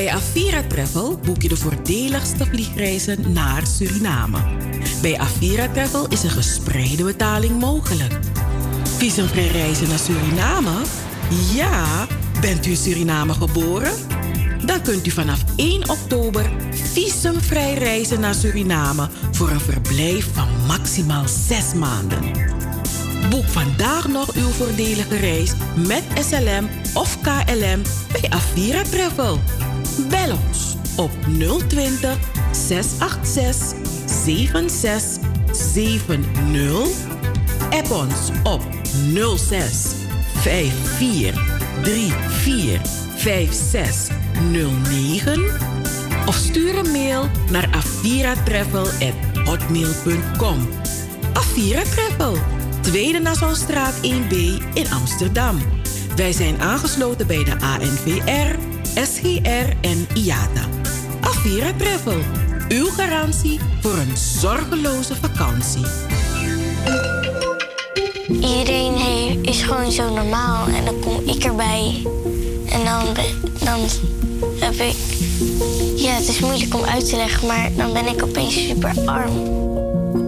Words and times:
Bij 0.00 0.10
Avira 0.10 0.62
Travel 0.62 1.18
boek 1.24 1.42
je 1.42 1.48
de 1.48 1.56
voordeligste 1.56 2.46
vliegreizen 2.46 3.32
naar 3.32 3.66
Suriname. 3.66 4.38
Bij 5.02 5.18
Avira 5.18 5.68
Travel 5.68 6.08
is 6.08 6.22
een 6.22 6.30
gespreide 6.30 7.04
betaling 7.04 7.60
mogelijk. 7.60 8.18
Visumvrij 8.96 9.46
reizen 9.46 9.88
naar 9.88 9.98
Suriname? 9.98 10.82
Ja, 11.54 12.06
bent 12.40 12.66
u 12.66 12.70
in 12.70 12.76
Suriname 12.76 13.32
geboren? 13.32 13.92
Dan 14.64 14.82
kunt 14.82 15.06
u 15.06 15.10
vanaf 15.10 15.44
1 15.56 15.88
oktober 15.88 16.50
visumvrij 16.92 17.74
reizen 17.74 18.20
naar 18.20 18.34
Suriname 18.34 19.08
voor 19.32 19.50
een 19.50 19.60
verblijf 19.60 20.28
van 20.32 20.48
maximaal 20.66 21.28
6 21.28 21.74
maanden. 21.74 22.20
Boek 23.30 23.48
vandaag 23.48 24.08
nog 24.08 24.34
uw 24.34 24.48
voordelige 24.48 25.16
reis 25.16 25.52
met 25.76 26.02
SLM 26.20 26.68
of 26.94 27.18
KLM 27.20 27.82
bij 28.12 28.30
Avira 28.30 28.82
Travel. 28.82 29.38
Bel 30.08 30.36
ons 30.48 30.76
op 30.96 31.10
020 31.68 32.18
686 32.52 33.78
7670. 34.24 37.08
App 37.70 37.90
ons 37.90 38.30
op 38.42 38.62
06 39.36 39.86
54 40.34 41.34
34 42.42 42.80
56 43.16 44.16
09 44.50 45.42
of 46.26 46.34
stuur 46.34 46.78
een 46.78 46.90
mail 46.90 47.28
naar 47.50 47.68
aviratravel.hotmail.com. 47.70 50.68
Avira 51.32 51.82
Travel, 51.82 52.36
Tweede 52.80 53.18
Nassaustraat 53.18 53.94
1B 53.96 54.34
in 54.74 54.92
Amsterdam. 54.92 55.58
Wij 56.16 56.32
zijn 56.32 56.60
aangesloten 56.60 57.26
bij 57.26 57.44
de 57.44 57.60
ANVR, 57.60 58.58
SGR 59.04 59.76
en 59.80 60.06
IATA. 60.14 60.68
Avira 61.20 61.72
Travel, 61.76 62.20
uw 62.68 62.86
garantie 62.86 63.60
voor 63.80 63.94
een 63.94 64.16
zorgeloze 64.16 65.14
vakantie. 65.14 65.84
Iedereen 68.28 69.44
is 69.44 69.62
gewoon 69.62 69.92
zo 69.92 70.14
normaal 70.14 70.66
en 70.66 70.84
dan 70.84 71.00
kom 71.00 71.28
ik 71.28 71.44
erbij. 71.44 72.02
En 72.68 72.84
dan, 72.84 73.04
dan 73.64 73.80
heb 74.58 74.74
ik... 74.74 74.96
Ja, 75.96 76.12
het 76.12 76.28
is 76.28 76.38
moeilijk 76.40 76.74
om 76.74 76.84
uit 76.84 77.08
te 77.08 77.16
leggen, 77.16 77.46
maar 77.46 77.70
dan 77.76 77.92
ben 77.92 78.06
ik 78.06 78.22
opeens 78.22 78.66
super 78.66 78.92
arm. 79.04 79.32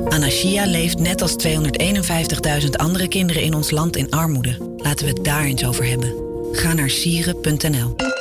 Anashia 0.08 0.66
leeft 0.66 0.98
net 0.98 1.22
als 1.22 1.36
251.000 1.46 2.70
andere 2.70 3.08
kinderen 3.08 3.42
in 3.42 3.54
ons 3.54 3.70
land 3.70 3.96
in 3.96 4.10
armoede. 4.10 4.56
Laten 4.76 5.06
we 5.06 5.12
het 5.12 5.24
daar 5.24 5.44
eens 5.44 5.64
over 5.64 5.84
hebben. 5.86 6.14
Ga 6.52 6.72
naar 6.72 6.90
sieren.nl. 6.90 8.20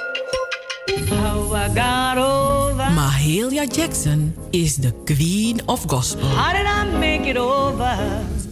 Mahalia 2.95 3.66
Jackson 3.66 4.36
is 4.50 4.76
de 4.76 4.94
Queen 5.06 5.62
of 5.66 5.84
Gospel. 5.88 6.28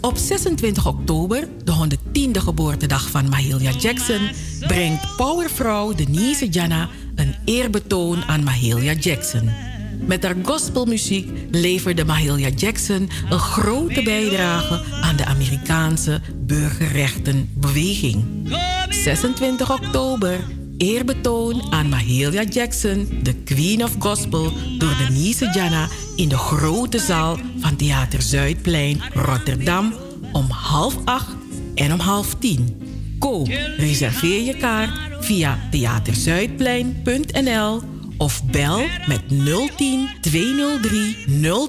Op 0.01 0.17
26 0.17 0.85
oktober, 0.87 1.47
de 1.63 1.71
110e 1.71 2.31
geboortedag 2.31 3.09
van 3.09 3.29
Mahalia 3.29 3.71
Jackson, 3.71 4.29
brengt 4.67 5.15
powervrouw 5.15 5.93
Denise 5.93 6.47
Jana 6.49 6.89
een 7.15 7.35
eerbetoon 7.45 8.23
aan 8.23 8.43
Mahalia 8.43 8.93
Jackson. 8.93 9.49
Met 9.99 10.23
haar 10.23 10.35
gospelmuziek 10.43 11.29
leverde 11.51 12.05
Mahalia 12.05 12.49
Jackson 12.49 13.09
een 13.29 13.39
grote 13.39 14.03
bijdrage 14.03 14.81
aan 15.01 15.15
de 15.15 15.25
Amerikaanse 15.25 16.21
burgerrechtenbeweging. 16.35 18.23
26 18.89 19.71
oktober, 19.71 20.39
eerbetoon 20.79 21.61
aan 21.69 21.89
Mahalia 21.89 22.43
Jackson, 22.43 23.07
de 23.23 23.33
Queen 23.33 23.83
of 23.83 23.95
Gospel, 23.99 24.51
door 24.77 24.95
Denise 24.97 25.49
Jana 25.53 25.87
in 26.15 26.29
de 26.29 26.37
grote 26.37 26.99
zaal 26.99 27.37
van 27.59 27.75
Theater 27.75 28.21
Zuidplein, 28.21 29.01
Rotterdam, 29.13 29.93
om 30.31 30.49
half 30.49 30.95
acht 31.05 31.35
en 31.75 31.93
om 31.93 31.99
half 31.99 32.35
tien. 32.39 32.77
Koop, 33.19 33.47
reserveer 33.77 34.43
je 34.43 34.57
kaart 34.57 34.91
via 35.19 35.59
theaterzuidplein.nl 35.71 37.81
of 38.17 38.43
bel 38.43 38.79
met 39.07 39.21
010 39.77 40.09
203 40.21 41.15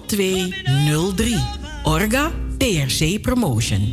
0203. 0.06 1.36
Orga 1.82 2.30
TRC 2.58 3.20
Promotion. 3.20 3.92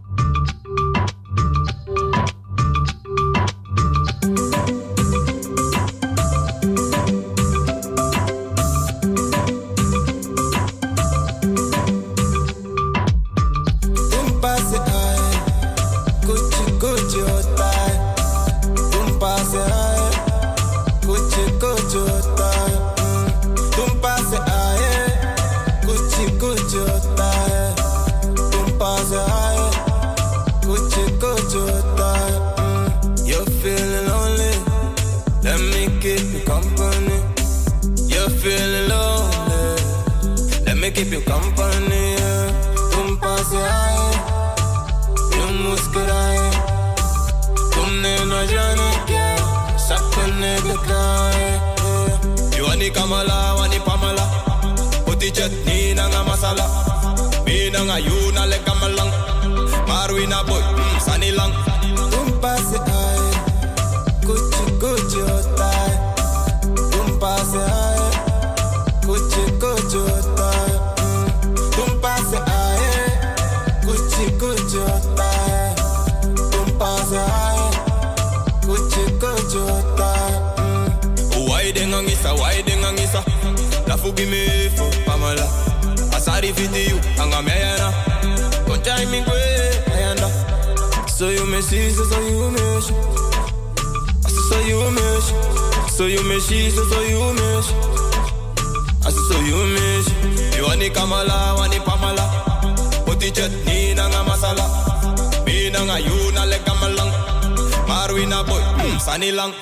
Sani 109.05 109.31
lang. 109.31 109.53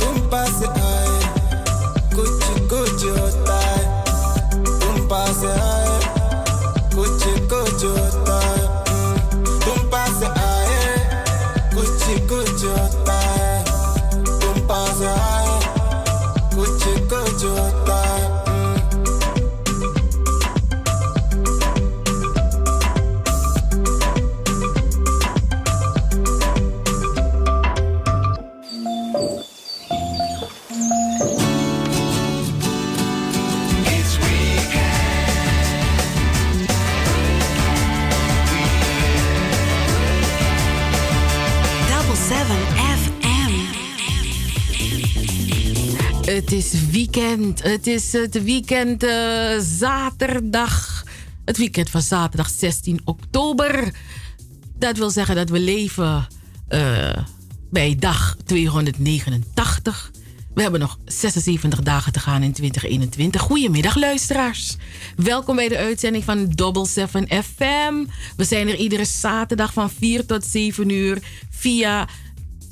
Kuchi 0.00 0.20
kuchi 0.30 0.79
Het 47.58 47.86
is 47.86 48.12
het 48.12 48.42
weekend 48.42 49.04
uh, 49.04 49.58
zaterdag. 49.58 51.04
Het 51.44 51.56
weekend 51.56 51.90
van 51.90 52.02
zaterdag 52.02 52.50
16 52.50 53.00
oktober. 53.04 53.94
Dat 54.78 54.96
wil 54.96 55.10
zeggen 55.10 55.34
dat 55.34 55.48
we 55.48 55.60
leven 55.60 56.26
uh, 56.68 57.16
bij 57.70 57.96
dag 57.98 58.36
289. 58.44 60.10
We 60.54 60.62
hebben 60.62 60.80
nog 60.80 60.98
76 61.04 61.80
dagen 61.80 62.12
te 62.12 62.20
gaan 62.20 62.42
in 62.42 62.52
2021. 62.52 63.40
Goedemiddag 63.40 63.96
luisteraars. 63.96 64.76
Welkom 65.16 65.56
bij 65.56 65.68
de 65.68 65.76
uitzending 65.78 66.24
van 66.24 66.48
Double 66.50 66.86
7 66.86 67.28
FM. 67.28 68.04
We 68.36 68.44
zijn 68.44 68.68
er 68.68 68.76
iedere 68.76 69.04
zaterdag 69.04 69.72
van 69.72 69.90
4 69.90 70.26
tot 70.26 70.44
7 70.44 70.90
uur 70.90 71.18
via 71.50 72.08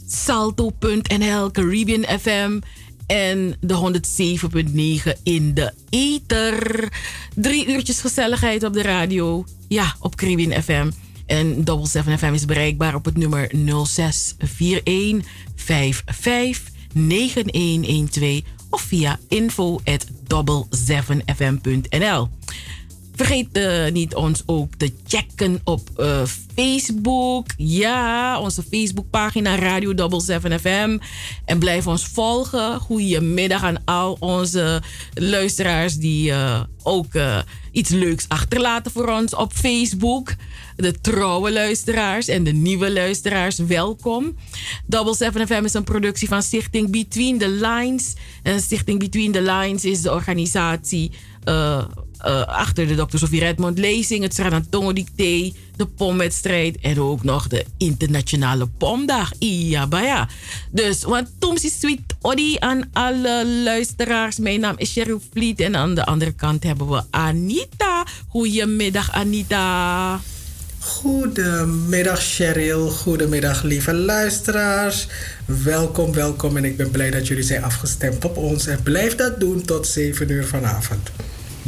salto.nl, 0.07 1.51
Caribbean 1.51 2.19
FM 2.21 2.59
en 3.09 3.57
de 3.61 4.01
107.9 5.07 5.23
in 5.23 5.55
de 5.55 5.73
ether. 5.89 6.89
Drie 7.35 7.67
uurtjes 7.67 8.01
gezelligheid 8.01 8.65
op 8.65 8.73
de 8.73 8.83
radio. 8.83 9.45
Ja, 9.69 9.97
op 10.01 10.17
Caribbean 10.17 10.63
FM. 10.63 10.91
En 11.27 11.65
Double 11.65 11.87
7 11.87 12.19
FM 12.19 12.33
is 12.33 12.45
bereikbaar 12.45 12.95
op 12.95 13.05
het 13.05 13.17
nummer 13.17 13.51
0641 13.87 15.31
55 15.55 16.73
9112 16.93 18.43
of 18.71 18.81
via 18.81 19.19
info 19.29 19.81
at 19.85 20.07
7fm.nl. 20.87 22.29
Vergeet 23.19 23.49
uh, 23.53 23.91
niet 23.93 24.15
ons 24.15 24.43
ook 24.47 24.75
te 24.75 24.93
checken 25.07 25.61
op 25.65 25.89
uh, 25.97 26.23
Facebook. 26.55 27.47
Ja, 27.57 28.41
onze 28.41 28.63
Facebookpagina 28.63 29.59
Radio 29.59 29.95
Double 29.95 30.21
7 30.21 30.61
FM. 30.61 30.99
En 31.45 31.59
blijf 31.59 31.87
ons 31.87 32.07
volgen. 32.07 32.81
Goedemiddag 32.81 33.63
aan 33.63 33.85
al 33.85 34.17
onze 34.21 34.83
luisteraars 35.15 35.95
die 35.95 36.31
uh, 36.31 36.61
ook 36.83 37.13
iets 37.73 37.91
leuks 37.91 38.25
achterlaten 38.29 38.93
voor 38.93 39.09
ons 39.09 39.35
op 39.35 39.53
Facebook. 39.53 40.35
De 40.77 41.01
trouwe 41.01 41.53
luisteraars 41.53 42.29
en 42.29 42.45
de 42.45 42.53
nieuwe 42.53 42.93
luisteraars, 42.93 43.59
welkom. 43.59 44.37
Double 44.87 45.15
7 45.15 45.47
FM 45.47 45.65
is 45.65 45.75
een 45.75 45.85
productie 45.85 46.29
van 46.29 46.43
Stichting 46.43 46.91
Between 46.91 47.39
the 47.39 47.49
Lines. 47.49 48.15
En 48.43 48.61
Stichting 48.61 48.99
Between 48.99 49.33
the 49.33 49.43
Lines 49.43 49.85
is 49.85 50.03
de 50.03 50.13
organisatie 50.13 51.11
uh, 52.27 52.45
achter 52.45 52.87
de 52.87 52.95
Dr. 52.95 53.17
Sofie 53.19 53.41
Redmond 53.41 53.79
lezing, 53.79 54.23
het 54.23 54.35
Sranantongo 54.35 54.93
Dicté, 54.93 55.53
de 55.77 55.87
pomwedstrijd 55.87 56.79
en 56.81 57.01
ook 57.01 57.23
nog 57.23 57.47
de 57.47 57.65
internationale 57.77 58.67
pomdag. 58.67 59.33
Ja. 59.39 60.29
Dus, 60.71 61.03
want 61.03 61.29
Tomsi 61.39 61.69
Sweet 61.69 62.01
Odi 62.21 62.57
aan 62.59 62.91
alle 62.93 63.47
luisteraars. 63.65 64.39
Mijn 64.39 64.61
naam 64.61 64.75
is 64.77 64.93
Cheryl 64.93 65.23
Vliet 65.33 65.61
en 65.61 65.77
aan 65.77 65.95
de 65.95 66.05
andere 66.05 66.33
kant 66.33 66.63
hebben 66.63 66.89
we 66.89 67.03
Anita. 67.11 68.07
Goedemiddag, 68.29 69.13
Anita. 69.13 70.21
Goedemiddag 70.79 72.23
Cheryl, 72.23 72.91
goedemiddag 72.91 73.63
lieve 73.63 73.95
luisteraars. 73.95 75.07
Welkom, 75.45 76.13
welkom 76.13 76.57
en 76.57 76.65
ik 76.65 76.77
ben 76.77 76.91
blij 76.91 77.11
dat 77.11 77.27
jullie 77.27 77.43
zijn 77.43 77.65
afgestemd 77.65 78.25
op 78.25 78.37
ons. 78.37 78.67
En 78.67 78.83
blijf 78.83 79.15
dat 79.15 79.41
doen 79.41 79.63
tot 79.63 79.87
7 79.87 80.31
uur 80.31 80.47
vanavond. 80.47 81.11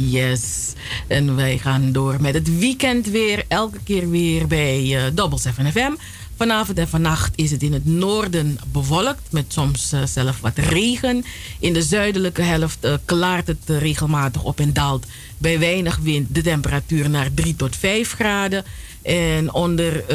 Yes. 0.09 0.73
En 1.07 1.35
wij 1.35 1.57
gaan 1.57 1.91
door 1.91 2.21
met 2.21 2.33
het 2.33 2.59
weekend 2.59 3.07
weer. 3.07 3.43
Elke 3.47 3.77
keer 3.83 4.09
weer 4.09 4.47
bij 4.47 4.83
uh, 4.83 5.03
Double 5.13 5.39
7 5.39 5.71
FM. 5.71 5.91
Vanavond 6.35 6.77
en 6.77 6.87
vannacht 6.87 7.33
is 7.35 7.51
het 7.51 7.63
in 7.63 7.73
het 7.73 7.85
noorden 7.85 8.59
bewolkt. 8.71 9.31
Met 9.31 9.45
soms 9.47 9.93
uh, 9.93 10.05
zelf 10.05 10.39
wat 10.39 10.57
regen. 10.57 11.23
In 11.59 11.73
de 11.73 11.81
zuidelijke 11.81 12.41
helft 12.41 12.85
uh, 12.85 12.93
klaart 13.05 13.47
het 13.47 13.63
regelmatig 13.65 14.43
op 14.43 14.59
en 14.59 14.73
daalt. 14.73 15.05
Bij 15.37 15.59
weinig 15.59 15.97
wind 15.97 16.35
de 16.35 16.41
temperatuur 16.41 17.09
naar 17.09 17.33
3 17.33 17.55
tot 17.55 17.75
5 17.75 18.13
graden. 18.13 18.65
En 19.01 19.53
onder 19.53 19.95
uh, 19.95 20.07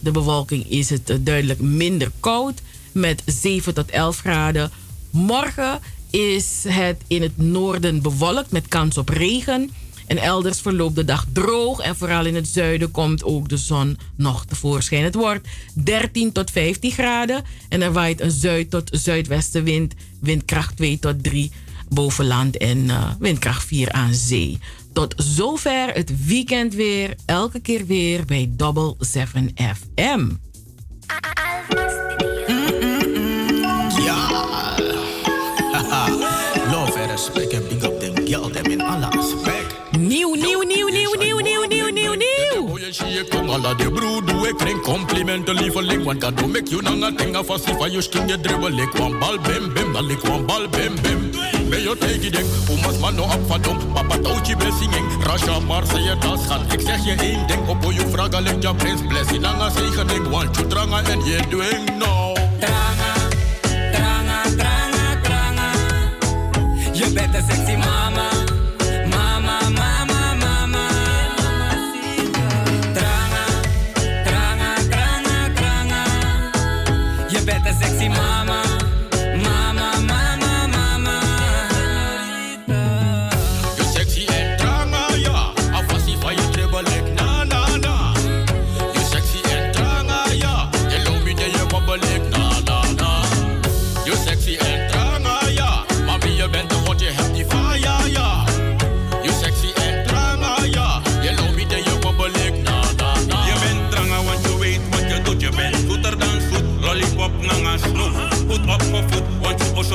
de 0.00 0.10
bewolking 0.10 0.70
is 0.70 0.90
het 0.90 1.18
duidelijk 1.20 1.60
minder 1.60 2.10
koud. 2.20 2.60
Met 2.92 3.22
7 3.24 3.74
tot 3.74 3.90
11 3.90 4.18
graden. 4.18 4.70
Morgen 5.10 5.80
is 6.10 6.64
het 6.68 7.02
in 7.06 7.22
het 7.22 7.38
noorden 7.38 8.02
bewolkt 8.02 8.50
met 8.50 8.68
kans 8.68 8.98
op 8.98 9.08
regen. 9.08 9.70
En 10.06 10.18
elders 10.18 10.60
verloopt 10.60 10.94
de 10.94 11.04
dag 11.04 11.26
droog 11.32 11.80
en 11.80 11.96
vooral 11.96 12.24
in 12.26 12.34
het 12.34 12.48
zuiden 12.48 12.90
komt 12.90 13.24
ook 13.24 13.48
de 13.48 13.56
zon 13.56 13.98
nog 14.16 14.44
tevoorschijn. 14.44 15.04
Het 15.04 15.14
wordt 15.14 15.48
13 15.74 16.32
tot 16.32 16.50
15 16.50 16.90
graden 16.90 17.44
en 17.68 17.82
er 17.82 17.92
waait 17.92 18.20
een 18.20 18.30
zuid- 18.30 18.70
tot 18.70 18.88
zuidwestenwind, 18.92 19.94
windkracht 20.20 20.76
2 20.76 20.98
tot 20.98 21.22
3 21.22 21.50
boven 21.88 22.26
land 22.26 22.56
en 22.56 22.78
uh, 22.78 23.10
windkracht 23.18 23.64
4 23.64 23.92
aan 23.92 24.14
zee. 24.14 24.58
Tot 24.92 25.14
zover 25.16 25.92
het 25.92 26.26
weekend 26.26 26.74
weer, 26.74 27.14
elke 27.24 27.60
keer 27.60 27.86
weer 27.86 28.24
bij 28.24 28.50
Double 28.56 28.94
7 28.98 29.50
FM. 29.54 30.28
Nieuw, 40.16 40.34
nieuw, 40.34 40.62
nieuw, 40.62 40.88
nieuw, 40.88 41.14
nieuw, 41.18 41.40
nieuw, 41.40 41.64
nieuw, 41.68 41.88
nieuw, 41.90 42.14
nieuw. 42.14 42.78
Kom 43.28 43.50
alla 43.50 43.74
de 43.74 43.90
broer, 43.90 44.24
doe 44.24 44.48
ik 44.48 44.56
kring 44.56 44.82
complimenten 44.82 45.54
lieveling. 45.54 46.04
Want 46.04 46.20
dat 46.20 46.36
doe 46.36 46.58
ik 46.58 46.68
je 46.68 46.82
nanga 46.82 47.12
tinga 47.16 47.44
vast 47.44 47.68
if 47.68 47.92
je 47.92 48.00
skin 48.02 48.28
je 48.28 48.40
dribbel. 48.40 48.78
Ik 48.78 48.92
wan 48.92 49.18
bal 49.18 49.38
bim 49.38 49.72
bim, 49.72 49.92
dan 49.92 50.10
ik 50.10 50.20
wan 50.20 50.46
bal 50.46 50.68
bim 50.68 50.94
bim. 51.02 51.30
Ben 51.68 51.80
je 51.80 51.96
tegen 51.98 52.32
denk, 52.32 52.46
hoe 52.66 52.80
mas 52.80 52.98
man 52.98 53.14
no 53.14 53.22
op 53.22 53.40
van 53.46 53.62
dom. 53.62 53.78
Papa 53.92 54.18
touwtje 54.18 54.56
blessing, 54.56 54.92
Rasha 55.22 55.58
Marseille 55.58 56.18
tas 56.18 56.46
gaat. 56.46 56.72
Ik 56.72 56.80
zeg 56.80 57.04
je 57.04 57.14
één 57.14 57.46
ding, 57.46 57.68
op 57.68 57.92
je 57.92 58.06
vragen 58.10 58.42
leg 58.42 58.54
je 58.60 58.74
prins 58.74 59.00
blessing. 59.08 59.40
Nanga 59.40 59.70
zegening, 59.70 60.28
want 60.28 60.56
je 60.56 60.66
dranga 60.66 61.02
en 61.02 61.24
je 61.24 61.40
doing 61.48 61.98
no. 61.98 62.32
Dranga, 62.60 63.12
dranga, 63.92 64.42
dranga, 64.56 65.20
dranga. 65.22 65.70
Je 66.92 67.10
bent 67.12 67.34
een 67.34 67.44
sexy. 67.48 67.76
Mama, 67.76 68.35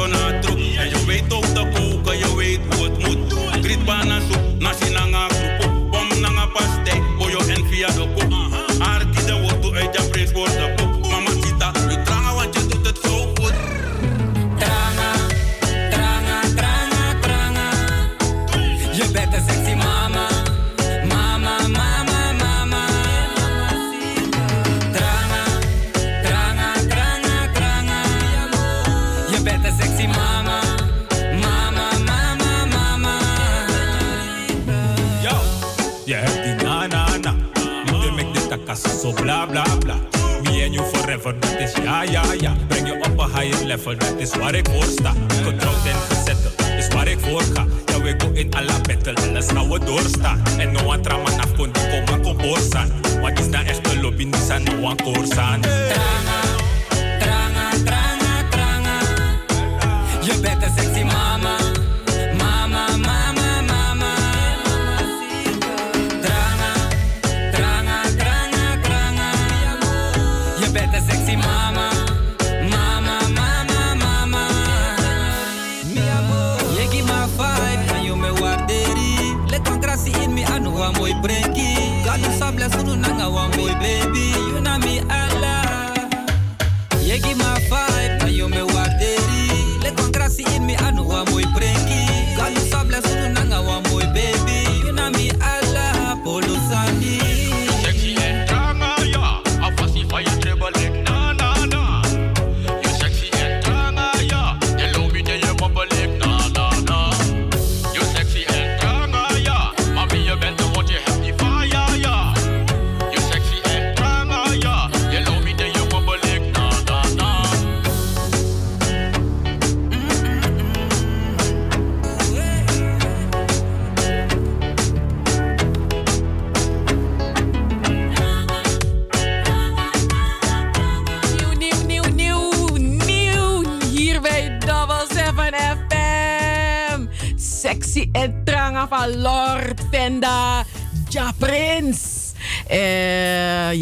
not 0.07 0.40
so 39.01 39.11
bla 39.13 39.47
bla 39.47 39.63
bla. 39.79 39.95
Me 40.43 40.63
and 40.63 40.73
you 40.73 40.83
forever, 40.93 41.33
dat 41.39 41.59
is 41.59 41.73
ja 41.83 42.03
ja 42.03 42.23
ja. 42.39 42.55
Breng 42.67 42.87
je 42.87 42.93
op 42.93 43.19
een 43.19 43.35
higher 43.35 43.65
level, 43.65 43.97
dat 43.97 44.13
is 44.17 44.35
waar 44.35 44.55
ik 44.55 44.69
voor 44.73 44.83
sta. 44.83 45.13
Getrouwd 45.43 45.85
en 45.85 45.95
gezetteld, 46.09 46.53
is 46.77 46.87
waar 46.87 47.07
ik 47.07 47.19
voor 47.19 47.41
ga. 47.53 47.65
Ja, 47.85 48.01
we 48.01 48.15
go 48.17 48.31
in 48.33 48.53
alla 48.53 48.79
battle, 48.81 49.29
alles 49.29 49.47
gaan 49.47 49.69
we 49.69 49.79
doorstaan. 49.79 50.41
En 50.57 50.71
no 50.71 50.79
one 50.85 50.99
trama 50.99 51.29
na 51.29 51.43
kon 51.57 51.71
die 51.71 52.05
komen 52.05 52.25
op 52.25 52.37
boorsan. 52.37 52.91
Wat 53.21 53.39
is 53.39 53.47
nou 53.47 53.65
echt 53.65 53.91
een 53.91 54.01
lobby, 54.01 54.29
die 54.29 54.41
zijn 54.45 54.63
no 54.63 54.71
one 54.71 54.95
koorsan. 55.03 55.61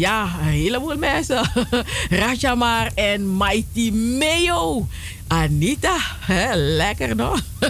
Ja, 0.00 0.22
een 0.40 0.46
heleboel 0.48 0.96
mensen. 0.96 1.50
Rajamar 2.20 2.90
en 2.94 3.36
Mighty 3.36 3.90
Mayo. 3.90 4.86
Anita, 5.26 5.96
hè, 6.20 6.54
lekker 6.54 7.16
nog. 7.16 7.40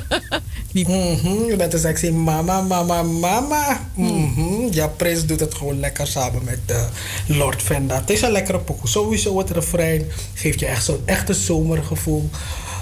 Mhm, 0.72 1.44
je 1.44 1.54
bent 1.56 1.72
een 1.72 1.78
sexy 1.78 2.08
mama, 2.10 2.60
mama, 2.60 3.02
mama. 3.02 3.88
Mhm, 3.94 4.66
Ja, 4.70 4.87
Prins 4.87 5.26
doet 5.26 5.40
het 5.40 5.54
gewoon 5.54 5.80
lekker 5.80 6.06
samen 6.06 6.44
met 6.44 6.58
eh, 6.66 6.82
Lord 7.26 7.62
Venda. 7.62 7.94
Het 7.94 8.10
is 8.10 8.22
een 8.22 8.30
lekkere 8.32 8.58
pokoe. 8.58 8.88
Sowieso 8.88 9.38
het 9.38 9.50
refrein 9.50 10.04
geeft 10.34 10.60
je 10.60 10.66
echt 10.66 10.84
zo'n 10.84 11.02
echte 11.04 11.34
zomergevoel. 11.34 12.30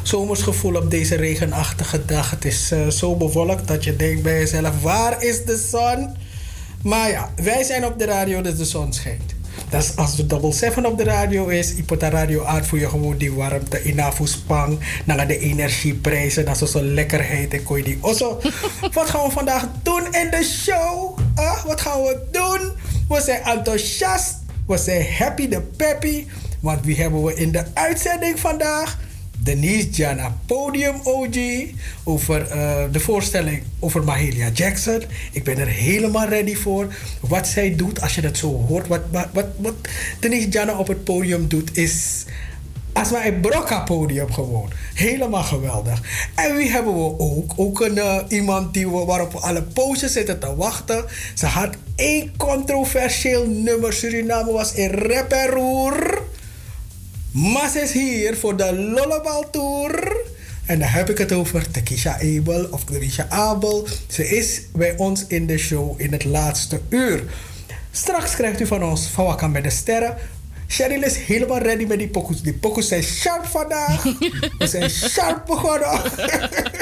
Zomersgevoel 0.03 0.75
op 0.75 0.91
deze 0.91 1.15
regenachtige 1.17 2.05
dag. 2.05 2.31
Het 2.31 2.45
is 2.45 2.71
eh, 2.71 2.89
zo 2.89 3.17
bewolkt 3.17 3.69
dat 3.69 3.85
je 3.85 3.97
denkt 3.97 4.23
bij 4.23 4.39
jezelf, 4.39 4.83
waar 4.83 5.23
is 5.23 5.45
de 5.45 5.67
zon? 5.71 6.17
Maar 6.83 7.11
ja, 7.11 7.31
wij 7.43 7.63
zijn 7.63 7.85
op 7.87 7.99
de 7.99 8.05
radio, 8.05 8.41
dus 8.41 8.57
de 8.57 8.65
zon 8.65 8.93
schijnt. 8.93 9.35
Dus 9.71 9.97
als 9.97 10.17
de 10.17 10.27
Double 10.27 10.53
7 10.53 10.87
op 10.87 10.99
de 10.99 11.05
radio 11.05 11.47
is, 11.47 11.75
de 12.01 12.09
radio 12.09 12.45
uit 12.45 12.67
voor 12.67 12.79
je 12.79 12.89
gewoon 12.89 13.17
die 13.17 13.33
warmte 13.33 13.83
in 13.83 13.97
spang. 14.27 14.79
Dan 15.05 15.27
de 15.27 15.39
energieprijzen, 15.39 16.45
dat 16.45 16.63
is 16.63 16.71
zo 16.71 16.83
lekkerheid 16.83 17.53
en 17.53 17.63
je 17.77 17.85
die 17.85 17.99
osso. 18.01 18.41
Wat 18.95 19.11
gaan 19.11 19.27
we 19.27 19.31
vandaag 19.31 19.69
doen 19.83 20.05
in 20.05 20.31
de 20.31 20.43
show? 20.43 21.19
Ah, 21.35 21.65
wat 21.65 21.81
gaan 21.81 22.03
we 22.03 22.19
doen? 22.33 22.73
We 23.09 23.21
zijn 23.21 23.43
enthousiast, 23.43 24.37
we 24.67 24.77
zijn 24.77 25.07
happy 25.19 25.49
de 25.49 25.61
peppy. 25.61 26.27
Want 26.61 26.85
wie 26.85 26.97
hebben 26.97 27.25
we 27.25 27.35
in 27.35 27.53
de 27.53 27.65
uitzending 27.75 28.41
vandaag? 28.41 28.99
Denise 29.43 29.91
Jana, 29.91 30.39
podium 30.47 31.01
OG, 31.03 31.37
over 32.05 32.47
eh, 32.51 32.85
de 32.93 33.01
voorstelling 33.01 33.63
over 33.79 34.05
Mahalia 34.05 34.49
Jackson. 34.55 35.03
Ik 35.33 35.45
ben 35.45 35.59
er 35.59 35.67
helemaal 35.67 36.29
ready 36.29 36.57
voor. 36.57 36.95
Wat 37.21 37.47
zij 37.47 37.77
doet, 37.77 38.01
als 38.01 38.15
je 38.15 38.21
dat 38.21 38.37
zo 38.37 38.65
hoort, 38.69 38.87
wat, 38.87 39.01
wat, 39.11 39.47
wat, 39.57 39.75
Denise 40.21 40.49
Jana 40.49 40.79
op 40.79 40.87
het 40.87 41.05
podium 41.05 41.49
doet, 41.49 41.77
is 41.77 42.25
als 42.99 43.11
wij 43.11 43.27
een 43.27 43.41
Brocca 43.41 43.81
podium 43.81 44.33
gewoon. 44.33 44.71
Helemaal 44.95 45.43
geweldig. 45.43 46.03
En 46.35 46.57
wie 46.57 46.71
hebben 46.71 46.95
we 46.95 47.19
ook? 47.19 47.53
Ook 47.57 47.81
een, 47.81 47.99
eh, 47.99 48.17
iemand 48.29 48.75
die 48.75 48.89
we, 48.89 49.05
waarop 49.05 49.33
we 49.33 49.39
alle 49.39 49.63
poses 49.63 50.13
zitten 50.13 50.39
te 50.39 50.57
wachten. 50.57 51.05
Ze 51.35 51.47
had 51.47 51.75
één 51.97 52.33
controversieel 52.37 53.47
nummer. 53.47 53.93
Suriname 53.93 54.53
was 54.53 54.73
in 54.73 54.91
rep 54.91 55.33
en 55.33 55.47
roer. 55.49 56.23
Mas 57.33 57.77
is 57.77 57.93
hier 57.93 58.37
voor 58.37 58.57
de 58.57 58.75
Lollebal 58.75 59.51
Tour. 59.51 60.17
En 60.67 60.79
dan 60.79 60.89
heb 60.89 61.11
ik 61.11 61.19
het 61.19 61.33
over 61.33 61.71
Tekisha 61.71 62.19
Abel 62.21 62.69
of 62.71 62.85
Terisha 62.85 63.27
Abel. 63.29 63.87
Ze 64.07 64.29
is 64.29 64.61
bij 64.73 64.97
ons 64.97 65.27
in 65.27 65.47
de 65.47 65.59
show 65.59 66.01
in 66.01 66.13
het 66.13 66.25
laatste 66.25 66.81
uur. 66.89 67.23
Straks 67.91 68.35
krijgt 68.35 68.61
u 68.61 68.67
van 68.67 68.85
ons 68.85 69.07
van 69.07 69.25
Wakka 69.25 69.47
met 69.47 69.65
de 69.65 69.71
Sterren. 69.71 70.17
Cheryl 70.67 71.03
is 71.03 71.17
helemaal 71.17 71.59
ready 71.59 71.85
met 71.85 71.99
die 71.99 72.09
pokus. 72.09 72.43
Die 72.43 72.55
pokus 72.55 72.89
zijn 72.89 73.03
sharp 73.03 73.47
vandaag. 73.47 74.03
We 74.59 74.67
zijn 74.67 74.91
sharp 74.91 75.47
begonnen. 75.47 76.03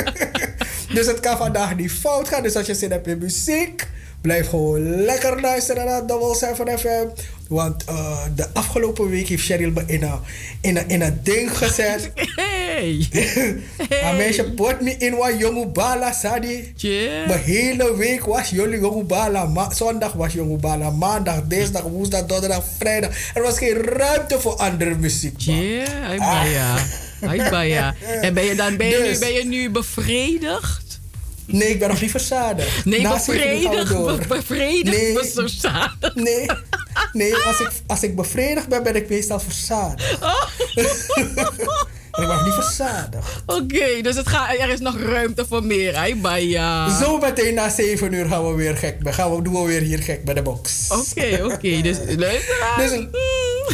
dus 0.95 1.07
het 1.07 1.21
kan 1.21 1.37
vandaag 1.37 1.76
niet 1.76 1.93
fout 1.93 2.29
gaan. 2.29 2.43
Dus 2.43 2.57
als 2.57 2.67
je 2.67 2.75
zin 2.75 2.91
hebt 2.91 3.07
in 3.07 3.19
muziek, 3.19 3.87
blijf 4.26 4.49
gewoon 4.49 5.04
lekker 5.04 5.40
luisteren 5.40 5.85
naar 5.85 6.06
Double 6.06 6.35
7 6.37 6.78
FM. 6.78 7.06
Want 7.49 7.85
eh, 7.85 8.18
de 8.35 8.47
afgelopen 8.52 9.09
week 9.09 9.28
heeft 9.28 9.45
Cheryl 9.45 9.71
me 9.71 9.83
in 9.87 10.02
een, 10.02 10.18
in 10.61 10.76
een, 10.76 10.88
in 10.88 11.00
een 11.02 11.21
ding 11.23 11.59
gezet. 11.59 12.11
Hey. 12.76 13.09
Een 14.02 14.16
meisje 14.16 14.45
pot 14.52 14.80
me 14.80 14.97
in 14.99 15.16
wat 15.16 15.38
jonge 15.38 15.66
bala 15.66 16.12
sadi. 16.12 16.73
Yeah. 16.76 17.28
Mijn 17.28 17.40
hele 17.42 17.97
week 17.97 18.25
was 18.25 18.50
jullie 18.50 18.80
jonge 18.80 19.02
bala. 19.02 19.45
Ma- 19.45 19.73
zondag 19.75 20.12
was 20.12 20.33
jonge 20.33 20.56
bala. 20.56 20.90
Maandag, 20.90 21.42
dinsdag, 21.47 21.83
woensdag, 21.83 22.26
donderdag, 22.26 22.64
vrijdag. 22.78 23.11
Er 23.35 23.42
was 23.42 23.59
geen 23.59 23.75
ruimte 23.83 24.40
voor 24.40 24.54
andere 24.54 24.95
muziek. 24.95 25.47
man. 25.47 25.56
Yeah, 25.62 26.18
baya. 26.18 26.75
Ay 27.26 27.50
baya. 27.50 27.95
En 28.21 28.35
ben 28.35 28.45
je 28.45 28.54
dan 28.54 28.76
ben 28.76 28.87
je, 28.87 28.97
nu, 28.99 29.04
Dus- 29.04 29.18
ben 29.18 29.33
je 29.33 29.45
nu 29.45 29.71
bevredigd? 29.71 30.86
Nee, 31.47 31.69
ik 31.69 31.79
ben 31.79 31.88
nog 31.88 32.00
niet 32.00 32.11
verzadigd. 32.11 32.85
Nee, 32.85 33.03
we 33.03 33.09
bevredigd. 33.09 33.88
be- 33.88 34.19
Bevredigd, 34.29 34.97
Nee. 34.97 35.19
verzadigd. 35.35 36.15
Nee, 36.15 36.47
nee 37.12 37.35
als, 37.37 37.61
ik, 37.61 37.71
als 37.87 38.03
ik 38.03 38.17
bevredigd 38.17 38.69
ben, 38.69 38.83
ben 38.83 38.97
ik 38.97 39.09
meestal 39.09 39.41
verzadigd. 39.41 40.12
ik 41.15 42.12
ben 42.17 42.29
nog 42.29 42.45
niet 42.45 42.55
verzadigd. 42.55 43.43
Oké, 43.47 44.00
dus 44.03 44.17
het 44.17 44.29
gaat, 44.29 44.59
er 44.59 44.69
is 44.69 44.81
nog 44.81 44.99
ruimte 45.00 45.45
voor 45.49 45.65
meer. 45.65 45.95
Ay 45.97 46.17
baya. 46.17 46.99
Zo 47.00 47.19
meteen 47.19 47.55
na 47.55 47.69
7 47.69 48.12
uur 48.12 48.26
gaan 48.26 48.49
we 48.49 48.55
weer 48.55 48.76
gek. 48.76 48.99
ben- 48.99 49.15
Gaan 49.15 49.37
we, 49.37 49.43
doen 49.43 49.53
we 49.62 49.69
weer 49.69 49.81
hier 49.81 49.99
gek 50.03 50.25
bij 50.25 50.35
de 50.35 50.43
box. 50.43 50.87
Oké, 50.88 51.45
oké. 51.45 51.81
Dus 51.81 51.97
luisteraar. 52.17 52.76
Dus, 52.76 52.91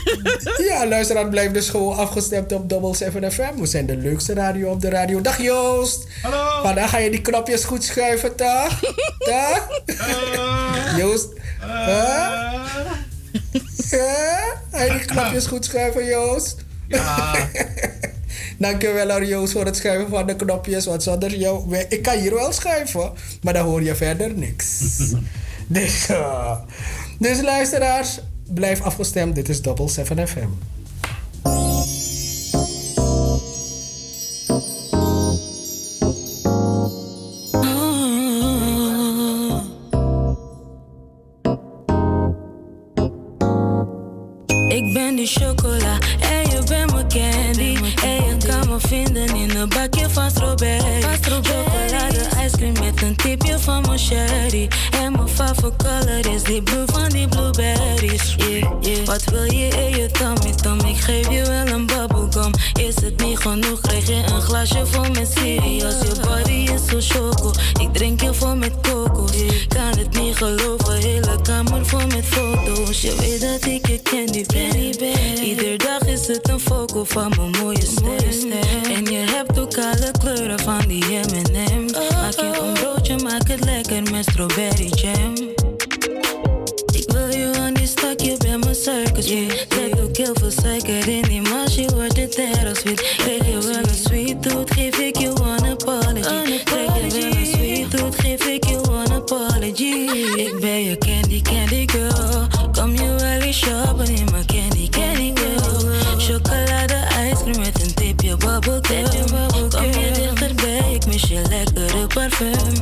ja, 0.68 0.86
luisteraar, 0.86 1.28
blijf 1.28 1.50
dus 1.50 1.68
gewoon 1.68 1.96
afgestemd 1.96 2.52
op 2.52 2.68
Double 2.68 2.96
7 2.96 3.32
FM. 3.32 3.60
We 3.60 3.66
zijn 3.66 3.86
de 3.86 3.96
leukste 3.96 4.34
radio 4.34 4.70
op 4.70 4.80
de 4.80 4.90
radio. 4.90 5.20
Dag 5.20 5.42
Joost. 5.42 6.06
Hallo. 6.22 6.62
Vandaag 6.62 6.90
ga 6.90 6.98
je 6.98 7.10
die 7.10 7.20
knopjes 7.20 7.64
goed 7.64 7.84
schuiven, 7.84 8.36
toch? 8.36 8.80
Toch? 9.18 9.82
Joost. 10.96 11.28
Huh? 11.60 12.64
Huh? 13.90 14.02
Ga 14.72 14.82
je 14.82 14.90
die 14.90 15.04
knopjes 15.04 15.46
goed 15.46 15.64
schuiven, 15.64 16.04
Joost? 16.04 16.56
Ja. 16.88 17.34
Dankjewel 18.58 19.22
Joost 19.22 19.52
voor 19.52 19.64
het 19.64 19.76
schuiven 19.76 20.08
van 20.08 20.26
de 20.26 20.36
knopjes. 20.36 20.84
Want 20.86 21.02
zonder 21.02 21.36
jou... 21.36 21.76
Ik 21.88 22.02
kan 22.02 22.18
hier 22.18 22.34
wel 22.34 22.52
schuiven, 22.52 23.12
maar 23.42 23.52
dan 23.52 23.64
hoor 23.64 23.82
je 23.82 23.94
verder 23.94 24.34
niks. 24.34 24.78
dus, 25.66 26.08
eh, 26.08 26.56
dus 27.18 27.40
luisteraars, 27.40 28.20
blijf 28.54 28.80
afgestemd. 28.80 29.34
Dit 29.34 29.48
is 29.48 29.62
Double 29.62 29.88
7 29.88 30.28
FM. 30.28 30.48
Ik 44.68 44.92
ben 44.92 45.16
die 45.16 45.26
chocola 45.26 45.98
en 46.20 46.50
je 46.50 46.62
bent 46.68 46.92
mijn 46.92 47.08
candy. 47.08 47.76
En 48.04 48.24
je 48.24 48.36
kan 48.46 48.68
me 48.68 48.80
vinden 48.80 49.36
in 49.36 49.56
een 49.56 49.68
bakje 49.68 50.10
van 50.10 50.30
strawberry. 50.30 51.02
Chocolade 51.20 52.28
ijscream 52.36 52.72
met 52.72 53.02
een 53.02 53.16
tipje 53.16 53.58
van 53.58 53.80
mijn 53.80 53.98
sherry. 53.98 54.68
En 54.90 55.12
mijn 55.12 55.28
favoriete 55.28 55.84
color 55.84 56.34
is 56.34 56.42
die 56.42 56.62
blue 56.62 56.91
Wat 59.12 59.24
wil 59.24 59.52
je 59.52 59.68
in 59.68 59.96
je 59.96 60.10
tummy 60.10 60.54
tom? 60.62 60.80
Ik 60.80 60.96
geef 60.96 61.30
je 61.30 61.42
wel 61.42 61.66
een 61.66 61.86
bubblegum. 61.86 62.52
Is 62.80 62.94
het 62.94 63.24
niet 63.24 63.38
genoeg, 63.38 63.80
krijg 63.80 64.06
je 64.06 64.22
een 64.34 64.40
glasje 64.40 64.86
vol 64.86 65.10
met 65.10 65.32
Sirius. 65.34 65.94
Je 66.02 66.20
body 66.20 66.72
is 66.72 66.86
zo 66.86 67.18
choco. 67.18 67.50
Ik 67.80 67.92
drink 67.92 68.20
je 68.20 68.34
vol 68.34 68.56
met. 68.56 68.72
Ik 69.32 69.68
kan 69.68 69.98
het 69.98 70.20
niet 70.20 70.36
geloven, 70.36 70.92
hele 70.92 71.40
kamer 71.42 71.86
vol 71.86 72.06
met 72.06 72.24
foto's. 72.24 73.00
Je 73.00 73.14
weet 73.16 73.40
dat 73.40 73.64
ik 73.64 73.86
je 73.86 74.02
candy 74.02 74.44
ben. 74.46 75.44
Iedere 75.44 75.76
dag 75.76 76.00
is 76.00 76.26
het 76.26 76.48
een 76.48 76.60
foco 76.60 77.04
van 77.04 77.32
mijn 77.36 77.50
mooie 77.50 77.86
stem. 77.86 78.52
En 78.94 79.04
je 79.04 79.24
hebt 79.30 79.58
ook 79.58 79.78
alle 79.78 80.10
kleuren 80.18 80.58
van 80.58 80.80
die 80.88 81.04
M&M. 81.04 81.84
Maak 82.12 82.34
je 82.34 82.58
een 82.62 82.72
broodje, 82.72 83.16
maak 83.16 83.48
het 83.48 83.64
lekker 83.64 84.02
met 84.10 84.24
strawberry 84.24 84.90
jam. 84.94 85.41
Yeah. 89.32 89.48
Zet 89.48 90.00
ook 90.00 90.16
heel 90.16 90.34
veel 90.34 90.50
suiker 90.50 91.08
in 91.08 91.22
die 91.22 91.40
mars, 91.40 91.74
je 91.74 91.88
wordt 91.94 92.16
het 92.16 92.34
erg 92.34 92.76
sweet. 92.76 93.14
Krijg 93.16 93.46
je 93.46 93.58
wel 93.58 93.76
een 93.76 93.94
sweet 94.04 94.42
tooth, 94.42 94.70
geef 94.70 94.98
ik 94.98 95.18
je 95.18 95.28
one 95.28 95.70
apology. 95.70 96.62
Krijg 96.64 96.96
je 96.96 97.20
wel 97.20 97.40
een 97.40 97.46
sweet 97.46 97.90
tooth, 97.90 98.20
geef 98.20 98.44
ik 98.44 98.64
je 98.64 98.76
one 98.88 99.14
apology. 99.14 100.08
Ik 100.36 100.60
ben 100.60 100.84
je 100.84 100.98
candy, 100.98 101.42
candy 101.42 101.88
girl. 101.88 102.46
Kom 102.72 102.92
je 102.92 103.14
wel 103.18 103.40
eens 103.40 103.56
shoppen 103.56 104.06
in 104.06 104.28
mijn 104.30 104.46
candy, 104.46 104.88
candy 104.88 105.32
girl. 105.34 105.90
Chocolade, 106.18 106.94
ijscream 106.94 107.58
met 107.58 107.82
een 107.82 107.94
tipje 107.94 108.36
bubblegum. 108.36 109.48
Kom 109.70 110.00
je 110.00 110.10
dichterbij, 110.14 110.94
ik 110.94 111.06
mis 111.06 111.22
je 111.22 111.42
lekkere 111.48 112.06
parfum. 112.06 112.81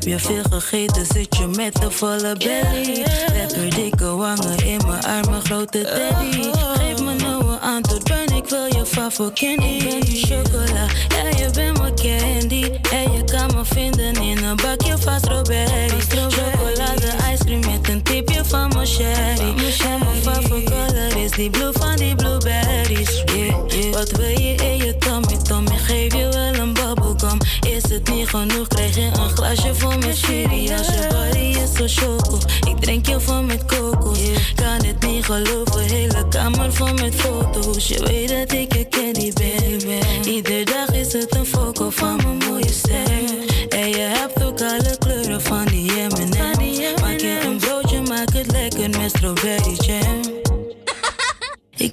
Heb 0.00 0.08
je 0.08 0.18
veel 0.18 0.42
gegeten, 0.50 1.06
zit 1.06 1.36
je 1.36 1.46
met 1.46 1.82
een 1.82 1.92
volle 1.92 2.36
belly. 2.38 3.04
Lekker 3.32 3.74
dikke 3.74 4.14
wangen 4.16 4.64
in 4.64 4.80
mijn 4.86 5.04
armen, 5.04 5.42
grote 5.42 5.82
teddy. 5.82 6.50
Geef 6.52 7.02
me 7.02 7.14
nou 7.14 7.44
een 7.44 7.60
antwoord, 7.60 8.04
ben 8.04 8.36
ik 8.36 8.48
wil 8.48 8.64
je 8.64 8.86
favoriet 8.86 9.32
candy. 9.32 9.62
Ik 9.62 9.90
ben 9.90 10.00
die 10.00 10.26
chocola, 10.26 10.86
ja 11.08 11.38
je 11.38 11.50
bent 11.54 11.78
mijn 11.78 11.94
candy. 11.94 12.78
En 12.90 13.12
je 13.12 13.24
kan 13.24 13.54
me 13.54 13.64
vinden 13.64 14.14
in 14.14 14.44
een 14.44 14.56
bakje 14.56 14.98
van 14.98 15.18
strawberry. 15.18 15.88
Chocolade, 16.08 17.06
ijscream 17.22 17.60
met 17.60 17.88
een 17.88 18.02
tipje 18.02 18.44
van 18.44 18.68
mijn 18.68 18.86
sherry. 18.86 19.40
En 19.40 19.98
mijn 19.98 20.22
favoriete 20.22 20.72
color 20.72 21.24
is 21.24 21.30
die 21.30 21.50
blue 21.50 21.72
van 21.72 21.96
die 21.96 22.14
blueberries. 22.14 23.22
Yeah, 23.24 23.54
yeah. 23.66 23.92
Wat 23.92 24.10
wil 24.10 24.40
je 24.40 24.54
in 24.54 24.76
je 24.76 24.96
tummy, 24.98 25.36
Tommy? 25.42 25.76
Geef 25.76 26.14
je 26.14 26.28
wel 26.28 26.54
een 26.54 26.72
het 27.90 28.10
niet 28.10 28.28
genoeg, 28.28 28.68
krijg 28.68 28.94
je 28.94 29.00
een 29.02 29.30
glasje 29.30 29.74
vol 29.74 29.98
met 29.98 30.16
sherry. 30.16 30.72
Als 30.72 30.86
je 30.86 31.06
body 31.08 31.58
is 31.58 31.72
zo 31.72 32.04
choco, 32.04 32.38
ik 32.68 32.80
drink 32.80 33.06
je 33.06 33.20
vol 33.20 33.42
met 33.42 33.64
kokos. 33.64 34.18
Kan 34.54 34.84
het 34.86 35.06
niet 35.06 35.24
geloven, 35.24 35.80
hele 35.80 36.28
kamer 36.28 36.72
vol 36.72 36.94
met 36.94 37.14
foto's. 37.14 37.88
Je 37.88 38.04
weet 38.04 38.28
dat 38.28 38.52
ik 38.52 38.74
je 38.74 38.88
candy 38.88 39.32
ben. 39.32 40.28
Iedere 40.28 40.64
dag 40.64 40.92
is 40.92 41.12
het 41.12 41.34
een 41.34 41.46
foco 41.46 41.90
van 41.90 42.16
mijn 42.16 42.36
mooie 42.36 42.72
stem. 42.72 43.26
En 43.68 43.88
je 43.88 44.12
hebt 44.14 44.42
ook 44.42 44.60
alle 44.60 44.96
kleuren 44.98 45.42
van 45.42 45.64
die 45.64 45.90
M&M. 45.92 47.00
Maak 47.00 47.20
je 47.20 47.40
een 47.44 47.56
broodje, 47.56 48.00
maak 48.00 48.32
het 48.32 48.52
lekker 48.52 48.90
met 48.90 49.10
strawberry 49.10 49.74
jam. 49.76 50.29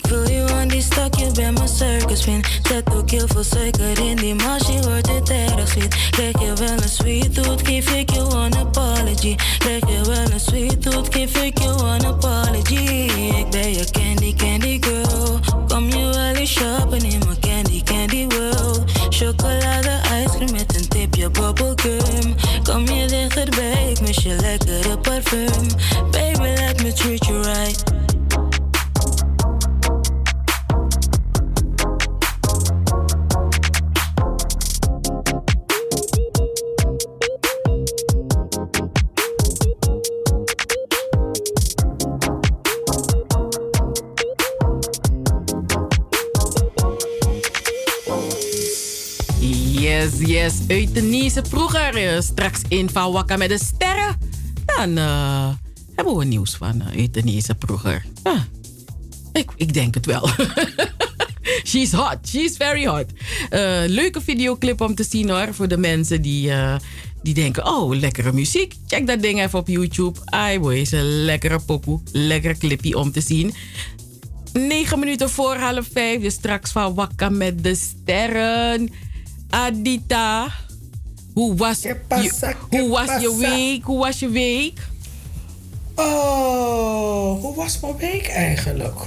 Ik 0.08 0.14
wil 0.14 0.30
je 0.30 0.54
aan 0.54 0.68
die 0.68 0.82
stak, 0.82 1.16
je 1.16 1.32
bent 1.32 1.70
circus 1.70 2.22
fin. 2.22 2.44
Zet 2.64 2.94
ook 2.94 3.10
heel 3.12 3.28
veel 3.28 3.44
suiker 3.44 4.00
in 4.00 4.16
die 4.16 4.36
mars, 4.36 4.68
je 4.68 4.82
wordt 4.82 5.08
het 5.08 5.30
erg 5.30 5.68
sweet. 5.68 5.96
Krijg 6.10 6.40
je 6.40 6.54
wel 6.54 6.82
een 6.82 6.90
sweet 6.90 7.34
tooth, 7.34 7.68
geef 7.68 7.94
ik 7.94 8.10
je 8.10 8.20
one 8.20 8.58
apology. 8.58 9.36
Krijg 9.58 9.90
je 9.90 10.02
wel 10.06 10.32
een 10.34 10.40
sweet 10.40 10.82
tooth, 10.82 11.16
geef 11.16 11.44
ik 11.44 11.58
je 11.58 11.70
one 11.70 12.08
apology. 12.08 13.10
Ik 13.38 13.50
ben 13.50 13.70
je 13.72 13.86
candy, 13.92 14.36
candy 14.36 14.78
girl. 14.82 15.40
Kom 15.68 15.90
je 15.90 16.10
wel 16.14 16.36
eens 16.36 16.52
shoppen 16.52 17.02
in 17.02 17.22
mijn 17.26 17.40
candy, 17.40 17.84
candy 17.84 18.28
world. 18.28 18.84
Chocolade, 19.10 20.00
ijscream 20.12 20.52
met 20.52 20.76
een 20.76 20.88
tipje 20.88 21.30
bubblegum. 21.30 22.36
Kom 22.64 22.88
je 22.88 23.08
dichterbij, 23.08 23.90
ik 23.92 24.02
mis 24.02 24.18
je 24.18 24.36
lekkere 24.42 24.98
parfum. 24.98 25.68
Baby, 26.12 26.37
vroeger. 51.50 51.96
eh, 51.96 52.22
straks 52.22 52.62
in 52.68 52.90
van 52.90 53.12
Wakka 53.12 53.38
met 53.38 53.50
de 53.50 53.60
sterren. 53.60 54.16
Dan 54.66 54.98
eh, 54.98 55.50
hebben 55.96 56.18
we 56.18 56.26
nieuws 56.26 56.56
van 56.56 56.82
uh, 56.82 56.96
euthanasie 56.96 57.56
vroeger. 57.60 58.06
Ik, 59.34 59.52
ik 59.56 59.74
denk 59.74 59.94
het 59.94 60.06
wel. 60.06 60.30
She's 61.64 61.92
hot. 61.92 62.18
She's 62.28 62.58
very 62.58 62.86
hot. 62.86 63.06
Eh, 63.50 63.84
leuke 63.88 64.22
videoclip 64.22 64.82
om 64.82 64.96
te 64.96 65.04
zien 65.04 65.30
hoor. 65.30 65.54
Voor 65.54 65.68
de 65.68 65.78
mensen 65.78 66.22
die, 66.22 66.52
eh, 66.52 66.76
die 67.22 67.34
denken... 67.34 67.66
Oh, 67.66 67.96
lekkere 67.96 68.34
muziek. 68.34 68.74
Check 68.88 69.08
dat 69.08 69.22
ding 69.22 69.42
even 69.42 69.60
op 69.60 69.68
YouTube. 69.68 70.20
Ai 70.26 70.80
is 70.80 70.92
een 70.92 71.24
lekkere 71.26 71.60
pokoe. 71.60 72.02
Lekker 72.12 72.58
clipje 72.58 72.98
om 72.98 73.12
te 73.12 73.22
zien. 73.22 73.54
9 74.54 75.00
minuten 75.00 75.30
voor 75.30 75.56
half 75.56 75.88
vijf. 75.92 76.22
Dus 76.22 76.34
straks 76.34 76.72
van 76.72 76.94
Wakka 76.94 77.30
met 77.30 77.64
de 77.64 77.76
sterren. 77.76 78.90
Adita, 79.50 80.52
hoe 81.38 81.56
was, 81.56 81.82
je, 81.82 81.96
hoe 82.70 82.90
was 82.90 83.22
je 83.22 83.36
week? 83.40 83.84
Hoe 83.84 84.00
was 84.00 84.20
je 84.20 84.30
week? 84.30 84.80
Oh, 85.96 87.42
hoe 87.42 87.56
was 87.56 87.80
mijn 87.80 87.98
week 87.98 88.28
eigenlijk? 88.28 89.00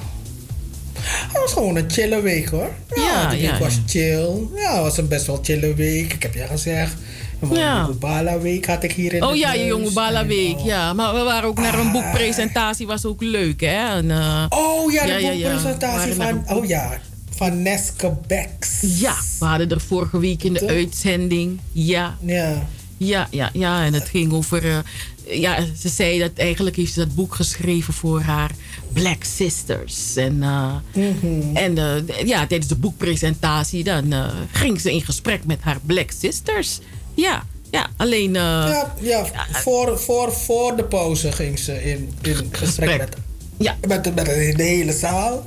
Het 1.02 1.40
was 1.40 1.52
gewoon 1.52 1.76
een 1.76 1.90
chille 1.90 2.20
week 2.20 2.48
hoor. 2.48 2.70
Ja, 2.94 3.02
Ja, 3.02 3.28
de 3.30 3.36
week 3.36 3.44
ja, 3.50 3.58
was 3.58 3.74
ja. 3.74 3.80
chill. 3.86 4.48
Ja, 4.54 4.72
het 4.74 4.82
was 4.82 4.96
een 4.98 5.08
best 5.08 5.26
wel 5.26 5.38
chille 5.42 5.74
week. 5.74 6.12
Ik 6.12 6.22
heb 6.22 6.34
je 6.34 6.46
gezegd. 6.46 6.94
Ja. 7.52 7.88
Bala 7.98 8.38
week 8.38 8.66
had 8.66 8.82
ik 8.82 8.92
hier 8.92 9.12
in 9.12 9.22
Oh 9.24 9.36
ja, 9.36 9.52
je 9.52 9.58
huis. 9.58 9.70
jonge 9.70 9.90
Bala 9.90 10.20
En, 10.20 10.26
week. 10.26 10.58
oh. 10.58 10.64
Ja, 10.64 10.92
maar 10.92 11.14
we 11.14 11.20
waren 11.22 11.48
ook 11.48 11.58
naar 11.58 11.78
een 11.78 11.92
boekpresentatie. 11.92 12.86
Was 12.86 13.04
ook 13.04 13.22
leuk, 13.22 13.60
hè? 13.60 13.96
En, 13.96 14.10
eh, 14.10 14.44
Oh 14.48 14.92
ja, 14.92 15.06
de 15.06 15.38
boekpresentatie 15.42 16.14
van... 16.14 16.44
Oh 16.48 16.66
ja, 16.66 16.90
van 17.40 17.62
Neske 17.62 18.12
Becks. 18.26 18.80
ja, 18.80 19.14
we 19.38 19.44
hadden 19.44 19.70
er 19.70 19.80
vorige 19.80 20.18
week 20.18 20.42
in 20.42 20.52
de 20.52 20.66
uitzending. 20.66 21.60
Ja. 21.72 22.16
Ja. 22.24 22.68
Ja, 22.96 23.28
ja, 23.30 23.50
ja. 23.52 23.84
En 23.84 23.92
het 23.94 24.08
ging 24.08 24.32
over... 24.32 24.64
eh, 24.64 24.78
ja, 25.40 25.64
ze 25.78 25.88
zei 25.88 26.18
dat 26.18 26.30
eigenlijk 26.36 26.76
heeft 26.76 26.92
ze 26.92 26.98
dat 26.98 27.14
boek 27.14 27.34
geschreven 27.34 27.94
voor 27.94 28.20
haar 28.20 28.50
Black 28.92 29.24
Sisters. 29.24 30.16
En, 30.16 30.42
eh, 30.42 30.74
Mhm. 30.92 31.56
en 31.56 31.78
eh, 31.78 32.26
ja, 32.26 32.46
tijdens 32.46 32.68
de 32.68 32.76
boekpresentatie 32.76 33.84
dan 33.84 34.14
ging 34.52 34.80
ze 34.80 34.92
in 34.92 35.02
gesprek 35.02 35.44
met 35.44 35.58
haar 35.60 35.78
Black 35.86 36.10
Sisters. 36.18 36.78
Ja, 37.14 37.46
ja 37.70 37.86
alleen... 37.96 38.32
Ja, 38.32 38.94
ja 39.00 39.26
voor, 39.52 39.98
voor, 39.98 40.32
voor 40.32 40.76
de 40.76 40.84
pauze 40.84 41.32
ging 41.32 41.58
ze 41.58 41.82
in, 41.90 42.12
in 42.22 42.48
gesprek 42.50 42.98
met, 42.98 43.16
ja. 43.58 43.76
met, 43.88 44.14
met 44.14 44.24
de 44.26 44.62
hele 44.62 44.92
zaal. 44.92 45.44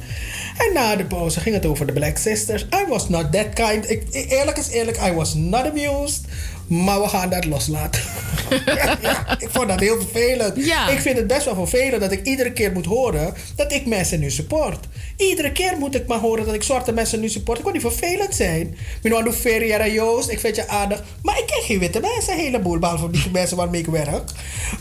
En 0.57 0.73
na 0.73 0.95
de 0.95 1.05
pauze 1.05 1.39
ging 1.39 1.55
het 1.55 1.65
over 1.65 1.85
de 1.85 1.93
Black 1.93 2.17
Sisters. 2.17 2.61
I 2.63 2.85
was 2.87 3.09
not 3.09 3.31
that 3.31 3.53
kind. 3.53 3.89
Ik, 3.89 4.03
eerlijk 4.11 4.57
is 4.57 4.69
eerlijk, 4.69 4.97
I 4.97 5.11
was 5.13 5.33
not 5.33 5.65
amused. 5.65 6.25
Maar 6.73 7.01
we 7.01 7.07
gaan 7.07 7.29
dat 7.29 7.45
loslaten. 7.45 8.01
ja, 8.65 8.97
ik 9.45 9.49
vond 9.51 9.67
dat 9.67 9.79
heel 9.79 10.01
vervelend. 10.01 10.65
Ja. 10.65 10.89
Ik 10.89 10.99
vind 10.99 11.17
het 11.17 11.27
best 11.27 11.45
wel 11.45 11.55
vervelend 11.55 12.01
dat 12.01 12.11
ik 12.11 12.25
iedere 12.25 12.53
keer 12.53 12.71
moet 12.71 12.85
horen 12.85 13.33
dat 13.55 13.71
ik 13.71 13.85
mensen 13.85 14.19
nu 14.19 14.31
support. 14.31 14.87
Iedere 15.17 15.51
keer 15.51 15.77
moet 15.77 15.95
ik 15.95 16.07
maar 16.07 16.19
horen 16.19 16.45
dat 16.45 16.53
ik 16.53 16.63
zwarte 16.63 16.91
mensen 16.91 17.19
nu 17.19 17.29
support. 17.29 17.57
Ik 17.57 17.63
wil 17.63 17.73
niet 17.73 17.81
vervelend 17.81 18.35
zijn. 18.35 18.77
Minuano 19.03 19.31
Ferreira 19.31 19.87
Joost, 19.87 20.29
ik 20.29 20.39
vind 20.39 20.55
je 20.55 20.67
aardig. 20.67 21.03
Maar 21.21 21.39
ik 21.39 21.45
ken 21.45 21.61
geen 21.61 21.79
witte 21.79 21.99
mensen, 21.99 22.33
een 22.33 22.39
heleboel. 22.39 22.79
Behalve 22.79 23.09
die 23.09 23.31
mensen 23.39 23.57
waarmee 23.57 23.81
ik 23.81 23.87
werk. 23.87 24.29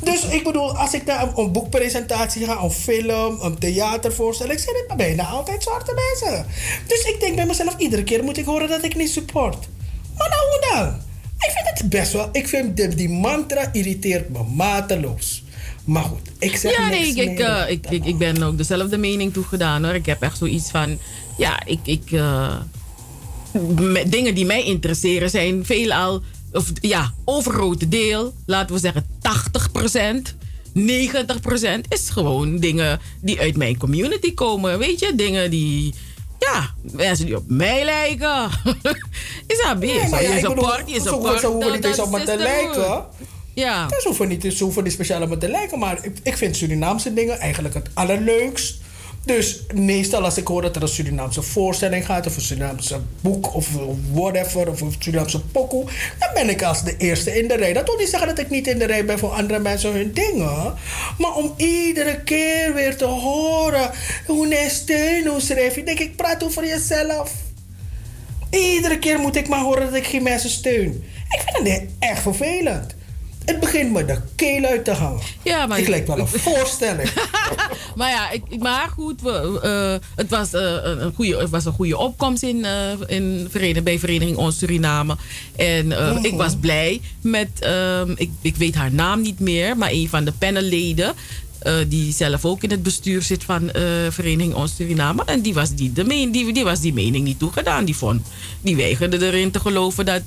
Dus 0.03 0.25
ik 0.25 0.45
bedoel, 0.45 0.77
als 0.77 0.95
ik 0.95 1.05
naar 1.05 1.37
een, 1.37 1.53
boekpresentatie 1.53 2.45
ga, 2.45 2.63
een 2.63 2.71
film, 2.71 3.41
een 3.41 3.59
theatervoorstelling, 3.59 4.61
zijn 4.61 4.77
het 4.87 4.97
bijna 4.97 5.25
altijd 5.25 5.63
zwarte 5.63 5.95
mensen. 5.95 6.47
Dus 6.87 7.05
ik 7.05 7.21
denk 7.21 7.37
bij 7.37 7.47
mezelf, 7.47 7.75
iedere 7.79 8.05
keer 8.05 8.25
moet 8.25 8.37
ik 8.37 8.45
horen 8.45 8.69
dat 8.69 8.85
ik 8.85 8.95
niet 8.97 9.11
support. 9.11 9.69
Maar 10.17 10.29
nou, 10.29 10.43
hoe 10.51 10.75
dan? 10.75 11.11
Ik 11.47 11.53
vind 11.55 11.79
het 11.79 11.89
best 11.91 12.13
wel. 12.13 12.29
Ik 12.33 12.49
vind 12.49 12.77
die, 12.77 12.89
die 12.89 13.09
mantra 13.09 13.73
irriteert 13.73 14.29
me 14.29 14.43
mateloos. 14.43 15.43
Maar 15.85 16.03
goed, 16.03 16.31
ik 16.39 16.57
zeg 16.57 16.77
Ja, 16.77 16.89
nee, 16.89 17.15
ik, 17.15 17.39
eh, 17.39 17.71
ik, 17.71 17.87
ik, 17.91 18.05
ik 18.05 18.19
ben 18.19 18.43
ook 18.43 18.57
dezelfde 18.57 18.99
mening 18.99 19.33
toegedaan 19.33 19.85
hoor. 19.85 19.95
Ik 19.95 20.07
heb 20.07 20.23
echt 20.23 20.39
zoiets 20.39 20.71
van, 20.71 20.99
ja, 21.39 21.67
ik, 21.67 21.79
ik, 21.85 22.13
eh, 22.13 22.57
dingen 24.07 24.35
die 24.35 24.47
mij 24.47 24.65
interesseren 24.65 25.31
zijn 25.31 25.65
veelal, 25.65 26.23
of 26.53 26.73
ja, 26.81 27.13
overgrote 27.25 27.89
deel, 27.89 28.35
laten 28.47 28.75
we 28.75 28.81
zeggen 28.81 29.07
80%. 29.21 30.35
90% 30.75 31.89
is 31.89 32.11
gewoon 32.11 32.59
dingen 32.59 33.01
die 33.21 33.41
uit 33.41 33.57
mijn 33.57 33.79
community 33.79 34.35
komen. 34.35 34.79
Weet 34.79 35.01
je, 35.01 35.15
dingen 35.15 35.51
die. 35.51 35.95
Ja, 36.51 36.71
mensen 36.93 37.27
die 37.27 37.37
op 37.37 37.45
mij 37.47 37.85
lijken. 37.85 38.51
is 39.47 39.63
dat 39.63 39.79
Nee, 39.79 39.93
weer? 39.93 40.09
maar 40.09 40.23
ja, 40.23 40.35
je 40.35 40.41
support, 40.41 40.83
je 40.87 40.95
ze 40.95 41.01
support. 41.01 41.23
hoeven- 41.23 41.41
ze 41.41 41.47
hoeven 41.47 41.73
niet 41.73 41.85
eens 41.85 41.99
op 41.99 42.11
me 42.11 42.25
te 42.25 42.37
lijken. 42.37 43.05
Ja. 43.55 43.87
Dus 43.87 44.05
hoeven 44.05 44.29
niet, 44.29 44.55
ze 44.57 44.65
hoeven 44.65 44.83
niet 44.85 44.93
speciaal 44.93 45.23
op 45.23 45.29
me 45.29 45.39
te 45.39 45.49
lijken. 45.49 45.79
Maar 45.79 46.05
ik, 46.05 46.17
ik 46.23 46.37
vind 46.37 46.57
Surinaamse 46.57 47.15
dingen 47.15 47.39
eigenlijk 47.39 47.75
het 47.75 47.89
allerleukst. 47.95 48.81
Dus 49.25 49.61
meestal 49.75 50.25
als 50.25 50.37
ik 50.37 50.47
hoor 50.47 50.63
dat 50.63 50.77
er 50.77 50.83
een 50.83 50.89
Surinaamse 50.89 51.43
voorstelling 51.43 52.07
gaat... 52.07 52.27
of 52.27 52.37
een 52.37 52.43
Surinaamse 52.43 53.01
boek 53.21 53.55
of 53.55 53.69
whatever... 54.13 54.69
of 54.69 54.81
een 54.81 54.95
Surinaamse 54.99 55.41
pokoe... 55.41 55.85
dan 56.19 56.29
ben 56.35 56.49
ik 56.49 56.63
als 56.63 56.85
de 56.85 56.97
eerste 56.97 57.39
in 57.39 57.49
de 57.49 57.57
rij. 57.57 57.73
Dat 57.73 57.87
wil 57.87 57.97
niet 57.97 58.09
zeggen 58.09 58.29
dat 58.29 58.39
ik 58.39 58.51
niet 58.51 58.67
in 58.67 58.79
de 58.79 58.85
rij 58.85 59.05
ben 59.05 59.19
voor 59.19 59.31
andere 59.31 59.59
mensen 59.59 59.93
hun 59.93 60.13
dingen. 60.13 60.75
Maar 61.19 61.35
om 61.35 61.55
iedere 61.57 62.23
keer 62.23 62.75
weer 62.75 62.97
te 62.97 63.05
horen... 63.05 63.91
hoe 64.27 64.47
nee 64.47 64.71
steun, 64.71 65.27
hoe 65.27 65.41
schrijf 65.41 65.75
je... 65.75 65.83
denk 65.83 65.99
ik, 65.99 66.17
praat 66.17 66.45
over 66.45 66.67
jezelf. 66.67 67.33
Iedere 68.51 68.99
keer 68.99 69.19
moet 69.19 69.37
ik 69.37 69.49
maar 69.49 69.61
horen 69.61 69.85
dat 69.85 69.95
ik 69.95 70.07
geen 70.07 70.23
mensen 70.23 70.51
steun. 70.51 71.05
Ik 71.29 71.43
vind 71.45 71.69
het 71.69 71.85
echt 71.99 72.23
vervelend. 72.23 72.95
Het 73.45 73.61
begint 73.61 73.93
me 73.93 74.05
de 74.05 74.19
keel 74.35 74.65
uit 74.65 74.85
te 74.85 74.91
hangen. 74.91 75.21
Ja, 75.43 75.67
maar 75.67 75.79
ik 75.79 75.89
lijk 75.89 76.07
wel 76.07 76.19
een 76.19 76.29
voorstelling. 76.47 77.11
Maar 77.97 78.11
ja, 78.11 78.31
ik, 78.31 78.43
maar 78.59 78.89
goed, 78.89 79.21
we, 79.23 79.61
eh, 79.63 80.09
het, 80.17 80.31
was, 80.31 80.53
eh, 80.53 80.77
een 80.83 81.13
goede, 81.15 81.37
het 81.37 81.51
was 81.51 81.65
een 81.65 81.73
goede 81.73 81.97
opkomst 81.99 82.43
in, 82.43 82.65
eh, 82.65 82.91
in 83.07 83.47
vereniging, 83.51 83.85
bij 83.85 83.99
Vereniging 83.99 84.37
Ons 84.37 84.59
Suriname. 84.59 85.17
En 85.57 85.87
Mhm. 85.87 86.25
ik 86.25 86.35
was 86.35 86.57
blij 86.61 87.01
met, 87.21 87.49
ehm, 87.59 88.11
ik, 88.17 88.31
ik 88.41 88.57
weet 88.57 88.75
haar 88.75 88.93
naam 88.93 89.21
niet 89.21 89.41
meer, 89.41 89.77
maar 89.77 89.91
een 89.91 90.09
van 90.09 90.25
de 90.25 90.33
panelleden. 90.33 91.15
die 91.89 92.13
zelf 92.13 92.45
ook 92.45 92.63
in 92.63 92.71
het 92.71 92.83
bestuur 92.83 93.23
zit 93.23 93.45
van 93.45 93.71
Vereniging 94.11 94.55
Ons 94.55 94.75
Suriname. 94.77 95.23
En 95.25 95.41
die 95.41 95.55
was 95.55 95.75
die, 95.75 95.93
de 95.93 96.05
meen, 96.05 96.33
die, 96.33 96.53
die 96.53 96.65
was 96.65 96.81
die 96.81 96.93
mening 96.93 97.25
niet 97.25 97.39
toegedaan. 97.39 97.85
Die, 97.85 97.97
vond, 97.97 98.27
die 98.61 98.77
weigerde 98.77 99.27
erin 99.27 99.51
te 99.51 99.61
geloven 99.61 100.05
dat, 100.05 100.23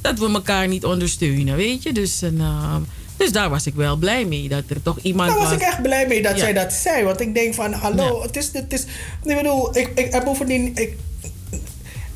dat 0.00 0.18
we 0.18 0.30
elkaar 0.32 0.68
niet 0.68 0.84
ondersteunen, 0.84 1.56
weet 1.56 1.82
je. 1.82 1.92
Dus, 1.92 2.22
en, 2.22 2.40
eh, 2.40 2.76
dus 3.16 3.32
daar 3.32 3.50
was 3.50 3.66
ik 3.66 3.74
wel 3.74 3.96
blij 3.96 4.24
mee. 4.24 4.48
Dat 4.48 4.62
er 4.68 4.82
toch 4.82 4.98
iemand 5.02 5.28
Daar 5.28 5.38
was 5.38 5.48
was 5.48 5.56
ik 5.56 5.62
echt 5.62 5.82
blij 5.82 6.06
mee 6.06 6.22
dat 6.22 6.32
Ja. 6.32 6.38
zij 6.38 6.52
dat 6.52 6.72
zei. 6.72 7.04
Want 7.04 7.20
ik 7.20 7.34
denk 7.34 7.54
van, 7.54 7.72
hallo, 7.72 8.22
het 8.22 8.36
is... 8.36 8.50
Het 8.52 8.72
is 8.72 8.82
ik 9.24 9.36
bedoel, 9.36 9.76
ik, 9.76 9.90
ik, 9.94 10.12
en 10.12 10.24
bovendien... 10.24 10.70
Ik, 10.74 10.96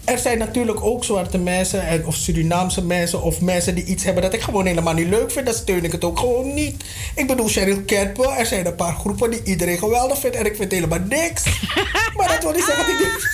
er 0.04 0.18
zijn 0.18 0.38
natuurlijk 0.38 0.84
ook 0.84 1.04
zwarte 1.04 1.38
mensen 1.38 1.86
en, 1.86 2.06
of 2.06 2.14
Surinaamse 2.14 2.84
mensen 2.84 3.22
of 3.22 3.40
mensen 3.40 3.74
die 3.74 3.84
iets 3.84 4.04
hebben 4.04 4.22
dat 4.22 4.34
ik 4.34 4.40
gewoon 4.40 4.66
helemaal 4.66 4.94
niet 4.94 5.08
leuk 5.08 5.30
vind. 5.30 5.46
Dan 5.46 5.54
steun 5.54 5.84
ik 5.84 5.92
het 5.92 6.04
ook 6.04 6.18
gewoon 6.18 6.54
niet. 6.54 6.84
Ik 7.14 7.26
bedoel, 7.26 7.48
Cheryl 7.48 7.82
me. 7.86 8.34
Er 8.38 8.46
zijn 8.46 8.66
een 8.66 8.74
paar 8.74 8.94
groepen 8.94 9.30
die 9.30 9.42
iedereen 9.44 9.78
geweldig 9.78 10.18
vindt 10.18 10.36
en 10.36 10.46
ik 10.46 10.56
vind 10.56 10.72
helemaal 10.72 10.98
niks. 10.98 11.44
maar 12.16 12.28
dat 12.28 12.42
wil 12.42 12.52
niet 12.52 12.64
zeggen 12.64 12.86
dat 12.86 12.94
ik 12.94 13.00
niet, 13.00 13.28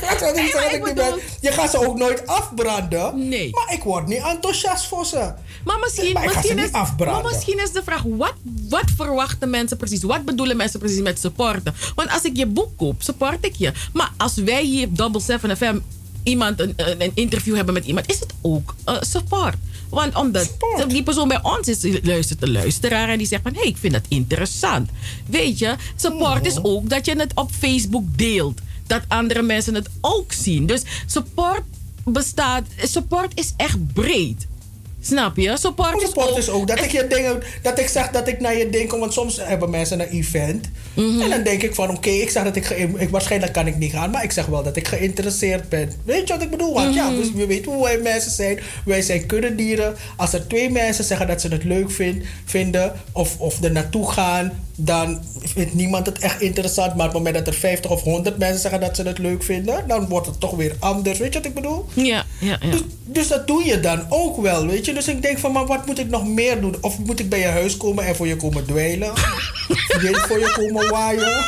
dat 0.10 0.20
wil 0.20 0.42
niet 0.42 0.52
zeggen 0.52 0.70
dat 0.70 0.78
ik 0.78 0.84
niet 0.84 0.94
ben. 0.94 1.20
Je 1.40 1.52
gaat 1.52 1.70
ze 1.70 1.86
ook 1.86 1.98
nooit 1.98 2.26
afbranden. 2.26 3.28
Nee. 3.28 3.50
Maar 3.50 3.74
ik 3.74 3.82
word 3.82 4.06
niet 4.06 4.22
enthousiast 4.22 4.86
voor 4.86 5.06
ze. 5.06 5.32
Maar 5.64 5.78
misschien, 5.78 6.12
Maar 6.12 6.24
misschien, 6.24 6.58
is, 6.58 6.70
maar 6.70 7.22
misschien 7.22 7.58
is 7.58 7.72
de 7.72 7.82
vraag: 7.84 8.02
wat, 8.02 8.34
wat 8.68 8.90
verwachten 8.96 9.50
mensen 9.50 9.76
precies? 9.76 10.02
Wat 10.02 10.24
bedoelen 10.24 10.56
mensen 10.56 10.80
precies 10.80 11.00
met 11.00 11.20
supporten? 11.20 11.74
Want 11.94 12.10
als 12.10 12.22
ik 12.22 12.36
je 12.36 12.46
boek 12.46 12.76
koop, 12.76 13.02
support 13.02 13.44
ik 13.44 13.54
je. 13.56 13.72
Maar 13.92 14.12
als 14.16 14.34
wij 14.34 14.62
hier 14.62 14.86
op 14.86 14.96
Double 14.96 15.20
7 15.20 15.56
FM 15.56 15.78
iemand 16.22 16.60
een, 16.60 17.10
interview 17.14 17.54
hebben 17.54 17.74
met 17.74 17.84
iemand, 17.84 18.10
is 18.10 18.20
het 18.20 18.34
ook 18.40 18.74
eh, 18.84 18.96
support. 19.00 19.56
Want 19.88 20.14
omdat 20.14 20.56
die 20.88 21.02
persoon 21.02 21.28
bij 21.28 21.42
ons 21.42 21.68
is, 21.68 21.98
luistert 22.02 22.40
de 22.40 22.50
luisteraar 22.50 23.08
en 23.08 23.18
die 23.18 23.26
zegt 23.26 23.42
van 23.42 23.52
hé, 23.52 23.60
hey, 23.60 23.68
ik 23.68 23.76
vind 23.76 23.92
dat 23.92 24.04
interessant. 24.08 24.90
Weet 25.26 25.58
je, 25.58 25.74
support 25.96 26.46
is 26.46 26.62
ook 26.62 26.90
dat 26.90 27.06
je 27.06 27.16
het 27.16 27.32
op 27.34 27.50
Facebook 27.58 28.04
deelt. 28.18 28.60
Dat 28.86 29.02
andere 29.08 29.42
mensen 29.42 29.74
het 29.74 29.88
ook 30.00 30.32
zien. 30.32 30.66
Dus 30.66 30.82
support 31.06 31.62
bestaat, 32.04 32.66
support 32.82 33.32
is 33.34 33.52
echt 33.56 33.92
breed. 33.92 34.46
Snap 35.00 35.36
je? 35.36 35.56
Support, 35.58 36.00
Support 36.00 36.36
is 36.36 36.48
ook 36.48 36.66
dat 36.66 36.80
ik 36.80 36.90
je 36.90 37.06
dingen, 37.06 37.42
dat 37.62 37.78
ik 37.78 37.88
zeg 37.88 38.10
dat 38.10 38.28
ik 38.28 38.40
naar 38.40 38.56
je 38.56 38.70
denk, 38.70 38.90
want 38.90 39.12
soms 39.12 39.36
hebben 39.40 39.70
mensen 39.70 40.00
een 40.00 40.08
event. 40.08 40.70
Mhm. 40.94 41.20
En 41.20 41.30
dan 41.30 41.42
denk 41.42 41.62
ik 41.62 41.74
van 41.74 41.90
oké, 41.90 42.10
ik 42.10 42.30
zeg 42.30 42.44
dat 42.44 42.56
ik, 42.56 42.70
ik 42.96 43.08
waarschijnlijk 43.08 43.52
kan 43.52 43.66
ik 43.66 43.76
niet 43.76 43.92
gaan, 43.92 44.10
maar 44.10 44.24
ik 44.24 44.32
zeg 44.32 44.46
wel 44.46 44.62
dat 44.62 44.76
ik 44.76 44.88
geïnteresseerd 44.88 45.68
ben. 45.68 45.92
Weet 46.04 46.28
je 46.28 46.34
wat 46.34 46.42
ik 46.42 46.50
bedoel? 46.50 46.74
Want 46.74 46.94
ja, 46.94 47.10
dus 47.10 47.28
je 47.34 47.46
weet 47.46 47.64
hoe 47.64 47.82
wij 47.82 47.98
mensen 47.98 48.30
zijn. 48.30 48.60
Wij 48.84 49.02
zijn 49.02 49.26
kuddedieren. 49.26 49.96
Als 50.16 50.32
er 50.32 50.46
twee 50.46 50.70
mensen 50.70 51.04
zeggen 51.04 51.26
dat 51.26 51.40
ze 51.40 51.48
het 51.48 51.64
leuk 51.64 51.90
vind, 51.90 52.24
vinden 52.44 52.92
of, 53.12 53.38
of 53.38 53.62
er 53.62 53.72
naartoe 53.72 54.10
gaan, 54.10 54.52
dan 54.76 55.22
vindt 55.44 55.74
niemand 55.74 56.06
het 56.06 56.18
echt 56.18 56.40
interessant. 56.40 56.94
Maar 56.94 57.06
op 57.06 57.12
het 57.12 57.22
moment 57.22 57.44
dat 57.44 57.54
er 57.54 57.60
50 57.60 57.90
of 57.90 58.02
100 58.02 58.38
mensen 58.38 58.60
zeggen 58.60 58.80
dat 58.80 58.96
ze 58.96 59.02
het 59.02 59.18
leuk 59.18 59.42
vinden, 59.42 59.84
dan 59.88 60.08
wordt 60.08 60.26
het 60.26 60.40
toch 60.40 60.54
weer 60.56 60.76
anders. 60.78 61.18
Weet 61.18 61.32
je 61.32 61.38
wat 61.38 61.48
ik 61.48 61.54
bedoel? 61.54 61.86
Ja, 61.94 62.24
ja, 62.40 62.58
ja. 62.60 62.70
Dus, 62.70 62.80
dus 63.04 63.28
dat 63.28 63.46
doe 63.46 63.64
je 63.64 63.80
dan 63.80 64.06
ook 64.08 64.40
wel, 64.42 64.66
weet 64.66 64.84
je. 64.84 64.92
Dus 64.92 65.08
ik 65.08 65.22
denk 65.22 65.38
van, 65.38 65.52
maar 65.52 65.66
wat 65.66 65.86
moet 65.86 65.98
ik 65.98 66.08
nog 66.08 66.26
meer 66.26 66.60
doen? 66.60 66.76
Of 66.80 66.98
moet 66.98 67.20
ik 67.20 67.28
bij 67.28 67.38
je 67.38 67.46
huis 67.46 67.76
komen 67.76 68.04
en 68.04 68.16
voor 68.16 68.26
je 68.26 68.36
komen 68.36 68.66
dweilen? 68.66 69.12
Weet 70.02 70.18
voor 70.18 70.38
je 70.38 70.52
komen 70.56 70.90
waaien? 70.90 71.44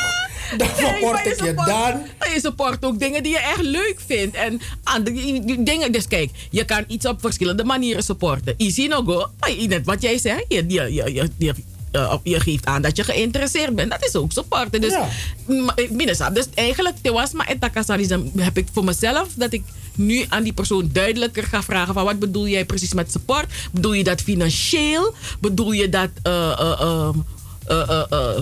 Dan 0.57 0.69
support 0.77 1.27
ik 1.27 1.45
je 1.45 1.55
dan. 1.55 2.03
Maar 2.19 2.33
je 2.35 2.41
support 2.41 2.85
ook 2.85 2.99
dingen 2.99 3.23
die 3.23 3.33
je 3.33 3.39
echt 3.39 3.63
leuk 3.63 3.97
vindt. 4.07 4.37
En 4.37 4.61
andere 4.83 5.63
dingen. 5.63 5.93
Dus 5.93 6.09
kijk, 6.09 6.31
je 6.51 6.65
kan 6.65 6.85
iets 6.87 7.07
op 7.07 7.21
verschillende 7.21 7.65
manieren 7.65 8.03
supporten. 8.03 8.55
Easy 8.57 8.87
no 8.87 9.03
go. 9.03 9.27
Maar 9.39 9.53
net 9.69 9.87
wat 9.87 10.03
jij 10.03 10.19
zegt, 10.19 10.45
je, 10.49 10.65
je, 10.69 10.93
je, 10.95 11.29
je, 11.39 11.55
je, 11.93 11.99
eh, 11.99 12.15
je 12.23 12.41
geeft 12.41 12.67
aan 12.67 12.83
dat 12.83 12.97
je 12.97 13.05
geïnteresseerd 13.05 13.75
bent. 13.75 13.91
Dat 13.91 14.05
is 14.05 14.17
ook 14.17 14.33
supporten. 14.33 14.81
Dus, 14.81 14.93
Ja. 14.93 15.09
eh, 15.75 16.35
dus 16.35 16.47
eigenlijk, 16.55 16.97
was 17.03 17.33
maar 17.33 17.49
etakasari, 17.49 18.07
dan 18.07 18.31
heb 18.37 18.59
ik 18.59 18.67
voor 18.73 18.85
mezelf 18.85 19.29
dat 19.35 19.53
ik 19.53 19.63
nu 19.95 20.25
aan 20.29 20.43
die 20.43 20.53
persoon 20.53 20.91
duidelijker 20.93 21.45
ga 21.45 21.63
vragen 21.63 21.95
van 21.95 22.05
wat 22.05 22.19
bedoel 22.19 22.49
jij 22.49 22.65
precies 22.65 22.93
met 22.93 23.13
support? 23.13 23.53
Bedoel 23.73 23.93
je 23.93 24.05
dat 24.05 24.21
financieel? 24.21 25.15
Bedoel 25.41 25.73
je 25.73 25.89
dat 25.89 26.11
eh, 26.23 27.11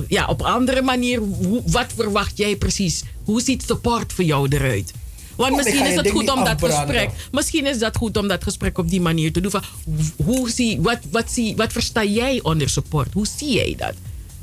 ja, 0.08 0.26
op 0.26 0.40
een 0.40 0.46
andere 0.46 0.82
manier? 0.82 1.18
Hoe, 1.18 1.62
wat 1.66 1.92
verwacht 1.96 2.36
jij 2.36 2.56
precies? 2.56 3.02
Hoe 3.24 3.40
ziet 3.40 3.62
support 3.66 4.12
voor 4.12 4.24
jou 4.24 4.48
eruit? 4.48 4.92
Want 5.40 5.56
misschien 5.56 5.86
is 5.86 5.94
het 5.94 6.10
goed 6.10 6.30
om 6.30 6.44
dat 6.44 6.60
gesprek. 6.64 7.10
Misschien 7.32 7.66
is 7.66 7.78
dat 7.78 7.96
goed 7.96 8.16
om 8.16 8.28
dat 8.28 8.42
gesprek 8.42 8.78
op 8.78 8.90
die 8.90 9.00
manier 9.00 9.32
te 9.32 9.40
doen. 9.40 9.50
Van, 9.50 9.62
hoe 10.24 10.50
zie, 10.50 10.80
wat, 10.80 10.98
wat, 11.10 11.30
zie, 11.30 11.56
wat 11.56 11.72
versta 11.72 12.04
jij 12.04 12.40
onder 12.42 12.68
support? 12.68 13.12
Hoe 13.12 13.26
zie 13.36 13.52
jij 13.52 13.74
dat? 13.78 13.92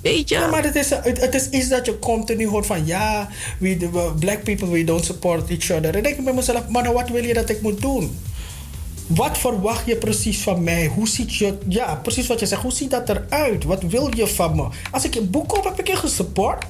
Weet 0.01 0.29
je? 0.29 0.35
Ja, 0.35 0.47
maar 0.47 0.63
het 0.63 0.75
is, 0.75 0.89
het, 0.89 1.21
het 1.21 1.33
is 1.35 1.49
iets 1.49 1.67
dat 1.69 1.85
je 1.85 1.99
continu 1.99 2.47
hoort 2.47 2.65
van 2.65 2.85
ja, 2.85 3.29
we, 3.59 3.77
we- 3.77 4.11
black 4.19 4.43
people, 4.43 4.69
we 4.69 4.83
don't 4.83 5.05
support 5.05 5.49
each 5.49 5.71
other. 5.71 5.95
En 5.95 6.03
denk 6.03 6.17
ik 6.17 6.23
bij 6.23 6.33
mezelf, 6.33 6.67
maar 6.67 6.83
nou, 6.83 6.95
wat 6.95 7.09
wil 7.09 7.23
je 7.23 7.33
dat 7.33 7.49
ik 7.49 7.61
moet 7.61 7.81
doen? 7.81 8.17
Wat 9.07 9.37
verwacht 9.37 9.85
je 9.85 9.95
precies 9.95 10.37
van 10.39 10.63
mij? 10.63 10.87
Hoe 10.87 11.07
ziet 11.07 11.35
je, 11.35 11.57
ja, 11.67 11.95
precies 11.95 12.27
wat 12.27 12.39
je 12.39 12.45
zegt, 12.45 12.61
hoe 12.61 12.71
ziet 12.71 12.91
dat 12.91 13.09
eruit? 13.09 13.63
Wat 13.63 13.83
wil 13.83 14.11
je 14.15 14.27
van 14.27 14.55
me? 14.55 14.67
Als 14.91 15.03
ik 15.05 15.13
je 15.13 15.21
boek 15.21 15.47
koop, 15.47 15.63
heb 15.63 15.79
ik 15.79 15.87
je 15.87 15.95
gesupport. 15.95 16.65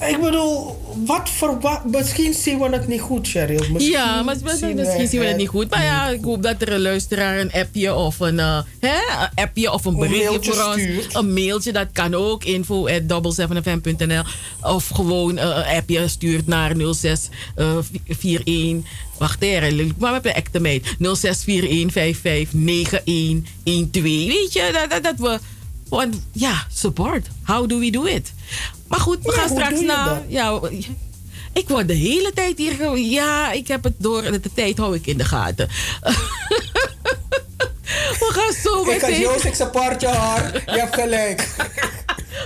Ik 0.00 0.20
bedoel, 0.20 0.82
wat 1.04 1.30
verwacht... 1.30 1.84
Misschien 1.84 2.34
zien 2.34 2.58
we 2.58 2.68
het 2.68 2.88
niet 2.88 3.00
goed, 3.00 3.28
Cheryl. 3.28 3.64
Misschien 3.70 3.94
ja, 3.94 4.22
maar 4.22 4.36
misschien, 4.42 4.76
misschien 4.76 5.08
zien 5.08 5.20
we 5.20 5.26
het 5.26 5.36
niet 5.36 5.48
goed. 5.48 5.70
Maar 5.70 5.84
ja, 5.84 6.08
ik 6.08 6.24
hoop 6.24 6.42
dat 6.42 6.62
er 6.62 6.72
een 6.72 6.80
luisteraar 6.80 7.38
een 7.38 7.52
appje 7.52 7.94
of 7.94 8.20
een, 8.20 8.34
uh, 8.34 8.58
hè, 8.78 8.94
een 8.94 9.28
appje 9.34 9.72
of 9.72 9.84
een 9.84 9.92
Een 9.92 9.98
berichtje 9.98 10.52
voor 10.52 10.64
ons. 10.64 10.80
stuurt. 10.82 11.14
Een 11.14 11.32
mailtje, 11.32 11.72
dat 11.72 11.86
kan 11.92 12.14
ook. 12.14 12.44
Info 12.44 12.88
at 12.88 13.02
7fm.nl 13.40 14.22
Of 14.62 14.88
gewoon 14.88 15.36
uh, 15.36 15.42
een 15.42 15.76
appje 15.76 16.08
stuurt 16.08 16.46
naar 16.46 16.76
0641... 16.76 18.92
Wacht 19.18 19.42
even, 19.42 19.94
maar 19.98 20.12
met 20.12 20.22
de 20.22 20.32
echte 20.32 20.60
meid. 20.60 20.86
0641559112. 20.86 20.94
Weet 23.92 24.52
je, 24.52 24.70
dat, 24.72 24.90
dat, 24.90 25.02
dat 25.02 25.14
we... 25.18 25.38
Want 25.88 26.22
ja, 26.32 26.66
support. 26.72 27.26
How 27.44 27.68
do 27.68 27.78
we 27.78 27.90
do 27.90 28.04
it? 28.04 28.32
Maar 28.88 29.00
goed, 29.00 29.18
we 29.22 29.32
Ja, 29.32 29.38
gaan 29.38 29.48
straks 29.48 29.80
naar... 29.80 30.22
Ja, 30.28 30.60
ik 31.52 31.68
word 31.68 31.88
de 31.88 31.94
hele 31.94 32.32
tijd 32.34 32.58
hier... 32.58 32.96
Ja, 32.98 33.52
ik 33.52 33.68
heb 33.68 33.84
het 33.84 33.94
door. 33.98 34.22
De 34.22 34.52
tijd 34.54 34.78
hou 34.78 34.94
ik 34.94 35.06
in 35.06 35.18
de 35.18 35.24
gaten. 35.24 35.68
we 38.20 38.28
gaan 38.32 38.52
zo 38.52 38.80
Ik 38.80 38.86
had 39.00 39.10
meteen... 39.10 39.20
Joost, 39.20 39.44
ik 39.44 39.54
support 39.54 40.00
je 40.00 40.06
hoor. 40.06 40.62
Je 40.74 40.80
hebt 40.80 40.94
gelijk. 40.94 41.48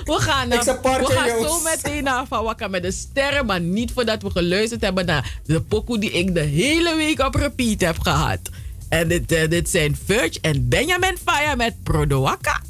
We 0.04 0.12
gaan, 0.20 0.52
Ik 0.52 0.64
naar, 0.64 0.80
we 0.82 1.06
gaan 1.06 1.42
zo 1.42 1.60
meteen 1.60 2.04
naar 2.04 2.26
Van 2.26 2.44
Wakka 2.44 2.68
met 2.68 2.82
de 2.82 2.90
sterren. 2.90 3.46
Maar 3.46 3.60
niet 3.60 3.92
voordat 3.92 4.22
we 4.22 4.30
geluisterd 4.30 4.80
hebben 4.80 5.06
naar 5.06 5.38
de 5.46 5.60
pokoe 5.60 5.98
die 5.98 6.10
ik 6.10 6.34
de 6.34 6.40
hele 6.40 6.96
week 6.96 7.20
op 7.20 7.34
repeat 7.34 7.80
heb 7.80 7.98
gehad. 7.98 8.38
En 8.88 9.08
dit, 9.08 9.32
eh, 9.32 9.48
dit 9.48 9.68
zijn 9.68 9.98
Verge 10.04 10.38
en 10.40 10.68
Benjamin 10.68 11.16
Fire 11.24 11.56
met 11.56 11.74
Prodowaka. 11.82 12.60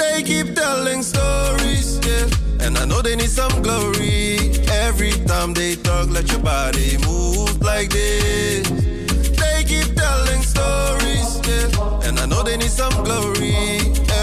They 0.00 0.22
keep 0.22 0.54
telling 0.54 1.02
stories, 1.02 1.98
yeah. 2.06 2.28
And 2.66 2.76
I 2.78 2.84
know 2.84 3.00
they 3.02 3.16
need 3.16 3.30
some 3.30 3.62
glory. 3.62 4.38
Every 4.68 5.12
time 5.26 5.54
they 5.54 5.76
talk, 5.76 6.10
let 6.10 6.30
your 6.30 6.40
body 6.40 6.98
move 7.06 7.60
like 7.62 7.90
this. 7.90 8.68
They 9.40 9.64
keep 9.66 9.94
telling 9.96 10.42
stories, 10.42 11.40
yeah. 11.48 12.06
And 12.08 12.18
I 12.18 12.26
know 12.26 12.42
they 12.42 12.56
need 12.56 12.70
some 12.70 12.92
glory. 13.04 13.78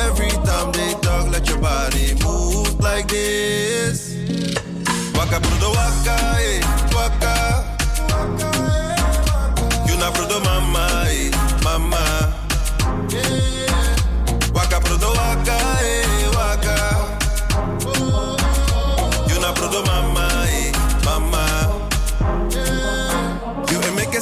Every 0.06 0.30
time 0.46 0.72
they 0.74 0.94
talk, 1.02 1.32
let 1.32 1.48
your 1.50 1.60
body 1.60 2.14
move 2.24 2.80
like 2.80 3.08
this. 3.08 4.16
Waka 5.16 5.40
brudo 5.40 5.70
waka, 5.74 6.18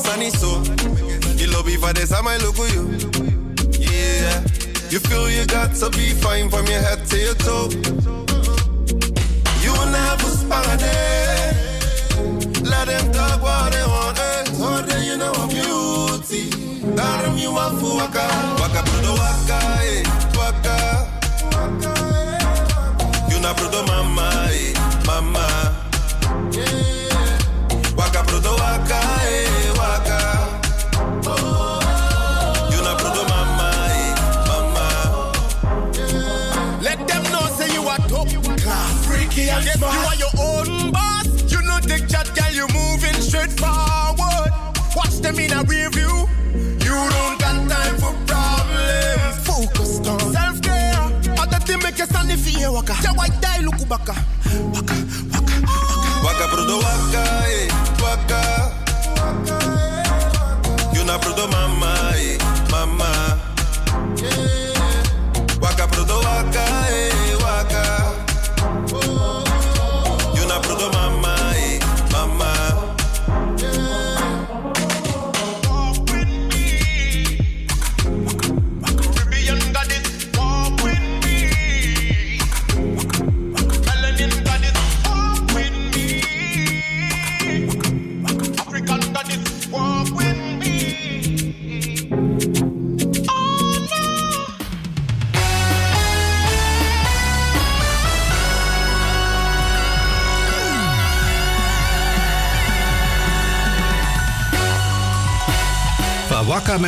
sunny 0.06 0.30
so. 0.30 0.62
You 1.40 1.48
lobby 1.52 1.76
for 1.78 1.92
this, 1.94 2.12
I 2.14 2.22
might 2.22 2.42
look 2.42 2.58
at 2.60 2.74
you. 2.74 2.84
Yeah. 3.80 4.42
You 4.90 5.00
feel 5.00 5.30
you 5.30 5.46
got 5.46 5.74
to 5.82 5.90
be 5.92 6.12
fine 6.24 6.50
from 6.50 6.66
your 6.68 6.80
head 6.80 7.06
to 7.08 7.18
your 7.18 7.36
toe. 7.46 7.70
You 9.64 9.74
never 9.98 10.30
spot 10.40 10.80
it. 10.80 11.56
Let 12.64 12.86
them 12.88 13.12
talk 13.12 13.42
what 13.42 13.72
they 13.74 13.84
want. 13.94 14.20
Eh. 14.20 14.44
Oh, 14.66 14.82
then 14.88 15.04
you 15.08 15.18
know 15.18 15.32
I'm 15.34 15.50
beauty. 15.50 16.50
Daarom 16.98 17.38
you 17.38 17.52
want 17.52 17.80
for 17.80 17.96
waka. 17.98 18.26
Waka 18.62 18.82
brudo 18.88 19.14
waka, 19.22 19.60
eh. 19.90 20.04
Waka. 20.38 20.76
You 23.30 23.40
na 23.42 23.54
brudo 23.54 23.80
mama, 23.88 23.95
Freaky 39.80 39.96
you 39.96 40.06
are 40.08 40.16
your 40.16 40.34
own 40.40 40.92
boss. 40.92 41.28
You 41.52 41.62
know 41.64 41.80
the 41.80 42.00
chat 42.08 42.32
girl, 42.36 42.52
you 42.54 42.68
moving 42.74 43.20
straight 43.22 43.52
forward. 43.52 44.52
Watch 44.96 45.20
them 45.20 45.40
in 45.40 45.52
a 45.52 45.64
review. 45.64 46.28
You 46.86 46.96
don't 47.16 47.40
got 47.40 47.70
time 47.70 47.96
for 47.98 48.14
problems. 48.26 49.36
Focus 49.46 50.00
on 50.08 50.20
self 50.34 50.62
care. 50.62 51.04
Other 51.38 51.60
thing 51.60 51.80
make 51.84 51.98
you 51.98 52.06
stand 52.06 52.32
in 52.32 52.38
fear 52.38 52.72
waka. 52.72 52.96
Ja 53.04 53.12
white 53.14 53.40
die 53.42 53.62
look 53.66 53.80
baka. 53.88 54.16
Waka 56.24 56.46
brudo 56.52 56.78
waka, 56.80 57.24
eh, 57.52 57.68
waka. 58.02 58.42
You 60.94 61.04
na 61.04 61.18
brudo 61.20 61.48
mama, 61.52 62.14
eh, 62.16 62.38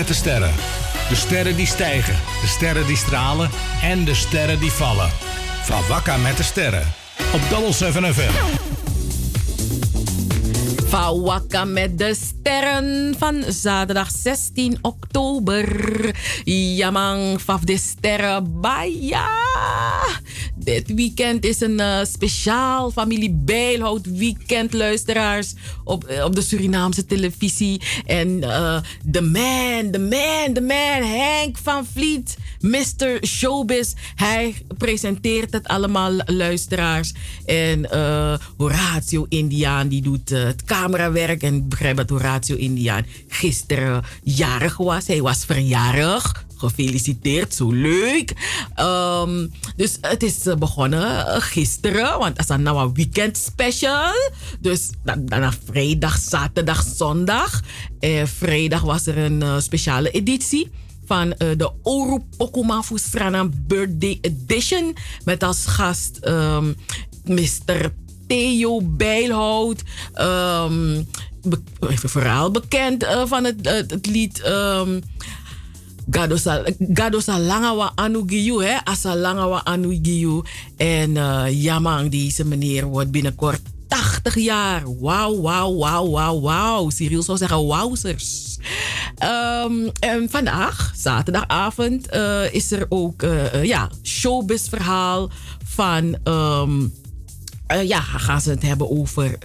de 0.08 0.14
sterren. 0.14 0.54
De 1.10 1.16
sterren 1.16 1.56
die 1.56 1.66
stijgen, 1.66 2.16
de 2.42 2.48
sterren 2.48 2.88
die 2.88 2.98
stralen 2.98 3.50
en 3.82 4.06
de 4.06 4.14
sterren 4.14 4.60
die 4.60 4.72
vallen. 4.72 5.10
Van 5.64 6.22
met 6.22 6.38
de 6.38 6.44
sterren. 6.44 6.94
Op 7.34 7.42
Double 7.50 7.74
7 7.74 8.14
FM. 8.14 8.66
Fawaka 10.88 11.66
met 11.66 11.98
de 11.98 12.16
sterren 12.16 13.16
van 13.18 13.44
zaterdag 13.48 14.12
16 14.12 14.78
oktober. 14.82 16.16
Jamang 16.44 17.42
vaf 17.42 17.62
de 17.62 17.78
sterren. 17.78 18.62
Baya! 18.62 19.28
Dit 20.68 20.94
weekend 20.94 21.46
is 21.46 21.62
een 21.62 21.80
eh, 21.80 22.00
speciaal 22.04 22.92
familie 22.92 23.34
Bijlhout 23.34 24.06
weekend, 24.06 24.74
luisteraars. 24.74 25.54
Op, 25.84 26.04
eh, 26.04 26.24
op 26.24 26.36
de 26.36 26.42
Surinaamse 26.42 27.06
televisie. 27.06 27.82
En 28.06 28.44
eh, 28.44 28.82
de 29.04 29.22
man, 29.22 29.92
de 29.92 30.00
man, 30.00 30.54
de 30.54 30.62
man, 30.62 31.10
Henk 31.10 31.58
van 31.58 31.86
Vliet. 31.94 32.38
Mr. 32.60 33.26
Showbiz. 33.26 33.94
Hij 34.16 34.56
presenteert 34.78 35.54
het 35.54 35.68
allemaal, 35.68 36.12
luisteraars. 36.26 37.14
En 37.46 37.90
Horatio 38.58 39.26
Indiaan, 39.30 39.88
die 39.88 40.02
doet 40.02 40.30
het 40.30 40.64
camerawerk. 40.64 41.42
En 41.42 41.56
ik 41.56 41.70
begrijp 41.70 41.98
dat 41.98 42.10
Horatio 42.10 42.56
Indiaan 42.56 43.06
gisteren 43.28 44.04
jarig 44.24 44.78
was. 44.78 45.08
Hij 45.08 45.22
was 45.22 45.46
verjarig. 45.46 46.46
Gefeliciteerd, 46.58 47.54
zo 47.54 47.72
leuk. 47.72 48.34
Ehm, 48.76 49.48
dus 49.76 49.98
het 50.02 50.24
is 50.24 50.46
eh, 50.46 50.56
begonnen 50.56 51.28
eh, 51.28 51.36
gisteren, 51.42 52.20
want 52.20 52.38
het 52.38 52.50
is 52.50 52.56
een 52.56 52.62
nou 52.62 52.92
weekend 52.94 53.38
special. 53.38 54.14
Dus 54.60 54.90
dan, 55.04 55.54
vrijdag, 55.66 56.18
zaterdag, 56.18 56.84
zondag. 56.96 57.62
Eh, 58.00 58.26
vrijdag 58.26 58.82
was 58.82 59.06
er 59.08 59.18
een 59.18 59.42
eh, 59.42 59.60
speciale 59.60 60.12
editie 60.12 60.70
van 61.06 61.34
eh, 61.34 61.48
de 61.58 61.72
Oru 61.84 62.20
Pokuma 62.38 62.84
Fusrana 62.84 63.50
Birthday 63.68 64.18
Edition. 64.22 64.96
Met 65.26 65.44
als 65.44 65.66
gast 65.66 66.18
ehm, 66.18 66.74
Mr. 67.26 67.94
Theo 68.28 68.82
Bijlhout. 68.82 69.82
ehm, 70.14 71.02
be- 71.42 72.52
bekend 72.52 73.06
van 73.26 73.44
het, 73.44 74.08
lied. 74.08 74.42
ehm 74.42 75.00
Gado 76.10 76.38
sa, 76.38 76.64
gado 76.80 77.20
sa 77.20 77.36
langa 77.40 77.92
anu 77.96 78.24
giyu, 78.24 78.64
hè? 78.64 78.80
Asa 78.86 79.16
langa 79.16 79.48
wa 79.48 79.62
anu 79.66 79.92
giyu. 80.02 80.44
En 80.78 81.18
eh 81.18 81.64
Yamang, 81.64 82.12
deze 82.12 82.46
meneer, 82.46 82.86
wordt 82.86 83.12
binnenkort 83.12 83.62
80 83.88 84.36
jaar. 84.36 84.84
Wauw, 85.00 85.42
wauw, 85.42 85.76
wauw, 85.76 86.10
wauw, 86.10 86.40
wauw. 86.40 86.90
Cyril 86.90 87.24
zou 87.24 87.38
zeggen 87.38 87.68
wauwzers. 87.68 88.58
Ehm, 89.18 89.90
en 90.00 90.30
vandaag, 90.30 90.94
zaterdagavond, 90.96 92.08
eh, 92.08 92.54
is 92.54 92.72
er 92.72 92.86
ook 92.90 93.24
eh, 93.24 93.64
ja, 93.64 93.90
showbiz 94.04 94.70
verhaal 94.70 95.30
van... 95.64 96.18
eh, 96.24 97.88
ja, 97.88 98.02
gaan 98.02 98.42
ze 98.42 98.50
het 98.50 98.62
hebben 98.62 98.90
over, 98.90 99.38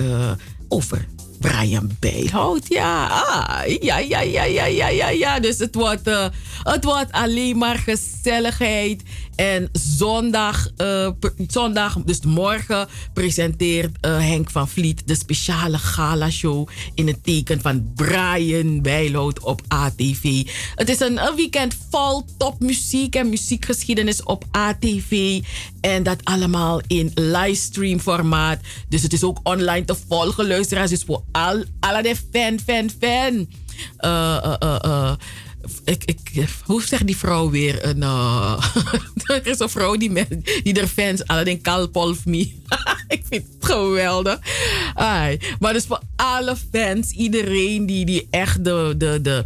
over 0.68 1.07
Brian 1.42 1.90
Bijlhout. 2.00 2.68
Ja, 2.68 3.07
ah, 3.07 3.66
ja, 3.81 3.98
ja, 3.98 4.20
ja, 4.20 4.42
ja, 4.42 4.64
ja, 4.64 4.88
ja, 4.88 5.09
ja. 5.09 5.40
Dus 5.40 5.59
het 5.59 5.74
wordt, 5.74 6.07
eh, 6.07 6.26
het 6.62 6.85
wordt 6.85 7.12
alleen 7.12 7.59
maar 7.59 7.78
gezelligheid. 7.78 9.02
En 9.37 9.68
zondag, 9.73 10.68
eh, 10.77 11.09
zondag, 11.47 11.97
dus 12.05 12.21
morgen, 12.21 12.88
presenteert 13.12 13.97
eh, 14.01 14.18
Henk 14.18 14.51
van 14.51 14.68
Vliet 14.68 15.03
de 15.05 15.14
speciale 15.14 15.79
gala-show 15.79 16.68
in 16.95 17.07
het 17.07 17.25
teken 17.25 17.61
van 17.61 17.92
Brian 17.95 18.83
Bijlhout 18.83 19.40
op 19.40 19.61
ATV. 19.68 20.47
Het 20.75 20.88
is 20.88 21.01
een, 21.01 21.21
weekend 21.37 21.77
vol 21.90 22.25
topmuziek 22.38 23.14
en 23.14 23.29
muziekgeschiedenis 23.29 24.23
op 24.23 24.45
ATV. 24.51 25.40
En 25.81 26.03
dat 26.03 26.25
allemaal 26.25 26.81
in 26.87 27.11
livestream 27.14 28.01
formaat. 28.01 28.61
Dus 28.88 29.03
het 29.03 29.12
is 29.12 29.25
ook 29.25 29.38
online 29.42 29.85
te 29.85 29.97
volgen, 30.09 30.47
luisteraars. 30.47 30.90
Dus 30.90 31.05
voor 31.05 31.23
al, 31.33 31.64
alle 31.81 32.14
fan, 32.33 32.59
fan, 32.66 32.90
fan. 33.01 33.49
Eh, 33.97 35.12
ik, 35.85 36.05
ik, 36.05 36.48
hoe 36.64 36.83
zegt 36.83 37.07
die 37.07 37.16
vrouw 37.16 37.51
weer? 37.51 37.87
Een, 37.87 38.03
eh, 38.03 38.66
er 39.27 39.46
is 39.46 39.59
een 39.59 39.68
vrouw 39.68 39.96
die, 39.96 40.27
die 40.62 40.81
er 40.81 40.87
fans 40.87 41.27
alle 41.27 41.44
den 41.44 41.61
kalpolf 41.61 42.27
me. 42.27 42.38
ik 43.09 43.22
vind 43.29 43.44
het 43.44 43.70
geweldig. 43.70 44.38
Ai, 44.94 45.38
maar 45.61 45.72
dus 45.72 45.85
voor 45.85 46.01
alle 46.16 46.57
fans, 46.72 47.11
iedereen 47.11 47.87
die, 47.87 48.05
die 48.05 48.27
echt 48.31 48.64
de, 48.64 48.94
de, 48.98 49.18
de, 49.22 49.44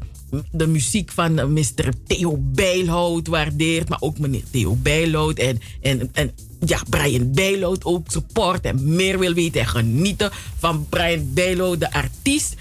de 0.51 0.67
muziek 0.67 1.11
van 1.11 1.53
Mr. 1.53 1.93
Theo 2.07 2.37
Bijlhout 2.41 3.27
waardeert. 3.27 3.89
Maar 3.89 4.01
ook 4.01 4.19
meneer 4.19 4.45
Theo 4.51 4.75
Bijlhout 4.75 5.39
en, 5.39 5.61
en, 5.81 6.11
en 6.13 6.31
ja, 6.67 6.83
Brian 6.89 7.33
Bijlhout 7.33 7.85
ook 7.85 8.11
support 8.11 8.65
en 8.65 8.95
meer 8.95 9.19
wil 9.19 9.35
weten 9.35 9.61
en 9.61 9.67
genieten 9.67 10.31
van 10.59 10.87
Brian 10.89 11.31
Bijlhout, 11.35 11.81
de 11.81 11.93
artiest. 11.93 12.55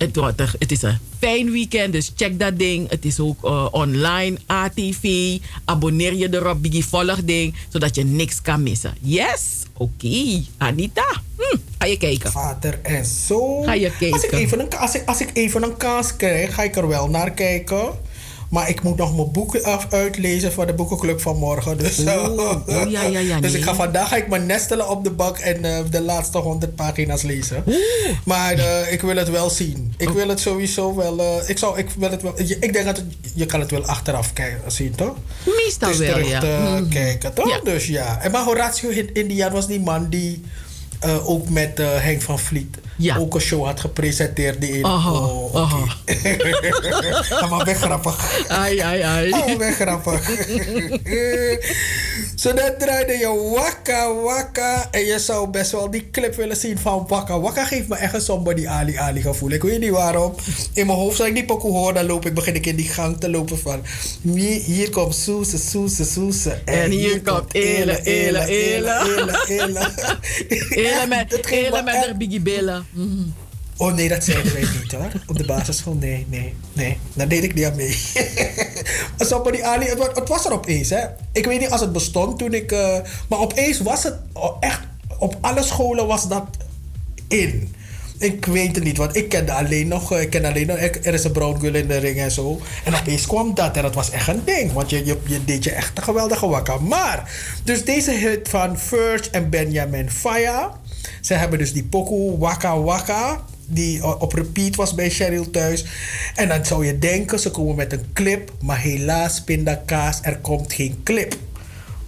Het, 0.00 0.16
wordt 0.16 0.40
er- 0.40 0.54
het 0.58 0.72
is 0.72 0.82
een 0.82 0.98
fijn 1.18 1.50
weekend, 1.50 1.92
dus 1.92 2.12
check 2.16 2.38
dat 2.38 2.58
ding. 2.58 2.90
Het 2.90 3.04
is 3.04 3.20
ook 3.20 3.44
eh, 3.44 3.66
online, 3.70 4.38
ATV. 4.46 5.36
Abonneer 5.64 6.14
je 6.14 6.34
erop, 6.34 6.62
Biggie 6.62 6.84
volg 6.84 7.24
ding, 7.24 7.54
zodat 7.68 7.94
je 7.94 8.04
niks 8.04 8.42
kan 8.42 8.62
missen. 8.62 8.94
Yes? 9.00 9.42
Oké. 9.76 10.42
Anita, 10.58 11.04
hm, 11.36 11.56
ga 11.78 11.86
je 11.86 11.96
kijken. 11.96 12.30
Vader 12.32 12.78
en 12.82 13.04
zo. 13.04 13.62
Ga 13.62 13.72
je 13.74 13.86
Als 13.86 13.92
ik, 14.02 14.10
kijken. 14.10 14.38
even 14.38 14.60
een, 14.60 14.70
als, 14.78 14.94
ik, 14.94 15.02
als 15.08 15.20
ik 15.20 15.30
even 15.32 15.62
een 15.62 15.76
kans 15.76 16.16
krijg, 16.16 16.54
ga 16.54 16.62
ik 16.62 16.76
er 16.76 16.88
wel 16.88 17.08
naar 17.08 17.30
kijken. 17.30 17.88
Maar 18.50 18.68
ik 18.68 18.82
moet 18.82 18.96
nog 18.96 19.16
mijn 19.16 19.32
boeken 19.32 19.62
af 19.64 19.86
uitlezen 19.90 20.52
voor 20.52 20.66
de 20.66 20.72
boekenclub 20.74 21.20
van 21.20 21.36
morgen. 21.36 21.78
Dus, 21.78 21.98
Oh, 21.98 22.38
oh, 22.38 22.90
ja, 22.90 23.02
ja, 23.02 23.18
ja, 23.18 23.40
dus 23.40 23.50
nee. 23.52 23.60
ik 23.60 23.66
ga 23.66 23.74
vandaag 23.74 24.08
ga 24.08 24.16
ik 24.16 24.28
me 24.28 24.38
nestelen 24.38 24.88
op 24.88 25.04
de 25.04 25.10
bank 25.10 25.38
en 25.38 25.64
eh, 25.64 25.78
de 25.90 26.00
laatste 26.02 26.38
100 26.38 26.74
pagina's 26.74 27.22
lezen. 27.22 27.64
Maar 28.24 28.52
eh, 28.52 28.92
ik 28.92 29.00
wil 29.00 29.16
het 29.16 29.30
wel 29.30 29.50
zien. 29.50 29.94
Ik 29.96 30.08
wil 30.08 30.28
het 30.28 30.40
sowieso 30.40 30.94
wel. 30.96 31.18
eh, 31.20 31.48
ik, 31.48 31.58
zou, 31.58 31.78
ik 31.78 31.88
wil 31.98 32.10
het 32.10 32.22
wel. 32.22 32.32
Ik 32.38 32.72
denk 32.72 32.84
dat 32.84 32.96
het- 32.96 33.06
je 33.34 33.46
kan 33.46 33.60
het 33.60 33.70
wel 33.70 33.84
achteraf 33.86 34.32
kijken, 34.32 34.72
zien, 34.72 34.94
toch? 34.94 35.14
Meestal 35.64 35.88
Dus 35.88 35.98
wel, 35.98 36.12
terug 36.12 36.28
ja. 36.30 36.40
te 36.40 36.46
Mhm. 36.80 36.88
kijken, 36.88 37.34
toch? 37.34 37.48
Ja. 37.48 37.60
Dus 37.64 37.86
ja. 37.86 38.20
En 38.22 38.30
maar 38.30 38.42
Horatio 38.44 38.88
Indiaan 39.12 39.52
was 39.52 39.66
die 39.66 39.80
man 39.80 40.08
die 40.08 40.42
ook 41.24 41.48
met 41.48 41.78
Henk 41.78 42.22
van 42.22 42.38
Vliet 42.38 42.78
ook 43.18 43.34
een 43.34 43.40
show 43.40 43.64
had 43.64 43.80
gepresenteerd. 43.80 44.60
Die 44.60 44.86
Aha, 44.86 45.10
oh, 45.10 45.54
oké. 45.54 45.88
Maar 47.50 47.64
ben 47.64 47.74
grappig. 47.74 48.46
Ai, 48.48 48.78
ai, 48.78 49.00
ai. 49.00 49.30
Oh, 49.32 49.70
grappig. 49.70 50.30
Zo 52.40 52.52
net 52.52 52.78
draaide 52.78 53.12
je 53.12 53.50
Waka 53.54 54.14
Waka. 54.14 54.88
En 54.90 55.04
je 55.04 55.18
zou 55.18 55.48
best 55.48 55.70
wel 55.70 55.90
die 55.90 56.08
clip 56.10 56.34
willen 56.34 56.56
zien 56.56 56.78
van 56.78 57.04
Waka 57.08 57.40
Waka. 57.40 57.64
Geeft 57.64 57.88
me 57.88 57.96
echt 57.96 58.14
een 58.14 58.20
somebody 58.20 58.66
Ali 58.66 58.96
Ali 58.96 59.22
gevoel. 59.22 59.50
Ik 59.50 59.62
weet 59.62 59.80
niet 59.80 59.90
waarom. 59.90 60.34
In 60.72 60.86
mijn 60.86 60.98
hoofd, 60.98 61.20
als 61.20 61.28
ik 61.28 61.34
die 61.34 61.44
pokoe 61.44 61.72
hoor, 61.72 61.94
dan 61.94 62.06
loop 62.06 62.26
ik, 62.26 62.34
begin 62.34 62.54
ik 62.54 62.66
in 62.66 62.76
die 62.76 62.88
gang 62.88 63.20
te 63.20 63.30
lopen 63.30 63.58
van... 63.58 63.82
Hier, 64.34 64.90
komt 64.90 65.14
Soese, 65.14 65.58
Soese, 65.58 66.04
Soese. 66.04 66.60
En 66.64 66.90
hier 66.90 67.22
komt 67.22 67.54
Ele, 67.54 68.02
Ele, 68.02 68.46
Ele. 68.46 68.90
Ele, 69.16 69.44
Ele. 69.46 69.88
Ele 70.70 71.06
met, 71.08 71.46
Ele 71.50 71.82
met 71.82 72.04
de 72.04 72.14
Biggie 72.18 72.40
Billen. 72.40 72.86
Oh 73.76 73.94
nee, 73.94 74.08
dat 74.08 74.24
zeiden 74.24 74.52
wij 74.52 74.60
niet 74.82 74.92
hoor. 74.92 75.10
Op 75.26 75.36
de 75.38 75.44
basisschool, 75.44 75.94
nee, 75.94 76.26
nee, 76.28 76.54
nee. 76.72 76.98
Daar 77.12 77.28
deed 77.28 77.44
ik 77.44 77.54
niet 77.54 77.64
aan 77.64 77.76
mee. 77.76 77.98
Somebody 79.18 79.62
Ali, 79.62 79.94
wa- 79.96 80.10
het 80.14 80.28
was 80.28 80.44
er 80.44 80.52
opeens 80.52 80.90
hè. 80.90 81.04
Ik 81.32 81.44
weet 81.46 81.60
niet 81.60 81.70
als 81.70 81.80
het 81.80 81.92
bestond 81.92 82.38
toen 82.38 82.54
ik... 82.54 82.72
eh, 82.72 82.96
maar 83.28 83.38
opeens 83.38 83.80
was 83.80 84.02
het 84.02 84.14
echt... 84.60 84.80
Op 85.18 85.36
alle 85.40 85.62
scholen 85.62 86.06
was 86.06 86.28
dat 86.28 86.44
in. 87.28 87.74
Ik 88.18 88.44
weet 88.46 88.74
het 88.74 88.84
niet, 88.84 88.96
want 88.96 89.16
ik 89.16 89.28
kende 89.28 89.52
alleen 89.52 89.88
nog... 89.88 90.12
eh, 90.12 90.20
Ik 90.20 90.30
ken 90.30 90.44
alleen 90.44 90.66
nog 90.66 90.76
er 90.78 91.14
is 91.14 91.24
een 91.24 91.32
brown 91.32 91.60
girl 91.60 91.74
in 91.74 91.86
de 91.88 91.96
ring 91.98 92.18
en 92.18 92.30
zo. 92.30 92.60
En 92.84 92.94
opeens 92.94 93.26
kwam 93.26 93.54
dat 93.54 93.76
en 93.76 93.82
dat 93.82 93.94
was 93.94 94.10
echt 94.10 94.28
een 94.28 94.42
ding. 94.44 94.72
Want 94.72 94.90
je, 94.90 95.04
je, 95.04 95.18
je 95.26 95.44
deed 95.44 95.64
je 95.64 95.70
echt 95.72 95.98
een 95.98 96.04
geweldige 96.04 96.48
wakker. 96.48 96.82
Maar, 96.82 97.30
dus 97.64 97.84
deze 97.84 98.10
hit 98.10 98.48
van 98.48 98.78
First 98.78 99.26
en 99.26 99.50
Benjamin 99.50 100.10
Faya... 100.10 100.78
Ze 101.20 101.34
hebben 101.34 101.58
dus 101.58 101.72
die 101.72 101.84
pokoe 101.84 102.38
Waka 102.38 102.80
Waka 102.80 103.44
die 103.66 104.20
op 104.20 104.32
repeat 104.32 104.76
was 104.76 104.94
bij 104.94 105.10
Cheryl 105.10 105.50
thuis. 105.50 105.84
En 106.34 106.48
dan 106.48 106.64
zou 106.64 106.86
je 106.86 106.98
denken, 106.98 107.40
ze 107.40 107.50
komen 107.50 107.76
met 107.76 107.92
een 107.92 108.12
clip. 108.12 108.52
Maar 108.60 108.78
helaas, 108.78 109.42
pindakaas, 109.42 110.18
er 110.22 110.38
komt 110.38 110.72
geen 110.72 111.00
clip. 111.04 111.36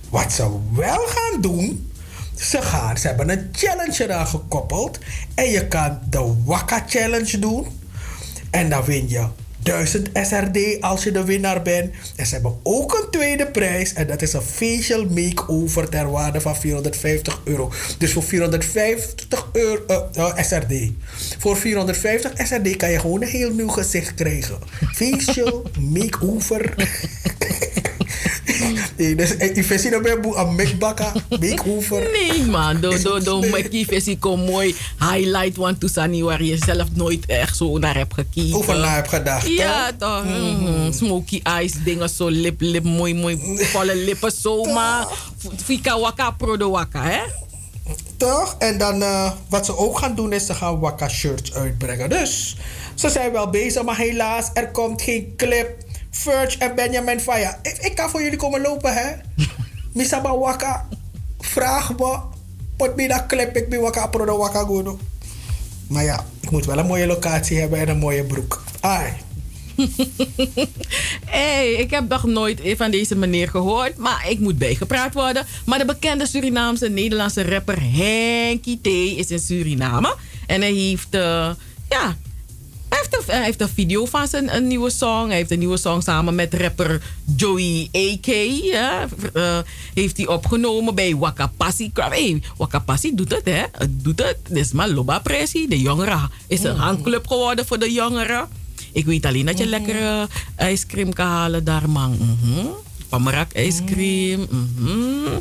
Wat 0.08 0.32
ze 0.32 0.48
wel 0.74 1.06
gaan 1.06 1.40
doen, 1.40 1.92
ze, 2.34 2.62
gaan, 2.62 2.98
ze 2.98 3.06
hebben 3.06 3.30
een 3.30 3.48
challenge 3.52 4.04
eraan 4.04 4.26
gekoppeld. 4.26 4.98
En 5.34 5.50
je 5.50 5.68
kan 5.68 5.98
de 6.10 6.34
Waka 6.44 6.84
Challenge 6.86 7.38
doen. 7.38 7.66
En 8.50 8.68
dan 8.68 8.84
win 8.84 9.08
je 9.08 9.26
1000 9.62 10.08
SRD 10.12 10.80
als 10.80 11.04
je 11.04 11.10
de 11.10 11.24
winnaar 11.24 11.62
bent. 11.62 11.94
En 12.16 12.26
ze 12.26 12.32
hebben 12.34 12.58
ook 12.62 12.92
een 12.92 13.10
tweede 13.10 13.46
prijs. 13.46 13.92
En 13.92 14.06
dat 14.06 14.22
is 14.22 14.32
een 14.32 14.42
facial 14.42 15.04
makeover 15.04 15.88
ter 15.88 16.10
waarde 16.10 16.40
van 16.40 16.56
450 16.56 17.40
euro. 17.44 17.72
Dus 17.98 18.12
voor 18.12 18.22
450 18.22 19.48
euro 19.52 19.82
eh, 19.86 20.28
eh, 20.28 20.44
SRD. 20.44 20.90
Voor 21.38 21.56
450 21.56 22.46
SRD 22.46 22.76
kan 22.76 22.90
je 22.90 22.98
gewoon 22.98 23.22
een 23.22 23.28
heel 23.28 23.52
nieuw 23.52 23.68
gezicht 23.68 24.14
krijgen. 24.14 24.58
Facial 24.92 25.62
makeover. 25.94 26.74
Nee, 28.96 29.14
dus 29.14 29.36
ik 29.36 29.78
zie 29.78 29.90
dat 29.90 30.02
bij 30.02 30.12
een 30.12 30.54
make 30.54 30.76
makeover. 30.78 32.02
Nee 32.30 32.44
man, 32.44 32.80
do, 32.80 32.98
do, 33.02 33.20
do, 33.20 33.42
versie 33.86 34.18
kom 34.18 34.40
mooi 34.40 34.74
highlight 34.98 35.56
want 35.56 35.80
to 35.80 35.88
Sani 35.88 36.22
waar 36.22 36.42
je 36.42 36.56
zelf 36.56 36.88
nooit 36.94 37.26
echt 37.26 37.56
zo 37.56 37.78
naar 37.78 37.96
hebt 37.96 38.14
gekeken. 38.14 38.54
Over 38.54 38.78
na 38.78 38.94
heb 38.94 39.08
gedacht, 39.08 39.48
Ja 39.48 39.90
toch. 39.98 40.24
Mhm. 40.24 40.92
Smoky 40.92 41.40
eyes 41.42 41.72
dingen 41.84 42.08
zo 42.08 42.28
lip, 42.28 42.60
lip, 42.60 42.84
mooi, 42.84 43.14
mooi, 43.14 43.38
volle 43.58 43.96
lippen 43.96 44.32
zomaar. 44.32 45.06
Fika 45.64 45.98
waka 45.98 46.30
pro 46.30 46.56
de 46.56 46.68
waka 46.68 47.02
hè. 47.02 47.20
Toch? 48.16 48.56
En 48.58 48.78
dan 48.78 49.02
eh, 49.02 49.32
wat 49.48 49.66
ze 49.66 49.76
ook 49.76 49.98
gaan 49.98 50.14
doen 50.14 50.32
is 50.32 50.46
ze 50.46 50.54
gaan 50.54 50.80
Waka 50.80 51.08
shirts 51.08 51.54
uitbrengen. 51.54 52.10
Dus 52.10 52.56
ze 52.94 53.10
zijn 53.10 53.32
wel 53.32 53.50
bezig, 53.50 53.82
maar 53.82 53.96
helaas 53.96 54.50
er 54.54 54.70
komt 54.70 55.02
geen 55.02 55.32
clip. 55.36 55.81
Verge 56.12 56.58
en 56.58 56.74
Benjamin 56.74 57.20
Faya. 57.20 57.58
Ik, 57.62 57.76
ik 57.80 57.94
kan 57.94 58.10
voor 58.10 58.22
jullie 58.22 58.38
komen 58.38 58.60
lopen, 58.60 58.94
hè? 58.94 59.12
Misaba 59.94 60.38
Waka. 60.38 60.88
Vraag 61.40 61.96
me. 61.96 62.18
Pot 62.76 62.96
me 62.96 63.08
dat 63.08 63.26
clip. 63.26 63.56
Ik 63.56 63.68
ben 63.68 63.80
Waka 63.80 64.06
pro 64.06 64.24
de 64.24 64.32
Waka. 64.32 64.66
Maar 65.88 66.04
ja, 66.04 66.24
ik 66.40 66.50
moet 66.50 66.64
wel 66.64 66.78
een 66.78 66.86
mooie 66.86 67.06
locatie 67.06 67.58
hebben 67.58 67.78
en 67.78 67.88
een 67.88 67.98
mooie 67.98 68.24
broek. 68.24 68.62
Ai. 68.80 69.12
hey, 71.24 71.72
ik 71.72 71.90
heb 71.90 72.08
nog 72.08 72.24
nooit 72.24 72.60
van 72.76 72.90
deze 72.90 73.16
meneer 73.16 73.48
gehoord, 73.48 73.96
maar 73.96 74.26
ik 74.28 74.38
moet 74.38 74.58
bijgepraat 74.58 75.14
worden. 75.14 75.46
Maar 75.66 75.78
de 75.78 75.84
bekende 75.84 76.26
Surinaamse 76.26 76.88
Nederlandse 76.88 77.42
rapper 77.42 77.78
Henky 77.80 78.78
T 78.82 78.86
is 79.18 79.30
in 79.30 79.38
Suriname. 79.38 80.16
En 80.46 80.60
hij 80.60 80.72
heeft, 80.72 81.14
eh, 81.14 81.50
ja, 81.88 82.16
hij 82.92 83.00
heeft, 83.00 83.16
een, 83.28 83.34
hij 83.34 83.44
heeft 83.44 83.60
een 83.60 83.68
video 83.68 84.04
van 84.06 84.28
zijn 84.28 84.54
een 84.56 84.66
nieuwe 84.66 84.90
song. 84.90 85.26
Hij 85.28 85.36
heeft 85.36 85.50
een 85.50 85.58
nieuwe 85.58 85.76
song 85.76 86.00
samen 86.00 86.34
met 86.34 86.54
rapper 86.54 87.02
Joey 87.36 87.88
A.K. 87.96 88.26
Ja, 88.62 89.08
eh, 89.32 89.58
heeft 89.94 90.16
hij 90.16 90.26
opgenomen 90.26 90.94
bij 90.94 91.16
Wakapassi. 91.16 91.90
Hey, 91.94 92.42
Wakapassi 92.56 93.14
doet 93.14 93.30
het, 93.30 93.44
hè? 93.44 93.62
Het 93.72 94.04
doet 94.04 94.18
het. 94.22 94.36
Dit 94.48 94.56
is 94.64 94.72
maar 94.72 94.88
Loba 94.88 95.18
Pressie. 95.18 95.68
De 95.68 95.80
jongeren 95.80 96.30
is 96.46 96.62
een 96.62 96.76
handclub 96.76 97.26
geworden 97.26 97.66
voor 97.66 97.78
de 97.78 97.92
jongeren. 97.92 98.48
Ik 98.92 99.04
weet 99.04 99.26
alleen 99.26 99.46
dat 99.46 99.58
je 99.58 99.66
lekker 99.66 99.96
eh, 99.96 100.22
ijscream 100.56 101.12
kan 101.12 101.26
halen 101.26 101.64
daar, 101.64 101.90
man. 101.90 102.10
Mhm. 102.10 102.66
Pamarak 103.08 103.52
ijscream. 103.52 104.46
mhm. 104.76 105.40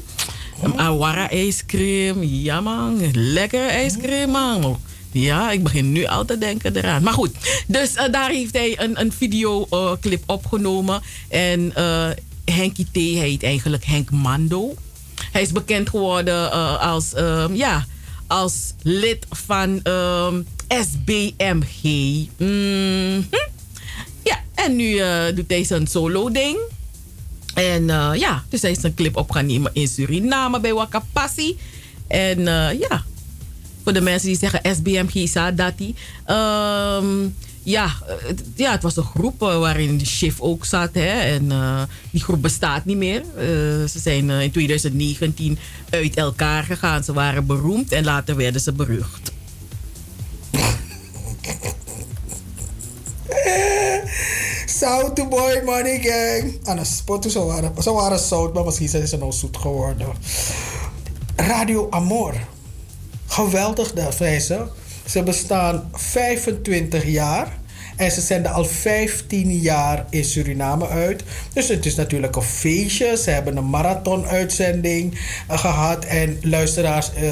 Awara 0.75 1.29
ijscream. 1.29 2.23
Ja, 2.23 2.61
man. 2.61 3.11
Lekker 3.13 3.67
ijscream, 3.67 4.29
man. 4.29 4.79
Ja, 5.11 5.51
ik 5.51 5.63
begin 5.63 5.91
nu 5.91 6.05
al 6.05 6.25
te 6.25 6.37
denken 6.37 6.75
eraan. 6.75 7.03
Maar 7.03 7.13
goed, 7.13 7.31
dus 7.67 7.95
eh, 7.95 8.11
daar 8.11 8.29
heeft 8.29 8.53
hij 8.53 8.79
een, 8.79 8.99
een 8.99 9.11
videoclip 9.11 10.23
opgenomen. 10.25 11.01
En 11.29 11.73
uh, 11.77 12.09
Henky 12.45 12.85
T 12.91 12.95
heet 12.95 13.43
eigenlijk 13.43 13.85
Henk 13.85 14.11
Mando. 14.11 14.73
Hij 15.31 15.41
is 15.41 15.51
bekend 15.51 15.89
geworden 15.89 16.45
uh, 16.45 16.81
als, 16.81 17.17
um, 17.17 17.55
ja, 17.55 17.85
als 18.27 18.73
lid 18.81 19.25
van 19.29 19.79
ehm, 19.83 20.41
SBMG. 20.67 21.81
-hmm. 22.37 23.27
Ja, 24.23 24.39
en 24.55 24.75
nu 24.75 25.01
doet 25.35 25.49
hij 25.49 25.63
zijn 25.63 25.87
solo-ding. 25.87 26.57
En 27.53 27.85
ja, 28.15 28.43
dus 28.49 28.61
hij 28.61 28.71
is 28.71 28.83
een 28.83 28.93
clip 28.93 29.17
op 29.17 29.31
gaan 29.31 29.45
nemen 29.45 29.71
in 29.73 29.87
Suriname 29.87 30.59
bij 30.59 30.73
Wakapassi. 30.73 31.57
En 32.07 32.43
ja, 32.79 33.03
voor 33.83 33.93
de 33.93 34.01
mensen 34.01 34.27
die 34.27 34.37
zeggen 34.37 34.75
SBM 34.75 35.07
Gisa 35.07 35.51
Dati. 35.51 35.95
Um, 36.27 37.35
ja, 37.63 37.91
ja, 38.55 38.71
het 38.71 38.83
was 38.83 38.97
een 38.97 39.03
groep 39.03 39.41
uh, 39.41 39.59
waarin 39.59 39.97
de 39.97 40.05
Shift 40.05 40.41
ook 40.41 40.65
zat. 40.65 40.89
Hè, 40.93 41.19
en 41.19 41.45
uh, 41.45 41.81
die 42.11 42.23
groep 42.23 42.41
bestaat 42.41 42.85
niet 42.85 42.97
meer. 42.97 43.23
Ze 43.87 43.99
zijn 43.99 44.29
in 44.29 44.51
2019 44.51 45.57
uit 45.89 46.15
elkaar 46.15 46.63
gegaan. 46.63 47.03
Ze 47.03 47.13
waren 47.13 47.45
beroemd 47.45 47.91
en 47.91 48.03
later 48.03 48.35
werden 48.35 48.61
ze 48.61 48.71
berucht. 48.71 49.31
Zoute 54.79 55.27
boy 55.29 55.61
money 55.65 55.99
gang. 56.01 56.59
Aan 56.63 56.77
een 56.77 56.85
spot, 56.85 57.31
ze 57.31 57.39
waren, 57.39 57.83
ze 57.83 57.91
waren 57.91 58.19
zout, 58.19 58.53
maar 58.53 58.65
misschien 58.65 58.89
zijn 58.89 59.07
ze 59.07 59.17
nou 59.17 59.31
zoet 59.31 59.57
geworden. 59.57 60.07
Radio 61.35 61.87
Amor 61.89 62.33
geweldig 63.31 63.93
daar 63.93 64.13
ze. 64.41 64.65
Ze 65.05 65.23
bestaan 65.23 65.89
25 65.93 67.05
jaar. 67.05 67.59
En 67.95 68.11
ze 68.11 68.21
zenden 68.21 68.51
al 68.51 68.65
15 68.65 69.59
jaar 69.59 70.05
in 70.09 70.23
Suriname 70.23 70.87
uit. 70.87 71.23
Dus 71.53 71.67
het 71.67 71.85
is 71.85 71.95
natuurlijk 71.95 72.35
een 72.35 72.41
feestje. 72.41 73.17
Ze 73.17 73.29
hebben 73.29 73.57
een 73.57 73.69
marathon-uitzending 73.69 75.13
uh, 75.13 75.59
gehad. 75.59 76.05
En 76.05 76.37
luisteraars 76.41 77.11
uh, 77.21 77.31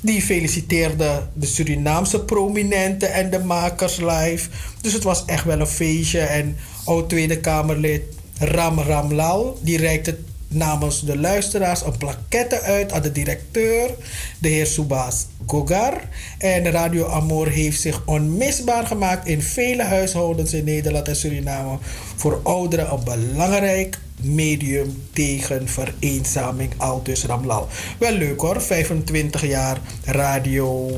die 0.00 0.22
feliciteerden 0.22 1.30
de 1.34 1.46
Surinaamse 1.46 2.20
prominenten 2.20 3.12
en 3.12 3.30
de 3.30 3.38
makers 3.38 3.96
live. 3.96 4.48
Dus 4.80 4.92
het 4.92 5.02
was 5.02 5.24
echt 5.24 5.44
wel 5.44 5.60
een 5.60 5.66
feestje. 5.66 6.20
En 6.20 6.56
oud-Tweede 6.84 7.40
Kamerlid 7.40 8.02
Ram 8.38 8.80
Ramlal, 8.80 9.58
die 9.62 9.78
reikte 9.78 10.18
namens 10.54 11.00
de 11.00 11.18
luisteraars 11.18 11.84
een 11.84 11.98
plaquette 11.98 12.60
uit 12.60 12.92
aan 12.92 13.02
de 13.02 13.12
directeur, 13.12 13.90
de 14.38 14.48
heer 14.48 14.66
Subas 14.66 15.26
Gogar. 15.46 16.00
En 16.38 16.70
Radio 16.70 17.06
Amor 17.06 17.48
heeft 17.48 17.80
zich 17.80 18.02
onmisbaar 18.04 18.86
gemaakt 18.86 19.26
in 19.26 19.42
vele 19.42 19.82
huishoudens 19.82 20.52
in 20.52 20.64
Nederland 20.64 21.08
en 21.08 21.16
Suriname. 21.16 21.78
Voor 22.16 22.40
ouderen 22.42 22.92
een 22.92 23.04
belangrijk 23.04 23.98
medium 24.20 25.02
tegen 25.12 25.68
vereenzaming, 25.68 26.72
aldus 26.76 27.24
Ramlal. 27.24 27.68
Wel 27.98 28.12
leuk 28.12 28.40
hoor, 28.40 28.62
25 28.62 29.46
jaar 29.46 29.80
Radio 30.04 30.90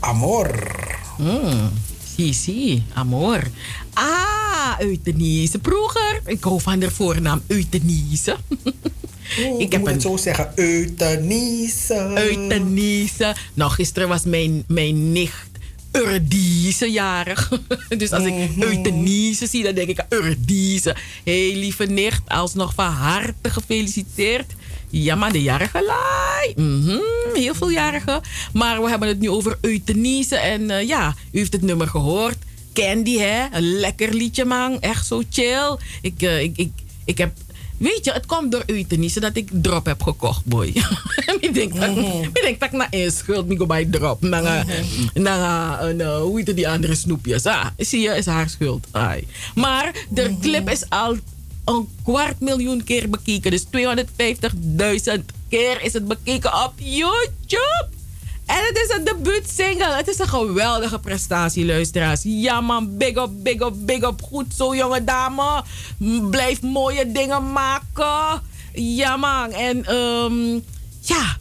Amor. 0.00 0.50
Mm. 1.18 1.70
Si, 2.16 2.32
si, 2.32 2.82
amor. 2.94 3.40
Ah, 3.94 4.80
euthanasie. 4.80 5.58
Vroeger, 5.62 6.20
ik 6.24 6.44
hou 6.44 6.60
van 6.60 6.78
de 6.78 6.90
voornaam 6.90 7.42
euthanasie. 7.46 8.34
ik 9.58 9.72
heb 9.72 9.80
moet 9.80 9.88
een... 9.88 9.94
het 9.94 10.02
zo 10.02 10.16
zeggen, 10.16 10.52
euthanasie. 10.54 11.96
Euthanasie. 12.14 13.42
Nou, 13.54 13.70
gisteren 13.70 14.08
was 14.08 14.24
mijn, 14.24 14.64
mijn 14.66 15.12
nicht 15.12 15.50
Urdiese 15.92 16.90
jarig. 16.90 17.50
dus 17.98 18.12
als 18.12 18.24
ik 18.24 18.32
mm 18.32 18.62
euthanasie 18.62 19.48
zie, 19.48 19.62
dan 19.62 19.74
denk 19.74 19.88
ik 19.88 20.04
Urdiese. 20.08 20.96
Hé, 21.24 21.48
hey, 21.48 21.58
lieve 21.58 21.84
nicht, 21.84 22.22
alsnog 22.26 22.74
van 22.74 22.92
harte 22.92 23.50
gefeliciteerd. 23.50 24.52
Ja, 24.90 25.14
maar 25.14 25.32
de 25.32 25.42
jarige 25.42 25.84
laai. 25.84 26.52
Mm 26.56 26.82
-hmm, 26.84 27.34
heel 27.34 27.54
veel 27.54 27.70
jarigen. 27.70 28.20
Maar 28.52 28.82
we 28.82 28.88
hebben 28.88 29.08
het 29.08 29.20
nu 29.20 29.30
over 29.30 29.58
euthanasie. 29.60 30.36
En 30.36 30.62
uh, 30.62 30.86
ja, 30.86 31.14
u 31.30 31.38
heeft 31.38 31.52
het 31.52 31.62
nummer 31.62 31.88
gehoord. 31.88 32.36
Candy, 32.72 33.18
hè? 33.18 33.46
Een 33.52 33.62
lekker 33.62 34.14
liedje, 34.14 34.44
man. 34.44 34.80
Echt 34.80 35.06
zo 35.06 35.22
chill. 35.30 35.76
Ik, 36.02 36.22
uh, 36.22 36.40
ik, 36.40 36.56
ik, 36.56 36.72
ik 37.04 37.18
heb 37.18 37.32
Weet 37.82 38.04
je, 38.04 38.12
het 38.12 38.26
komt 38.26 38.52
door 38.52 38.62
euthanasie 38.66 39.20
dat 39.20 39.36
ik 39.36 39.48
drop 39.52 39.86
heb 39.86 40.02
gekocht, 40.02 40.44
boy. 40.44 40.66
ik 41.40 41.54
denk 41.54 41.80
dat, 41.80 41.94
denk 42.32 42.60
dat 42.60 42.68
ik 42.68 42.72
naar 42.72 42.88
een 42.90 43.10
schuld 43.10 43.50
ik 43.50 43.66
bij 43.66 43.84
drop. 43.84 44.20
Naar, 44.20 44.66
mm 44.66 45.22
naar 45.22 45.84
een, 45.84 45.98
uh, 45.98 46.16
hoe 46.16 46.38
heet 46.38 46.56
die 46.56 46.68
andere 46.68 46.94
snoepjes. 46.94 47.46
Ah, 47.46 47.66
zie 47.76 48.00
je, 48.00 48.08
is 48.08 48.26
haar 48.26 48.48
schuld. 48.48 48.86
Ai. 48.90 49.26
Maar 49.54 50.06
de 50.08 50.28
mm 50.28 50.40
clip 50.40 50.70
is 50.70 50.88
al 50.88 51.16
een 51.64 51.88
kwart 52.02 52.40
miljoen 52.40 52.84
keer 52.84 53.10
bekeken. 53.10 53.50
Dus 53.50 53.64
250.000 53.64 55.24
keer 55.48 55.82
is 55.82 55.92
het 55.92 56.08
bekeken 56.08 56.64
op 56.64 56.72
YouTube. 56.76 57.88
Het 58.72 58.88
is 58.90 58.96
een 58.96 59.04
debuutsingle. 59.04 59.94
Het 59.94 60.08
is 60.08 60.18
een 60.18 60.28
geweldige 60.28 60.98
prestatie, 60.98 61.64
luisteraars. 61.66 62.20
Ja 62.24 62.60
man, 62.60 62.96
big 62.96 63.16
up, 63.16 63.30
big 63.32 63.60
up, 63.60 63.74
big 63.76 64.02
up. 64.02 64.22
Goed 64.22 64.54
zo, 64.56 64.74
jonge 64.74 65.04
dame. 65.04 65.64
Blijf 66.30 66.62
mooie 66.62 67.12
dingen 67.12 67.52
maken. 67.52 68.42
Ja 68.72 69.16
man, 69.16 69.50
en 69.50 69.94
um, 69.96 70.64
ja, 71.00 71.36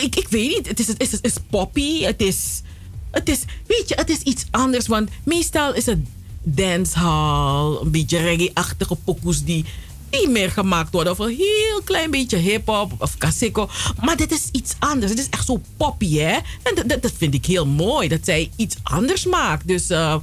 ik, 0.00 0.16
ik 0.16 0.28
weet 0.28 0.48
niet. 0.56 0.68
Het 0.68 0.80
is, 0.80 0.86
het 0.86 1.02
is, 1.02 1.12
het 1.12 1.24
is 1.24 1.34
poppy. 1.50 2.02
Het 2.02 2.22
is, 2.22 2.62
het 3.10 3.28
is, 3.28 3.44
weet 3.66 3.88
je, 3.88 3.94
het 3.94 4.10
is 4.10 4.20
iets 4.20 4.44
anders. 4.50 4.86
Want 4.86 5.10
meestal 5.24 5.74
is 5.74 5.86
het 5.86 5.98
dancehall, 6.42 7.78
een 7.80 7.90
beetje 7.90 8.18
reggae-achtige 8.18 8.96
pokoes 9.04 9.44
die 9.44 9.64
meer 10.28 10.50
gemaakt 10.50 10.92
worden. 10.92 11.12
Of 11.12 11.18
een 11.18 11.36
heel 11.36 11.80
klein 11.84 12.10
beetje 12.10 12.36
hip-hop 12.36 12.92
of 12.98 13.18
kaseko. 13.18 13.68
Maar 14.00 14.16
dit 14.16 14.32
is 14.32 14.48
iets 14.52 14.74
anders. 14.78 15.10
Het 15.10 15.20
is 15.20 15.28
echt 15.28 15.46
zo 15.46 15.60
poppy, 15.76 16.16
hè? 16.16 16.38
En 16.62 17.00
dat, 17.00 17.12
vind 17.16 17.34
ik 17.34 17.46
heel 17.46 17.66
mooi, 17.66 18.08
dat 18.08 18.20
zij 18.22 18.50
iets 18.56 18.76
anders 18.82 19.24
maakt. 19.24 19.68
Dus 19.68 19.90
uh, 19.90 20.16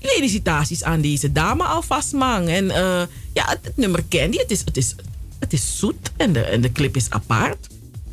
felicitaties 0.00 0.82
aan 0.82 1.00
deze 1.00 1.32
dame 1.32 1.64
alvast, 1.64 2.12
man. 2.12 2.48
En 2.48 2.64
uh, 2.64 3.02
ja, 3.32 3.44
het, 3.48 3.72
nummer 3.74 4.04
Candy, 4.08 4.36
het 4.36 4.50
is, 4.50 4.62
het 4.64 4.76
is, 4.76 4.94
het 5.38 5.52
is 5.52 5.78
zoet 5.78 6.10
en 6.16 6.32
de, 6.32 6.40
en 6.40 6.60
de 6.60 6.72
clip 6.72 6.96
is 6.96 7.10
apart. 7.10 7.68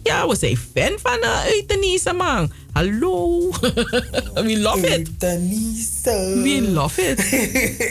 Ja, 0.05 0.27
we 0.27 0.35
zijn 0.35 0.57
fan 0.57 0.97
van 1.01 1.17
uh, 1.21 1.53
euthanasie, 1.53 2.13
man. 2.13 2.51
Hallo. 2.71 3.49
We 4.47 4.59
love 4.59 4.87
it. 4.87 5.07
Euthanasie. 5.07 6.41
We 6.41 6.71
love 6.71 7.01
it. 7.01 7.19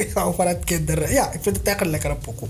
ik 0.01 0.11
hou 0.15 0.35
van 0.35 0.47
het 0.47 0.65
kinderen. 0.65 1.13
Ja, 1.13 1.33
ik 1.33 1.39
vind 1.43 1.57
het 1.57 1.67
echt 1.67 1.81
een 1.81 1.91
lekkere 1.91 2.15
pokoe. 2.15 2.49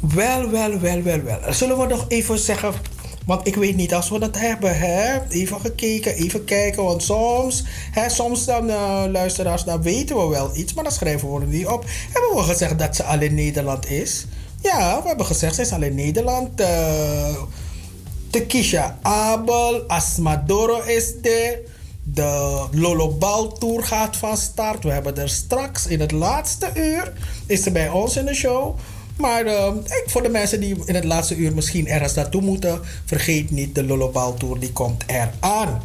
Wel, 0.00 0.50
wel, 0.50 0.80
wel, 0.80 1.02
wel, 1.02 1.22
wel. 1.22 1.38
Zullen 1.52 1.78
we 1.78 1.86
nog 1.86 2.04
even 2.08 2.38
zeggen... 2.38 2.72
Want 3.26 3.46
ik 3.46 3.54
weet 3.54 3.76
niet 3.76 3.94
als 3.94 4.10
we 4.10 4.18
dat 4.18 4.38
hebben, 4.38 4.78
hè? 4.78 5.28
Even 5.28 5.60
gekeken, 5.60 6.14
even 6.14 6.44
kijken. 6.44 6.82
Want 6.82 7.02
soms, 7.02 7.64
hè, 7.90 8.08
soms 8.08 8.44
dan 8.44 8.68
uh, 8.68 9.04
luisteraars, 9.08 9.64
dan 9.64 9.82
weten 9.82 10.16
we 10.16 10.26
wel 10.26 10.56
iets, 10.56 10.74
maar 10.74 10.84
dan 10.84 10.92
schrijven 10.92 11.34
we 11.34 11.40
er 11.40 11.46
niet 11.46 11.66
op. 11.66 11.84
Hebben 12.12 12.36
we 12.36 12.42
gezegd 12.42 12.78
dat 12.78 12.96
ze 12.96 13.04
al 13.04 13.20
in 13.20 13.34
Nederland 13.34 13.90
is? 13.90 14.26
Ja, 14.62 15.00
we 15.02 15.08
hebben 15.08 15.26
gezegd 15.26 15.54
ze 15.54 15.60
is 15.60 15.72
al 15.72 15.82
in 15.82 15.94
Nederland. 15.94 16.60
Uh, 16.60 17.42
Tekisha 18.30 18.98
Abel, 19.02 19.84
Asmadoro 19.86 20.82
is 20.82 21.12
de. 21.22 21.66
De 22.12 22.66
Lolobal 22.70 23.52
Tour 23.52 23.82
gaat 23.82 24.16
van 24.16 24.36
start. 24.36 24.84
We 24.84 24.90
hebben 24.90 25.16
er 25.16 25.28
straks 25.28 25.86
in 25.86 26.00
het 26.00 26.12
laatste 26.12 26.70
uur. 26.74 27.12
Is 27.46 27.62
ze 27.62 27.70
bij 27.70 27.88
ons 27.88 28.16
in 28.16 28.24
de 28.24 28.34
show. 28.34 28.76
Maar 29.16 29.46
uh, 29.46 29.72
voor 30.06 30.22
de 30.22 30.28
mensen 30.28 30.60
die 30.60 30.76
in 30.84 30.94
het 30.94 31.04
laatste 31.04 31.36
uur 31.36 31.52
misschien 31.52 31.88
ergens 31.88 32.14
naartoe 32.14 32.42
moeten. 32.42 32.80
Vergeet 33.04 33.50
niet, 33.50 33.74
de 33.74 33.84
Lolobal 33.84 34.34
Tour 34.34 34.58
die 34.58 34.72
komt 34.72 35.04
eraan. 35.06 35.82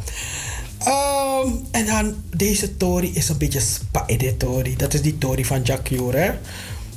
Um, 0.86 1.66
en 1.70 1.86
dan 1.86 2.14
deze 2.36 2.76
Tory 2.76 3.10
is 3.14 3.28
een 3.28 3.38
beetje 3.38 3.60
spider 3.60 4.36
Tory. 4.36 4.76
Dat 4.76 4.94
is 4.94 5.02
die 5.02 5.18
Tory 5.18 5.44
van 5.44 5.62
Jack 5.62 5.88
hè? 6.10 6.30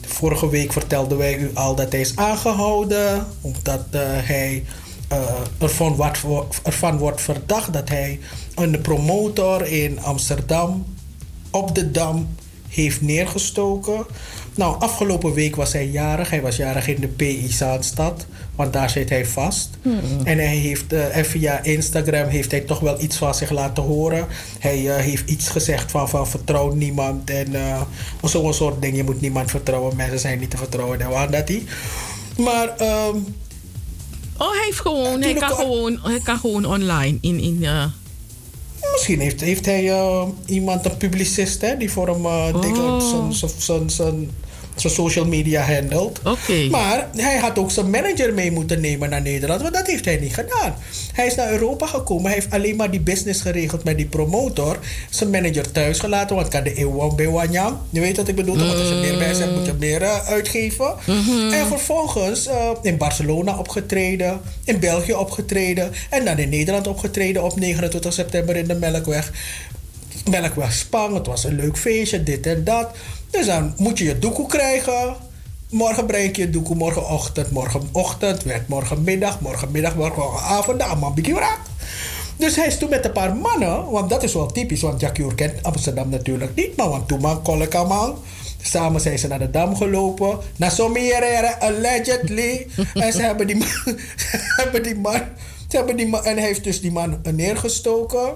Vorige 0.01 0.49
week 0.49 0.73
vertelden 0.73 1.17
wij 1.17 1.37
u 1.37 1.51
al 1.53 1.75
dat 1.75 1.91
hij 1.91 2.01
is 2.01 2.15
aangehouden. 2.15 3.27
Omdat 3.41 3.83
uh, 3.91 4.01
hij 4.03 4.63
ervan, 5.57 5.95
wat, 5.95 6.17
ervan 6.63 6.97
wordt 6.97 7.21
verdacht 7.21 7.73
dat 7.73 7.89
hij 7.89 8.19
een 8.55 8.81
promotor 8.81 9.67
in 9.67 10.01
Amsterdam 10.01 10.85
op 11.51 11.75
de 11.75 11.91
Dam 11.91 12.27
heeft 12.69 13.01
neergestoken. 13.01 14.05
Nou, 14.55 14.79
afgelopen 14.79 15.33
week 15.33 15.55
was 15.55 15.73
hij 15.73 15.87
jarig. 15.87 16.29
Hij 16.29 16.41
was 16.41 16.55
jarig 16.55 16.87
in 16.87 17.01
de 17.01 17.07
PI 17.07 17.51
Zaanstad, 17.51 18.25
want 18.55 18.73
daar 18.73 18.89
zit 18.89 19.09
hij 19.09 19.25
vast. 19.25 19.69
Hmm. 19.81 19.99
En 20.23 20.37
hij 20.37 20.55
heeft, 20.55 20.93
uh, 20.93 21.05
via 21.15 21.63
Instagram 21.63 22.27
heeft 22.27 22.51
hij 22.51 22.59
toch 22.59 22.79
wel 22.79 23.01
iets 23.01 23.17
van 23.17 23.35
zich 23.35 23.49
laten 23.49 23.83
horen. 23.83 24.27
Hij 24.59 24.81
uh, 24.81 24.95
heeft 24.95 25.29
iets 25.29 25.49
gezegd 25.49 25.91
van, 25.91 26.09
van 26.09 26.27
vertrouw 26.27 26.73
niemand 26.73 27.29
en 27.29 27.51
uh, 27.53 27.81
zo'n 28.23 28.53
soort 28.53 28.81
ding. 28.81 28.95
Je 28.95 29.03
moet 29.03 29.21
niemand 29.21 29.49
vertrouwen, 29.49 29.95
mensen 29.95 30.19
zijn 30.19 30.39
niet 30.39 30.49
te 30.49 30.57
vertrouwen. 30.57 31.01
En 31.01 31.31
dat 31.31 31.47
hij. 31.47 31.63
Maar 32.37 32.81
um, 32.81 33.25
Oh, 34.37 34.51
hij 34.51 34.65
heeft 34.65 34.79
gewoon, 34.79 35.21
hij 35.21 35.33
kan 35.33 35.49
gewoon, 35.49 35.99
hij 36.03 36.19
kan 36.19 36.39
gewoon 36.39 36.65
online 36.65 37.17
in, 37.21 37.39
in 37.39 37.57
uh... 37.61 37.85
Misschien 38.91 39.19
heeft, 39.19 39.41
heeft 39.41 39.65
hij 39.65 39.89
eh, 39.89 40.27
iemand, 40.45 40.85
een 40.85 40.97
publicist, 40.97 41.61
hè, 41.61 41.77
die 41.77 41.91
voor 41.91 42.07
hem 42.07 42.25
uh, 42.25 42.47
Oh. 42.53 43.31
Zijn- 44.81 44.93
social 44.93 45.25
media 45.25 45.61
handelt. 45.61 46.19
Maar 46.69 47.07
hij 47.15 47.37
had 47.37 47.57
ook 47.59 47.71
zijn 47.71 47.89
manager 47.89 48.33
mee 48.33 48.51
moeten 48.51 48.81
nemen 48.81 49.09
naar 49.09 49.21
Nederland, 49.21 49.61
want 49.61 49.73
dat 49.73 49.87
heeft 49.87 50.05
hij 50.05 50.17
niet 50.17 50.33
gedaan. 50.33 50.75
Hij 51.13 51.25
is 51.25 51.35
naar 51.35 51.51
Europa 51.51 51.85
gekomen, 51.85 52.25
hij 52.25 52.33
heeft 52.33 52.51
alleen 52.51 52.75
maar 52.75 52.91
die 52.91 52.99
business 52.99 53.41
geregeld 53.41 53.83
met 53.83 53.97
die 53.97 54.05
promotor. 54.05 54.77
Zijn 55.09 55.29
manager 55.29 55.71
thuis 55.71 55.99
gelaten, 55.99 56.35
want 56.35 56.47
kan 56.47 56.63
de 56.63 56.79
eeuw 56.79 57.07
bewanyam. 57.15 57.79
Je 57.89 57.99
weet 57.99 58.17
wat 58.17 58.27
ik 58.27 58.35
bedoel, 58.35 58.57
want 58.57 58.71
als 58.79 58.87
je 58.89 58.95
meer 58.95 59.17
bij 59.17 59.33
zet, 59.33 59.55
moet 59.55 59.65
je 59.65 59.73
meer 59.79 60.01
eh, 60.01 60.27
uitgeven. 60.27 60.93
En 61.51 61.67
vervolgens 61.67 62.47
eh, 62.47 62.69
in 62.81 62.97
Barcelona 62.97 63.57
opgetreden, 63.57 64.39
in 64.63 64.79
België 64.79 65.13
opgetreden 65.13 65.91
en 66.09 66.25
dan 66.25 66.37
in 66.37 66.49
Nederland 66.49 66.87
opgetreden 66.87 67.43
op 67.43 67.59
29 67.59 68.13
september 68.13 68.55
in 68.55 68.67
de 68.67 68.73
Melkweg. 68.75 69.31
Melkweg 70.29 70.73
Spang, 70.73 71.13
het 71.13 71.27
was 71.27 71.43
een 71.43 71.55
leuk 71.55 71.77
feestje, 71.77 72.23
dit 72.23 72.45
en 72.45 72.63
dat. 72.63 72.89
Dus 73.37 73.45
dan 73.45 73.73
moet 73.77 73.97
je 73.97 74.05
je 74.05 74.19
doekoe 74.19 74.47
krijgen. 74.47 75.15
Morgen 75.69 76.05
breng 76.05 76.35
je 76.35 76.41
je 76.41 76.49
doekoe, 76.49 76.75
morgenochtend, 76.75 77.51
morgenochtend, 77.51 78.43
werd 78.43 78.67
morgenmiddag, 78.67 79.39
morgenmiddag, 79.39 79.95
morgenavond, 79.95 80.81
allemaal 80.81 81.13
bikierak. 81.13 81.59
Dus 82.37 82.55
hij 82.55 82.67
is 82.67 82.77
toen 82.77 82.89
met 82.89 83.05
een 83.05 83.11
paar 83.11 83.35
mannen, 83.35 83.89
want 83.89 84.09
dat 84.09 84.23
is 84.23 84.33
wel 84.33 84.45
typisch, 84.45 84.81
want 84.81 85.01
Jacques 85.01 85.35
kent 85.35 85.63
Amsterdam 85.63 86.09
natuurlijk 86.09 86.55
niet, 86.55 86.75
maar 86.75 86.89
want 86.89 87.07
toen 87.07 87.21
man, 87.21 87.41
man. 87.87 88.17
Samen 88.61 89.01
zijn 89.01 89.19
ze 89.19 89.27
naar 89.27 89.39
de 89.39 89.49
Dam 89.49 89.75
gelopen. 89.75 90.37
Naar 90.55 90.71
Sommiere, 90.71 91.59
allegedly. 91.59 92.67
en 92.93 93.11
ze 93.11 93.21
hebben 93.21 93.47
die 93.47 93.55
man, 93.55 93.67
ze 94.29 94.53
hebben 94.55 94.83
die 94.83 94.95
man, 94.95 95.21
ze 95.67 95.77
hebben 95.77 95.95
die 95.97 96.07
man, 96.07 96.25
en 96.25 96.37
hij 96.37 96.45
heeft 96.45 96.63
dus 96.63 96.81
die 96.81 96.91
man 96.91 97.19
neergestoken. 97.31 98.33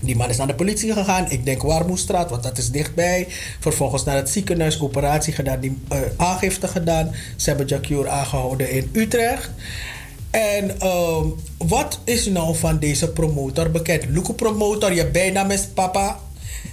Die 0.00 0.16
man 0.16 0.28
is 0.28 0.36
naar 0.36 0.46
de 0.46 0.54
politie 0.54 0.92
gegaan. 0.92 1.30
Ik 1.30 1.44
denk 1.44 1.62
Warmoestraat, 1.62 2.30
want 2.30 2.42
dat 2.42 2.58
is 2.58 2.70
dichtbij. 2.70 3.26
Vervolgens 3.60 4.04
naar 4.04 4.16
het 4.16 4.28
ziekenhuis, 4.28 4.80
operatie 4.80 5.32
gedaan, 5.32 5.60
die 5.60 5.78
eh, 5.88 5.98
aangifte 6.16 6.68
gedaan. 6.68 7.14
Ze 7.36 7.48
hebben 7.48 7.66
Jacure 7.66 8.08
aangehouden 8.08 8.70
in 8.70 8.90
Utrecht. 8.92 9.50
En 10.30 10.80
ehm, 10.80 11.26
wat 11.58 12.00
is 12.04 12.26
nou 12.26 12.56
van 12.56 12.78
deze 12.78 13.10
promotor 13.10 13.70
bekend? 13.70 14.04
Luke 14.08 14.34
promotor, 14.34 14.92
je 14.92 15.06
bijnaam 15.06 15.50
is 15.50 15.66
papa. 15.66 16.18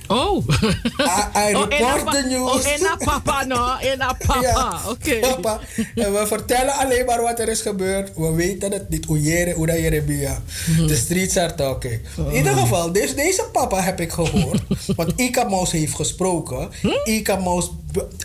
Oh. 0.07 0.43
I, 0.47 1.51
I 1.51 1.55
Oh, 1.55 1.61
report 1.69 2.03
pa- 2.03 2.11
the 2.11 2.23
news. 2.27 2.81
oh, 2.81 2.97
papa, 2.97 3.45
no? 3.45 3.77
Ena 3.81 4.13
papa. 4.27 4.41
Ja, 4.41 4.79
Oké. 4.89 5.19
papa. 5.19 5.59
En 5.95 6.13
we 6.13 6.27
vertellen 6.27 6.73
alleen 6.73 7.05
maar 7.05 7.21
wat 7.21 7.39
er 7.39 7.49
is 7.49 7.61
gebeurd. 7.61 8.11
We 8.15 8.31
weten 8.33 8.71
het 8.71 8.89
niet. 8.89 9.09
Oejere, 9.09 9.55
oedajere, 9.57 10.01
bia. 10.01 10.41
Mhm. 10.67 10.87
De 10.87 10.95
streets 10.95 11.37
are 11.37 11.55
talking. 11.55 11.99
In 12.29 12.35
ieder 12.35 12.53
geval, 12.53 12.91
dus 12.91 13.15
deze 13.15 13.43
papa 13.51 13.81
heb 13.81 13.99
ik 13.99 14.11
gehoord. 14.11 14.61
want 14.95 15.13
Ika 15.15 15.43
Mouse 15.43 15.77
heeft 15.77 15.95
gesproken. 15.95 16.69
Ika 17.03 17.35
Mouse, 17.35 17.69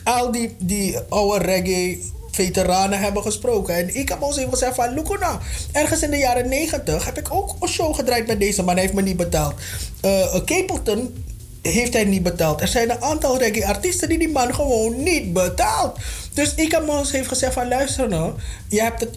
al 0.04 0.32
die, 0.32 0.56
die 0.58 0.98
oude 1.08 1.44
reggae 1.44 2.02
veteranen 2.30 2.98
hebben 3.00 3.22
gesproken. 3.22 3.74
En 3.74 3.96
Ika 3.98 4.16
Mouse 4.16 4.38
heeft 4.38 4.50
gezegd 4.52 4.74
van, 4.74 4.94
Lukuna, 4.94 5.38
ergens 5.72 6.02
in 6.02 6.10
de 6.10 6.16
jaren 6.16 6.48
90 6.48 7.04
heb 7.04 7.18
ik 7.18 7.26
ook 7.30 7.54
een 7.60 7.68
show 7.68 7.94
gedraaid 7.94 8.26
met 8.26 8.40
deze 8.40 8.62
man. 8.62 8.74
Hij 8.74 8.82
heeft 8.82 8.94
me 8.94 9.02
niet 9.02 9.16
betaald. 9.16 9.54
Eh 10.00 10.34
Capleton 10.44 11.24
heeft 11.70 11.92
hij 11.92 12.04
niet 12.04 12.22
betaald. 12.22 12.60
Er 12.60 12.68
zijn 12.68 12.90
een 12.90 13.02
aantal 13.02 13.38
reggae-artiesten 13.38 14.08
die 14.08 14.18
die 14.18 14.28
man 14.28 14.54
gewoon 14.54 15.02
niet 15.02 15.32
betaalt. 15.32 15.98
Dus 16.34 16.54
Ika 16.54 16.78
Mons 16.80 17.12
heeft 17.12 17.28
gezegd 17.28 17.52
van 17.52 17.68
luister 17.68 18.08
nou, 18.08 18.32
je 18.68 18.82
hebt 18.82 19.00
het 19.00 19.16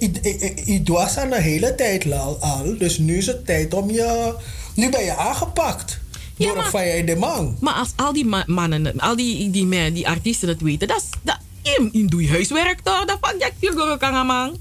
idwas 0.66 1.18
aan 1.18 1.30
de 1.30 1.42
hele 1.42 1.76
tijd 1.76 2.14
al, 2.14 2.38
al, 2.40 2.78
dus 2.78 2.98
nu 2.98 3.18
is 3.18 3.28
het 3.28 3.46
tijd 3.46 3.74
om 3.74 3.92
je, 3.92 4.34
nu 4.76 4.90
ben 4.90 5.04
je 5.04 5.16
aangepakt. 5.16 6.00
door 6.38 6.58
een 6.58 6.64
Faya 6.64 7.04
de 7.04 7.16
man. 7.16 7.58
Maar 7.60 7.74
als 7.74 7.90
al 7.96 8.14
die 8.14 8.26
ma- 8.26 8.44
mannen, 8.48 9.00
al 9.00 9.16
die, 9.16 9.50
die, 9.50 9.68
die, 9.70 9.92
die 9.92 10.08
artiesten 10.08 10.48
het 10.48 10.62
weten, 10.62 10.88
dat 10.88 10.98
is... 10.98 11.04
Dat, 11.22 11.38
in, 11.62 11.90
in 11.92 12.08
doe 12.08 12.22
je 12.22 12.30
huiswerk 12.30 12.80
toch? 12.84 13.06
Dat 13.06 13.18
van 13.22 13.34
Tilgo 13.60 13.98
kan 13.98 14.26
man. 14.26 14.58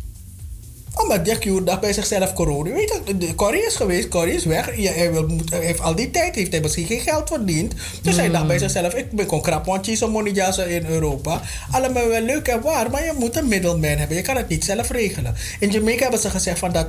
Oh, 0.95 1.09
maar 1.09 1.23
Jack 1.25 1.43
Joer 1.45 1.65
dacht 1.65 1.81
bij 1.81 1.93
zichzelf 1.93 2.33
corona. 2.33 2.71
Weet 2.73 3.01
je, 3.07 3.17
de- 3.17 3.35
Corrie 3.35 3.67
is 3.67 3.75
geweest, 3.77 4.09
Corrie 4.09 4.35
is 4.35 4.45
weg. 4.45 4.77
Ja, 4.77 4.93
hij, 4.93 5.13
wil, 5.13 5.27
hij 5.51 5.59
heeft 5.65 5.81
al 5.81 5.95
die 5.95 6.11
tijd 6.11 6.35
heeft 6.35 6.53
hij 6.53 6.61
misschien 6.61 6.87
geen 6.87 7.01
geld 7.01 7.29
verdiend. 7.29 7.75
Dus 8.03 8.17
hij 8.17 8.31
dacht 8.31 8.47
bij 8.47 8.59
zichzelf, 8.59 8.95
ik 8.95 9.11
ben 9.11 9.27
kon 9.27 9.41
krap 9.43 9.65
want 9.67 10.01
money 10.01 10.33
in 10.69 10.87
Europa. 10.87 11.41
Allemaal 11.71 12.09
wel 12.09 12.21
leuk 12.23 12.49
en 12.49 12.61
waar, 12.63 12.91
maar 12.91 13.05
je 13.05 13.13
moet 13.19 13.37
een 13.37 13.49
middleman 13.49 13.99
hebben. 13.99 14.17
Je 14.17 14.23
kan 14.23 14.37
het 14.37 14.49
niet 14.49 14.65
zelf 14.65 14.91
regelen. 14.91 15.35
In 15.61 15.71
Jamaica 15.71 16.03
hebben 16.03 16.21
ze 16.21 16.31
gezegd 16.31 16.59
van 16.59 16.73
dat 16.73 16.87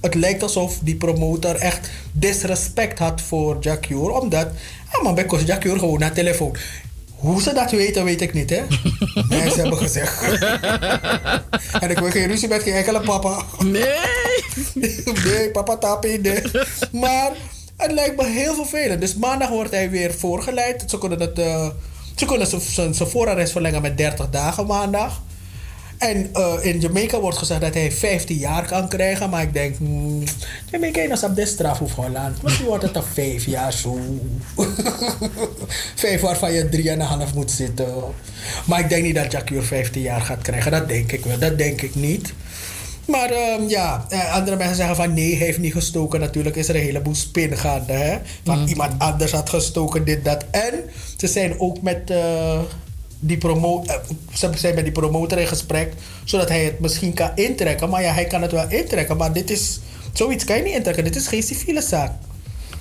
het 0.00 0.14
lijkt 0.14 0.42
alsof 0.42 0.78
die 0.82 0.96
promotor 0.96 1.54
echt 1.54 1.90
disrespect 2.12 2.98
had 2.98 3.20
voor 3.20 3.56
Jack 3.60 3.84
Joer. 3.84 4.20
Omdat, 4.20 4.48
ja 4.92 5.02
man, 5.02 5.14
bij 5.14 5.26
Jack 5.44 5.62
Joer 5.62 5.78
gewoon 5.78 5.98
naar 5.98 6.12
telefoon. 6.12 6.56
Hoe 7.18 7.42
ze 7.42 7.52
dat 7.52 7.70
weten, 7.70 8.04
weet 8.04 8.20
ik 8.20 8.32
niet, 8.34 8.50
hè? 8.50 8.62
Mensen 9.28 9.60
hebben 9.60 9.78
gezegd. 9.78 10.22
en 11.82 11.90
ik 11.90 11.98
wil 11.98 12.10
geen 12.10 12.26
ruzie 12.26 12.48
met 12.48 12.62
geen 12.62 12.74
enkele 12.74 13.00
papa. 13.00 13.42
Nee. 13.64 13.94
nee, 15.24 15.50
papa 15.52 15.76
tapi, 15.76 16.18
nee. 16.18 16.42
Maar 16.92 17.30
het 17.76 17.92
lijkt 17.92 18.16
me 18.16 18.26
heel 18.26 18.54
vervelend. 18.54 19.00
Dus 19.00 19.14
maandag 19.14 19.48
wordt 19.48 19.70
hij 19.70 19.90
weer 19.90 20.14
voorgeleid. 20.14 20.84
Ze 20.86 20.98
kunnen, 20.98 21.20
het, 21.20 21.36
ze 22.16 22.24
kunnen 22.26 22.46
zijn- 22.46 22.60
zijn 22.60 22.94
zijn 22.94 23.08
voorarrest 23.08 23.52
verlengen 23.52 23.82
met 23.82 23.96
30 23.96 24.30
dagen 24.30 24.66
maandag. 24.66 25.20
En 25.98 26.28
eh, 26.32 26.54
in 26.60 26.80
Jamaica 26.80 27.20
wordt 27.20 27.38
gezegd 27.38 27.60
dat 27.60 27.74
hij 27.74 27.92
15 27.92 28.36
jaar 28.36 28.66
kan 28.66 28.88
krijgen. 28.88 29.30
Maar 29.30 29.42
ik 29.42 29.52
denk, 29.52 29.76
hmm, 29.76 30.22
Jamaica 30.70 31.00
is 31.00 31.22
op 31.22 31.36
de 31.36 31.46
straf 31.46 31.80
of 31.80 31.94
Holland. 31.94 32.42
Misschien 32.42 32.66
wordt 32.66 32.82
het 32.82 32.96
een 32.96 33.02
5 33.02 33.44
jaar 33.44 33.72
zo. 33.72 33.98
Vijf 35.94 36.20
waarvan 36.20 36.52
je 36.52 36.96
3,5 37.28 37.34
moet 37.34 37.50
zitten. 37.50 37.94
Maar 38.64 38.80
ik 38.80 38.88
denk 38.88 39.02
niet 39.02 39.14
dat 39.14 39.32
Jacques 39.32 39.66
15 39.66 40.02
jaar 40.02 40.20
gaat 40.20 40.42
krijgen. 40.42 40.70
Dat 40.70 40.88
denk 40.88 41.12
ik 41.12 41.24
wel. 41.24 41.38
Dat 41.38 41.58
denk 41.58 41.82
ik 41.82 41.94
niet. 41.94 42.32
Maar 43.08 43.30
ehm, 43.30 43.68
ja, 43.68 44.06
eh, 44.08 44.34
andere 44.34 44.56
mensen 44.56 44.76
zeggen 44.76 44.96
van 44.96 45.14
nee, 45.14 45.36
hij 45.36 45.46
heeft 45.46 45.58
niet 45.58 45.72
gestoken. 45.72 46.20
Natuurlijk 46.20 46.56
is 46.56 46.68
er 46.68 46.74
een 46.74 46.82
heleboel 46.82 47.14
spin 47.14 47.56
gaande. 47.56 47.92
Hè? 47.92 48.18
Van 48.44 48.68
iemand 48.68 48.92
anders 48.98 49.32
had 49.32 49.48
gestoken, 49.48 50.04
dit, 50.04 50.24
dat. 50.24 50.44
En 50.50 50.74
ze 51.16 51.26
zijn 51.26 51.60
ook 51.60 51.82
met, 51.82 52.10
eh, 52.10 52.60
die, 53.18 53.38
promo 53.38 53.82
eh, 53.86 53.94
ze 54.34 54.50
zijn 54.54 54.74
met 54.74 54.84
die 54.84 54.92
promotor 54.92 55.38
in 55.38 55.46
gesprek. 55.46 55.92
Zodat 56.24 56.48
hij 56.48 56.64
het 56.64 56.80
misschien 56.80 57.14
kan 57.14 57.30
intrekken. 57.34 57.88
Maar 57.88 58.02
ja, 58.02 58.12
hij 58.12 58.24
kan 58.24 58.42
het 58.42 58.52
wel 58.52 58.68
intrekken. 58.68 59.16
Maar 59.16 59.32
dit 59.32 59.50
is, 59.50 59.80
zoiets 60.12 60.44
kan 60.44 60.56
je 60.56 60.62
niet 60.62 60.74
intrekken. 60.74 61.04
Dit 61.04 61.16
is 61.16 61.26
geen 61.26 61.42
civiele 61.42 61.82
zaak. 61.82 62.12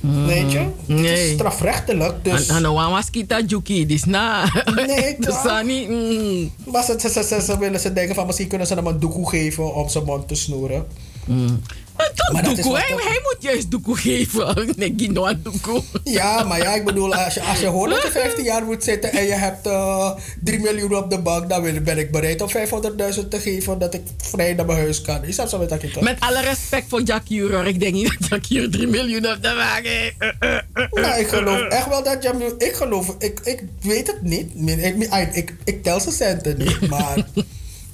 Weet 0.01 0.51
je? 0.51 0.65
Het 0.85 0.99
is 0.99 1.31
strafrechtelijk. 1.31 2.23
Dus... 2.23 2.47
En 2.47 2.63
dan 2.63 2.73
was 2.73 3.09
kita 3.09 3.41
juki, 3.47 3.85
dus 3.85 4.03
na. 4.03 4.43
Nee, 4.75 5.15
dus 5.19 5.35
niet. 5.65 5.89
mm. 5.89 6.51
Maar 6.71 6.83
ze, 6.83 7.23
ze, 7.23 7.41
ze, 7.41 7.57
willen 7.57 7.79
ze 7.79 7.93
denken 7.93 8.15
van 8.15 8.25
misschien 8.25 8.47
kunnen 8.47 8.67
ze 8.67 8.73
hem 8.73 8.87
een 8.87 8.99
doekoe 8.99 9.29
geven 9.29 9.75
om 9.75 9.89
zijn 9.89 10.03
mond 10.03 10.27
te 10.27 10.35
snoeren. 10.35 10.85
Toch 11.25 11.86
Maar 12.33 12.43
dat 12.43 12.57
is 12.57 12.63
doekoe, 12.63 12.77
hij, 12.79 12.89
toch- 12.89 13.03
hij 13.07 13.19
moet 13.23 13.37
juist 13.39 13.71
doekoe 13.71 13.97
geven. 13.97 14.73
Nee, 14.75 14.93
Gino 14.97 15.25
aan 15.25 15.39
doekoe. 15.43 15.81
Ja, 16.03 16.43
maar 16.43 16.57
ja, 16.57 16.73
ik 16.75 16.85
bedoel, 16.85 17.15
als 17.15 17.33
je, 17.33 17.41
als 17.41 17.59
je 17.59 17.65
hoort 17.67 17.89
dat 17.91 18.01
je 18.03 18.11
15 18.11 18.43
jaar 18.43 18.63
moet 18.65 18.83
zitten 18.83 19.11
en 19.11 19.23
je 19.25 19.33
hebt 19.33 19.67
eh 19.67 20.11
3 20.43 20.59
miljoen 20.59 20.95
op 20.95 21.09
de 21.09 21.19
bank, 21.19 21.49
dan 21.49 21.61
wil- 21.61 21.81
ben 21.81 21.97
ik 21.97 22.11
bereid 22.11 22.41
om 22.41 22.49
500.000 22.49 23.27
te 23.29 23.39
geven 23.39 23.79
dat 23.79 23.93
ik 23.93 24.01
vrij 24.17 24.53
naar 24.53 24.65
mijn 24.65 24.77
huis 24.77 25.01
kan. 25.01 25.23
Is 25.23 25.35
dat 25.35 25.49
zo 25.49 25.57
met 25.57 25.69
dat 25.69 25.93
toch? 25.93 26.03
Met 26.03 26.19
alle 26.19 26.41
respect 26.41 26.85
voor 26.89 27.01
Jack 27.01 27.21
Juror, 27.27 27.67
ik 27.67 27.79
denk 27.79 27.93
niet 27.93 28.15
dat 28.19 28.29
Jack 28.29 28.43
Juror 28.45 28.69
3 28.69 28.87
miljoen 28.87 29.27
op 29.31 29.37
de 29.43 29.53
wagen 29.53 29.89
heeft. 29.89 30.15
Eh, 30.19 30.29
eh. 30.55 30.61
Nou, 30.91 31.19
ik 31.19 31.27
geloof 31.27 31.61
echt 31.61 31.87
wel 31.87 32.03
dat 32.03 32.23
je. 32.23 32.55
Ik 32.57 32.73
geloof, 32.73 33.15
ik, 33.19 33.39
ik 33.43 33.63
weet 33.81 34.07
het 34.07 34.21
niet. 34.21 34.51
Ik, 34.55 34.95
ik, 35.11 35.35
ik, 35.35 35.53
ik 35.63 35.83
tel 35.83 35.99
zijn 35.99 36.13
centen 36.15 36.57
niet, 36.57 36.87
maar 36.89 37.25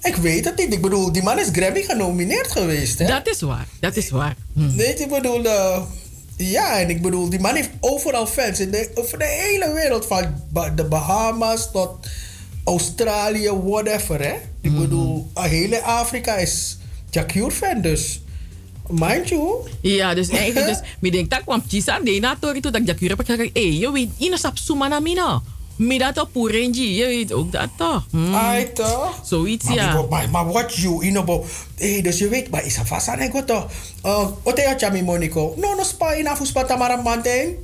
ik 0.04 0.16
weet 0.16 0.46
het 0.46 0.58
niet. 0.58 0.74
Ik 0.74 0.82
bedoel, 0.82 1.12
die 1.12 1.24
man 1.24 1.40
is 1.40 1.50
Grammy 1.52 1.82
genomineerd 1.82 2.52
geweest, 2.52 3.00
hè? 3.00 3.06
Dat 3.06 3.28
is 3.28 3.42
waar, 3.42 3.68
dat 3.80 3.96
is 3.96 4.10
waar. 4.10 4.36
Hm. 4.54 4.76
Nee, 4.76 4.94
ik 4.96 5.10
bedoel, 5.10 5.46
eh, 5.46 5.82
ja, 6.38 6.80
en 6.80 6.90
ik 6.90 7.02
bedoel, 7.02 7.30
die 7.30 7.40
man 7.40 7.56
heeft 7.56 7.70
overal 7.80 8.28
fans 8.28 8.60
in 8.60 8.72
de, 8.72 8.92
over 8.96 9.18
de 9.20 9.26
hele 9.26 9.74
wereld, 9.74 10.06
van 10.06 10.42
de 10.76 10.84
Bahamas 10.84 11.72
tot 11.72 12.08
Australië, 12.64 13.52
whatever, 13.64 14.24
hè. 14.24 14.34
Ik 14.62 14.78
bedoel, 14.78 15.32
uh, 15.38 15.44
hele 15.44 15.82
Afrika 15.82 16.36
is 16.36 16.78
Jacure 17.10 17.52
fan, 17.52 17.82
dus 17.82 18.22
mind 18.90 19.30
you. 19.30 19.70
Ja, 19.82 20.14
dus 20.14 20.30
eigenlijk, 20.30 20.68
dus, 20.68 20.80
ik 21.02 21.12
denk 21.12 21.30
dat 21.30 21.42
kwam 21.42 21.64
Chisa, 21.68 21.98
nee, 21.98 22.20
na 22.20 22.38
tori 22.40 22.60
toen 22.60 22.72
dat 22.72 22.82
Jack 22.86 23.00
Juror 23.00 23.18
heb 23.18 23.28
ik 23.28 23.36
gezegd, 23.36 23.50
hé, 23.54 23.80
je 23.80 23.92
weet, 23.92 24.10
je 24.18 24.76
na 24.90 25.00
mina. 25.00 25.42
Mida 25.76 26.12
to 26.12 26.26
purenji, 26.26 26.96
je 26.96 27.06
weet 27.06 27.34
ook 27.34 27.52
dat 27.52 27.70
toch? 27.78 28.06
Hm. 28.12 28.36
Ai, 28.36 28.74
toch? 28.74 29.20
Zoiets, 29.24 29.66
Maar, 29.66 29.76
ja. 29.76 30.06
maar, 30.10 30.30
maar 30.30 30.46
what 30.46 30.76
you, 30.76 31.06
you 31.06 31.24
know, 31.24 31.44
hey, 31.78 32.02
dus 32.02 32.18
je 32.18 32.28
weet, 32.28 32.50
maar 32.50 32.66
is 32.66 32.78
er 32.78 32.86
vast 32.86 33.08
aan 33.08 33.20
ik 33.20 33.32
wat 33.32 33.48
toch? 33.48 33.72
Uh, 34.06 34.28
wat 34.44 34.62
heb 34.62 34.80
je 34.80 34.86
aan 34.86 35.04
Monico? 35.04 35.54
No, 35.58 35.76
no, 35.76 35.84
spa 35.84 36.12
in 36.12 36.28
afus 36.28 36.52
pata 36.52 36.76
maar 36.76 36.92
een 36.92 37.04
man 37.04 37.22
ding. 37.22 37.56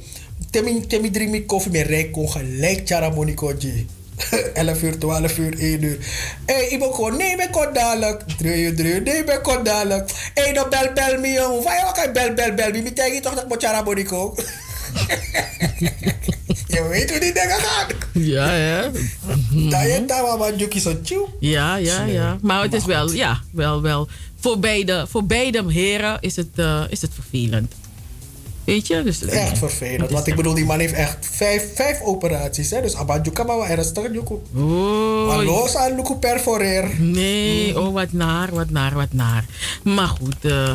Temi, 0.50 0.88
temi 0.88 1.12
drie 1.12 1.28
met 1.28 1.46
koffie 1.46 1.72
met 1.72 1.88
rijk 1.88 2.12
kon 2.12 2.30
gelijk 2.30 2.88
Chara 2.88 3.10
Monico 3.10 3.54
G. 3.60 3.66
11 4.54 4.82
uur, 4.82 4.98
12 4.98 5.38
uur, 5.38 5.60
1 5.60 5.84
uur. 5.84 5.98
Hé, 6.46 6.54
hey, 6.54 6.68
ik 6.68 6.80
ben 6.80 6.94
gewoon, 6.94 7.18
nee, 7.18 7.36
ben 7.36 7.50
kort 7.50 7.76
dadelijk. 7.76 8.24
3 8.38 8.64
uur, 8.64 8.76
3 8.76 8.94
uur, 8.94 9.02
nee, 9.02 9.24
ben 9.24 9.42
kort 9.42 9.66
dadelijk. 9.66 10.12
Hé, 10.34 10.42
hey, 10.42 10.52
no, 10.52 10.68
bel, 10.68 10.94
bel 10.94 11.20
me, 11.20 11.28
jongen. 11.32 11.64
Van, 11.64 11.74
ja, 11.74 11.92
kan 11.92 12.14
bel, 12.14 12.34
bel, 12.34 12.54
bel 12.54 12.72
me. 12.72 12.82
Mi 12.82 12.94
tegen 12.94 13.14
je 13.14 13.20
toch 13.20 13.34
dat 13.34 13.44
ik 13.44 13.50
moet 13.50 13.64
Chara 13.64 13.82
Monico? 13.82 14.36
Je 16.68 16.88
weet 16.90 17.10
hoe 17.10 17.20
die 17.20 17.34
dingen 17.34 17.60
gaan. 17.60 17.88
Ja, 18.14 18.48
hè? 18.48 18.92
Daar 19.70 19.88
je 19.88 20.06
daar 20.06 20.24
wel 20.24 20.38
wat 20.38 20.54
zo 20.82 21.02
tjoe. 21.02 21.28
Ja, 21.40 21.76
ja, 21.76 22.04
ja. 22.04 22.38
Maar 22.42 22.62
het 22.62 22.74
is 22.74 22.86
wel, 22.86 23.12
ja, 23.12 23.42
wel, 23.52 23.82
wel. 23.82 24.08
Voor 24.40 24.60
beide, 24.60 25.06
voor 25.10 25.26
beide 25.26 25.72
heren 25.72 26.18
is 26.20 26.36
het, 26.36 26.48
eh, 26.56 26.82
is 26.90 27.02
het 27.02 27.12
vervelend. 27.14 27.74
Weet 28.64 28.88
je? 28.88 29.04
Dus, 29.04 29.26
Echt 29.26 29.58
vervelend. 29.58 30.12
Want 30.12 30.28
ik 30.28 30.36
bedoel, 30.36 30.54
die 30.54 30.66
man 30.66 30.80
heeft 30.80 30.94
echt 30.94 31.18
vijf, 31.32 31.76
vijf 31.76 32.02
operaties. 32.02 32.70
Hè? 32.70 32.82
Dus 32.82 32.96
abadju 32.96 33.32
kan 33.32 33.46
maar 33.46 33.58
wel 33.58 33.68
ernstig. 33.68 34.04
Oh, 34.56 35.28
Maar 35.28 35.44
los 35.44 35.76
aan 35.76 35.96
luku 35.96 36.16
perforeer. 36.16 36.90
Nee, 36.98 37.80
oh 37.80 37.94
wat 37.94 38.12
naar, 38.12 38.54
wat 38.54 38.70
naar, 38.70 38.94
wat 38.94 39.14
naar. 39.14 39.46
Maar 39.84 40.08
goed, 40.08 40.46
eh, 40.46 40.74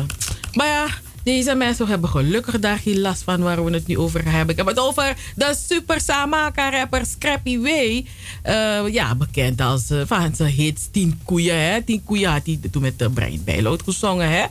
maar 0.53 0.67
ja, 0.67 0.87
deze 1.25 1.55
mensen 1.55 1.87
hebben 1.87 2.09
gelukkig 2.09 2.59
daar 2.59 2.77
geen 2.77 2.99
last 2.99 3.23
van 3.23 3.41
waar 3.41 3.65
we 3.65 3.71
het 3.71 3.87
nu 3.87 3.97
over 3.97 4.31
hebben. 4.31 4.49
Ik 4.49 4.57
heb 4.57 4.65
het 4.65 4.79
over 4.79 5.15
de 5.35 5.55
super 5.67 6.01
Samaka 6.01 6.69
rapper 6.69 7.05
Scrappy 7.05 7.59
Way. 7.59 8.05
Eh, 8.41 8.93
ja, 8.93 9.15
bekend 9.15 9.61
als 9.61 9.89
eh, 9.89 10.01
van 10.05 10.35
zijn 10.35 10.53
hits 10.53 10.87
10 10.91 11.19
koeien. 11.23 11.59
Hè? 11.59 11.81
10 11.81 12.03
koeien 12.03 12.31
had 12.31 12.45
hij 12.45 12.59
toen 12.71 12.81
met 12.81 13.01
uh, 13.01 13.07
Brian 13.13 13.43
Bijloot 13.43 13.83
gezongen. 13.83 14.29
Hè? 14.29 14.45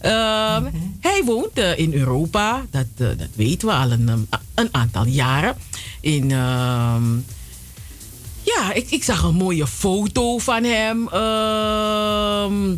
Ehm, 0.00 0.64
Hij 1.00 1.22
woont 1.24 1.58
eh, 1.58 1.78
in 1.78 1.92
Europa, 1.94 2.64
dat, 2.70 2.86
eh, 2.96 3.06
dat 3.18 3.28
weten 3.34 3.68
we 3.68 3.74
al 3.74 3.90
een, 3.90 4.28
een 4.54 4.68
aantal 4.70 5.06
jaren. 5.06 5.56
In... 6.00 6.30
ehm, 6.30 7.04
ja, 8.42 8.72
ik, 8.72 8.90
ik 8.90 9.04
zag 9.04 9.22
een 9.22 9.34
mooie 9.34 9.66
foto 9.66 10.38
van 10.38 10.64
hem. 10.64 11.08
Ehm, 11.08 12.76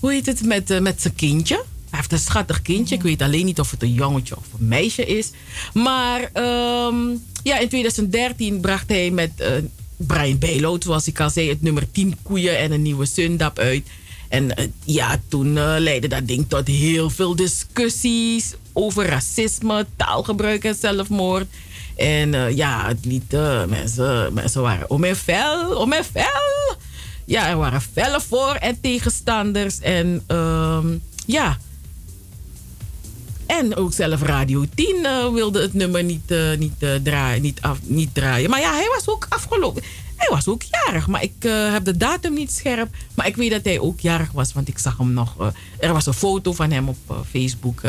hoe 0.00 0.12
heet 0.12 0.26
het? 0.26 0.44
Met, 0.44 0.70
eh, 0.70 0.80
met 0.80 1.02
zijn 1.02 1.14
kindje. 1.14 1.64
Heeft 1.98 2.12
een 2.12 2.18
schattig 2.18 2.62
kindje. 2.62 2.94
Ik 2.94 3.02
weet 3.02 3.22
alleen 3.22 3.44
niet 3.44 3.60
of 3.60 3.70
het 3.70 3.82
een 3.82 3.92
jongetje 3.92 4.36
of 4.36 4.44
een 4.58 4.68
meisje 4.68 5.06
is. 5.06 5.30
Maar 5.74 6.30
ehm, 6.32 6.96
ja, 7.42 7.58
in 7.58 7.68
2013 7.68 8.60
bracht 8.60 8.88
hij 8.88 9.10
met 9.10 9.30
eh, 9.36 9.52
Brian 9.96 10.38
Bijloot, 10.38 10.84
zoals 10.84 11.06
ik 11.06 11.20
al 11.20 11.30
zei, 11.30 11.48
het 11.48 11.62
nummer 11.62 11.90
10 11.90 12.16
koeien 12.22 12.58
en 12.58 12.72
een 12.72 12.82
nieuwe 12.82 13.06
Sundap 13.06 13.58
uit. 13.58 13.86
En 14.28 14.56
eh, 14.56 14.66
ja, 14.84 15.20
toen 15.28 15.58
eh, 15.58 15.74
leidde 15.78 16.08
dat 16.08 16.26
ding 16.26 16.48
tot 16.48 16.66
heel 16.66 17.10
veel 17.10 17.36
discussies 17.36 18.54
over 18.72 19.06
racisme, 19.06 19.86
taalgebruik 19.96 20.64
en 20.64 20.74
zelfmoord. 20.74 21.46
En 21.96 22.56
ja, 22.56 22.86
het 22.86 23.04
lied, 23.04 23.32
eh, 23.32 23.64
mensen, 23.64 24.34
mensen 24.34 24.62
waren 24.62 24.90
om 24.90 25.04
en 25.04 25.16
fel, 25.16 25.76
om 25.76 25.92
en 25.92 26.04
fel. 26.04 26.76
Ja, 27.24 27.48
er 27.48 27.56
waren 27.56 27.80
felle 27.80 28.20
voor- 28.20 28.54
en 28.60 28.80
tegenstanders. 28.80 29.80
En 29.80 30.22
ehm, 30.26 30.86
ja. 31.26 31.58
En 33.48 33.76
ook 33.76 33.92
zelf 33.92 34.22
Radio 34.22 34.64
10 34.74 35.04
eh, 35.04 35.32
wilde 35.32 35.60
het 35.60 35.74
nummer 35.74 36.04
niet, 36.04 36.30
eh, 36.30 36.56
niet, 36.58 36.72
eh, 36.78 36.94
draaien, 37.02 37.42
niet, 37.42 37.60
af, 37.60 37.78
niet 37.82 38.14
draaien. 38.14 38.50
Maar 38.50 38.60
ja, 38.60 38.72
hij 38.72 38.88
was 38.94 39.08
ook 39.08 39.26
afgelopen. 39.28 39.82
Hij 40.16 40.28
was 40.30 40.48
ook 40.48 40.62
jarig, 40.62 41.06
maar 41.06 41.22
ik 41.22 41.32
heb 41.72 41.84
de 41.84 41.96
datum 41.96 42.34
niet 42.34 42.52
scherp. 42.52 42.88
Maar 43.14 43.26
ik 43.26 43.36
weet 43.36 43.50
dat 43.50 43.64
hij 43.64 43.80
ook 43.80 44.00
jarig 44.00 44.32
was, 44.32 44.52
want 44.52 44.68
ik 44.68 44.78
zag 44.78 44.96
hem 44.96 45.12
nog. 45.12 45.52
er 45.78 45.92
was 45.92 46.06
een 46.06 46.14
foto 46.14 46.52
van 46.52 46.70
hem 46.70 46.88
op 46.88 47.26
Facebook 47.30 47.80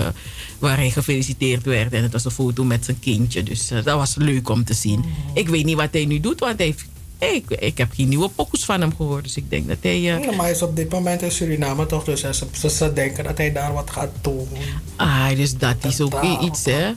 waar 0.60 0.78
hij 0.78 0.89
gefeliciteerd 0.89 1.66
werd. 1.66 1.93
En 1.93 2.03
het 2.03 2.12
was 2.12 2.26
een 2.26 2.32
foto 2.32 2.64
met 2.64 2.86
zijn 2.86 2.99
kindje. 2.99 3.43
Dus 3.43 3.68
dat 3.68 3.84
was 3.84 4.16
leuk 4.16 4.49
om 4.49 4.64
te 4.64 4.74
zien. 4.74 5.05
Ik 5.34 5.49
weet 5.49 5.66
niet 5.66 5.76
wat 5.76 5.89
hij 5.91 6.05
nu 6.05 6.20
doet, 6.20 6.39
want 6.39 6.57
hij 6.57 6.66
heeft, 6.66 6.86
ik, 7.20 7.49
ik 7.49 7.78
heb 7.78 7.91
geen 7.93 8.07
nieuwe 8.09 8.30
pokus 8.30 8.65
van 8.65 8.82
hem 8.82 8.95
gehoord. 8.95 9.24
Dus 9.24 9.36
ik 9.38 9.49
denk 9.49 9.67
dat 9.67 9.78
hij. 9.82 9.91
eh, 9.95 10.03
Ja, 10.03 10.17
maar 10.32 10.39
hij 10.45 10.51
is 10.51 10.61
op 10.61 10.76
dit 10.76 10.91
moment 10.91 11.22
in 11.22 11.32
Suriname 11.32 11.86
toch? 11.86 12.03
Dus 12.03 12.20
ze, 12.22 12.34
ze, 12.51 12.70
ze 12.70 12.93
denken 12.93 13.24
dat 13.24 13.38
hij 13.38 13.51
daar 13.51 13.74
wat 13.74 13.89
gaat 13.89 14.09
doen. 14.22 14.47
Ah, 14.95 15.30
dus 15.36 15.57
dat 15.57 15.76
is 15.88 16.01
ook 16.01 16.22
weer 16.22 16.39
iets, 16.39 16.65
hè? 16.65 16.93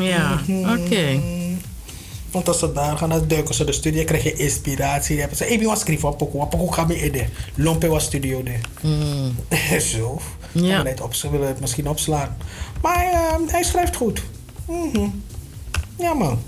Ja, 0.00 0.40
oké. 0.46 1.20
Want 2.30 2.48
als 2.48 2.58
ze 2.58 2.72
daar 2.72 2.96
gaan, 2.96 3.08
dan 3.08 3.28
duiken 3.28 3.54
ze 3.54 3.64
de 3.64 3.72
studio, 3.72 4.04
krijg 4.04 4.22
je 4.22 4.32
inspiratie. 4.34 5.10
Dan 5.10 5.18
hebben 5.18 5.36
ze, 5.36 5.44
even 5.46 5.66
wat 5.66 5.80
schrijven, 5.80 6.02
wat 6.08 6.16
pokoe, 6.16 6.46
wat 6.50 6.74
ga 6.74 6.84
me 6.84 7.00
in 7.00 7.12
de. 7.12 7.24
Lompe 7.54 7.86
was 7.88 8.04
studio 8.04 8.42
de. 8.42 9.80
Zo. 9.80 10.20
Ja. 10.52 10.84
Op, 11.02 11.14
ze 11.14 11.30
willen 11.30 11.46
het 11.48 11.60
misschien 11.60 11.88
opslaan. 11.88 12.36
Maar 12.82 13.04
eh, 13.12 13.34
hij 13.52 13.62
schrijft 13.62 13.96
goed. 13.96 14.22
Mhm. 14.66 15.06
Ja 15.98 16.14
man. 16.14 16.38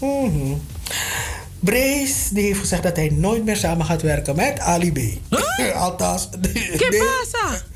Mhm. 0.00 0.52
Brace 1.60 2.34
die 2.34 2.44
heeft 2.44 2.58
gezegd 2.58 2.82
dat 2.82 2.96
hij 2.96 3.08
nooit 3.10 3.44
meer 3.44 3.56
samen 3.56 3.86
gaat 3.86 4.02
werken 4.02 4.36
met 4.36 4.58
Ali 4.58 4.92
B. 4.92 4.98
Althans. 5.74 6.28
¿Qué 6.76 6.88
pasa? 6.88 7.60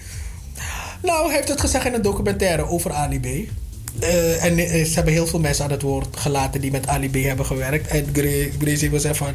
Nou, 1.03 1.27
hij 1.27 1.37
heeft 1.37 1.49
het 1.49 1.61
gezegd 1.61 1.85
in 1.85 1.95
een 1.95 2.03
documentaire 2.03 2.69
over 2.69 2.93
Ali 2.93 3.21
B. 3.21 3.51
Eh, 4.01 4.45
en 4.45 4.59
eh, 4.59 4.85
ze 4.85 4.95
hebben 4.95 5.13
heel 5.13 5.27
veel 5.27 5.41
mensen 5.41 5.65
aan 5.65 5.71
het 5.71 5.83
woord 5.83 6.17
gelaten 6.17 6.61
die 6.61 6.71
met 6.71 6.87
Ali 6.87 7.11
B 7.11 7.15
hebben 7.15 7.47
gewerkt. 7.47 7.87
En 7.87 8.07
Gra- 8.13 8.51
Gracie 8.59 8.91
was 8.91 9.05
van, 9.13 9.35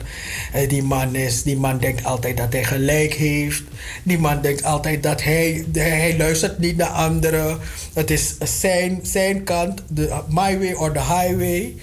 eh, 0.54 0.70
die 0.70 0.84
man 0.84 1.16
is, 1.16 1.44
die 1.44 1.58
man 1.58 1.78
denkt 1.80 2.04
altijd 2.04 2.38
dat 2.38 2.54
hij 2.54 2.64
gelijk 2.64 3.14
heeft. 3.14 3.64
Die 4.04 4.20
man 4.20 4.42
denkt 4.42 4.64
altijd 4.64 5.04
dat 5.04 5.24
hij, 5.24 5.66
de- 5.72 5.80
hij 5.80 6.18
luistert 6.18 6.60
niet 6.60 6.78
naar 6.78 6.88
anderen. 6.90 7.58
Het 7.94 8.12
is 8.12 8.36
zijn, 8.60 9.00
zijn 9.04 9.44
kant, 9.44 9.82
de 9.88 10.14
my 10.30 10.60
way 10.60 10.74
or 10.74 10.92
the 10.92 11.00
highway. 11.00 11.74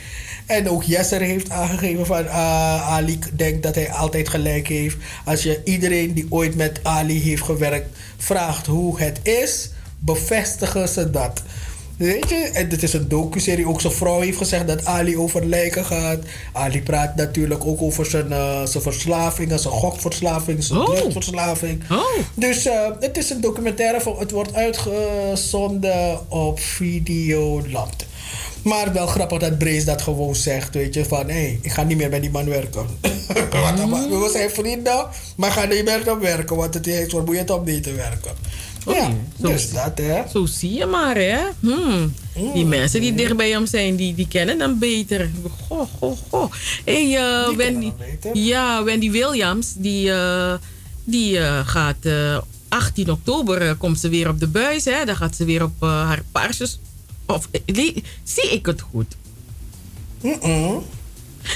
En 0.47 0.68
ook 0.68 0.83
Jesser 0.83 1.20
heeft 1.20 1.51
aangegeven 1.51 2.07
van 2.07 2.28
Ali 2.30 3.18
denkt 3.37 3.62
dat 3.62 3.74
hij 3.74 3.91
altijd 3.91 4.28
gelijk 4.28 4.68
heeft. 4.68 4.97
Als 5.24 5.43
je 5.43 5.61
iedereen 5.64 6.12
die 6.14 6.26
ooit 6.28 6.55
met 6.57 6.80
Ali 6.83 7.20
heeft 7.22 7.43
gewerkt 7.43 7.97
vraagt 8.16 8.66
hoe 8.66 9.01
het 9.01 9.18
is, 9.22 9.70
bevestigen 9.99 10.89
ze 10.89 11.11
dat. 11.11 11.43
Weet 12.03 12.28
je, 12.28 12.50
en 12.53 12.68
dit 12.68 12.82
is 12.82 12.92
een 12.92 13.09
docu-serie. 13.09 13.68
Ook 13.68 13.80
zijn 13.80 13.92
vrouw 13.92 14.20
heeft 14.20 14.36
gezegd 14.38 14.66
dat 14.66 14.84
Ali 14.84 15.16
over 15.18 15.46
lijken 15.46 15.84
gaat. 15.84 16.18
Ali 16.53 16.82
praat 16.82 17.16
natuurlijk 17.16 17.64
ook 17.66 17.82
over 17.82 18.07
zijn, 18.07 18.32
eh, 18.32 18.62
zijn 18.64 18.82
verslavingen, 18.82 19.59
zijn 19.59 19.74
gokverslaving, 19.74 20.64
zijn 20.64 20.84
drugsverslaving. 20.84 21.82
Dus 22.34 22.66
eh, 22.66 22.88
het 23.00 23.16
is 23.16 23.30
een 23.30 23.40
documentaire, 23.40 24.00
van, 24.00 24.16
het 24.18 24.30
wordt 24.30 24.55
uitgezonden 24.55 26.30
op 26.30 26.61
Videoland. 26.61 28.07
Maar 28.62 28.92
wel 28.92 29.07
grappig 29.07 29.38
dat 29.38 29.59
Brace 29.59 29.84
dat 29.84 30.03
gewoon 30.03 30.34
zegt, 30.34 30.74
weet 30.74 30.94
je, 30.94 31.05
van 31.05 31.26
hé, 31.26 31.32
hey, 31.32 31.59
ik 31.62 31.72
ga 31.72 31.82
niet 31.82 31.96
meer 31.96 32.11
bij 32.11 32.20
die 32.20 32.30
man 32.30 32.48
werken. 32.48 32.86
Dan- 33.76 33.90
we 34.20 34.28
zijn 34.32 34.50
vrienden, 34.50 35.07
maar 35.36 35.50
ga 35.50 35.64
niet 35.64 35.84
meer 35.84 36.05
dan 36.05 36.20
werken, 36.20 36.57
want 36.57 36.74
het 36.74 36.86
is 36.86 37.09
vermoeiend 37.09 37.50
om 37.50 37.64
niet 37.64 37.82
te 37.82 37.92
werken. 37.92 38.30
Ja, 38.87 39.11
dus 39.37 39.72
dat 39.72 39.99
hè. 39.99 40.22
Zo 40.28 40.47
zie 40.47 40.72
je 40.72 40.87
maar, 40.87 41.16
hè? 41.16 41.39
Hmm. 41.61 42.14
Die 42.55 42.64
mensen 42.64 43.01
die 43.01 43.14
dicht 43.14 43.37
bij 43.37 43.51
hem 43.51 43.66
zijn, 43.66 43.97
die, 43.97 44.14
die 44.14 44.28
kennen 44.28 44.61
hem 44.61 44.78
beter. 44.78 45.30
Goh, 45.68 45.89
goh, 45.99 46.16
goh. 46.30 46.53
Hey, 46.85 47.16
eh, 47.16 47.57
Wendy, 47.57 47.93
ja, 48.33 48.85
Wendy 48.85 49.11
Williams, 49.11 49.74
die, 49.76 50.12
eh, 50.12 50.55
die 51.05 51.39
eh, 51.39 51.66
gaat 51.66 52.05
eh, 52.05 52.39
18 52.68 53.11
oktober 53.11 53.74
komt 53.74 54.01
ze 54.01 54.09
weer 54.09 54.28
op 54.28 54.41
de 54.41 54.49
buis. 54.49 54.85
Hè? 54.85 55.05
Dan 55.05 55.16
gaat 55.16 55.37
ze 55.37 55.45
weer 55.45 55.62
op 55.62 55.80
haar 55.80 56.22
paarsjes. 56.33 56.80
Of 57.26 57.49
zie 58.22 58.51
ik 58.51 58.66
het 58.66 58.80
goed? 58.80 59.16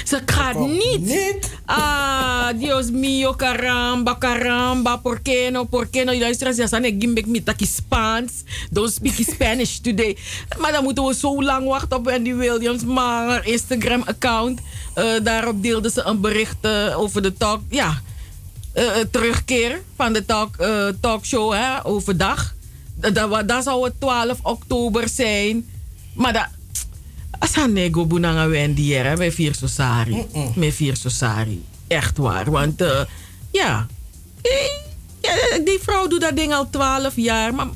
Ze 0.05 0.21
gaat 0.25 0.59
niet. 0.59 1.55
Ah, 1.65 2.49
Dios 2.55 2.91
mío, 2.91 3.35
caramba, 3.35 4.17
caramba, 4.17 4.97
por 4.97 5.21
qué 5.21 5.49
no, 5.51 5.65
por 5.65 5.87
qué 5.87 6.03
no? 6.03 6.13
Luister 6.13 6.47
eens, 6.47 6.69
ja, 6.69 6.81
ik 6.81 6.95
gimbek 6.99 7.25
mi 7.25 7.43
taki 7.43 7.65
Spaans. 7.65 8.43
Don't 8.71 8.93
speak 8.93 9.13
Spanish 9.33 9.77
today. 9.77 10.17
Maar 10.59 10.71
dan 10.71 10.83
moeten 10.83 11.05
we 11.05 11.13
zo 11.13 11.43
lang 11.43 11.67
wachten 11.67 11.97
op 11.97 12.05
Wendy 12.05 12.33
Williams. 12.33 12.83
Maar 12.83 13.27
haar 13.27 13.47
Instagram-account, 13.47 14.59
eh, 14.93 15.05
daarop 15.23 15.61
deelde 15.63 15.89
ze 15.89 16.01
een 16.03 16.21
bericht 16.21 16.57
eh, 16.61 16.99
over 16.99 17.21
de 17.21 17.33
talk, 17.33 17.61
ja, 17.69 18.01
eh, 18.73 18.85
terugkeer 19.11 19.81
van 19.95 20.13
de 20.13 20.25
talk, 20.25 20.55
talkshow 21.01 21.53
hè, 21.53 21.85
overdag. 21.85 22.55
Dat, 22.95 23.15
dat, 23.15 23.47
dat 23.47 23.63
zou 23.63 23.83
het 23.83 23.99
12 23.99 24.39
oktober 24.41 25.09
zijn. 25.09 25.69
Maar 26.13 26.33
dat, 26.33 26.47
Asa 27.39 27.65
nego 27.65 28.05
bunanga 28.05 28.47
Wendy 28.47 28.93
hè, 28.93 29.17
met 29.17 29.33
vier 29.33 29.55
sosari. 29.55 30.25
Met 30.55 30.73
vier 30.73 30.95
sosari. 30.95 31.63
Echt 31.87 32.17
waar. 32.17 32.51
Want 32.51 32.81
eh, 32.81 33.01
ja, 33.51 33.87
eh, 34.41 34.51
ja, 35.21 35.59
die 35.65 35.79
vrouw 35.81 36.07
doet 36.07 36.21
dat 36.21 36.35
ding 36.35 36.53
al 36.53 36.69
12 36.69 37.15
jaar. 37.15 37.53
Maar 37.53 37.67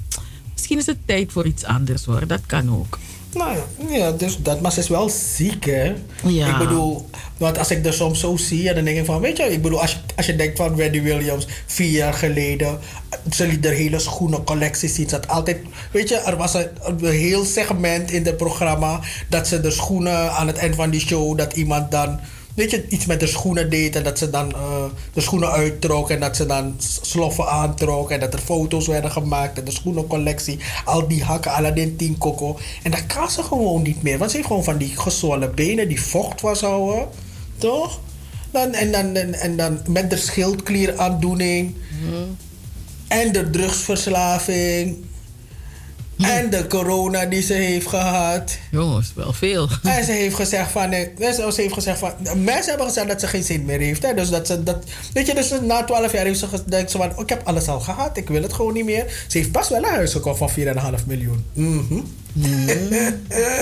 misschien 0.52 0.78
is 0.78 0.86
het 0.86 0.98
tijd 1.06 1.32
voor 1.32 1.46
iets 1.46 1.64
anders 1.64 2.06
hoor. 2.06 2.28
Dat 2.28 2.42
kan 2.46 2.72
ook. 2.72 3.00
Nou 3.34 3.56
ja, 3.56 3.64
ja, 3.98 4.12
dus 4.12 4.38
dat, 4.42 4.62
maar 4.62 4.72
ze 4.72 4.80
is 4.80 4.88
wel 4.88 5.10
ziek, 5.10 5.66
hè? 5.66 5.94
Ja. 6.24 6.48
Ik 6.48 6.58
bedoel, 6.58 7.10
want 7.38 7.58
als 7.58 7.72
ik 7.72 7.86
er 7.86 7.94
soms 7.94 8.20
zo 8.20 8.38
zie, 8.38 8.70
en 8.70 8.76
dan 8.76 8.84
denk 8.84 8.98
ik 8.98 9.06
van, 9.06 9.22
weet 9.22 9.38
je, 9.38 9.44
ik 9.44 9.62
bedoel, 9.62 9.82
als 9.82 9.92
je, 9.92 9.98
als 10.16 10.26
je 10.26 10.36
denkt 10.36 10.58
van 10.58 10.76
Wendy 10.76 11.02
Williams, 11.02 11.48
vier 11.66 11.90
jaar 11.90 12.14
geleden, 12.14 12.80
ze 13.32 13.48
liet 13.48 13.64
de 13.64 13.70
hele 13.70 14.00
schoenencollectie 14.00 14.90
zien. 14.90 15.10
Ze 15.10 15.16
had 15.16 15.28
altijd, 15.28 15.58
weet 15.92 16.10
je, 16.10 16.16
er 16.16 16.38
was 16.38 16.54
een, 16.54 16.68
een 16.82 17.06
heel 17.06 17.46
segment 17.46 18.12
in 18.12 18.26
het 18.26 18.38
programma 18.38 19.00
dat 19.30 19.48
ze 19.48 19.62
de 19.62 19.72
schoenen 19.72 20.32
aan 20.32 20.48
het 20.48 20.58
eind 20.58 20.76
van 20.76 20.90
die 20.90 21.02
show, 21.02 21.38
dat 21.38 21.54
iemand 21.54 21.92
dan 21.92 22.20
weet 22.56 22.72
je, 22.72 22.88
iets 22.88 23.06
met 23.06 23.20
de 23.20 23.28
schoenen 23.28 23.70
deed 23.70 23.96
en 23.96 24.04
dat 24.04 24.18
ze 24.18 24.30
dan 24.30 24.52
eh, 24.52 24.84
de 25.14 25.22
schoenen 25.22 25.52
uittrok 25.52 26.10
en 26.10 26.20
dat 26.20 26.36
ze 26.36 26.46
dan 26.46 26.76
sloffen 27.02 27.48
aantrok 27.48 28.12
en 28.12 28.20
dat 28.20 28.34
er 28.34 28.40
foto's 28.40 28.88
werden 28.88 29.12
gemaakt 29.12 29.58
en 29.58 29.66
de 29.66 29.72
schoenencollectie, 29.72 30.60
al 30.86 31.08
die 31.08 31.24
hakken, 31.24 31.52
Aladdin 31.52 31.96
10 31.96 32.18
Coco. 32.18 32.60
En 32.84 32.92
dat 32.92 33.06
kan 33.06 33.30
ze 33.30 33.44
gewoon 33.44 33.82
niet 33.82 34.04
meer, 34.04 34.18
want 34.18 34.32
ze 34.32 34.38
heeft 34.38 34.50
gewoon 34.50 34.64
van 34.64 34.78
die 34.78 34.98
gezwollen 34.98 35.56
benen 35.56 35.88
die 35.88 36.02
vocht 36.02 36.40
vasthouden, 36.40 37.08
toch? 37.58 38.00
Dan, 38.52 38.74
en, 38.74 38.92
dan, 38.92 39.16
en, 39.16 39.34
en 39.34 39.58
dan 39.58 39.80
met 39.88 40.10
de 40.10 40.18
schildklieraandoening 40.18 41.76
en 43.08 43.32
de 43.32 43.50
drugsverslaving 43.50 44.98
en 46.38 46.50
de 46.50 46.68
corona 46.68 47.26
die 47.26 47.42
ze 47.42 47.54
heeft 47.54 47.88
gehad. 47.88 48.58
Jongens, 48.72 49.12
wel 49.16 49.34
veel. 49.34 49.68
En 49.84 50.04
ze 50.04 50.12
heeft 50.12 50.36
gezegd 50.36 50.72
van, 50.72 50.92
eh, 50.92 51.32
ze 51.32 51.54
heeft 51.56 51.74
gezegd 51.74 52.00
van, 52.00 52.14
mensen 52.44 52.70
hebben 52.70 52.88
gezegd 52.88 53.08
dat 53.08 53.20
ze 53.20 53.28
geen 53.28 53.44
zin 53.44 53.66
meer 53.66 53.80
heeft. 53.80 54.02
Hè? 54.02 54.14
Dus 54.14 54.30
dat 54.30 54.48
ze, 54.48 54.64
dat, 54.64 54.84
weet 55.14 55.28
je, 55.28 55.34
dus 55.34 55.54
na 55.62 55.84
12 55.84 56.12
jaar 56.12 56.26
heeft 56.26 56.40
ze 56.40 56.48
gezegd 56.48 56.92
van, 56.92 57.12
oh, 57.16 57.22
ik 57.22 57.30
heb 57.30 57.42
alles 57.48 57.68
al 57.68 57.80
gehad, 57.80 58.18
ik 58.18 58.28
wil 58.28 58.42
het 58.42 58.54
gewoon 58.54 58.74
niet 58.74 58.86
meer. 58.86 59.26
Ze 59.28 59.38
heeft 59.38 59.52
pas 59.52 59.70
wel 59.70 59.84
een 59.84 59.90
huis 59.90 60.12
gekocht 60.12 60.38
van 60.38 60.50
4,5 60.50 61.06
miljoen. 61.06 61.46
Mhm. 61.54 62.00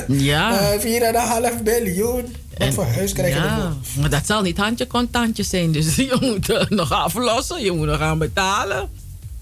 Ja. 0.07 0.47
Eh, 0.59 0.79
4,5 0.79 1.63
miljoen. 1.63 2.35
Wat 2.57 2.73
voor 2.73 2.83
huis 2.83 3.13
krijg 3.13 3.33
je? 3.33 3.39
Ja, 3.39 3.73
maar 3.99 4.09
dat 4.09 4.25
zal 4.25 4.41
niet 4.41 4.57
handje 4.57 4.87
contantjes 4.87 5.49
zijn. 5.49 5.71
Dus 5.71 5.95
je 6.11 6.17
moet 6.19 6.49
eh, 6.49 6.69
nog 6.69 6.91
aflossen, 6.91 7.63
je 7.63 7.71
moet 7.71 7.87
nog 7.87 7.97
gaan 7.97 8.17
betalen. 8.17 8.89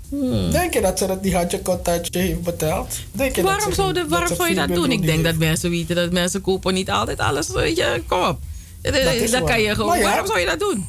Hmm. 0.09 0.51
Denk 0.51 0.73
je 0.73 0.81
dat 0.81 0.97
ze 0.97 1.05
dat 1.07 1.23
die 1.23 1.35
handje 1.35 1.61
contactje 1.61 2.19
heeft 2.19 2.41
betaald? 2.41 2.95
Denk 3.11 3.35
je 3.35 3.41
Waarom 3.41 3.63
dat 3.63 3.69
ze, 3.69 3.81
zou, 3.81 3.93
de, 3.93 4.07
waarom 4.07 4.35
zou 4.35 4.49
je 4.49 4.55
4 4.55 4.67
dat 4.67 4.75
doen? 4.75 4.91
Ik 4.91 5.01
denk 5.01 5.11
heeft? 5.11 5.23
dat 5.23 5.35
mensen 5.35 5.69
weten 5.69 5.95
dat 5.95 6.11
mensen 6.11 6.41
kopen 6.41 6.73
niet 6.73 6.89
altijd 6.89 7.19
alles. 7.19 7.49
Weet 7.49 7.77
je, 7.77 8.03
kom 8.07 8.23
op. 8.23 8.39
Dat, 8.81 9.43
kan 9.43 9.61
je 9.61 9.75
gewoon. 9.75 9.87
Maar 9.87 9.99
ja. 9.99 10.03
Waarom 10.03 10.25
zou 10.27 10.39
je 10.39 10.45
dat 10.45 10.59
doen? 10.59 10.87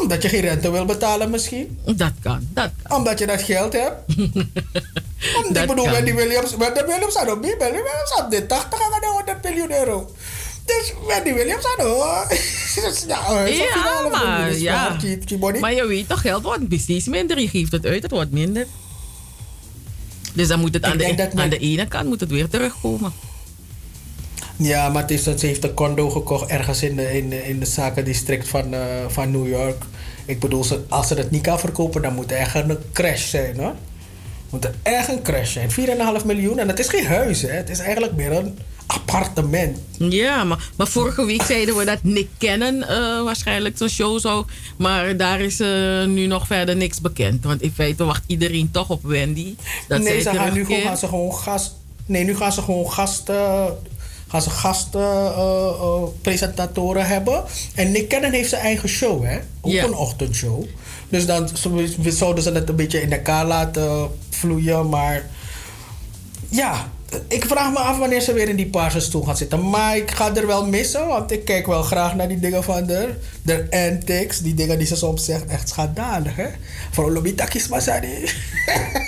Omdat 0.00 0.22
je 0.22 0.28
geen 0.28 0.40
rente 0.40 0.70
wil 0.70 0.84
betalen 0.84 1.30
misschien. 1.30 1.78
Dat 1.84 2.12
kan. 2.22 2.48
Dat 2.52 2.70
Omdat 2.88 3.18
je 3.18 3.26
dat 3.26 3.42
geld 3.42 3.72
hebt. 3.72 4.02
Omdat 5.44 5.62
ik 5.62 5.68
bedoel, 5.68 5.84
kan. 5.84 5.92
Wendy 5.92 6.14
Williams, 6.14 6.52
ook 7.28 7.40
meer. 7.40 7.58
Wendy 7.58 7.76
Williams 7.76 8.10
dit 8.30 8.48
80 8.48 8.80
aan 8.80 9.00
de 9.00 9.06
100 9.06 9.42
miljoen 9.42 9.72
euro. 9.72 10.14
Dus 10.78 10.94
Wendy 11.06 11.34
Williams 11.34 11.64
ook. 11.78 12.28
Dus 12.74 13.04
ja, 13.08 13.46
Ja, 13.46 13.46
4,5 13.46 13.80
miljoen 13.82 14.10
maar, 14.10 14.56
ja. 14.56 14.96
maar 15.60 15.74
je 15.74 15.86
weet 15.86 16.08
toch, 16.08 16.20
geld 16.20 16.42
wordt 16.42 16.68
precies 16.68 17.06
minder. 17.06 17.40
Je 17.40 17.48
geeft 17.48 17.72
het 17.72 17.86
uit, 17.86 18.02
het 18.02 18.10
wordt 18.10 18.30
minder. 18.30 18.66
Dus 20.34 20.48
dan 20.48 20.60
moet 20.60 20.74
het 20.74 20.82
aan, 20.82 20.98
de, 20.98 21.14
dat 21.14 21.36
aan 21.36 21.48
de 21.50 21.58
ene 21.58 21.88
kant 21.88 22.08
moet 22.08 22.20
het 22.20 22.30
weer 22.30 22.48
terugkomen. 22.48 23.12
Ja, 24.56 24.88
maar 24.88 25.02
het 25.02 25.10
is, 25.10 25.24
dat 25.24 25.40
ze 25.40 25.46
heeft 25.46 25.64
een 25.64 25.74
condo 25.74 26.10
gekocht 26.10 26.50
ergens 26.50 26.82
in 26.82 26.96
de, 26.96 27.16
in 27.16 27.30
de, 27.30 27.48
in 27.48 27.60
de 27.60 27.66
zakendistrict 27.66 28.48
van, 28.48 28.74
eh, 28.74 28.80
van 29.08 29.30
New 29.30 29.48
York. 29.48 29.84
Ik 30.24 30.40
bedoel, 30.40 30.64
als 30.88 31.08
ze 31.08 31.14
het 31.14 31.30
niet 31.30 31.42
kan 31.42 31.60
verkopen, 31.60 32.02
dan 32.02 32.14
moet 32.14 32.30
er 32.30 32.36
echt 32.36 32.54
een 32.54 32.78
crash 32.92 33.28
zijn 33.28 33.56
hoor. 33.56 33.74
Moet 34.50 34.64
er 34.64 34.74
echt 34.82 35.08
een 35.08 35.22
crash 35.22 35.52
zijn. 35.52 35.70
4,5 36.20 36.24
miljoen 36.24 36.58
en 36.58 36.68
het 36.68 36.78
is 36.78 36.88
geen 36.88 37.06
huis, 37.06 37.42
hè. 37.42 37.48
Het 37.48 37.70
is 37.70 37.78
eigenlijk 37.78 38.12
meer 38.12 38.32
een 38.32 38.58
appartement. 38.90 39.78
Ja, 39.98 40.44
maar, 40.44 40.70
maar 40.76 40.86
vorige 40.88 41.24
week 41.24 41.42
zeiden 41.42 41.76
we 41.76 41.84
dat 41.84 41.98
Nick 42.02 42.28
Cannon 42.38 42.82
eh, 42.82 43.22
waarschijnlijk 43.22 43.76
zo'n 43.78 43.88
show 43.88 44.20
zou. 44.20 44.44
Maar 44.76 45.16
daar 45.16 45.40
is 45.40 45.60
eh, 45.60 46.04
nu 46.04 46.26
nog 46.26 46.46
verder 46.46 46.76
niks 46.76 47.00
bekend. 47.00 47.44
Want 47.44 47.62
in 47.62 47.72
feite 47.72 48.04
wacht 48.04 48.22
iedereen 48.26 48.70
toch 48.70 48.90
op 48.90 49.02
Wendy. 49.02 49.54
Dat 49.88 50.02
nee, 50.02 50.20
ze 50.20 50.30
gaan 50.30 50.52
nu 50.52 50.64
gewoon, 50.64 50.80
gaan 50.82 50.96
ze 50.96 51.06
gewoon 51.08 51.34
gast. 51.34 51.74
Nee, 52.06 52.24
nu 52.24 52.36
gaan 52.36 52.52
ze 52.52 52.62
gewoon 52.62 52.90
gasten. 52.92 53.76
Gaan 54.28 54.42
ze 54.42 54.50
gasten 54.50 55.00
eh, 55.00 56.04
hebben. 57.08 57.44
En 57.74 57.90
Nick 57.90 58.08
Cannon 58.08 58.32
heeft 58.32 58.48
zijn 58.48 58.62
eigen 58.62 58.88
show, 58.88 59.24
hè? 59.24 59.38
Ook 59.60 59.72
een 59.72 59.94
ochtendshow. 59.94 60.64
Dus 61.08 61.26
dan 61.26 61.48
zo- 61.56 61.84
zouden 62.02 62.42
ze 62.42 62.52
het 62.52 62.68
een 62.68 62.76
beetje 62.76 63.02
in 63.02 63.12
elkaar 63.12 63.46
laten 63.46 64.10
vloeien. 64.30 64.88
Maar 64.88 65.30
ja, 66.48 66.90
ik 67.28 67.44
vraag 67.44 67.72
me 67.72 67.78
af 67.78 67.98
wanneer 67.98 68.20
ze 68.20 68.32
weer 68.32 68.48
in 68.48 68.56
die 68.56 68.70
paarse 68.70 69.00
stoel 69.00 69.22
gaat 69.22 69.38
zitten. 69.38 69.70
Maar 69.70 69.96
ik 69.96 70.10
ga 70.10 70.36
er 70.36 70.46
wel 70.46 70.66
missen, 70.66 71.06
want 71.06 71.30
ik 71.30 71.44
kijk 71.44 71.66
wel 71.66 71.82
graag 71.82 72.14
naar 72.14 72.28
die 72.28 72.38
dingen 72.38 72.64
van 72.64 72.86
de, 72.86 73.14
de 73.42 73.66
antics. 73.70 74.38
Die 74.38 74.54
dingen 74.54 74.78
die 74.78 74.86
ze 74.86 74.96
soms 74.96 75.24
zegt, 75.24 75.46
echt 75.46 75.68
schandalig, 75.68 76.36
hè? 76.36 76.46
Voor 76.90 77.12
Lobitakis 77.12 77.68
Masari. 77.68 78.30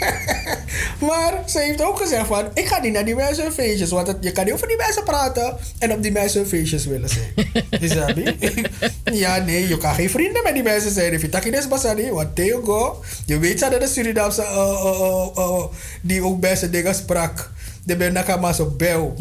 maar 1.09 1.43
ze 1.47 1.59
heeft 1.59 1.83
ook 1.83 1.99
gezegd 1.99 2.27
van, 2.27 2.45
ik 2.55 2.67
ga 2.67 2.81
niet 2.81 2.93
naar 2.93 3.05
die 3.05 3.15
mensen 3.15 3.53
feestjes. 3.53 3.91
Want 3.91 4.17
je 4.21 4.33
kan 4.33 4.45
niet 4.45 4.55
over 4.55 4.69
die 4.69 4.77
mensen 4.77 5.05
praten 5.05 5.57
en 5.79 5.93
op 5.93 6.03
die 6.03 6.13
mensen 6.13 6.47
feestjes 6.47 6.87
willen 6.87 7.09
zijn. 7.09 7.33
Je? 8.15 8.65
ja, 9.25 9.39
nee, 9.39 9.69
je 9.69 9.79
kan 9.79 9.95
geen 9.95 10.11
vrienden 10.11 10.43
met 10.43 10.55
die 10.55 10.63
mensen 10.63 10.91
zijn. 10.91 11.31
Takines 11.31 11.69
Masari, 11.69 12.11
want 12.11 12.37
Theo 12.37 12.63
go. 12.63 13.03
Je 13.27 13.39
weet 13.39 13.61
dat 13.61 13.81
de 13.81 13.87
Surinaamse, 13.87 14.43
uh, 14.43 14.81
uh, 14.85 15.27
uh, 15.39 15.65
die 16.03 16.25
ook 16.25 16.41
beste 16.41 16.71
dingen 16.71 16.95
sprak. 16.95 17.51
De 17.85 17.97
ben 17.97 18.13
nakama 18.13 18.53
zo 18.53 18.67
bel. 18.77 19.17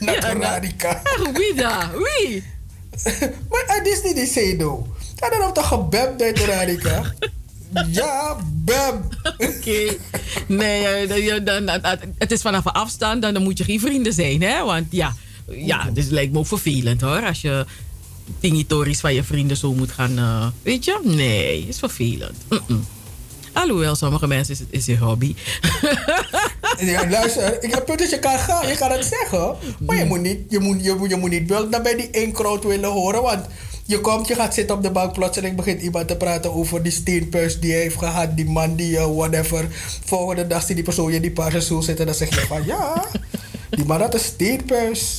Naturalika. 0.00 1.02
Wie 1.32 1.54
daar? 1.54 1.90
Wie? 1.92 2.42
Maar 3.50 3.64
het 3.66 3.86
is 3.86 4.02
niet 4.04 4.14
die 4.16 4.26
Sedo. 4.26 4.86
Ja, 5.16 5.38
dan 5.38 5.52
toch 5.52 5.68
gebemd 5.68 6.22
uit 6.22 6.36
de 6.36 6.44
Radika? 6.44 7.14
Ja, 7.90 8.36
bam. 8.64 9.08
Oké. 9.38 9.96
Nee, 10.46 10.84
eh, 10.86 11.44
dan- 11.44 11.66
dan, 11.66 11.80
het 12.18 12.30
is 12.32 12.40
vanaf 12.40 12.64
een 12.64 12.72
afstand, 12.72 13.22
dan, 13.22 13.34
dan 13.34 13.42
moet 13.42 13.58
je 13.58 13.64
geen 13.64 13.80
vrienden 13.80 14.12
zijn, 14.12 14.42
hè? 14.42 14.64
Want 14.64 14.86
ja, 14.90 15.14
ja 15.50 15.90
dus 15.92 16.04
het 16.04 16.12
lijkt 16.12 16.32
me 16.32 16.38
ook 16.38 16.46
vervelend 16.46 17.00
hoor. 17.00 17.22
Als 17.26 17.40
je 17.40 17.66
tingitories 18.40 19.00
van 19.00 19.14
je 19.14 19.22
vrienden 19.24 19.56
zo 19.56 19.74
moet 19.74 19.92
gaan. 19.92 20.18
eh, 20.18 20.46
weet 20.62 20.84
je? 20.84 21.00
Nee, 21.04 21.66
is 21.68 21.78
vervelend. 21.78 22.36
Mm-mm. 22.48 22.84
Alhoewel, 23.52 23.94
sommige 23.94 24.26
mensen 24.26 24.52
is 24.52 24.58
het 24.58 24.68
is 24.70 24.86
een 24.86 24.98
hobby. 24.98 25.34
Ja, 26.80 27.08
luister, 27.08 27.62
ik 27.62 27.74
heb 27.74 27.86
dat 27.86 28.10
je 28.10 28.18
kan 28.18 28.38
gaan, 28.38 28.68
je 28.68 28.76
kan 28.76 28.90
het 28.90 29.04
zeggen. 29.04 29.56
Maar 29.78 29.96
je 29.96 30.04
moet 30.04 30.20
niet, 30.20 30.38
je 30.48 30.58
moet, 30.58 30.84
je 30.84 30.94
moet, 30.94 31.10
je 31.10 31.16
moet 31.16 31.30
niet 31.30 31.48
dan 31.48 31.70
bij 31.82 31.96
die 31.96 32.10
één 32.10 32.32
crowd 32.32 32.64
willen 32.64 32.90
horen. 32.90 33.22
Want 33.22 33.46
je 33.84 34.00
komt, 34.00 34.28
je 34.28 34.34
gaat 34.34 34.54
zitten 34.54 34.76
op 34.76 34.82
de 34.82 34.90
bank, 34.90 35.12
plotseling 35.12 35.56
begint 35.56 35.82
iemand 35.82 36.08
te 36.08 36.16
praten 36.16 36.52
over 36.52 36.82
die 36.82 36.92
steenpuis 36.92 37.60
die 37.60 37.72
hij 37.72 37.80
heeft 37.80 37.98
gehad. 37.98 38.36
Die 38.36 38.44
man 38.50 38.76
die, 38.76 38.98
eh, 38.98 39.16
whatever. 39.16 39.66
Volgende 40.04 40.46
dag 40.46 40.62
zie 40.62 40.74
die 40.74 40.84
persoon 40.84 41.10
in 41.10 41.22
die 41.22 41.30
paarse 41.30 41.60
stoel 41.60 41.82
zitten. 41.82 42.06
Dan 42.06 42.14
zeg 42.14 42.28
je 42.28 42.46
van, 42.46 42.64
ja, 42.64 43.04
die 43.70 43.84
man 43.84 44.00
had 44.00 44.14
een 44.14 44.20
steenpuis. 44.20 45.18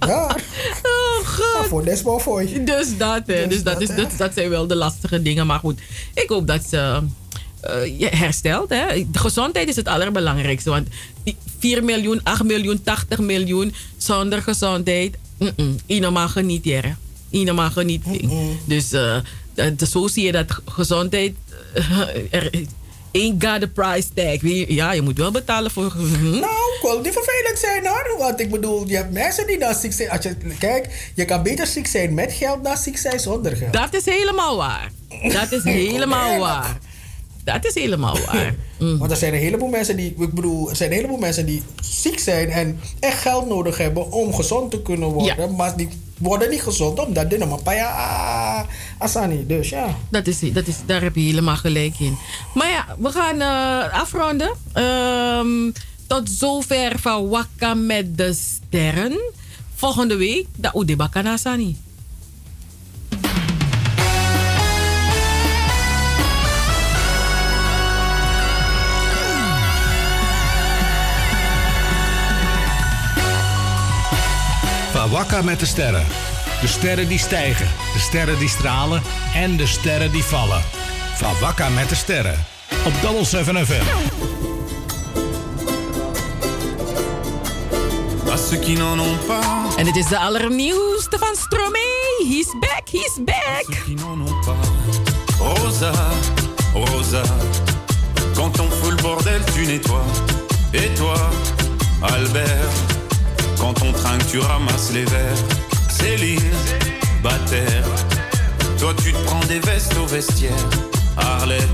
ja. 0.00 0.36
God. 1.38 1.66
voor 1.68 1.84
Desmo 1.84 2.18
voor 2.18 2.48
je. 2.48 2.64
Dus 2.64 2.96
dat, 2.96 3.22
hè. 3.26 3.46
Dus, 3.46 3.62
dat, 3.62 3.80
is, 3.80 3.88
dat, 3.88 4.08
dat 4.16 4.34
zijn 4.34 4.48
wel 4.48 4.66
de 4.66 4.74
lastige 4.76 5.22
dingen. 5.22 5.46
Maar 5.46 5.58
goed, 5.58 5.80
ik 6.14 6.28
hoop 6.28 6.46
dat 6.46 6.64
ze 6.68 7.00
je 7.98 8.08
herstelt. 8.08 8.68
Hè. 8.68 9.10
De 9.10 9.18
gezondheid 9.18 9.68
is 9.68 9.76
het 9.76 9.88
allerbelangrijkste. 9.88 10.70
Want 10.70 10.88
die 11.24 11.36
4 11.58 11.84
miljoen, 11.84 12.20
8 12.22 12.42
miljoen, 12.44 12.82
80 12.82 13.18
miljoen 13.18 13.74
zonder 13.96 14.42
gezondheid. 14.42 15.16
Genieten. 16.32 16.72
hè. 16.80 16.92
Iemand 17.30 17.56
mag 17.58 17.72
genieten. 17.72 18.28
Dus 18.64 18.90
dat- 19.54 19.88
zo 19.90 20.06
zie 20.08 20.24
je 20.24 20.32
dat 20.32 20.60
gezondheid. 20.66 21.34
eh, 21.74 21.98
er, 22.30 22.50
ain't 23.12 23.44
got 23.44 23.62
a 23.62 23.66
price 23.74 24.08
tag. 24.14 24.36
Ja, 24.68 24.92
je 24.92 25.02
moet 25.02 25.18
wel 25.18 25.30
betalen 25.30 25.70
voor. 25.70 25.92
hm? 25.92 26.30
Nou, 26.30 26.42
ik 26.42 26.78
wil 26.82 27.00
niet 27.00 27.12
vervelend 27.12 27.58
zijn 27.58 27.86
hoor. 27.86 28.14
Want 28.18 28.40
ik 28.40 28.50
bedoel, 28.50 28.88
je 28.88 28.96
hebt 28.96 29.12
mensen 29.12 29.46
die 29.46 29.58
dan 29.58 29.74
ziek 29.74 29.92
zijn. 29.92 30.10
Als 30.10 30.22
je, 30.22 30.36
kijk, 30.58 31.10
je 31.14 31.24
kan 31.24 31.42
beter 31.42 31.66
ziek 31.66 31.86
zijn 31.86 32.14
met 32.14 32.32
geld 32.32 32.64
dan 32.64 32.76
ziek 32.76 32.98
zijn 32.98 33.20
zonder 33.20 33.56
geld. 33.56 33.72
Dat 33.72 33.94
is 33.94 34.04
helemaal 34.04 34.56
waar. 34.56 34.90
Dat 35.32 35.52
is 35.52 35.64
helemaal 35.64 36.38
waar. 36.38 36.78
Dat 37.44 37.64
is 37.64 37.74
helemaal 37.74 38.18
waar. 38.26 38.54
Want 38.78 39.10
er 39.10 39.16
zijn 39.16 39.34
een 39.34 39.40
heleboel 39.40 39.68
mensen 39.68 39.96
die, 39.96 40.14
ik 40.18 40.34
bedoel, 40.34 40.70
er 40.70 40.76
zijn 40.76 40.90
een 40.90 40.96
heleboel 40.96 41.18
mensen 41.18 41.46
die 41.46 41.62
ziek 41.82 42.18
zijn 42.18 42.50
en 42.50 42.80
echt 43.00 43.20
geld 43.20 43.46
nodig 43.46 43.78
hebben 43.78 44.12
om 44.12 44.34
gezond 44.34 44.70
te 44.70 44.82
kunnen 44.82 45.08
worden. 45.08 45.54
Maar 45.56 45.76
die 45.76 45.88
worden 46.18 46.50
niet 46.50 46.62
gezond 46.62 46.98
omdat 46.98 47.30
dit 47.30 47.38
nog 47.38 47.52
een 47.52 47.62
paar 47.62 47.74
jaar 47.74 47.92
ah, 47.92 48.60
asani. 48.98 49.46
Dus 49.46 49.68
ja. 49.68 49.96
Dat 50.08 50.26
is, 50.26 50.40
dat 50.52 50.66
is, 50.66 50.76
daar 50.86 51.02
heb 51.02 51.14
je 51.14 51.20
helemaal 51.20 51.56
gelijk 51.56 51.98
in. 51.98 52.18
Maar 52.54 52.70
ja, 52.70 52.86
we 52.98 53.10
gaan 53.10 53.40
eh, 53.40 54.00
afronden. 54.00 54.50
Ehm, 54.72 55.70
tot 56.06 56.30
zover 56.30 56.98
van 56.98 57.28
Wakka 57.28 57.74
met 57.74 58.16
de 58.18 58.32
sterren. 58.32 59.20
Volgende 59.74 60.16
week, 60.16 60.46
de 60.56 60.70
Udebakana 60.74 61.36
Sani. 61.36 61.76
Wakka 75.10 75.42
met 75.42 75.60
de 75.60 75.66
sterren. 75.66 76.06
De 76.60 76.66
sterren 76.66 77.08
die 77.08 77.18
stijgen, 77.18 77.68
de 77.92 77.98
sterren 77.98 78.38
die 78.38 78.48
stralen 78.48 79.02
en 79.34 79.56
de 79.56 79.66
sterren 79.66 80.12
die 80.12 80.24
vallen. 80.24 80.62
Van 81.14 81.32
Wakka 81.40 81.68
met 81.68 81.88
de 81.88 81.94
sterren. 81.94 82.44
Op 82.84 82.92
Double 83.02 83.24
7 83.24 83.66
FM. 83.66 83.84
En 89.76 89.86
het 89.86 89.96
is 89.96 90.06
de 90.06 90.18
allernieuwste 90.18 91.18
van 91.18 91.36
Stromae. 91.36 92.26
He's 92.28 92.54
back, 92.60 92.88
he's 92.90 93.18
back. 93.24 93.66
Rosa, 95.38 95.92
Rosa, 96.74 97.22
quand 98.34 98.60
on 98.60 98.70
fout 98.70 98.92
le 98.92 99.02
bordel, 99.02 99.40
tu 99.54 99.66
nettoies. 99.66 100.04
Et 100.72 100.94
toi, 100.96 101.16
Albert, 102.00 102.97
quand 103.58 103.82
on 103.82 103.92
trinque, 103.92 104.26
tu 104.30 104.38
ramasses 104.38 104.92
les 104.92 105.04
verres. 105.04 105.44
Céline, 105.88 106.40
Bataire, 107.22 107.84
toi 108.78 108.94
tu 109.02 109.12
te 109.12 109.18
prends 109.24 109.44
des 109.46 109.58
vestes 109.60 109.96
au 109.96 110.06
vestiaire. 110.06 110.52
Arlette, 111.16 111.64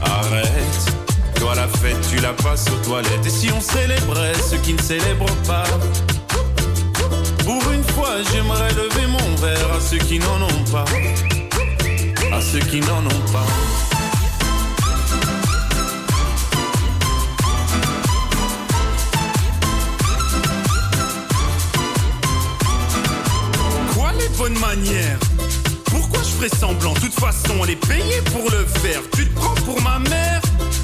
arrête. 0.00 0.92
Toi 1.36 1.54
la 1.54 1.68
fête, 1.68 2.00
tu 2.10 2.16
la 2.20 2.32
passes 2.32 2.66
aux 2.68 2.84
toilettes. 2.86 3.26
Et 3.26 3.30
si 3.30 3.50
on 3.52 3.60
célébrait 3.60 4.34
ceux 4.50 4.58
qui 4.58 4.74
ne 4.74 4.80
célèbrent 4.80 5.36
pas? 5.46 5.64
Pour 7.44 7.72
une 7.72 7.84
fois, 7.84 8.16
j'aimerais 8.32 8.72
lever 8.72 9.06
mon 9.08 9.36
verre 9.36 9.72
à 9.76 9.80
ceux 9.80 9.98
qui 9.98 10.18
n'en 10.18 10.42
ont 10.42 10.64
pas. 10.70 10.84
À 12.32 12.40
ceux 12.40 12.60
qui 12.60 12.80
n'en 12.80 13.04
ont 13.04 13.32
pas. 13.32 13.46
Bonnes 24.52 24.60
manières 24.60 25.18
Pourquoi 25.86 26.20
je 26.22 26.30
ferais 26.30 26.48
semblant? 26.48 26.92
De 26.94 27.00
toute 27.00 27.14
façon, 27.14 27.54
on 27.60 27.64
est 27.66 27.86
payé 27.86 28.20
pour 28.32 28.50
le 28.50 28.64
faire. 28.80 29.00
Tu 29.14 29.28
te 29.28 29.34
prends 29.34 29.54
pour 29.66 29.80
ma 29.82 29.98
mère? 29.98 30.40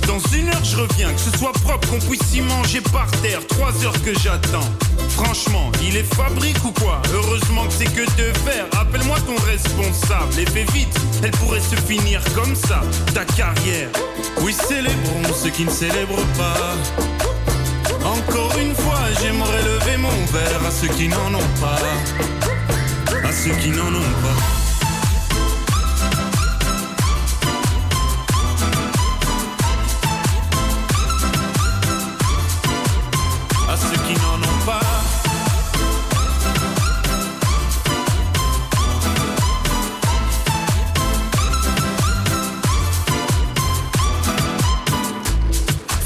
Dans 0.06 0.18
une 0.34 0.48
heure, 0.48 0.64
je 0.64 0.76
reviens. 0.76 1.12
Que 1.12 1.20
ce 1.20 1.38
soit 1.38 1.52
propre, 1.52 1.88
qu'on 1.88 1.98
puisse 1.98 2.34
y 2.34 2.40
manger 2.40 2.80
par 2.92 3.10
terre. 3.22 3.40
Trois 3.48 3.72
heures 3.84 4.02
que 4.02 4.18
j'attends. 4.18 4.68
Franchement, 5.10 5.70
il 5.82 5.96
est 5.96 6.14
fabrique 6.14 6.62
ou 6.64 6.72
quoi? 6.72 7.02
Heureusement 7.12 7.64
que 7.66 7.72
c'est 7.72 7.92
que 7.92 8.02
de 8.02 8.32
faire. 8.38 8.66
Appelle-moi 8.78 9.16
ton 9.26 9.36
responsable 9.46 10.38
et 10.38 10.46
fais 10.46 10.66
vite. 10.72 10.94
Elle 11.22 11.30
pourrait 11.32 11.60
se 11.60 11.76
finir 11.76 12.22
comme 12.34 12.54
ça, 12.54 12.82
ta 13.14 13.24
carrière. 13.24 13.88
Oui, 14.40 14.52
célébrons 14.52 15.34
ceux 15.34 15.50
qui 15.50 15.64
ne 15.64 15.70
célèbrent 15.70 16.26
pas. 16.38 16.76
Encore 18.04 18.56
une 18.58 18.74
fois, 18.74 19.00
j'aimerais 19.20 19.62
lever 19.62 19.96
mon 19.98 20.24
verre 20.32 20.66
à 20.66 20.70
ceux 20.70 20.88
qui 20.88 21.08
n'en 21.08 21.34
ont 21.34 21.50
pas. 21.60 22.57
À 23.24 23.32
ceux 23.32 23.50
qui 23.60 23.70
n'en 23.70 23.88
ont 23.88 24.12
pas. 24.22 24.36
À 33.70 33.76
ceux 33.76 33.98
qui 34.06 34.14
n'en 34.14 34.38
ont 34.42 34.60
pas. 34.66 34.80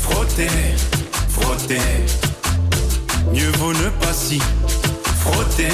Frotter, 0.02 0.48
frotter. 1.28 1.78
Mieux 3.32 3.50
vaut 3.58 3.72
ne 3.72 3.88
pas 4.00 4.12
si 4.12 4.40
frotter, 5.22 5.68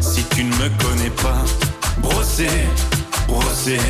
Si 0.00 0.24
tu 0.34 0.44
ne 0.44 0.54
me 0.54 0.68
connais 0.82 1.10
pas, 1.10 1.44
brosser, 1.98 2.48
brosser. 3.26 3.80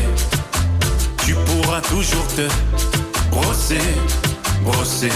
Tu 1.24 1.34
pourras 1.34 1.80
toujours 1.82 2.26
te 2.28 2.48
brosser, 3.30 3.78
brosser. 4.62 5.12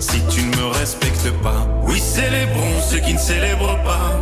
Si 0.00 0.20
tu 0.28 0.42
ne 0.42 0.56
me 0.56 0.66
respectes 0.78 1.30
pas, 1.42 1.68
oui, 1.82 2.00
célébrons 2.00 2.80
ceux 2.90 2.98
qui 2.98 3.14
ne 3.14 3.18
célèbrent 3.18 3.78
pas. 3.84 4.20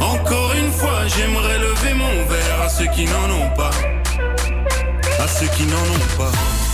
Encore 0.00 0.52
une 0.54 0.72
fois, 0.72 1.06
j'aimerais 1.06 1.58
lever 1.58 1.94
mon 1.94 2.26
verre 2.28 2.62
à 2.62 2.68
ceux 2.68 2.88
qui 2.94 3.06
n'en 3.06 3.30
ont 3.30 3.50
pas. 3.56 3.70
À 5.18 5.28
ceux 5.28 5.48
qui 5.56 5.62
n'en 5.64 5.76
ont 5.76 6.16
pas. 6.18 6.65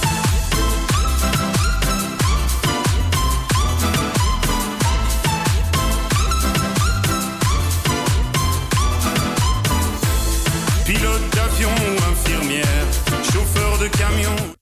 Infirmière, 11.62 12.86
chauffeur 13.22 13.78
de 13.78 13.88
camion. 13.88 14.54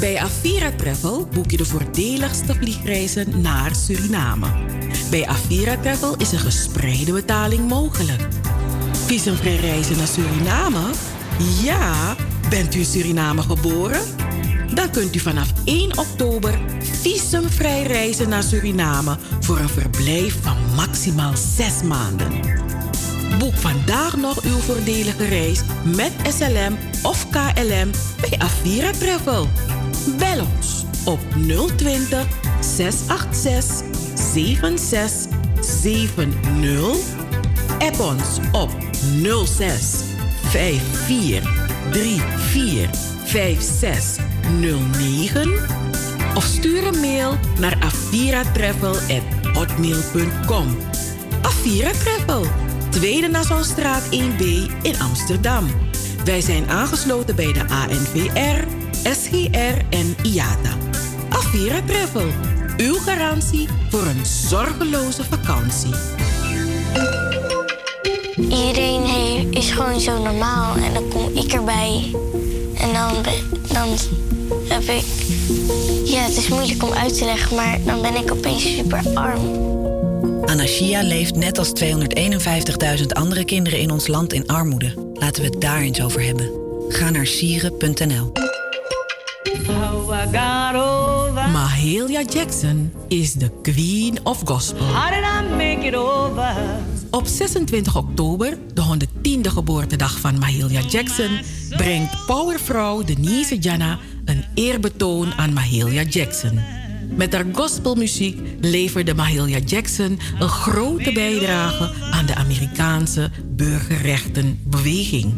Bij 0.00 0.18
Avira 0.18 0.70
Travel 0.76 1.28
boek 1.32 1.50
je 1.50 1.56
de 1.56 1.64
voordeligste 1.64 2.54
vliegreizen 2.54 3.40
naar 3.40 3.74
Suriname. 3.74 4.46
Bij 5.10 5.26
Avira 5.26 5.76
Travel 5.76 6.16
is 6.16 6.32
een 6.32 6.38
gespreide 6.38 7.12
betaling 7.12 7.68
mogelijk. 7.68 8.22
Visumvrij 9.06 9.56
reizen 9.56 9.96
naar 9.96 10.06
Suriname? 10.06 10.90
Ja, 11.62 12.16
bent 12.50 12.74
u 12.74 12.78
in 12.78 12.84
Suriname 12.84 13.42
geboren? 13.42 14.17
Dan 14.74 14.90
kunt 14.90 15.14
u 15.14 15.18
vanaf 15.18 15.48
1 15.64 15.98
oktober 15.98 16.58
visumvrij 17.02 17.82
reizen 17.82 18.28
naar 18.28 18.42
Suriname 18.42 19.16
voor 19.40 19.58
een 19.58 19.68
verblijf 19.68 20.42
van 20.42 20.56
maximaal 20.76 21.32
6 21.56 21.82
maanden. 21.82 22.30
Boek 23.38 23.54
vandaag 23.54 24.16
nog 24.16 24.42
uw 24.42 24.58
voordelige 24.58 25.24
reis 25.24 25.60
met 25.96 26.12
SLM 26.28 26.78
of 27.02 27.26
KLM 27.30 27.90
bij 28.20 28.38
Avira 28.38 28.90
Travel. 28.90 29.48
Bel 30.18 30.46
ons 30.56 30.84
op 31.04 31.18
020 31.76 32.26
686 32.60 33.86
7670. 34.32 37.16
App 37.78 38.00
ons 38.00 38.38
op 38.52 38.70
06 39.44 39.94
54 40.42 41.67
34 41.90 42.88
5609 43.24 45.52
of 46.34 46.44
stuur 46.44 46.86
een 46.86 47.00
mail 47.00 47.38
naar 47.58 47.76
aviratravel@hotmail.com. 47.80 50.76
Avira 51.42 51.90
Travel, 51.90 52.46
Tweede 52.88 53.28
Nassaustraat 53.28 54.02
1B 54.10 54.42
in 54.82 55.00
Amsterdam. 55.00 55.66
Wij 56.24 56.40
zijn 56.40 56.68
aangesloten 56.68 57.36
bij 57.36 57.52
de 57.52 57.64
ANVR, 57.68 58.64
SGR 59.02 59.84
en 59.90 60.16
IATA. 60.22 60.76
Avira 61.28 61.82
Travel, 61.86 62.30
uw 62.76 62.94
garantie 62.94 63.68
voor 63.90 64.06
een 64.06 64.26
zorgeloze 64.26 65.24
vakantie. 65.24 65.94
Iedereen 68.38 69.52
is 69.52 69.70
gewoon 69.70 70.00
zo 70.00 70.22
normaal 70.22 70.74
en 70.74 70.94
dan 70.94 71.08
kom 71.08 71.36
ik 71.36 71.52
erbij. 71.52 72.10
En 72.74 72.92
dan, 72.92 73.14
dan 73.72 73.88
heb 74.68 74.82
ik. 74.82 75.04
Ja, 76.04 76.20
het 76.20 76.36
is 76.36 76.48
moeilijk 76.48 76.82
om 76.82 76.92
uit 76.92 77.18
te 77.18 77.24
leggen, 77.24 77.56
maar 77.56 77.78
dan 77.84 78.02
ben 78.02 78.14
ik 78.16 78.32
opeens 78.32 78.74
super 78.76 79.02
arm. 79.14 79.40
Anashia 80.44 81.02
leeft 81.02 81.36
net 81.36 81.58
als 81.58 81.72
251.000 81.84 83.06
andere 83.08 83.44
kinderen 83.44 83.78
in 83.78 83.90
ons 83.90 84.06
land 84.06 84.32
in 84.32 84.46
armoede. 84.46 84.94
Laten 85.14 85.42
we 85.42 85.48
het 85.48 85.60
daar 85.60 85.80
eens 85.80 86.02
over 86.02 86.22
hebben. 86.22 86.50
Ga 86.88 87.10
naar 87.10 87.26
sieren.nl. 87.26 88.32
Mahalia 91.52 92.22
Jackson 92.22 92.92
is 93.08 93.32
de 93.32 93.50
Queen 93.62 94.18
of 94.22 94.40
Gospel. 94.44 94.86
Op 97.10 97.26
26 97.26 97.96
oktober, 97.96 98.58
de 98.74 98.82
110e 98.82 99.40
geboortedag 99.40 100.18
van 100.20 100.38
Mahalia 100.38 100.80
Jackson, 100.80 101.38
brengt 101.68 102.26
powervrouw 102.26 103.02
Denise 103.02 103.58
Jana 103.58 103.98
een 104.24 104.44
eerbetoon 104.54 105.32
aan 105.32 105.52
Mahalia 105.52 106.02
Jackson. 106.02 106.60
Met 107.16 107.32
haar 107.32 107.44
gospelmuziek 107.52 108.40
leverde 108.60 109.14
Mahalia 109.14 109.58
Jackson 109.58 110.18
een 110.38 110.48
grote 110.48 111.12
bijdrage 111.12 111.90
aan 112.10 112.26
de 112.26 112.34
Amerikaanse 112.34 113.30
burgerrechtenbeweging. 113.46 115.34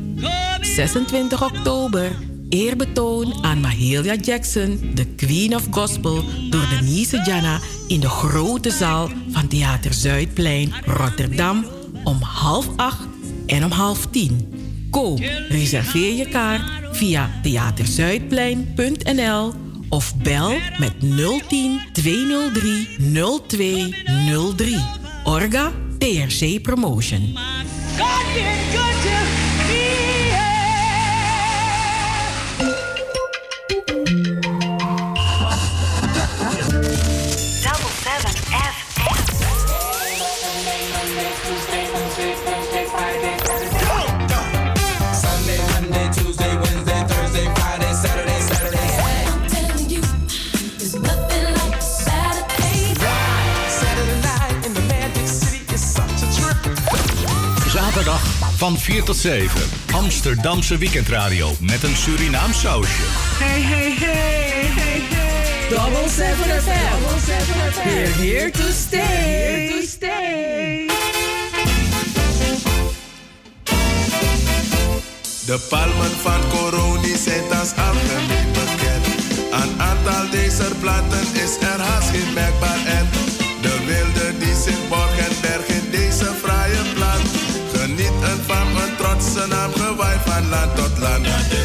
26 0.60 1.44
oktober, 1.44 2.10
eerbetoon 2.50 3.44
aan 3.44 3.60
Mahalia 3.60 4.14
Jackson, 4.14 4.90
de 4.94 5.06
Queen 5.06 5.54
of 5.54 5.66
Gospel, 5.70 6.24
door 6.50 6.68
Denise 6.68 7.22
Jana 7.24 7.60
in 7.86 8.00
de 8.00 8.08
grote 8.08 8.70
zaal 8.70 9.10
van 9.30 9.48
Theater 9.48 9.92
Zuidplein, 9.92 10.72
Rotterdam, 10.84 11.66
om 12.04 12.22
half 12.22 12.66
acht 12.76 13.06
en 13.46 13.64
om 13.64 13.70
half 13.70 14.06
tien. 14.06 14.48
Koop, 14.90 15.20
reserveer 15.48 16.14
je 16.14 16.28
kaart 16.28 16.62
via 16.92 17.30
theaterzuidplein.nl 17.42 19.52
of 19.88 20.16
bel 20.16 20.58
met 20.78 20.92
010 21.48 21.80
203 21.92 22.88
0203. 23.46 24.76
Orga 25.24 25.72
TRC 25.98 26.62
Promotion. 26.62 27.38
Van 58.60 58.78
4 58.78 59.02
tot 59.02 59.16
7. 59.16 59.60
Amsterdamse 59.92 60.78
weekendradio 60.78 61.52
met 61.60 61.82
een 61.82 61.96
Surinaam 61.96 62.52
sausje. 62.52 63.02
Hey, 63.38 63.60
hey, 63.60 63.92
hey, 63.98 64.70
hey, 64.74 65.00
hey. 65.00 65.68
Double 65.68 66.08
7 66.08 66.34
FM. 66.62 67.00
Double 67.00 67.84
We're 67.84 68.12
here 68.12 68.50
to 68.50 68.62
stay. 68.70 69.00
Here 69.00 69.80
to 69.80 69.86
stay. 69.86 70.86
De 75.46 75.66
palmen 75.68 76.10
van 76.22 76.40
Coroni 76.48 77.16
zijn 77.16 77.58
als 77.60 77.72
algemeen 77.76 78.52
bekend. 78.52 79.06
Aan 79.50 79.80
aantal 79.80 80.30
deze 80.30 80.68
platen 80.80 81.34
is 81.34 81.56
er 81.60 81.80
haast 81.80 82.10
geen 82.10 82.32
merkbaar 82.32 82.86
en 82.86 83.19
land, 90.48 90.50
land 90.50 90.76
tot 90.76 90.98
land. 90.98 91.59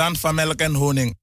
land 0.00 0.20
van 0.20 0.34
melk 0.34 0.60
en 0.60 0.74
honing. 0.74 1.16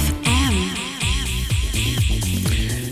FM 0.00 0.22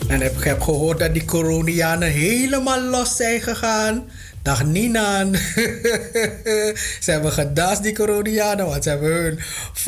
En 0.08 0.22
ik 0.22 0.44
heb 0.44 0.60
gehoord 0.60 0.98
dat 0.98 1.14
die 1.14 1.24
coronianen 1.24 2.10
helemaal 2.10 2.80
los 2.80 3.16
zijn 3.16 3.40
gegaan. 3.40 4.04
Dag 4.42 4.64
Nina. 4.64 5.24
ze 7.04 7.10
hebben 7.10 7.32
gedanst, 7.32 7.82
die 7.82 7.94
coronianen, 7.94 8.66
want 8.66 8.82
ze 8.82 8.88
hebben 8.88 9.12
hun 9.12 9.38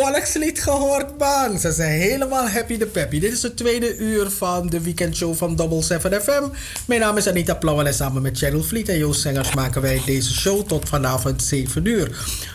volkslied 0.02 0.62
gehoord, 0.62 1.18
man. 1.18 1.58
Ze 1.58 1.72
zijn 1.72 2.00
helemaal 2.00 2.48
happy 2.48 2.78
de 2.78 2.86
peppy. 2.86 3.18
Dit 3.20 3.32
is 3.32 3.42
het 3.42 3.56
tweede 3.56 3.96
uur 3.96 4.30
van 4.30 4.66
de 4.68 4.80
weekendshow 4.80 5.34
van 5.34 5.56
Double 5.56 5.82
7 5.82 6.22
FM. 6.22 6.42
Mijn 6.86 7.00
naam 7.00 7.16
is 7.16 7.28
Anita 7.28 7.54
Plauwen 7.54 7.86
en 7.86 7.94
samen 7.94 8.22
met 8.22 8.38
Cheryl 8.38 8.62
Vliet 8.62 8.88
en 8.88 8.98
Joost 8.98 9.20
Sengers 9.20 9.54
maken 9.54 9.82
wij 9.82 10.02
deze 10.06 10.34
show 10.34 10.66
tot 10.66 10.88
vanavond 10.88 11.42
7 11.42 11.84
uur. 11.84 12.10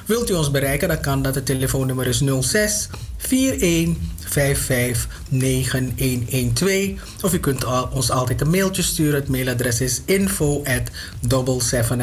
Wilt 0.06 0.30
u 0.30 0.34
ons 0.34 0.52
bereiken, 0.52 0.88
dan 0.88 1.02
kan 1.02 1.22
dat. 1.22 1.36
Het 1.36 1.46
telefoonnummer 1.46 2.08
is 2.08 2.22
06 2.40 2.90
41 3.30 5.08
9112 5.30 7.24
Of 7.24 7.34
u 7.34 7.40
kunt 7.40 7.66
ons 7.94 8.12
altijd 8.12 8.42
een 8.42 8.50
mailtje 8.50 8.82
sturen. 8.82 9.20
Het 9.20 9.30
mailadres 9.30 9.82
is 9.82 10.02
info 10.06 10.64
at 10.64 10.92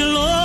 Lord, 0.00 0.41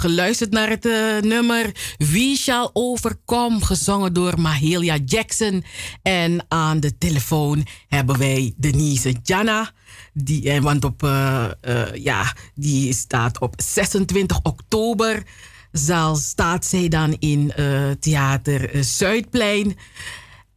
geluisterd 0.00 0.50
naar 0.50 0.68
het 0.68 0.86
eh, 0.86 1.18
nummer 1.20 1.94
Wie 1.96 2.36
Shall 2.36 2.70
Overcome, 2.72 3.64
gezongen 3.64 4.12
door 4.12 4.40
Mahalia 4.40 4.96
Jackson. 5.04 5.64
En 6.02 6.44
aan 6.48 6.80
de 6.80 6.98
telefoon 6.98 7.66
hebben 7.88 8.18
wij 8.18 8.54
Denise 8.56 9.14
Jana. 9.22 9.70
Die, 10.12 10.50
eh, 10.50 10.60
want 10.60 10.84
op, 10.84 11.02
eh, 11.02 11.48
ja, 11.94 12.34
die 12.54 12.94
staat 12.94 13.40
op 13.40 13.54
26 13.56 14.42
oktober. 14.42 15.22
Zal, 15.72 16.16
staat 16.16 16.64
zij 16.64 16.88
dan 16.88 17.16
in 17.18 17.52
Theater 18.00 18.84
Zuidplein. 18.84 19.76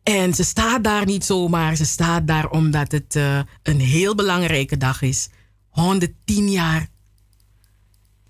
En 0.03 0.33
ze 0.33 0.43
staat 0.43 0.83
daar 0.83 1.05
niet 1.05 1.25
zomaar. 1.25 1.75
Ze 1.75 1.85
staat 1.85 2.27
daar 2.27 2.49
omdat 2.49 2.91
het 2.91 3.15
een 3.63 3.79
heel 3.79 4.15
belangrijke 4.15 4.77
dag 4.77 5.01
is. 5.01 5.29
110 5.69 6.51
jaar 6.51 6.87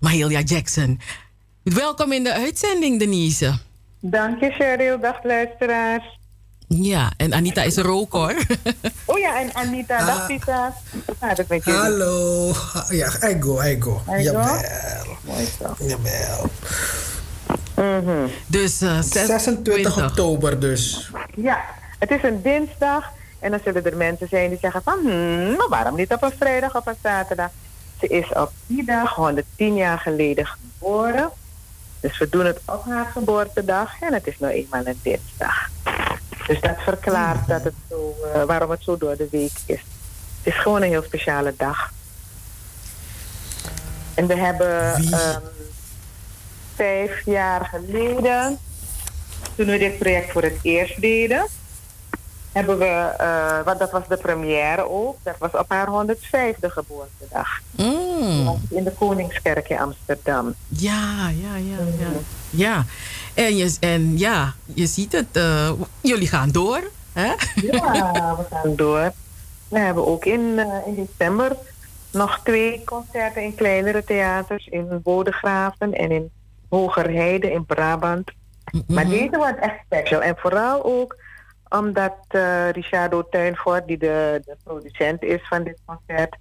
Mahalia 0.04 0.40
Jackson. 0.40 1.00
Welkom 1.62 2.12
in 2.12 2.24
de 2.24 2.32
uitzending, 2.32 2.98
Denise. 2.98 3.58
Dank 4.00 4.40
je, 4.40 4.50
Cheryl. 4.50 5.00
Dag, 5.00 5.22
luisteraars. 5.22 6.18
Ja, 6.68 7.12
en 7.16 7.34
Anita 7.34 7.62
is 7.62 7.76
er 7.76 7.88
ook 7.88 8.12
hoor. 8.12 8.34
Oh 9.04 9.18
ja, 9.18 9.40
en 9.40 9.54
Anita. 9.54 10.04
Dag, 10.06 10.26
Pita. 10.26 10.74
Hoe 11.06 11.14
gaat 11.20 11.36
het 11.36 11.48
met 11.48 11.64
jullie? 11.64 11.80
Hallo. 11.80 12.52
Ja, 12.88 13.06
I 13.28 13.36
go, 13.40 13.62
I 13.62 13.80
go. 13.80 14.02
Jawel. 14.18 14.60
Mooi 15.20 15.48
zo. 15.58 15.74
Jawel. 15.86 16.50
Dus 18.46 18.80
eh, 18.80 19.00
26 19.00 20.04
oktober 20.04 20.60
dus. 20.60 21.10
Ja, 21.34 21.64
het 21.98 22.10
is 22.10 22.22
een 22.22 22.42
dinsdag. 22.42 23.12
En 23.40 23.50
dan 23.50 23.60
zullen 23.64 23.84
er 23.84 23.96
mensen 23.96 24.28
zijn 24.28 24.48
die 24.48 24.58
zeggen 24.60 24.82
van... 24.82 24.98
Hmm, 24.98 25.56
maar 25.56 25.68
waarom 25.68 25.96
niet 25.96 26.12
op 26.12 26.22
een 26.22 26.32
vrijdag 26.38 26.76
of 26.76 26.86
een 26.86 26.96
zaterdag? 27.02 27.50
Ze 28.00 28.06
is 28.06 28.28
op 28.32 28.52
die 28.66 28.84
dag 28.84 29.14
110 29.14 29.74
jaar 29.74 29.98
geleden 29.98 30.46
geboren. 30.46 31.30
Dus 32.00 32.18
we 32.18 32.28
doen 32.28 32.44
het 32.44 32.60
op 32.64 32.84
haar 32.84 33.06
geboortedag. 33.06 34.00
En 34.00 34.12
het 34.12 34.26
is 34.26 34.38
nou 34.38 34.52
eenmaal 34.52 34.86
een 34.86 35.00
dinsdag. 35.02 35.68
Dus 36.46 36.60
dat 36.60 36.76
verklaart 36.78 37.48
dat 37.48 37.64
het 37.64 37.74
zo, 37.88 38.14
eh, 38.34 38.42
waarom 38.42 38.70
het 38.70 38.82
zo 38.82 38.96
door 38.96 39.16
de 39.16 39.28
week 39.30 39.58
is. 39.66 39.80
Het 40.42 40.54
is 40.54 40.60
gewoon 40.60 40.82
een 40.82 40.88
heel 40.88 41.02
speciale 41.02 41.54
dag. 41.56 41.92
En 44.14 44.26
we 44.26 44.36
hebben 44.36 44.94
ehm, 44.94 45.40
vijf 46.74 47.24
jaar 47.24 47.64
geleden, 47.64 48.58
toen 49.56 49.66
we 49.66 49.78
dit 49.78 49.98
project 49.98 50.32
voor 50.32 50.42
het 50.42 50.58
eerst 50.62 51.00
deden, 51.00 51.46
hebben 52.54 52.78
we, 52.78 53.14
eh, 53.18 53.64
want 53.64 53.78
dat 53.78 53.90
was 53.90 54.02
de 54.08 54.16
première 54.16 54.88
ook, 54.90 55.16
dat 55.22 55.34
was 55.38 55.50
op 55.50 55.64
haar 55.68 55.88
105e 55.88 56.70
geboortedag. 56.70 57.60
Mm. 57.70 58.60
In 58.70 58.84
de 58.84 58.92
Koningskerk 58.98 59.68
in 59.68 59.78
Amsterdam. 59.78 60.54
Ja, 60.68 61.28
ja, 61.28 61.56
ja, 61.56 61.76
ja. 61.98 62.08
Ja, 62.50 62.84
en, 63.34 63.56
je, 63.56 63.76
en 63.80 64.18
ja, 64.18 64.54
je 64.64 64.86
ziet 64.86 65.12
het, 65.12 65.26
eh, 65.32 65.72
jullie 66.00 66.28
gaan 66.28 66.50
door. 66.50 66.90
Hè? 67.12 67.32
Ja, 67.54 68.36
we 68.36 68.44
gaan 68.50 68.76
door. 68.76 69.12
We 69.68 69.78
hebben 69.78 70.06
ook 70.06 70.24
in, 70.24 70.58
eh, 70.58 70.86
in 70.86 70.94
december 70.94 71.56
nog 72.10 72.40
twee 72.44 72.82
concerten 72.84 73.42
in 73.42 73.54
kleinere 73.54 74.04
theaters 74.04 74.66
in 74.66 75.00
Bodegraven 75.02 75.92
en 75.92 76.10
in 76.10 76.30
Hogerheide 76.68 77.52
in 77.52 77.64
Brabant. 77.64 78.30
Maar 78.86 79.08
deze 79.08 79.36
wordt 79.36 79.58
echt 79.58 79.76
special. 79.84 80.20
En 80.20 80.36
vooral 80.36 80.84
ook 80.84 81.16
omdat 81.78 82.16
eh 82.28 82.70
Richardo 82.70 83.28
Tuinvoort, 83.28 83.86
die 83.86 83.98
de, 83.98 84.42
de 84.44 84.56
producent 84.64 85.22
is 85.22 85.40
van 85.48 85.64
dit 85.64 85.78
concert, 85.84 86.36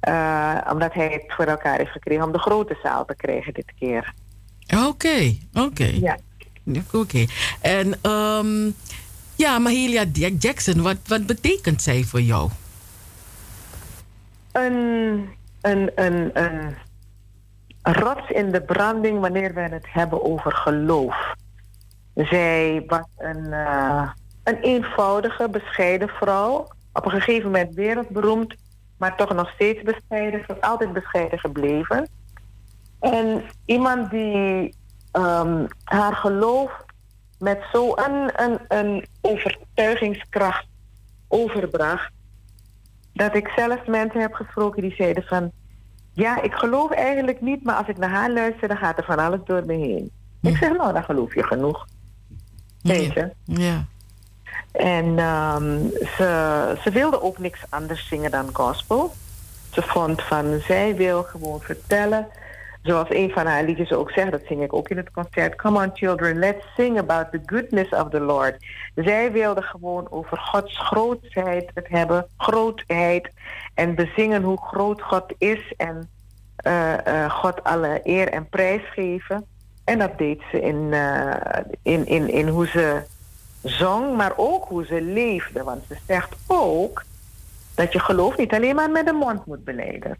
eh, 0.00 0.56
omdat 0.72 0.92
hij 0.92 1.08
het 1.12 1.24
voor 1.26 1.44
elkaar 1.44 1.76
heeft 1.76 1.90
gekregen 1.90 2.24
om 2.24 2.32
de 2.32 2.38
grote 2.38 2.78
zaal 2.82 3.04
te 3.04 3.16
krijgen 3.16 3.54
dit 3.54 3.72
keer. 3.78 4.14
Oké, 4.86 5.36
oké. 5.54 5.90
Ja. 6.00 6.16
Oké. 6.92 7.24
En 7.60 7.98
ehm, 8.02 8.70
ja, 9.34 9.58
Mahalia 9.58 10.04
Jackson, 10.38 10.82
wat, 10.82 10.96
wat 11.06 11.26
betekent 11.26 11.82
zij 11.82 12.02
voor 12.02 12.20
jou? 12.20 12.50
Een, 14.52 15.28
een, 15.60 15.90
een, 15.94 16.30
een 16.34 16.76
rots 17.82 18.30
in 18.30 18.50
de 18.50 18.60
branding 18.62 19.20
wanneer 19.20 19.54
we 19.54 19.60
het 19.60 19.86
hebben 19.88 20.24
over 20.24 20.52
geloof. 20.52 21.34
Zij 22.14 22.84
was 22.86 23.06
een, 23.16 23.52
eh, 23.52 24.10
een 24.46 24.60
eenvoudige, 24.60 25.48
bescheiden 25.48 26.08
vrouw. 26.08 26.66
Op 26.92 27.04
een 27.04 27.10
gegeven 27.10 27.50
moment 27.50 27.74
wereldberoemd, 27.74 28.54
maar 28.98 29.16
toch 29.16 29.34
nog 29.34 29.50
steeds 29.50 29.82
bescheiden. 29.82 30.60
Altijd 30.60 30.92
bescheiden 30.92 31.38
gebleven. 31.38 32.08
En 33.00 33.42
iemand 33.64 34.10
die 34.10 34.74
ehm, 35.12 35.66
haar 35.84 36.14
geloof 36.14 36.84
met 37.38 37.58
zo'n 37.72 38.00
een, 38.00 38.30
een, 38.42 38.58
een 38.68 39.06
overtuigingskracht 39.20 40.66
overbracht. 41.28 42.10
Dat 43.12 43.34
ik 43.34 43.48
zelfs 43.56 43.86
mensen 43.86 44.20
heb 44.20 44.32
gesproken 44.32 44.82
die 44.82 44.94
zeiden 44.94 45.22
van... 45.22 45.50
Ja, 46.12 46.42
ik 46.42 46.52
geloof 46.52 46.90
eigenlijk 46.90 47.40
niet, 47.40 47.64
maar 47.64 47.74
als 47.74 47.88
ik 47.88 47.98
naar 47.98 48.10
haar 48.10 48.30
luister, 48.30 48.68
dan 48.68 48.76
gaat 48.76 48.98
er 48.98 49.04
van 49.04 49.18
alles 49.18 49.40
door 49.44 49.66
me 49.66 49.74
heen. 49.74 50.10
Ik 50.42 50.56
zeg, 50.56 50.76
nou, 50.76 50.92
dan 50.92 51.04
geloof 51.04 51.34
je 51.34 51.42
genoeg. 51.42 51.86
Weet 52.82 53.12
je? 53.12 53.30
Ja. 53.44 53.86
En 54.72 55.18
ehm, 55.18 55.78
ze, 56.16 56.76
ze 56.82 56.90
wilde 56.90 57.22
ook 57.22 57.38
niks 57.38 57.60
anders 57.68 58.08
zingen 58.08 58.30
dan 58.30 58.48
gospel. 58.52 59.14
Ze 59.70 59.82
vond 59.82 60.22
van, 60.22 60.60
zij 60.66 60.94
wil 60.94 61.22
gewoon 61.22 61.60
vertellen... 61.60 62.28
Zoals 62.86 63.08
een 63.10 63.30
van 63.30 63.46
haar 63.46 63.64
liedjes 63.64 63.92
ook 63.92 64.10
zegt, 64.10 64.30
dat 64.30 64.42
zing 64.48 64.62
ik 64.62 64.72
ook 64.72 64.88
in 64.88 64.96
het 64.96 65.10
concert. 65.10 65.54
Come 65.54 65.84
on 65.84 65.90
children, 65.94 66.38
let's 66.38 66.64
sing 66.76 66.98
about 66.98 67.30
the 67.30 67.40
goodness 67.46 67.88
of 67.90 68.08
the 68.08 68.20
Lord. 68.20 68.56
Zij 68.94 69.32
wilde 69.32 69.62
gewoon 69.62 70.06
over 70.10 70.38
Gods 70.38 70.78
grootheid 70.78 71.70
het 71.74 71.88
hebben, 71.88 72.26
grootheid. 72.36 73.28
En 73.74 73.94
bezingen 73.94 74.42
hoe 74.42 74.60
groot 74.62 75.02
God 75.02 75.34
is 75.38 75.72
en 75.76 76.08
eh, 76.56 77.06
eh, 77.06 77.30
God 77.30 77.64
alle 77.64 78.00
eer 78.02 78.28
en 78.28 78.48
prijs 78.48 78.82
geven. 78.92 79.44
En 79.84 79.98
dat 79.98 80.18
deed 80.18 80.42
ze 80.50 80.60
in, 80.60 80.92
eh, 80.92 81.60
in, 81.82 82.06
in, 82.06 82.28
in 82.28 82.48
hoe 82.48 82.66
ze 82.66 83.02
zong, 83.68 84.16
maar 84.16 84.32
ook 84.36 84.64
hoe 84.64 84.86
ze 84.86 85.02
leefde. 85.02 85.62
Want 85.62 85.84
ze 85.88 85.96
zegt 86.06 86.36
ook 86.46 87.04
dat 87.74 87.92
je 87.92 87.98
geloof 87.98 88.36
niet 88.36 88.52
alleen 88.52 88.74
maar 88.74 88.90
met 88.90 89.06
de 89.06 89.12
mond 89.12 89.46
moet 89.46 89.64
beleiden. 89.64 90.16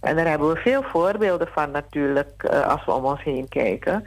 En 0.00 0.16
daar 0.16 0.26
hebben 0.26 0.48
we 0.52 0.60
veel 0.60 0.82
voorbeelden 0.82 1.48
van 1.48 1.70
natuurlijk 1.70 2.42
eh, 2.42 2.66
als 2.66 2.84
we 2.84 2.92
om 2.92 3.04
ons 3.04 3.22
heen 3.22 3.48
kijken. 3.48 4.04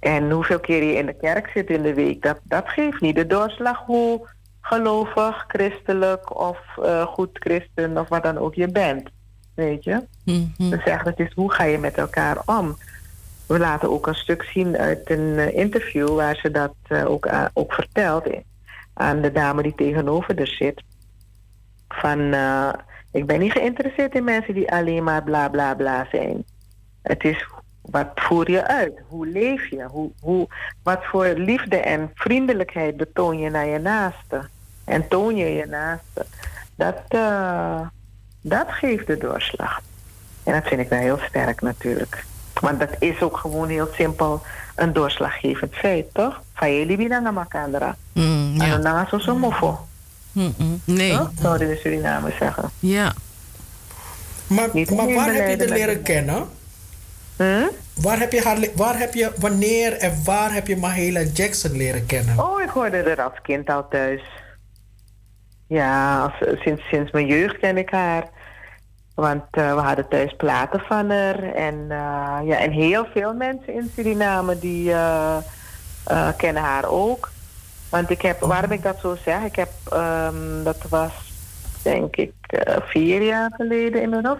En 0.00 0.30
hoeveel 0.30 0.60
keer 0.60 0.82
je 0.82 0.96
in 0.96 1.06
de 1.06 1.16
kerk 1.16 1.50
zit 1.54 1.70
in 1.70 1.82
de 1.82 1.94
week, 1.94 2.22
dat, 2.22 2.38
dat 2.42 2.68
geeft 2.68 3.00
niet 3.00 3.14
de 3.14 3.26
doorslag 3.26 3.78
hoe 3.78 4.28
gelovig, 4.60 5.44
christelijk 5.48 6.40
of 6.40 6.58
eh, 6.82 7.06
goed 7.06 7.30
christen 7.32 7.98
of 7.98 8.08
wat 8.08 8.22
dan 8.22 8.38
ook 8.38 8.54
je 8.54 8.68
bent. 8.68 9.10
Weet 9.54 9.84
je? 9.84 10.02
Ze 10.58 10.80
zeggen 10.84 11.08
het 11.08 11.18
is 11.18 11.32
hoe 11.34 11.52
ga 11.52 11.64
je 11.64 11.78
met 11.78 11.94
elkaar 11.98 12.42
om. 12.46 12.76
We 13.52 13.58
laten 13.58 13.90
ook 13.90 14.06
een 14.06 14.14
stuk 14.14 14.42
zien 14.42 14.76
uit 14.76 15.10
een 15.10 15.38
eh, 15.38 15.56
interview 15.56 16.14
waar 16.14 16.36
ze 16.36 16.50
dat 16.50 16.74
eh, 16.82 17.10
ook, 17.10 17.28
ook 17.52 17.72
vertelt 17.72 18.26
aan 18.94 19.20
de 19.20 19.32
dame 19.32 19.62
die 19.62 19.74
tegenover 19.74 20.38
er 20.38 20.46
zit. 20.46 20.82
Van 21.88 22.32
eh, 22.32 22.72
ik 23.10 23.26
ben 23.26 23.38
niet 23.38 23.52
geïnteresseerd 23.52 24.14
in 24.14 24.24
mensen 24.24 24.54
die 24.54 24.72
alleen 24.72 25.04
maar 25.04 25.22
bla 25.22 25.48
bla 25.48 25.74
bla 25.74 26.06
zijn. 26.10 26.44
Het 27.02 27.24
is 27.24 27.46
wat 27.80 28.08
voer 28.14 28.50
je 28.50 28.66
uit? 28.66 29.02
Hoe 29.08 29.26
leef 29.26 29.70
je? 29.70 29.82
Hoe, 29.82 30.10
hoe, 30.20 30.48
wat 30.82 31.04
voor 31.04 31.26
liefde 31.26 31.76
en 31.76 32.10
vriendelijkheid 32.14 32.96
betoon 32.96 33.38
je 33.38 33.50
naar 33.50 33.66
je 33.66 33.78
naaste? 33.78 34.48
En 34.84 35.08
toon 35.08 35.36
je 35.36 35.54
je 35.54 35.66
naaste? 35.66 36.26
Dat, 36.74 37.02
eh, 37.08 37.80
dat 38.40 38.66
geeft 38.68 39.06
de 39.06 39.18
doorslag. 39.18 39.80
En 40.44 40.52
dat 40.52 40.66
vind 40.66 40.80
ik 40.80 40.88
wel 40.88 40.98
heel 40.98 41.18
sterk 41.18 41.60
natuurlijk. 41.60 42.24
Want 42.62 42.80
dat 42.80 42.90
is 42.98 43.22
ook 43.22 43.36
gewoon 43.36 43.68
heel 43.68 43.88
simpel 43.92 44.42
een 44.74 44.92
doorslaggevend 44.92 45.74
feit, 45.74 46.06
toch? 46.12 46.42
Van 46.54 46.76
jullie 46.76 46.96
binanga 46.96 47.30
makandra. 47.30 47.96
Mm, 48.12 48.54
ja. 48.56 48.64
En 48.64 48.82
dan 48.82 49.06
zo 49.08 49.18
zo 49.18 49.36
mofo. 49.36 49.86
Mm-mm. 50.32 50.80
Nee. 50.84 51.16
Toch? 51.16 51.30
Zouden 51.40 51.68
de 51.68 51.76
Surinamers 51.76 52.36
zeggen. 52.36 52.70
Ja. 52.78 53.12
Maar, 54.46 54.68
waar 55.14 55.32
heb 55.34 55.48
je 55.48 55.56
met 55.56 55.70
leren 55.70 56.02
kennen? 56.02 56.48
Hm? 57.36 57.66
Waar 57.94 58.18
heb 58.18 58.32
je 58.32 58.42
haar, 58.42 58.58
waar 58.74 58.98
heb 58.98 59.14
je, 59.14 59.32
wanneer 59.38 59.92
en 59.92 60.24
waar 60.24 60.52
heb 60.52 60.66
je 60.66 60.76
Mahalia 60.76 61.22
Jackson 61.22 61.76
leren 61.76 62.06
kennen? 62.06 62.38
Oh, 62.38 62.62
ik 62.62 62.68
hoorde 62.68 62.96
er 62.96 63.22
als 63.22 63.40
kind 63.42 63.70
al 63.70 63.88
thuis. 63.88 64.22
Ja, 65.66 66.22
als, 66.22 66.60
sinds, 66.60 66.82
sinds 66.88 67.10
mijn 67.10 67.26
jeugd 67.26 67.58
ken 67.58 67.76
ik 67.76 67.90
haar. 67.90 68.28
Want 69.22 69.44
eh, 69.50 69.74
we 69.74 69.80
hadden 69.80 70.08
thuis 70.08 70.34
platen 70.36 70.80
van 70.80 71.10
haar. 71.10 71.42
En, 71.42 71.74
eh, 71.88 72.38
ja, 72.44 72.58
en 72.58 72.70
heel 72.70 73.04
veel 73.04 73.34
mensen 73.34 73.74
in 73.74 73.90
Suriname 73.94 74.58
die 74.58 74.92
eh, 74.92 75.38
kennen 76.36 76.62
haar 76.62 76.84
ook. 76.84 77.30
Want 77.90 78.10
ik 78.10 78.22
heb, 78.22 78.40
waarom 78.40 78.70
ik 78.70 78.82
dat 78.82 79.00
zo 79.00 79.16
zeg, 79.24 79.42
ik 79.42 79.56
heb, 79.56 79.70
ehm, 79.90 80.62
dat 80.64 80.88
was 80.88 81.12
denk 81.82 82.16
ik 82.16 82.32
vier 82.84 83.22
jaar 83.22 83.52
geleden 83.56 84.02
inmiddels. 84.02 84.38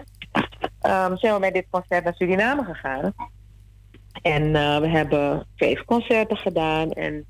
ehm, 0.81 1.15
zijn 1.15 1.33
we 1.33 1.39
met 1.39 1.53
dit 1.53 1.65
concert 1.69 2.03
naar 2.03 2.13
Suriname 2.15 2.63
gegaan. 2.63 3.13
En 4.21 4.51
we 4.81 4.87
hebben 4.87 5.45
vijf 5.55 5.85
concerten 5.85 6.37
gedaan. 6.37 6.91
En 6.91 7.25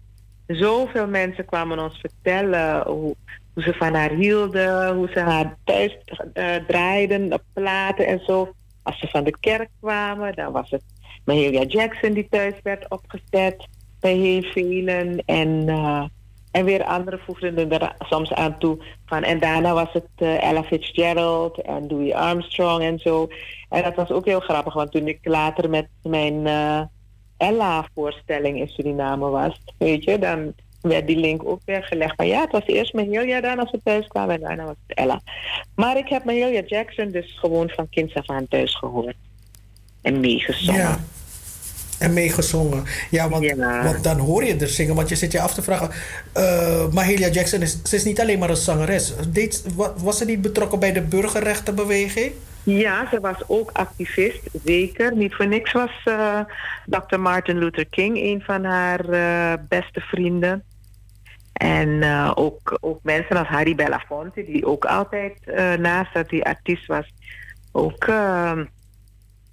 zoveel 0.47 1.07
mensen 1.07 1.45
kwamen 1.45 1.80
ons 1.80 1.99
vertellen 1.99 2.88
hoe, 2.88 3.15
hoe 3.53 3.63
ze 3.63 3.73
van 3.73 3.93
haar 3.93 4.11
hielden, 4.11 4.95
hoe 4.95 5.09
ze 5.13 5.19
haar 5.19 5.57
thuis 5.63 5.97
eh, 6.34 6.55
draaiden 6.67 7.34
op 7.34 7.43
platen 7.53 8.07
en 8.07 8.19
zo. 8.25 8.53
Als 8.84 8.99
ze 8.99 9.07
van 9.07 9.23
de 9.23 9.39
kerk 9.39 9.69
kwamen, 9.80 10.35
dan 10.35 10.51
was 10.51 10.69
het 10.69 10.84
Mahalia 11.25 11.63
Jackson 11.63 12.13
die 12.13 12.27
thuis 12.30 12.53
werd 12.63 12.89
opgezet 12.89 13.67
bij 13.99 14.15
heel 14.15 14.41
velen. 14.41 15.23
En, 15.25 15.69
eh, 15.69 16.03
en 16.51 16.65
weer 16.65 16.84
anderen 16.84 17.19
voegden 17.19 17.71
er 17.71 17.95
soms 17.99 18.34
aan 18.34 18.59
toe. 18.59 18.84
Van, 19.05 19.23
en 19.23 19.39
daarna 19.39 19.73
was 19.73 19.93
het 19.93 20.07
eh, 20.15 20.43
Ella 20.43 20.63
Fitzgerald 20.63 21.61
en 21.61 21.88
Louis 21.88 22.13
Armstrong 22.13 22.84
en 22.84 22.99
zo. 22.99 23.27
En 23.69 23.84
dat 23.84 23.95
was 23.95 24.11
ook 24.11 24.25
heel 24.25 24.39
grappig, 24.39 24.73
want 24.73 24.91
toen 24.91 25.07
ik 25.07 25.19
later 25.21 25.69
met 25.69 25.88
mijn 26.01 26.47
Ella-voorstelling 27.38 28.59
in 28.59 28.67
Suriname 28.67 29.30
was, 29.30 29.61
weet 29.77 30.03
je, 30.03 30.19
dan 30.19 30.53
werd 30.91 31.07
die 31.07 31.18
link 31.18 31.41
ook 31.45 31.61
weer 31.65 31.84
gelegd. 31.84 32.18
Maar 32.18 32.27
ja, 32.27 32.41
het 32.41 32.51
was 32.51 32.65
eerst 32.65 32.93
Mahalia 32.93 33.41
dan 33.41 33.60
als 33.60 33.72
we 33.72 33.80
thuis 33.84 34.07
kwamen 34.07 34.35
en 34.35 34.41
daarna 34.41 34.64
was 34.65 34.76
het 34.88 34.97
Ella. 34.97 35.22
Maar 35.76 35.97
ik 35.97 36.07
heb 36.10 36.23
Mahalia 36.23 36.61
Jackson 36.65 37.10
dus 37.11 37.38
gewoon 37.39 37.69
van 37.69 37.89
kinds 37.89 38.14
af 38.15 38.30
aan 38.30 38.47
thuis 38.47 38.76
gehoord. 38.76 39.15
En 40.01 40.19
meegezongen. 40.19 40.81
Ja. 40.81 40.99
En 41.99 42.14
meegezongen. 42.14 42.84
Ja, 43.11 43.30
want, 43.30 43.55
want 43.84 44.03
dan 44.03 44.19
hoor 44.19 44.43
je 44.43 44.55
er 44.55 44.68
zingen. 44.68 44.95
Want 44.95 45.10
je 45.10 45.15
zit 45.15 45.31
je 45.31 45.41
af 45.41 45.53
te 45.53 45.61
vragen. 45.61 45.89
Mahalia 46.93 47.27
Jackson 47.30 47.61
is, 47.61 47.81
ze 47.84 47.95
is 47.95 48.03
niet 48.03 48.19
alleen 48.22 48.39
maar 48.39 48.49
een 48.49 48.55
zangeres. 48.55 49.14
Deed, 49.30 49.64
wa- 49.76 49.93
was 49.97 50.18
ze 50.18 50.26
niet 50.26 50.41
betrokken 50.41 50.80
bij 50.80 50.91
de 50.93 51.01
burgerrechtenbeweging? 51.01 52.31
Ja, 52.64 53.07
ze 53.11 53.19
was 53.19 53.35
ook 53.47 53.69
activist, 53.73 54.39
zeker. 54.65 55.15
Niet 55.15 55.35
voor 55.35 55.47
niks 55.47 55.72
was 55.72 55.91
eh, 56.05 56.39
Dr. 56.85 57.19
Martin 57.19 57.57
Luther 57.57 57.85
King 57.85 58.18
een 58.18 58.41
van 58.45 58.64
haar 58.64 59.10
eh, 59.10 59.53
beste 59.69 59.99
vrienden. 59.99 60.64
En 61.53 62.03
eh, 62.03 62.31
ook, 62.35 62.77
ook 62.81 62.99
mensen 63.03 63.38
als 63.38 63.47
Harry 63.47 63.75
Belafonte, 63.75 64.43
die 64.43 64.65
ook 64.65 64.85
altijd, 64.85 65.39
eh, 65.43 65.73
naast 65.73 66.13
dat 66.13 66.30
hij 66.30 66.43
artiest 66.43 66.85
was, 66.85 67.13
ook 67.71 68.03
eh, 68.03 68.59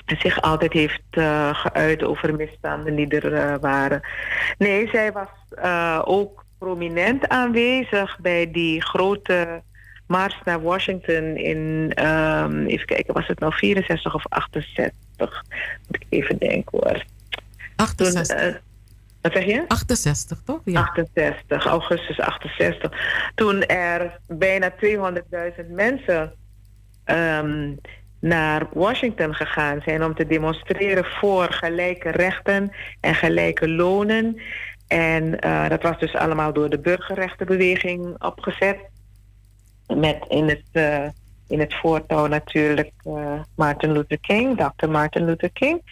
zich 0.07 0.41
altijd 0.43 0.73
heeft 0.73 1.03
eh, 1.11 1.55
geuit 1.55 2.03
over 2.03 2.35
misstanden 2.35 2.95
die 2.95 3.21
er 3.21 3.61
waren. 3.61 4.01
Nee, 4.59 4.89
zij 4.89 5.13
was 5.13 5.29
ook 6.05 6.45
prominent 6.59 7.29
aanwezig 7.29 8.19
bij 8.21 8.51
die 8.51 8.83
grote 8.83 9.63
mars 10.11 10.41
naar 10.45 10.63
Washington 10.63 11.37
in, 11.37 11.93
ehm, 11.95 12.67
even 12.67 12.87
kijken, 12.87 13.15
was 13.15 13.27
het 13.27 13.39
nou 13.39 13.53
64 13.55 14.15
of 14.15 14.27
68? 14.29 14.93
Moet 15.87 15.97
ik 15.97 16.07
even 16.09 16.39
denken 16.39 16.79
hoor. 16.79 17.05
68. 17.77 18.37
Toen, 18.37 18.47
eh, 18.47 18.55
wat 19.23 19.33
zeg 19.33 19.45
je? 19.45 19.65
68, 19.69 20.43
toch? 20.45 20.61
Ja. 20.65 20.81
68, 20.81 21.67
augustus 21.67 22.21
68. 22.21 22.93
Toen 23.35 23.65
er 23.65 24.21
bijna 24.27 24.73
200.000 24.73 25.71
mensen 25.71 26.33
ehm, 27.05 27.73
naar 28.21 28.67
Washington 28.73 29.35
gegaan 29.35 29.81
zijn 29.85 30.05
om 30.05 30.15
te 30.15 30.27
demonstreren 30.27 31.05
voor 31.05 31.53
gelijke 31.53 32.11
rechten 32.11 32.73
en 33.01 33.15
gelijke 33.15 33.69
lonen. 33.69 34.41
En 34.89 35.39
eh, 35.41 35.69
dat 35.69 35.83
was 35.83 35.99
dus 35.99 36.15
allemaal 36.15 36.53
door 36.53 36.71
de 36.71 36.79
burgerrechtenbeweging 36.79 38.23
opgezet. 38.23 38.79
Met 39.87 40.25
in 40.29 40.49
het, 40.49 40.65
eh, 40.73 41.09
in 41.49 41.61
het 41.61 41.75
voortouw 41.75 42.27
natuurlijk 42.27 42.91
eh, 43.05 43.41
Martin 43.57 43.93
Luther 43.93 44.21
King, 44.21 44.59
Dr. 44.59 44.89
Martin 44.89 45.25
Luther 45.25 45.51
King. 45.51 45.83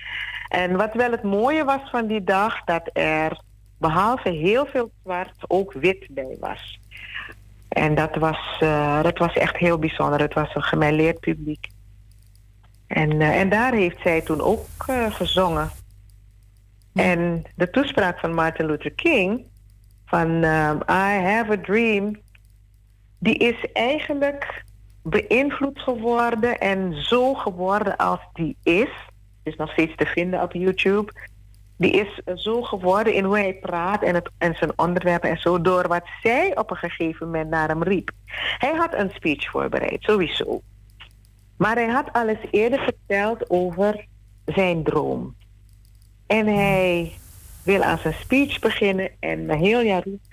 En 0.49 0.77
wat 0.77 0.95
wel 0.95 1.11
het 1.11 1.23
mooie 1.23 1.65
was 1.65 1.91
van 1.91 2.07
die 2.07 2.25
dag, 2.25 2.65
dat 2.65 2.91
er 2.93 3.41
behalve 3.79 4.31
heel 4.31 4.67
veel 4.67 4.91
zwart 5.03 5.37
ook 5.47 5.73
wit 5.73 6.07
bij 6.11 6.37
was. 6.41 6.79
En 7.69 7.95
dat 7.95 8.17
was, 8.17 8.57
eh, 8.61 9.03
dat 9.03 9.19
was 9.19 9.33
echt 9.33 9.57
heel 9.57 9.79
bijzonder. 9.79 10.21
Het 10.21 10.35
was 10.35 10.55
een 10.55 10.63
gemêleerd 10.63 11.21
publiek. 11.21 11.69
En, 12.87 13.21
eh, 13.21 13.41
en 13.41 13.49
daar 13.49 13.73
heeft 13.73 14.01
zij 14.03 14.21
toen 14.21 14.41
ook 14.41 14.67
eh, 14.87 15.13
gezongen. 15.13 15.71
En 16.95 17.45
de 17.55 17.71
toespraak 17.71 18.19
van 18.19 18.35
Martin 18.35 18.67
Luther 18.67 18.93
King, 18.93 19.45
van 20.07 20.29
I 20.91 21.21
have 21.23 21.53
a 21.53 21.61
dream, 21.63 22.17
die 23.19 23.35
is 23.35 23.73
eigenlijk 23.73 24.65
beïnvloed 25.03 25.81
geworden 25.81 26.59
en 26.59 27.03
zo 27.03 27.35
geworden 27.35 27.97
als 27.97 28.21
die 28.33 28.57
is. 28.63 28.91
Is 29.49 29.57
nog 29.57 29.71
steeds 29.71 29.97
te 29.97 30.07
vinden 30.07 30.43
op 30.43 30.53
YouTube. 30.53 31.13
Die 31.77 31.91
is 31.93 32.43
zo 32.43 32.63
geworden 32.63 33.15
in 33.15 33.25
hoe 33.25 33.39
hij 33.39 33.55
praat 33.55 34.03
en, 34.03 34.15
het, 34.15 34.31
en 34.39 34.55
zijn 34.55 34.73
onderwerpen 34.77 35.31
en 35.31 35.39
zo 35.39 35.61
door 35.61 35.89
wat 35.89 36.05
zij 36.23 36.57
op 36.57 36.71
een 36.71 36.77
gegeven 36.77 37.27
moment 37.27 37.51
naar 37.51 37.69
hem 37.69 37.83
riep. 37.83 38.11
Hij 38.59 38.75
had 38.75 38.95
een 38.95 39.11
speech 39.15 39.51
voorbereid, 39.51 40.03
sowieso. 40.03 40.61
Maar 41.57 41.75
hij 41.75 41.89
had 41.89 42.13
alles 42.13 42.39
eerder 42.51 42.81
verteld 42.81 43.51
over 43.51 44.07
zijn 44.45 44.83
droom. 44.83 45.35
En 46.27 46.47
hij 46.47 47.13
wil 47.65 47.83
aan 47.83 47.99
zijn 47.99 48.15
speech 48.15 48.59
beginnen 48.59 49.11
en 49.21 49.47
Mahalia 49.47 50.01
roept 50.05 50.29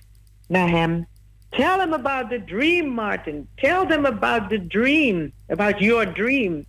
naar 0.48 0.70
hem. 0.70 1.08
Tell 1.50 1.78
them 1.78 1.94
about 1.94 2.30
the 2.30 2.44
dream, 2.46 2.90
Martin. 2.90 3.48
Tell 3.56 3.86
them 3.88 4.06
about 4.06 4.50
the 4.50 4.68
dream. 4.68 5.32
About 5.48 5.80
your 5.80 6.14
dream. 6.14 6.66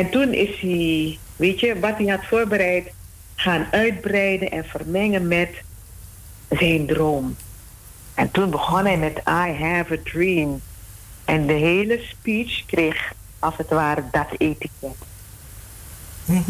En 0.00 0.10
toen 0.10 0.32
is 0.34 0.60
hij, 0.60 1.18
weet 1.36 1.60
je, 1.60 1.78
wat 1.80 1.96
hij 1.96 2.06
had 2.06 2.24
voorbereid, 2.28 2.84
gaan 3.34 3.66
uitbreiden 3.70 4.50
en 4.50 4.64
vermengen 4.64 5.28
met 5.28 5.48
zijn 6.50 6.86
droom. 6.86 7.36
En 8.14 8.30
toen 8.30 8.50
begon 8.50 8.84
hij 8.84 8.96
met 8.96 9.16
I 9.18 9.52
have 9.64 9.92
a 9.92 9.96
dream. 10.04 10.60
En 11.24 11.46
de 11.46 11.52
hele 11.52 12.00
speech 12.08 12.66
kreeg 12.66 13.12
als 13.38 13.54
het 13.56 13.68
ware 13.68 14.02
dat 14.10 14.26
etiket. 14.38 14.96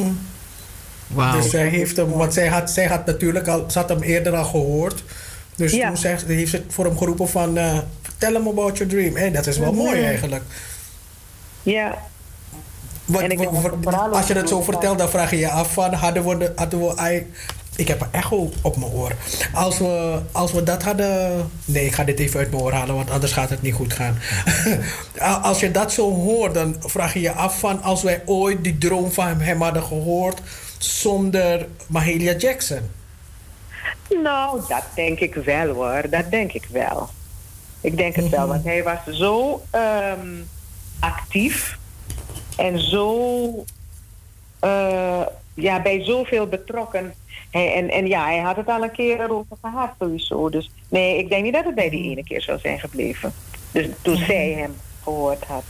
Wauw. 1.06 1.36
Dus 1.40 1.50
zij 1.50 1.68
heeft 1.68 1.96
hem, 1.96 2.10
want 2.10 2.34
zij 2.34 2.48
had, 2.48 2.70
zij 2.70 2.86
had 2.86 3.06
natuurlijk 3.06 3.48
al, 3.48 3.70
ze 3.70 3.78
had 3.78 3.88
hem 3.88 4.02
eerder 4.02 4.34
al 4.36 4.44
gehoord. 4.44 5.04
Dus 5.56 5.72
Ja. 5.72 5.86
toen 5.88 5.96
zegt, 5.96 6.24
heeft 6.26 6.50
ze 6.50 6.62
voor 6.68 6.84
hem 6.84 6.98
geroepen 6.98 7.28
van, 7.28 7.56
eh, 7.56 7.78
vertel 8.02 8.32
hem 8.32 8.48
about 8.48 8.78
your 8.78 8.92
dream. 8.92 9.16
Hé, 9.16 9.30
dat 9.30 9.46
is 9.46 9.58
wel 9.58 9.72
mooi 9.72 9.96
Mhm. 9.96 10.04
eigenlijk. 10.08 10.42
Ja. 11.62 12.08
Wat, 13.10 13.20
En 13.22 13.30
ik 13.30 13.38
wat- 13.38 13.50
denk 13.50 13.62
dat 13.62 13.62
wat- 13.62 13.72
het 13.72 13.82
vooral 13.82 14.16
als 14.16 14.26
je 14.26 14.34
dat 14.34 14.48
zo 14.48 14.62
vertelt, 14.62 14.98
dan 14.98 15.08
vraag 15.10 15.30
je 15.30 15.38
je 15.38 15.50
af 15.50 15.72
van, 15.72 15.92
hadden 15.92 16.26
we, 16.28 16.36
de, 16.36 16.52
hadden 16.56 16.80
we 16.80 17.24
ik 17.76 17.88
heb 17.88 18.00
een 18.00 18.08
echo 18.10 18.50
op 18.62 18.76
mijn 18.76 18.92
oor. 18.92 19.12
Als 19.54 19.78
we, 19.78 20.18
als 20.32 20.52
we 20.52 20.62
dat 20.62 20.82
hadden... 20.82 21.50
Nee, 21.64 21.84
ik 21.86 21.92
ga 21.94 22.04
dit 22.04 22.18
even 22.18 22.38
uit 22.40 22.50
mijn 22.50 22.62
oor 22.62 22.72
halen, 22.72 22.94
want 22.94 23.10
anders 23.10 23.32
gaat 23.32 23.50
het 23.50 23.62
niet 23.62 23.74
goed 23.74 23.92
gaan. 23.92 24.18
als 25.42 25.60
je 25.60 25.70
dat 25.70 25.92
zo 25.92 26.12
hoort, 26.14 26.54
dan 26.54 26.76
vraag 26.80 27.14
je 27.14 27.20
je 27.20 27.32
af 27.32 27.58
van... 27.58 27.82
als 27.82 28.02
wij 28.02 28.22
ooit 28.24 28.64
die 28.64 28.78
droom 28.78 29.12
van 29.12 29.40
hem 29.40 29.62
hadden 29.62 29.82
gehoord 29.82 30.40
zonder 30.78 31.66
Mahalia 31.86 32.32
Jackson. 32.32 32.80
Nou, 34.22 34.60
dat 34.68 34.82
denk 34.94 35.18
ik 35.18 35.34
wel 35.34 35.74
hoor. 35.74 36.02
Dat 36.10 36.30
denk 36.30 36.52
ik 36.52 36.66
wel. 36.72 37.08
Ik 37.80 37.96
denk 37.96 38.14
het 38.16 38.28
wel, 38.28 38.46
want 38.46 38.64
hij 38.64 38.82
was 38.82 39.16
zo 39.18 39.62
ehm, 39.70 40.28
actief 40.98 41.78
en 42.60 42.80
zo 42.80 43.64
eh, 44.58 45.20
ja, 45.54 45.82
bij 45.82 46.04
zoveel 46.04 46.46
betrokken. 46.46 47.14
En, 47.50 47.90
en 47.90 48.06
ja, 48.06 48.24
hij 48.24 48.38
had 48.38 48.56
het 48.56 48.68
al 48.68 48.82
een 48.82 48.90
keer 48.92 49.20
erover 49.20 49.56
gehad 49.60 49.90
sowieso. 49.98 50.48
Dus 50.50 50.70
nee, 50.88 51.18
ik 51.18 51.28
denk 51.28 51.44
niet 51.44 51.52
dat 51.52 51.64
het 51.64 51.74
bij 51.74 51.90
die 51.90 52.10
ene 52.10 52.24
keer 52.24 52.42
zou 52.42 52.58
zijn 52.58 52.80
gebleven. 52.80 53.32
Dus 53.72 53.86
toen 54.02 54.16
zij 54.16 54.52
hem 54.52 54.76
gehoord 55.02 55.44
had. 55.44 55.64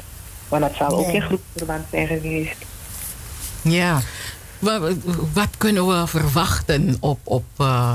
Want 0.48 0.62
dat 0.62 0.74
zal 0.74 0.98
ook 0.98 1.06
in 1.12 1.22
groepsverband 1.22 1.84
zijn 1.90 2.06
geweest. 2.06 2.56
Ja. 3.62 4.00
Wa- 4.58 4.80
wa- 4.80 4.94
Wat 5.34 5.56
kunnen 5.58 5.86
we 5.86 6.06
verwachten 6.06 6.96
op, 7.00 7.18
op, 7.24 7.44
eh, 7.56 7.94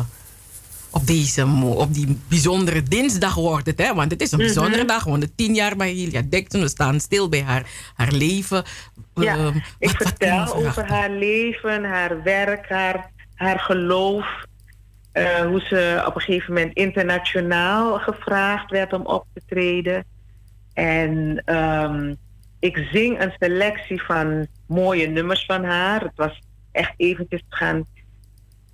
op, 0.96 1.08
deze, 1.08 1.46
op 1.76 1.94
die 1.94 2.20
bijzondere 2.30 2.84
dinsdag 2.84 3.36
wordt 3.36 3.66
het, 3.68 3.78
hè? 3.78 3.94
Want 3.94 4.12
het 4.12 4.22
is 4.22 4.32
een 4.32 4.38
bijzondere 4.38 4.78
Mhm. 4.84 4.88
dag. 4.88 5.04
Want 5.04 5.22
de 5.22 5.36
tien 5.36 5.54
jaar 5.54 5.76
bij 5.76 5.90
Hilja 5.92 6.22
Dixon. 6.26 6.62
We 6.62 6.68
staan 6.68 7.00
stil 7.00 7.30
bij 7.30 7.42
haar, 7.42 7.64
haar 7.96 8.12
leven. 8.12 8.64
Ja, 9.16 9.36
Ehm, 9.36 9.58
ik 9.80 9.88
wat- 9.90 10.08
vertel 10.08 10.56
over 10.56 10.86
haar 10.88 11.10
leven, 11.10 11.84
haar 11.84 12.24
werk, 12.24 12.70
haar, 12.70 13.12
haar 13.36 13.60
geloof. 13.60 14.26
eh, 15.12 15.46
hoe 15.46 15.60
ze 15.60 16.04
op 16.08 16.16
een 16.16 16.22
gegeven 16.22 16.54
moment 16.54 16.74
internationaal 16.76 18.00
gevraagd 18.00 18.72
werd 18.72 18.94
om 18.94 19.02
op 19.06 19.26
te 19.34 19.42
treden. 19.48 20.04
En 20.74 21.42
ehm, 21.46 22.14
ik 22.60 22.88
zing 22.92 23.22
een 23.22 23.34
selectie 23.40 24.02
van 24.02 24.48
mooie 24.68 25.08
nummers 25.08 25.46
van 25.46 25.64
haar. 25.64 26.02
Het 26.02 26.12
was 26.16 26.40
echt 26.72 26.94
eventjes 26.98 27.42
gaan 27.50 27.86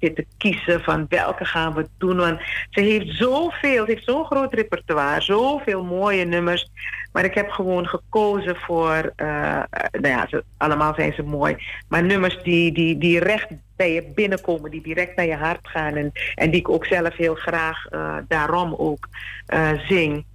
zitten 0.01 0.25
kiezen 0.37 0.81
van 0.81 1.05
welke 1.09 1.45
gaan 1.45 1.73
we 1.73 1.87
doen. 1.97 2.17
Want 2.17 2.39
ze 2.69 2.81
heeft 2.81 3.15
zoveel, 3.15 3.85
ze 3.85 3.91
heeft 3.91 4.03
zo'n 4.03 4.25
groot 4.25 4.53
repertoire, 4.53 5.21
zoveel 5.21 5.83
mooie 5.83 6.25
nummers. 6.25 6.69
Maar 7.11 7.25
ik 7.25 7.33
heb 7.33 7.49
gewoon 7.49 7.87
gekozen 7.87 8.55
voor, 8.55 9.13
eh, 9.15 9.63
nou 9.91 10.07
ja, 10.07 10.27
ze, 10.29 10.43
allemaal 10.57 10.93
zijn 10.93 11.13
ze 11.13 11.23
mooi. 11.23 11.55
Maar 11.87 12.03
nummers 12.03 12.43
die, 12.43 12.71
die, 12.71 12.97
die 12.97 13.19
recht 13.19 13.47
bij 13.75 13.93
je 13.93 14.11
binnenkomen, 14.15 14.71
die 14.71 14.81
direct 14.81 15.15
naar 15.15 15.25
je 15.25 15.35
hart 15.35 15.67
gaan. 15.67 15.95
En, 15.95 16.11
en 16.35 16.51
die 16.51 16.59
ik 16.59 16.69
ook 16.69 16.85
zelf 16.85 17.15
heel 17.15 17.35
graag 17.35 17.85
eh, 17.85 18.15
daarom 18.27 18.75
ook 18.77 19.07
eh, 19.45 19.69
zing. 19.87 20.25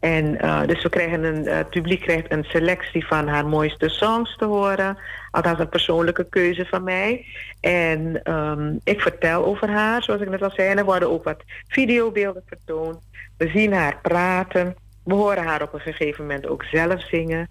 En 0.00 0.32
dus 0.66 0.82
we 0.82 0.88
krijgen 0.88 1.24
een, 1.24 1.46
het 1.46 1.70
publiek 1.70 2.00
krijgt 2.00 2.32
een 2.32 2.44
selectie 2.44 3.06
van 3.06 3.28
haar 3.28 3.46
mooiste 3.46 3.88
songs 3.88 4.36
te 4.36 4.44
horen. 4.44 4.98
Althans 5.30 5.58
een 5.58 5.68
persoonlijke 5.68 6.26
keuze 6.28 6.66
van 6.66 6.84
mij. 6.84 7.24
En 7.60 8.32
um, 8.32 8.80
ik 8.84 9.00
vertel 9.00 9.44
over 9.44 9.70
haar, 9.70 10.02
zoals 10.02 10.20
ik 10.20 10.30
net 10.30 10.42
al 10.42 10.50
zei. 10.50 10.68
En 10.68 10.78
er 10.78 10.84
worden 10.84 11.10
ook 11.10 11.24
wat 11.24 11.42
videobeelden 11.68 12.42
vertoond. 12.46 12.98
We 13.36 13.48
zien 13.48 13.72
haar 13.72 13.98
praten. 14.02 14.76
We 15.04 15.14
horen 15.14 15.44
haar 15.44 15.62
op 15.62 15.74
een 15.74 15.80
gegeven 15.80 16.26
moment 16.26 16.46
ook 16.46 16.64
zelf 16.64 17.06
zingen. 17.06 17.48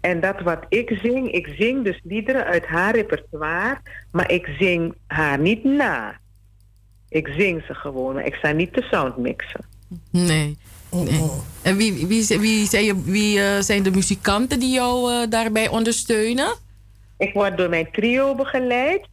En 0.00 0.20
dat 0.20 0.40
wat 0.40 0.64
ik 0.68 0.98
zing, 1.02 1.30
ik 1.30 1.54
zing 1.58 1.84
dus 1.84 2.00
liederen 2.02 2.44
uit 2.44 2.66
haar 2.66 2.94
repertoire. 2.94 3.78
Maar 4.12 4.30
ik 4.30 4.48
zing 4.58 4.94
haar 5.06 5.38
niet 5.38 5.64
na. 5.64 6.18
Ik 7.08 7.28
zing 7.36 7.62
ze 7.66 7.74
gewoon, 7.74 8.14
maar 8.14 8.26
ik 8.26 8.34
sta 8.34 8.50
niet 8.50 8.72
te 8.72 8.82
soundmixen. 8.90 9.64
Nee. 10.10 10.56
Nee. 10.90 11.30
En 11.62 11.76
wie, 11.76 12.06
wie, 12.06 12.38
wie, 12.38 12.66
zijn, 12.66 12.84
je, 12.84 13.02
wie 13.02 13.38
uh, 13.38 13.58
zijn 13.60 13.82
de 13.82 13.90
muzikanten 13.90 14.60
die 14.60 14.72
jou 14.72 15.12
uh, 15.12 15.30
daarbij 15.30 15.68
ondersteunen? 15.68 16.54
Ik 17.16 17.32
word 17.32 17.56
door 17.56 17.68
mijn 17.68 17.90
trio 17.92 18.34
begeleid. 18.34 19.08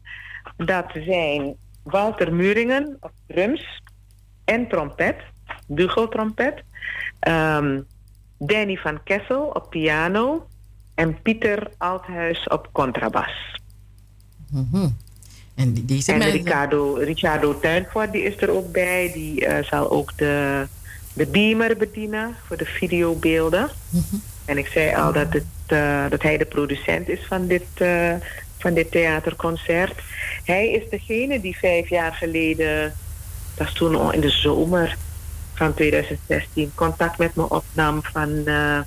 Dat 0.57 0.85
zijn 0.93 1.55
Walter 1.83 2.33
Muringen 2.33 2.97
op 2.99 3.11
drums 3.27 3.81
en 4.45 4.67
trompet, 4.67 5.15
bugeltrompet. 5.67 6.63
Um, 7.27 7.85
Danny 8.37 8.75
van 8.75 9.03
Kessel 9.03 9.43
op 9.43 9.69
piano 9.69 10.47
en 10.95 11.21
Pieter 11.21 11.71
Althuis 11.77 12.47
op 12.47 12.69
contrabas. 12.71 13.59
Mm 14.49 14.67
-hmm. 14.71 14.97
En, 15.55 15.73
die, 15.73 15.85
die 15.85 16.03
en 16.05 16.17
mensen... 16.17 16.37
Ricardo, 16.37 16.93
Ricardo 16.93 17.59
Tuinvoort 17.59 18.11
die 18.11 18.23
is 18.23 18.41
er 18.41 18.49
ook 18.49 18.71
bij. 18.71 19.11
Die 19.13 19.45
uh, 19.45 19.63
zal 19.63 19.91
ook 19.91 20.17
de 20.17 20.67
de 21.13 21.27
beamer 21.27 21.77
bedienen 21.77 22.35
voor 22.45 22.57
de 22.57 22.65
videobeelden. 22.65 23.69
Mm 23.89 24.03
-hmm. 24.09 24.21
En 24.51 24.57
ik 24.57 24.67
zei 24.67 24.95
al 24.95 25.15
uh, 25.15 26.09
dat 26.09 26.21
hij 26.21 26.37
de 26.37 26.45
producent 26.45 27.09
is 27.09 27.19
van 27.27 27.47
dit, 27.47 27.67
uh, 27.81 28.13
van 28.57 28.73
dit 28.73 28.91
theaterconcert. 28.91 29.99
Hij 30.43 30.71
is 30.71 30.89
degene 30.89 31.41
die 31.41 31.57
vijf 31.57 31.89
jaar 31.89 32.13
geleden, 32.13 32.93
dat 33.55 33.67
was 33.67 33.73
toen 33.73 34.13
in 34.13 34.19
de 34.19 34.29
zomer 34.29 34.97
van 35.53 35.73
2016, 35.73 36.71
contact 36.75 37.17
met 37.17 37.35
me 37.35 37.49
opnam 37.49 38.03
van... 38.03 38.29
Uh, 38.29 38.79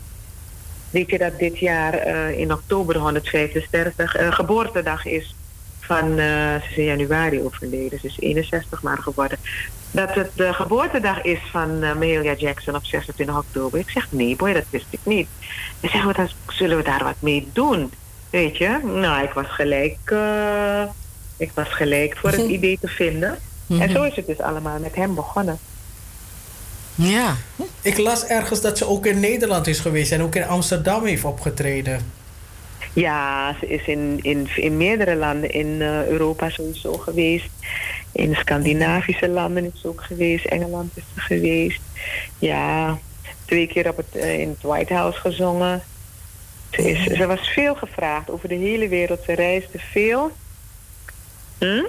weet 0.90 1.10
je 1.10 1.18
dat 1.18 1.38
dit 1.38 1.58
jaar 1.58 1.94
in 2.30 2.52
oktober 2.52 2.96
165 2.96 4.14
geboortedag 4.18 5.06
is 5.06 5.34
van, 5.80 6.16
ze 6.16 6.66
is 6.70 6.76
in 6.76 6.84
januari 6.84 7.42
overleden, 7.42 8.00
ze 8.00 8.06
is 8.06 8.16
61 8.20 8.82
maar 8.82 8.98
geworden 8.98 9.38
dat 9.94 10.14
het 10.14 10.30
de 10.34 10.52
geboortedag 10.52 11.22
is 11.22 11.38
van 11.50 11.70
uh, 11.70 11.80
Mahalia 11.80 12.34
Jackson 12.34 12.74
op 12.74 12.84
26 12.84 13.36
oktober. 13.36 13.78
Ik 13.78 13.90
zeg, 13.90 14.06
nee 14.10 14.36
boy, 14.36 14.52
dat 14.52 14.64
wist 14.70 14.86
ik 14.90 15.00
niet. 15.02 15.28
Zeggen 15.82 16.06
we, 16.06 16.14
dan 16.14 16.28
zullen 16.48 16.76
we 16.76 16.82
daar 16.82 17.04
wat 17.04 17.14
mee 17.18 17.48
doen? 17.52 17.92
Weet 18.30 18.56
je? 18.56 18.80
Nou, 18.82 19.24
ik 19.24 19.32
was 19.32 19.46
gelijk, 19.48 19.98
uh, 20.12 20.82
ik 21.36 21.50
was 21.54 21.68
gelijk 21.68 22.16
voor 22.16 22.30
het 22.30 22.50
idee 22.50 22.78
te 22.80 22.88
vinden. 22.88 23.38
Mm 23.66 23.76
-hmm. 23.76 23.80
En 23.80 23.90
zo 23.90 24.02
is 24.02 24.16
het 24.16 24.26
dus 24.26 24.40
allemaal 24.40 24.78
met 24.78 24.94
hem 24.94 25.14
begonnen. 25.14 25.58
Ja. 26.94 27.36
Ik 27.82 27.98
las 27.98 28.24
ergens 28.26 28.60
dat 28.60 28.78
ze 28.78 28.86
ook 28.86 29.06
in 29.06 29.20
Nederland 29.20 29.66
is 29.66 29.80
geweest 29.80 30.12
en 30.12 30.22
ook 30.22 30.34
in 30.34 30.46
Amsterdam 30.46 31.04
heeft 31.04 31.24
opgetreden. 31.24 32.12
Ja, 32.92 33.54
ze 33.60 33.66
is 33.66 33.86
in, 33.86 34.18
in, 34.22 34.48
in 34.56 34.76
meerdere 34.76 35.16
landen 35.16 35.50
in 35.50 35.66
uh, 35.66 36.06
Europa 36.06 36.50
sowieso 36.50 36.92
geweest. 36.92 37.48
In 38.14 38.30
de 38.30 38.36
Scandinavische 38.36 39.28
landen 39.28 39.72
is 39.74 39.80
ze 39.80 39.88
ook 39.88 40.02
geweest. 40.02 40.44
Engeland 40.44 40.96
is 40.96 41.02
ze 41.14 41.20
geweest. 41.20 41.80
Ja, 42.38 42.98
twee 43.44 43.66
keer 43.66 43.88
op 43.88 43.96
het, 43.96 44.06
uh, 44.12 44.38
in 44.40 44.48
het 44.48 44.62
White 44.62 44.94
House 44.94 45.20
gezongen. 45.20 45.82
Ze, 46.70 46.90
is, 46.90 47.16
ze 47.16 47.26
was 47.26 47.48
veel 47.48 47.74
gevraagd 47.74 48.30
over 48.30 48.48
de 48.48 48.54
hele 48.54 48.88
wereld. 48.88 49.20
Ze 49.26 49.32
reisde 49.32 49.78
veel. 49.78 50.30
Hm? 51.58 51.84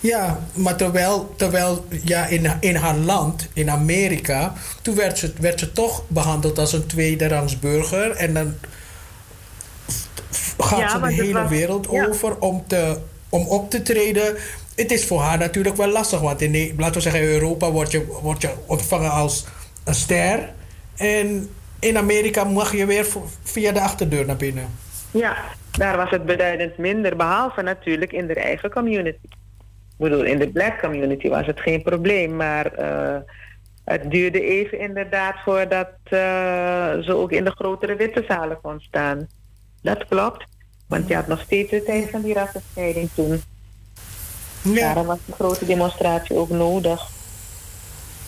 Ja, 0.00 0.40
maar 0.54 0.76
terwijl, 0.76 1.34
terwijl 1.36 1.84
ja, 2.04 2.26
in, 2.26 2.52
in 2.60 2.76
haar 2.76 2.96
land, 2.96 3.48
in 3.52 3.70
Amerika, 3.70 4.52
toen 4.82 4.94
werd 4.94 5.18
ze, 5.18 5.32
werd 5.40 5.58
ze 5.58 5.72
toch 5.72 6.02
behandeld 6.08 6.58
als 6.58 6.72
een 6.72 6.86
tweederangs 6.86 7.58
burger. 7.58 8.10
En 8.10 8.34
dan 8.34 8.54
gaat 10.58 10.78
ja, 10.78 10.88
ze 10.88 11.00
de 11.00 11.12
hele 11.12 11.40
was, 11.40 11.50
wereld 11.50 11.88
ja. 11.90 12.06
over 12.06 12.38
om, 12.38 12.64
te, 12.66 12.98
om 13.28 13.46
op 13.46 13.70
te 13.70 13.82
treden. 13.82 14.36
Het 14.78 14.92
is 14.92 15.06
voor 15.06 15.20
haar 15.20 15.38
natuurlijk 15.38 15.76
wel 15.76 15.88
lastig, 15.88 16.20
want 16.20 16.40
in, 16.40 16.74
laten 16.76 16.94
we 16.94 17.00
zeggen, 17.00 17.22
Europa 17.22 17.70
word 17.70 17.90
je, 17.90 18.06
word 18.22 18.42
je 18.42 18.50
ontvangen 18.66 19.10
als 19.10 19.46
een 19.84 19.94
ster. 19.94 20.52
En 20.96 21.48
in 21.80 21.96
Amerika 21.96 22.44
mag 22.44 22.72
je 22.72 22.86
weer 22.86 23.06
via 23.42 23.72
de 23.72 23.80
achterdeur 23.80 24.26
naar 24.26 24.36
binnen. 24.36 24.68
Ja, 25.10 25.36
daar 25.70 25.96
was 25.96 26.10
het 26.10 26.26
beduidend 26.26 26.78
minder, 26.78 27.16
behalve 27.16 27.62
natuurlijk 27.62 28.12
in 28.12 28.26
de 28.26 28.34
eigen 28.34 28.70
community. 28.70 29.18
Ik 29.22 29.96
bedoel, 29.96 30.24
in 30.24 30.38
de 30.38 30.48
black 30.48 30.80
community 30.80 31.28
was 31.28 31.46
het 31.46 31.60
geen 31.60 31.82
probleem, 31.82 32.36
maar 32.36 32.80
uh, 32.80 33.16
het 33.84 34.10
duurde 34.10 34.40
even 34.40 34.78
inderdaad 34.78 35.34
voordat 35.44 35.90
uh, 36.04 36.20
ze 36.98 37.12
ook 37.14 37.32
in 37.32 37.44
de 37.44 37.50
grotere 37.50 37.96
witte 37.96 38.24
zalen 38.28 38.60
kon 38.60 38.80
staan. 38.80 39.26
Dat 39.82 40.06
klopt. 40.08 40.44
Want 40.88 41.08
je 41.08 41.14
had 41.14 41.26
nog 41.26 41.40
steeds 41.40 41.70
de 41.70 41.82
tijd 41.82 42.10
van 42.10 42.22
die 42.22 42.34
rassenscheiding 42.34 43.08
toen. 43.14 43.42
Ja. 44.62 44.74
Daarom 44.74 45.06
was 45.06 45.18
een 45.26 45.34
grote 45.34 45.66
demonstratie 45.66 46.36
ook 46.36 46.50
nodig. 46.50 47.06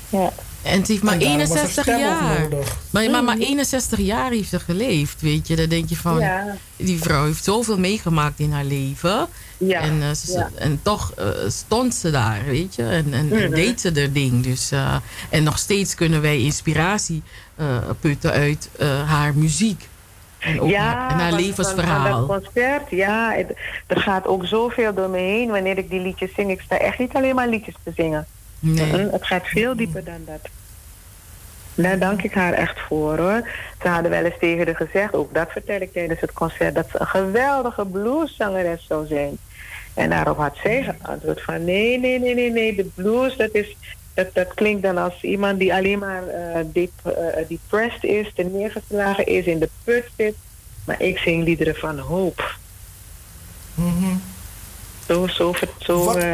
Ja. 0.09 0.33
En 0.63 0.87
ze 0.87 0.93
heeft 0.93 1.05
maar 1.05 1.19
61 1.19 1.87
jaar. 1.87 2.49
Maar, 2.91 3.11
maar, 3.11 3.25
maar 3.25 3.39
61 3.39 3.99
jaar 3.99 4.31
heeft 4.31 4.49
ze 4.49 4.61
geleefd, 4.61 5.21
weet 5.21 5.49
je. 5.49 5.57
Dan 5.57 5.69
denk 5.69 5.89
je 5.89 5.97
van, 5.97 6.19
ja. 6.19 6.57
die 6.77 6.99
vrouw 6.99 7.25
heeft 7.25 7.45
zoveel 7.45 7.79
meegemaakt 7.79 8.39
in 8.39 8.53
haar 8.53 8.65
leven. 8.65 9.29
Ja. 9.59 9.81
En, 9.81 9.97
uh, 9.97 10.11
ze, 10.11 10.33
ja. 10.33 10.51
en 10.55 10.81
toch 10.83 11.13
uh, 11.19 11.27
stond 11.49 11.95
ze 11.95 12.11
daar, 12.11 12.45
weet 12.45 12.75
je. 12.75 12.83
En, 12.83 13.13
en, 13.13 13.27
mm 13.27 13.33
en 13.33 13.51
deed 13.51 13.81
ze 13.81 13.93
haar 13.95 14.13
ding. 14.13 14.43
Dus, 14.43 14.73
uh, 14.73 14.97
en 15.31 15.43
nog 15.43 15.59
steeds 15.59 15.95
kunnen 15.95 16.21
wij 16.21 16.41
inspiratie 16.41 17.23
putten 18.01 18.33
uit 18.33 18.69
haar 19.07 19.35
muziek. 19.35 19.89
En, 20.41 20.61
ook 20.61 20.71
ja, 20.71 20.83
haar, 20.83 21.11
en 21.11 21.19
haar 21.19 21.33
levensverhaal. 21.33 22.27
dat 22.27 22.43
concert, 22.43 22.91
ja, 22.91 23.33
het, 23.33 23.53
er 23.87 24.01
gaat 24.01 24.27
ook 24.27 24.47
zoveel 24.47 24.95
door 24.95 25.09
me 25.09 25.19
heen 25.19 25.51
wanneer 25.51 25.79
ik 25.79 25.91
die 25.91 26.01
liedjes 26.01 26.35
zing. 26.35 26.51
Ik 26.51 26.61
sta 26.61 26.79
echt 26.79 26.99
niet 26.99 27.13
alleen 27.13 27.35
maar 27.35 27.49
liedjes 27.49 27.75
te 27.85 27.93
zingen. 27.97 28.27
Nee. 28.59 28.93
Het 28.93 29.27
gaat 29.27 29.47
veel 29.47 29.77
dieper 29.77 30.05
dan 30.05 30.25
dat. 30.27 30.51
Daar 31.75 31.99
dank 31.99 32.23
ik 32.23 32.35
haar 32.35 32.53
echt 32.53 32.81
voor 32.81 33.19
hoor. 33.19 33.49
Ze 33.83 33.89
hadden 33.89 34.11
wel 34.11 34.25
eens 34.25 34.39
tegen 34.39 34.67
haar 34.67 34.77
gezegd, 34.77 35.15
ook 35.15 35.35
dat 35.35 35.51
vertel 35.51 35.81
ik 35.81 35.93
tijdens 35.93 36.21
het 36.21 36.33
concert, 36.33 36.75
dat 36.75 36.87
ze 36.91 37.01
een 37.01 37.07
geweldige 37.07 37.87
blueszangeres 37.87 38.87
zou 38.87 39.07
zijn. 39.07 39.39
En 39.95 40.11
daarop 40.11 40.37
had 40.37 40.57
zij 40.63 40.83
geantwoord 40.83 41.43
van 41.43 41.65
nee, 41.65 41.99
nee, 41.99 42.19
nee, 42.19 42.35
nee, 42.35 42.51
nee, 42.51 42.75
de 42.75 42.91
blues 42.95 43.37
dat 43.37 43.51
is, 43.53 43.77
dat, 44.15 44.35
dat 44.35 44.55
klinkt 44.55 44.83
dan 44.83 44.97
als 44.97 45.23
iemand 45.23 45.59
die 45.59 45.75
alleen 45.75 45.99
maar 45.99 46.23
dep 46.73 46.91
uh, 47.07 47.13
depressed 47.49 48.05
is, 48.05 48.33
te 48.35 48.43
neergeslagen 48.43 49.27
is, 49.27 49.45
in 49.45 49.59
de 49.59 49.69
put 49.85 50.05
zit. 50.17 50.35
Maar 50.85 51.03
ik 51.03 51.19
zing 51.19 51.45
liederen 51.45 51.75
van 51.75 51.99
hoop. 51.99 52.59
Mm 53.75 53.97
-hmm. 53.97 54.23
Zo, 55.07 55.27
zo, 55.27 55.55
zo. 55.79 56.05
Wat, 56.05 56.25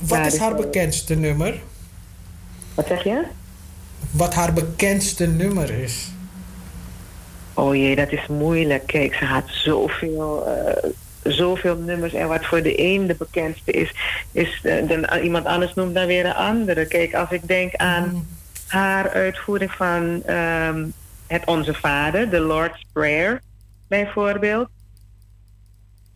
wat 0.00 0.26
is 0.26 0.38
haar 0.38 0.54
bekendste 0.54 1.14
nummer? 1.14 1.60
Wat 2.74 2.86
zeg 2.86 3.04
je? 3.04 3.22
Wat 4.10 4.34
haar 4.34 4.52
bekendste 4.52 5.26
nummer 5.26 5.70
is? 5.70 6.08
Oh 7.54 7.74
jee, 7.74 7.96
dat 7.96 8.12
is 8.12 8.26
moeilijk. 8.26 8.86
Kijk, 8.86 9.14
ze 9.14 9.24
had 9.24 9.44
zoveel, 9.46 10.48
uh, 10.48 10.90
zoveel 11.28 11.76
nummers. 11.76 12.12
En 12.12 12.28
wat 12.28 12.46
voor 12.46 12.62
de 12.62 12.80
een 12.80 13.06
de 13.06 13.14
bekendste 13.14 13.72
is, 13.72 13.94
is 14.32 14.60
uh, 14.62 14.88
dan, 14.88 15.18
iemand 15.22 15.46
anders 15.46 15.74
noemt 15.74 15.94
dan 15.94 16.06
weer 16.06 16.26
een 16.26 16.34
andere. 16.34 16.86
Kijk, 16.86 17.14
als 17.14 17.30
ik 17.30 17.48
denk 17.48 17.74
aan 17.74 18.10
mm. 18.10 18.26
haar 18.66 19.10
uitvoering 19.10 19.72
van 19.72 20.22
um, 20.34 20.92
Het 21.26 21.42
Onze 21.44 21.74
Vader, 21.74 22.28
The 22.28 22.40
Lord's 22.40 22.86
Prayer 22.92 23.40
bijvoorbeeld. 23.88 24.68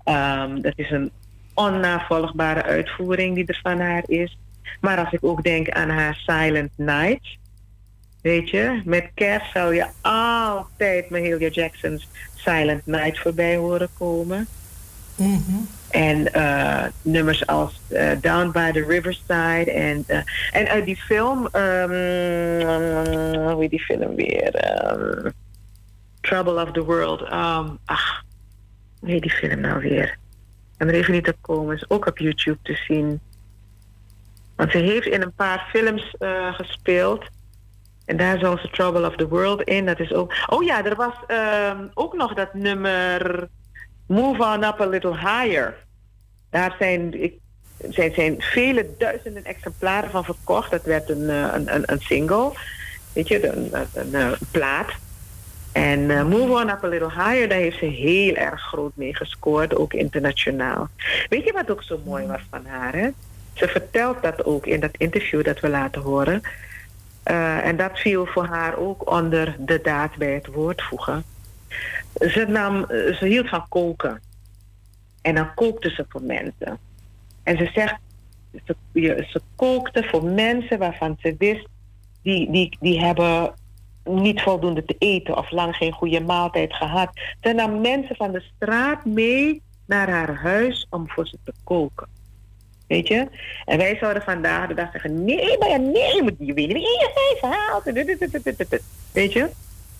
Um, 0.05 0.63
dat 0.63 0.73
is 0.77 0.91
een 0.91 1.11
onnavolgbare 1.55 2.63
uitvoering 2.63 3.35
die 3.35 3.47
er 3.47 3.61
van 3.63 3.81
haar 3.81 4.03
is. 4.07 4.39
Maar 4.81 4.99
als 4.99 5.13
ik 5.13 5.25
ook 5.25 5.43
denk 5.43 5.69
aan 5.69 5.89
haar 5.89 6.15
Silent 6.15 6.73
Night. 6.77 7.39
Weet 8.23 8.51
je, 8.51 8.81
met 8.85 9.11
kerst 9.15 9.53
zou 9.53 9.75
je 9.75 9.87
altijd 10.01 11.11
Mahalia 11.11 11.49
Jackson's 11.49 12.09
Silent 12.35 12.87
Night 12.87 13.19
voorbij 13.19 13.57
horen 13.57 13.89
komen. 13.99 14.47
En 15.91 16.33
eh, 16.33 16.85
nummers 17.03 17.47
als 17.47 17.81
eh, 17.89 18.11
Down 18.21 18.51
by 18.51 18.71
the 18.71 18.85
Riverside. 18.85 19.73
En, 19.73 20.05
eh, 20.07 20.21
en 20.53 20.69
uit 20.69 20.85
die 20.85 20.97
film, 20.97 21.49
ehm, 21.53 21.93
hoe 23.53 23.69
die 23.69 23.81
film 23.81 24.15
weer? 24.15 24.55
Ehm, 24.55 25.31
Trouble 26.21 26.63
of 26.63 26.73
the 26.73 26.85
World. 26.85 27.23
Ehm, 27.23 27.69
ach, 27.85 28.23
hoe 29.01 29.11
heet 29.11 29.23
die 29.23 29.31
film 29.31 29.61
nou 29.61 29.81
weer? 29.81 30.19
Kan 30.77 30.89
er 30.89 30.95
even 30.95 31.13
niet 31.13 31.29
op 31.29 31.37
komen. 31.41 31.77
Is 31.77 31.91
ook 31.91 32.07
op 32.07 32.19
YouTube 32.19 32.59
te 32.63 32.75
zien. 32.75 33.21
Want 34.57 34.71
ze 34.71 34.79
heeft 34.79 35.07
in 35.07 35.23
een 35.23 35.33
paar 35.33 35.69
films 35.71 36.15
gespeeld. 36.53 37.25
En 38.05 38.17
daar 38.17 38.39
zal 38.39 38.59
ze 38.59 38.71
Trouble 38.71 39.07
of 39.07 39.17
the 39.17 39.29
World 39.29 39.63
in. 39.63 39.87
Dat 39.87 40.01
is 40.01 40.13
ook. 40.13 40.35
Oh 40.47 40.63
ja, 40.63 40.85
er 40.85 40.97
was 40.97 41.15
ook 41.95 42.17
nog 42.17 42.35
dat 42.35 42.55
nummer 42.55 43.49
Move 44.11 44.43
On 44.43 44.65
Up 44.65 44.81
a 44.81 44.87
Little 44.87 45.17
Higher. 45.17 45.75
Daar 46.51 46.75
zijn, 46.79 47.15
zijn, 47.89 48.35
vele 48.39 48.87
duizenden 48.99 49.45
exemplaren 49.45 50.11
van 50.11 50.25
verkocht. 50.25 50.71
Dat 50.71 50.83
werd 50.83 51.11
een, 51.11 51.31
eh, 51.31 51.49
een, 51.55 51.93
een, 51.93 52.01
single. 52.01 52.53
Weet 53.13 53.29
je, 53.29 53.49
een, 53.49 53.71
een, 53.95 54.15
een 54.15 54.37
plaat. 54.51 54.91
En 55.73 56.11
eh, 56.11 56.25
Move 56.25 56.53
On 56.53 56.69
Up 56.69 56.85
a 56.85 56.89
Little 56.89 57.11
Higher, 57.11 57.49
daar 57.49 57.59
heeft 57.59 57.79
ze 57.79 57.85
heel 57.85 58.35
erg 58.35 58.61
groot 58.61 58.93
mee 58.95 59.17
gescoord, 59.17 59.77
ook 59.77 59.93
internationaal. 59.93 60.89
Weet 61.29 61.45
je 61.45 61.53
wat 61.53 61.71
ook 61.71 61.83
zo 61.83 62.01
mooi 62.05 62.27
was 62.27 62.43
van 62.51 62.67
haar? 62.67 63.13
Ze 63.53 63.69
vertelt 63.69 64.23
dat 64.23 64.45
ook 64.45 64.67
in 64.67 64.81
dat 64.81 64.97
interview 64.97 65.45
dat 65.45 65.61
we 65.61 65.69
laten 65.69 66.03
horen. 66.03 66.43
Eh, 67.23 67.67
en 67.67 67.77
dat 67.77 67.99
viel 67.99 68.27
voor 68.27 68.45
haar 68.45 68.77
ook 68.77 69.11
onder 69.11 69.57
de 69.59 69.81
daad 69.83 70.17
bij 70.17 70.33
het 70.33 70.47
woord 70.47 70.83
voegen. 70.83 71.25
Ze, 72.21 72.45
nam, 72.49 72.85
eh, 72.85 73.15
ze 73.15 73.27
hield 73.27 73.49
van 73.49 73.69
koken. 73.69 74.21
En 75.23 75.35
dan 75.35 75.55
kookte 75.55 75.91
ze 75.91 76.05
voor 76.09 76.23
mensen. 76.23 76.79
En 77.43 77.57
ze 77.57 77.71
zegt, 77.75 77.97
ze, 78.65 79.41
kookte 79.57 80.03
voor 80.03 80.25
mensen 80.25 80.79
waarvan 80.79 81.17
ze 81.21 81.35
wist, 81.39 81.67
die, 82.23 82.51
die, 82.51 82.77
die 82.81 83.01
hebben 83.01 83.55
niet 84.05 84.41
voldoende 84.41 84.85
te 84.85 84.95
eten 84.99 85.37
of 85.37 85.51
lang 85.51 85.77
geen 85.77 85.93
goede 85.93 86.21
maaltijd 86.21 86.75
gehad. 86.75 87.11
Ze 87.41 87.53
nam 87.53 87.81
mensen 87.81 88.17
van 88.17 88.33
de 88.33 88.45
straat 88.57 89.05
mee 89.05 89.63
naar 89.87 90.11
haar 90.11 90.35
huis 90.35 90.87
om 90.91 91.09
voor 91.09 91.27
ze 91.27 91.39
te 91.45 91.53
koken. 91.65 92.09
Weet 92.87 93.09
je? 93.09 93.29
En 93.65 93.79
wij 93.79 93.97
zouden 93.97 94.23
vandaag 94.23 94.69
de 94.69 94.75
dag 94.75 94.91
zeggen: 94.91 95.25
nee, 95.25 95.59
maar 95.59 95.69
ja, 95.69 95.77
nee, 95.77 96.15
je 96.15 96.23
moet 96.23 96.35
je 96.39 96.45
niet 96.45 96.55
wie 96.55 96.69
je. 96.69 96.75
Weet 99.13 99.33
je? 99.33 99.51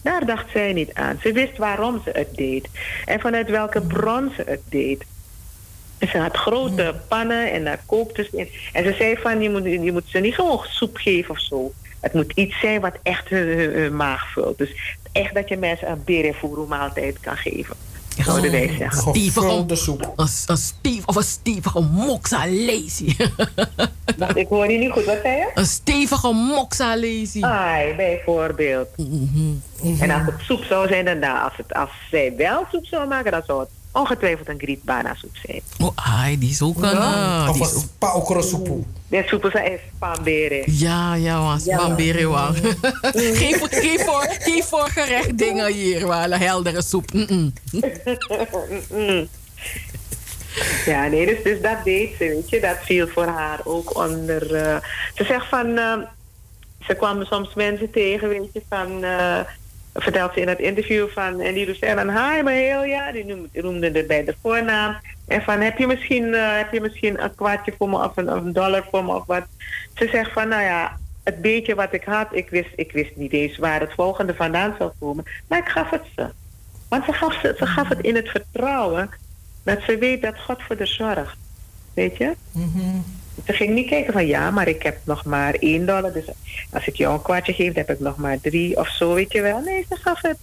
Daar 0.03 0.27
dacht 0.27 0.51
zij 0.53 0.73
niet 0.73 0.95
aan. 0.95 1.19
Ze 1.23 1.33
wist 1.33 1.57
waarom 1.57 2.01
ze 2.05 2.11
het 2.13 2.35
deed 2.35 2.69
en 3.05 3.21
vanuit 3.21 3.49
welke 3.51 3.81
bron 3.81 4.33
ze 4.37 4.43
het 4.47 4.61
deed. 4.69 5.05
En 5.99 6.09
ze 6.09 6.19
had 6.19 6.37
grote 6.37 6.95
pannen 7.09 7.53
en 7.53 7.65
daar 7.65 7.81
kookte 7.87 8.23
ze 8.31 8.37
in. 8.37 8.49
En 8.73 8.85
ze 8.85 8.95
zei 8.99 9.17
van, 9.17 9.41
je 9.43 9.51
moet, 9.51 9.65
je 9.65 9.93
moet 9.93 10.09
ze 10.09 10.19
niet 10.19 10.35
gewoon 10.35 10.65
soep 10.69 10.97
geven 10.97 11.31
of 11.31 11.41
zo. 11.41 11.73
Het 12.01 12.13
moet 12.13 12.33
iets 12.33 12.61
zijn 12.61 12.81
wat 12.81 12.99
echt 13.03 13.29
hun, 13.29 13.47
hun- 13.59 13.73
hun 13.73 13.97
maag 13.97 14.33
vult. 14.33 14.59
Dus 14.59 14.75
echt 15.13 15.35
dat 15.35 15.49
je 15.49 15.57
mensen 15.57 15.91
een 15.91 16.05
berenvoer 16.05 16.69
maaltijd 16.69 17.21
kan 17.21 17.37
geven. 17.37 17.77
Zouden 18.19 18.51
wij 18.51 18.77
zeggen. 18.79 19.15
Stevige 19.15 19.65
soep. 19.77 20.13
Een, 20.17 20.29
een 20.47 20.57
stief, 20.57 21.07
of 21.07 21.17
een 21.17 21.23
stevige 21.23 21.81
moksa 21.81 22.49
lazy. 22.49 23.17
Wacht, 24.19 24.37
ik 24.37 24.49
hoor 24.49 24.71
je 24.71 24.79
niet 24.79 24.91
goed. 24.91 25.05
Wat 25.05 25.19
zei 25.23 25.37
je? 25.37 25.51
Een 25.55 25.67
stevige 25.67 26.35
lazy. 26.79 27.43
Ai, 27.43 27.95
bijvoorbeeld. 27.95 28.89
En 30.01 30.11
als 30.11 30.23
het 30.27 30.41
soep 30.41 30.63
zou 30.63 30.89
zijn, 30.89 31.05
dan 31.05 31.19
nou, 31.19 31.45
als, 31.45 31.57
het, 31.57 31.75
als 31.75 31.91
zij 32.11 32.35
wel 32.37 32.67
soep 32.71 32.87
zou 32.87 33.09
maken, 33.09 33.33
dan 33.33 33.43
zou 33.47 33.61
het 33.61 33.71
ongetwijfeld 33.93 34.49
een 34.49 34.59
grietbana 34.59 35.15
soep 35.15 35.37
zijn. 35.47 35.61
Oh, 35.79 35.91
ai, 35.95 36.39
die 36.39 36.51
is 36.51 36.63
ook 36.63 36.83
een... 36.83 36.91
Ja. 36.91 37.45
eh, 37.47 37.61
Of. 37.61 37.85
De 39.09 39.23
soep 39.27 39.45
is 39.45 39.81
pambere. 39.99 40.63
Ja, 40.67 41.15
ja, 41.15 41.43
was 41.43 41.65
Ja. 41.65 41.77
Bamberewa. 41.77 42.53
geen, 43.41 43.55
voor, 43.59 43.69
geen, 43.71 43.99
voor, 43.99 44.27
geen 44.39 44.63
voorgerecht 44.63 45.39
dingen 45.39 45.73
hier, 45.73 46.07
wel 46.09 46.33
een 46.33 46.41
heldere 46.41 46.83
soep. 46.83 47.13
Mm-mm. 47.13 47.53
Mm. 48.91 49.29
Ja, 50.87 51.07
nee, 51.07 51.27
dus, 51.27 51.43
dus 51.43 51.61
dat 51.63 51.85
deed 51.85 52.11
ze, 52.19 52.25
weet 52.25 52.51
je. 52.51 52.61
Dat 52.61 52.77
viel 52.83 53.09
voor 53.09 53.27
haar 53.27 53.61
ook 53.65 53.97
onder... 53.97 54.55
eh, 54.55 54.77
ze 55.15 55.25
zegt 55.25 55.49
van... 55.49 55.79
eh, 55.79 55.99
ze 56.87 56.95
kwam 56.95 57.25
soms 57.25 57.55
mensen 57.55 57.91
tegen, 57.91 58.29
weet 58.29 58.53
je, 58.53 58.63
van... 58.69 59.05
eh, 59.05 59.41
vertelt 59.95 60.33
ze 60.33 60.41
in 60.41 60.49
het 60.49 60.59
interview 60.59 61.09
van... 61.09 61.41
En 61.41 61.55
die 61.55 61.75
zei 61.75 61.95
dan, 61.95 62.09
hi 62.09 62.43
Mahelia. 62.43 63.13
Die 63.13 63.25
noemde, 63.25 63.49
die 63.53 63.63
noemde 63.63 63.91
er 63.91 64.07
bij 64.07 64.25
de 64.25 64.35
voornaam. 64.43 64.97
En 65.27 65.43
van, 65.43 65.61
heb 65.61 65.79
je 65.79 65.87
misschien, 65.87 66.35
eh, 66.35 66.57
heb 66.57 66.73
je 66.73 66.81
misschien 66.81 67.23
een 67.23 67.35
kwartje 67.35 67.75
voor 67.79 67.89
me 67.89 68.05
of 68.05 68.17
een, 68.17 68.29
een 68.29 68.53
dollar 68.53 68.87
voor 68.91 69.05
me 69.05 69.15
of 69.15 69.27
wat? 69.27 69.45
Ze 69.95 70.09
zegt 70.09 70.33
van, 70.33 70.49
nou 70.49 70.63
ja, 70.63 70.99
het 71.25 71.43
beetje 71.43 71.75
wat 71.75 71.93
ik 71.93 72.05
had... 72.05 72.29
Ik 72.31 72.51
wist, 72.51 72.71
ik 72.77 72.93
wist 72.93 73.17
niet 73.17 73.33
eens 73.33 73.59
waar 73.59 73.81
het 73.81 73.93
volgende 73.93 74.35
vandaan 74.35 74.75
zou 74.79 74.91
komen. 74.99 75.25
Maar 75.49 75.59
ik 75.59 75.69
gaf 75.69 75.91
het 75.91 76.05
ze. 76.17 76.29
Want 76.89 77.05
ze 77.05 77.13
gaf, 77.13 77.41
ze, 77.41 77.55
ze 77.59 77.67
gaf 77.67 77.89
het 77.89 78.01
in 78.01 78.15
het 78.15 78.29
vertrouwen 78.29 79.11
dat 79.63 79.79
ze 79.83 79.99
weet 79.99 80.23
dat 80.23 80.41
God 80.41 80.63
voor 80.63 80.77
haar 80.77 80.87
zorgt. 80.87 81.37
Weet 81.95 82.17
je? 82.17 82.33
Ze 83.47 83.53
ging 83.53 83.75
niet 83.75 83.89
kijken 83.89 84.13
van 84.13 84.27
ja, 84.27 84.51
maar 84.51 84.69
ik 84.69 84.83
heb 84.83 84.99
nog 85.05 85.25
maar 85.25 85.55
één 85.55 85.87
dollar. 85.87 86.13
Dus 86.13 86.25
als 86.73 86.87
ik 86.87 86.97
jou 86.97 87.15
een 87.15 87.23
kwartje 87.23 87.53
geef, 87.53 87.67
dan 87.75 87.85
heb 87.87 87.91
ik 87.91 88.01
nog 88.01 88.17
maar 88.17 88.41
drie 88.41 88.77
of 88.77 88.89
zo, 88.89 89.15
weet 89.15 89.33
je 89.33 89.41
wel. 89.41 89.61
Nee, 89.61 89.87
ze 89.89 89.97
gaf 89.97 90.23
het. 90.23 90.37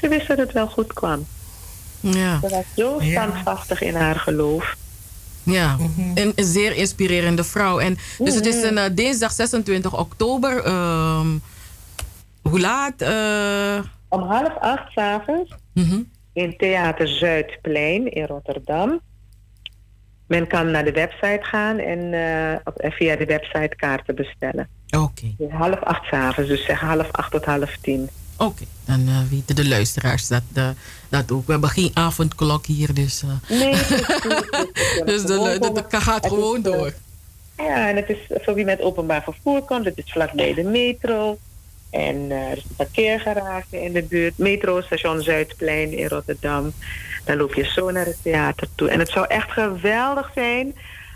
Ze 0.00 0.08
wist 0.08 0.28
dat 0.28 0.38
het 0.38 0.52
wel 0.52 0.66
goed 0.68 0.92
kwam. 0.92 1.26
Ja. 2.00 2.40
Ze 2.40 2.48
was 2.48 2.64
zo 2.76 2.98
standvastig 3.00 3.80
in 3.82 3.94
haar 3.94 4.14
geloof. 4.16 4.76
Ja, 5.42 5.76
een, 6.14 6.32
een 6.36 6.44
zeer 6.44 6.74
inspirerende 6.76 7.44
vrouw. 7.44 7.78
En, 7.78 7.98
dus 8.18 8.34
het 8.34 8.46
is 8.46 8.62
een, 8.62 8.78
eh, 8.78 8.84
dinsdag 8.92 9.32
26 9.32 9.98
oktober. 9.98 10.62
ehm, 10.64 11.26
hoe 12.42 12.60
laat? 12.60 13.00
Eh, 13.00 13.84
Om 14.08 14.22
half 14.22 14.56
acht 14.60 14.92
s'avonds 14.92 15.54
in 16.32 16.56
Theater 16.56 17.08
Zuidplein 17.08 18.12
in 18.12 18.24
Rotterdam. 18.24 19.00
Men 20.28 20.46
kan 20.46 20.70
naar 20.70 20.84
de 20.84 20.92
website 20.92 21.38
gaan 21.40 21.78
en 21.78 22.12
eh, 22.76 22.90
via 22.90 23.16
de 23.16 23.24
website 23.24 23.72
kaarten 23.76 24.14
bestellen. 24.14 24.68
Oké. 24.90 25.34
Dus 25.38 25.50
half 25.50 25.80
acht 25.82 26.04
s'avonds, 26.06 26.50
dus 26.50 26.64
zeg 26.64 26.80
half 26.80 27.08
acht 27.12 27.30
tot 27.30 27.44
half 27.44 27.76
tien. 27.80 28.08
Oké, 28.36 28.64
dan 28.84 29.08
eh, 29.08 29.20
weten 29.30 29.56
de 29.56 29.68
luisteraars 29.68 30.28
dat, 30.28 30.42
eh, 30.54 30.68
dat 31.08 31.30
ook. 31.32 31.46
We 31.46 31.52
hebben 31.52 31.70
geen 31.70 31.90
avondklok 31.94 32.66
hier, 32.66 32.94
dus... 32.94 33.22
eh, 33.22 33.58
Nee, 33.58 33.72
dus 35.10 35.22
de, 35.22 35.58
de, 35.60 35.70
de, 35.72 35.84
de 35.90 36.00
gaat 36.00 36.26
gewoon 36.26 36.62
door. 36.62 36.92
Ja, 37.56 37.88
en 37.88 37.96
het 37.96 38.08
is 38.08 38.18
voor 38.28 38.54
wie 38.54 38.64
met 38.64 38.80
openbaar 38.80 39.22
vervoer 39.22 39.62
komt. 39.62 39.84
Het 39.84 39.98
is 39.98 40.12
vlakbij 40.12 40.54
de 40.54 40.62
metro. 40.62 41.38
En 41.90 42.30
er 42.30 42.56
is 42.56 42.62
een 42.62 42.76
parkeergarage 42.76 43.82
in 43.82 43.92
de 43.92 44.02
buurt. 44.02 44.38
Metrostation 44.38 45.20
Zuidplein 45.22 45.92
in 45.92 46.06
Rotterdam. 46.06 46.72
Dan 47.28 47.36
loop 47.36 47.54
je 47.54 47.64
zo 47.64 47.90
naar 47.90 48.06
het 48.06 48.22
theater 48.22 48.68
toe. 48.74 48.88
En 48.88 48.98
het 48.98 49.08
zou 49.08 49.26
echt 49.28 49.50
geweldig 49.50 50.30
zijn 50.34 50.74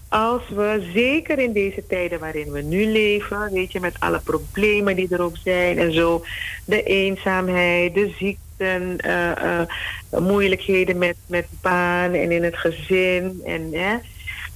als 0.09 0.43
we, 0.49 0.91
zeker 0.95 1.39
in 1.39 1.53
deze 1.53 1.87
tijden 1.87 2.21
waarin 2.21 2.53
we 2.53 2.61
nu 2.61 2.87
leven, 2.87 3.53
weet 3.53 3.73
je, 3.73 3.81
met 3.81 3.97
alle 3.99 4.21
problemen 4.21 4.97
die 4.97 5.09
er 5.11 5.23
ook 5.23 5.37
zijn 5.37 5.79
en 5.79 5.93
zo, 5.93 6.25
de 6.65 6.83
eenzaamheid, 6.83 7.95
de 7.95 8.15
ziekten, 8.19 8.99
eh, 8.99 9.61
eh, 9.61 9.69
moeilijkheden 10.11 10.99
met, 10.99 11.17
met 11.27 11.47
baan 11.61 12.13
en 12.13 12.31
in 12.31 12.43
het 12.43 12.57
gezin. 12.57 13.41
En 13.45 13.69
hè, 13.73 13.97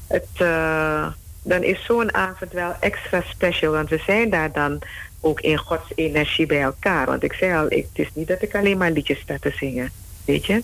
het, 0.07 0.29
eh, 0.37 1.07
dan 1.43 1.63
is 1.63 1.85
zo'n 1.85 2.15
avond 2.15 2.53
wel 2.53 2.75
extra 2.81 3.23
special, 3.29 3.73
want 3.73 3.89
we 3.89 4.03
zijn 4.07 4.31
daar 4.31 4.53
dan 4.53 4.79
ook 5.21 5.41
in 5.41 5.59
Gods 5.59 5.93
energie 5.95 6.47
bij 6.47 6.63
elkaar. 6.63 7.07
Want 7.07 7.23
ik 7.23 7.33
zei 7.33 7.57
al, 7.57 7.67
ik, 7.73 7.87
het 7.93 8.07
is 8.07 8.11
niet 8.15 8.29
dat 8.29 8.43
ik 8.43 8.55
alleen 8.55 8.79
maar 8.79 8.91
liedjes 8.91 9.21
sta 9.21 9.37
te 9.41 9.53
zingen, 9.57 9.91
weet 10.25 10.47
je. 10.47 10.63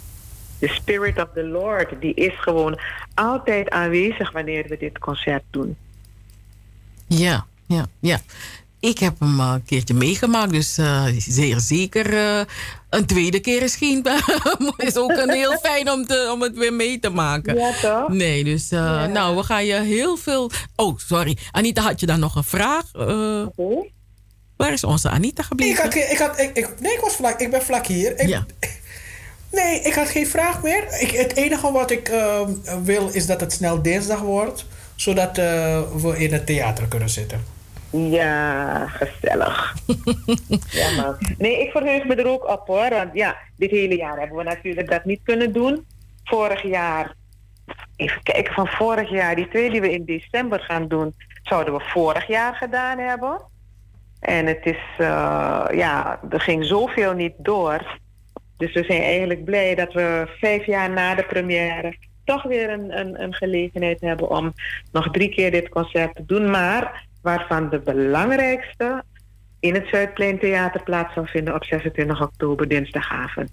De 0.62 0.68
Spirit 0.68 1.18
of 1.18 1.28
the 1.34 1.44
Lord, 1.44 2.00
die 2.00 2.14
is 2.14 2.32
gewoon 2.40 2.78
altijd 3.14 3.70
aanwezig 3.70 4.32
wanneer 4.32 4.64
we 4.68 4.76
dit 4.78 4.98
concert 4.98 5.42
doen. 5.50 5.76
Ja, 7.06 7.46
ja, 7.66 7.86
ja. 8.00 8.20
Ik 8.80 8.98
heb 8.98 9.20
hem 9.20 9.40
een 9.40 9.62
keertje 9.64 9.94
meegemaakt, 9.94 10.50
dus 10.52 10.78
eh, 10.78 11.04
zeer 11.18 11.60
zeker 11.60 12.14
eh, 12.16 12.40
een 12.90 13.06
tweede 13.06 13.40
keer 13.40 13.62
is 13.62 13.76
geen... 13.76 14.04
is 14.76 14.96
ook 14.96 15.10
een 15.10 15.30
heel 15.30 15.58
fijn 15.58 15.90
om, 15.90 16.06
te, 16.06 16.30
om 16.32 16.42
het 16.42 16.56
weer 16.56 16.72
mee 16.72 16.98
te 16.98 17.08
maken. 17.10 17.56
Ja, 17.56 17.70
toch? 17.80 18.08
Nee, 18.08 18.44
dus 18.44 18.70
eh, 18.70 19.06
nou, 19.06 19.36
we 19.36 19.42
gaan 19.42 19.64
je 19.64 19.80
heel 19.80 20.16
veel... 20.16 20.50
Oh, 20.76 20.98
sorry. 20.98 21.36
Anita, 21.50 21.82
had 21.82 22.00
je 22.00 22.06
dan 22.06 22.20
nog 22.20 22.34
een 22.36 22.44
vraag? 22.44 22.84
Eh, 22.94 23.46
Waar 24.56 24.72
is 24.72 24.84
onze 24.84 25.08
Anita 25.08 25.40
Ik 25.42 25.46
gebleven? 25.48 25.82
had, 25.84 25.94
ik 25.94 26.18
had, 26.18 26.38
ik, 26.38 26.56
ik- 26.56 26.80
nee, 26.80 26.92
ik, 26.92 27.00
was 27.00 27.14
vlak, 27.16 27.40
ik 27.40 27.50
ben 27.50 27.62
vlak 27.62 27.86
hier. 27.86 28.18
Ik, 28.18 28.28
Nee, 29.52 29.80
ik 29.80 29.94
had 29.94 30.08
geen 30.08 30.26
vraag 30.26 30.62
meer. 30.62 31.00
Ik, 31.00 31.10
het 31.10 31.36
enige 31.36 31.72
wat 31.72 31.90
ik 31.90 32.08
eh, 32.08 32.40
wil 32.82 33.08
is 33.08 33.26
dat 33.26 33.40
het 33.40 33.52
snel 33.52 33.82
dinsdag 33.82 34.20
wordt. 34.20 34.66
Zodat 34.96 35.38
eh, 35.38 35.80
we 36.02 36.18
in 36.18 36.32
het 36.32 36.46
theater 36.46 36.88
kunnen 36.88 37.08
zitten. 37.08 37.44
Ja, 37.90 38.86
gezellig. 38.86 39.76
ja, 40.80 41.02
man. 41.02 41.16
Nee, 41.38 41.60
ik 41.60 41.70
verheug 41.70 42.04
me 42.04 42.14
er 42.14 42.26
ook 42.26 42.48
op 42.48 42.66
hoor. 42.66 42.88
Want 42.88 43.10
ja, 43.12 43.36
dit 43.56 43.70
hele 43.70 43.96
jaar 43.96 44.18
hebben 44.18 44.36
we 44.36 44.42
natuurlijk 44.42 44.90
dat 44.90 45.04
niet 45.04 45.20
kunnen 45.22 45.52
doen. 45.52 45.86
Vorig 46.24 46.62
jaar 46.62 47.14
even 47.96 48.22
kijken, 48.22 48.54
van 48.54 48.66
vorig 48.66 49.10
jaar. 49.10 49.34
Die 49.34 49.48
twee 49.48 49.70
die 49.70 49.80
we 49.80 49.92
in 49.92 50.04
december 50.04 50.60
gaan 50.60 50.88
doen, 50.88 51.14
zouden 51.42 51.74
we 51.74 51.80
vorig 51.80 52.26
jaar 52.26 52.54
gedaan 52.54 52.98
hebben. 52.98 53.42
En 54.20 54.46
het 54.46 54.66
is, 54.66 54.80
eh, 54.98 55.64
ja, 55.70 56.20
er 56.30 56.40
ging 56.40 56.64
zoveel 56.64 57.12
niet 57.12 57.34
door. 57.36 58.00
Dus 58.62 58.72
we 58.72 58.84
zijn 58.84 59.02
eigenlijk 59.02 59.44
blij 59.44 59.74
dat 59.74 59.92
we 59.92 60.36
vijf 60.38 60.66
jaar 60.66 60.90
na 60.90 61.14
de 61.14 61.22
première 61.22 61.96
toch 62.24 62.42
weer 62.42 62.70
een, 62.70 62.98
een, 62.98 63.22
een 63.22 63.34
gelegenheid 63.34 64.00
hebben 64.00 64.30
om 64.30 64.52
nog 64.92 65.10
drie 65.10 65.28
keer 65.28 65.50
dit 65.50 65.68
concert 65.68 66.14
te 66.14 66.24
doen. 66.26 66.50
Maar 66.50 67.06
waarvan 67.22 67.68
de 67.68 67.80
belangrijkste 67.80 69.04
in 69.60 69.74
het 69.74 69.88
Zuidplein 69.88 70.38
Theater 70.38 70.82
plaats 70.82 71.14
zal 71.14 71.26
vinden 71.26 71.54
op 71.54 71.64
26 71.64 72.22
oktober, 72.22 72.68
dinsdagavond. 72.68 73.50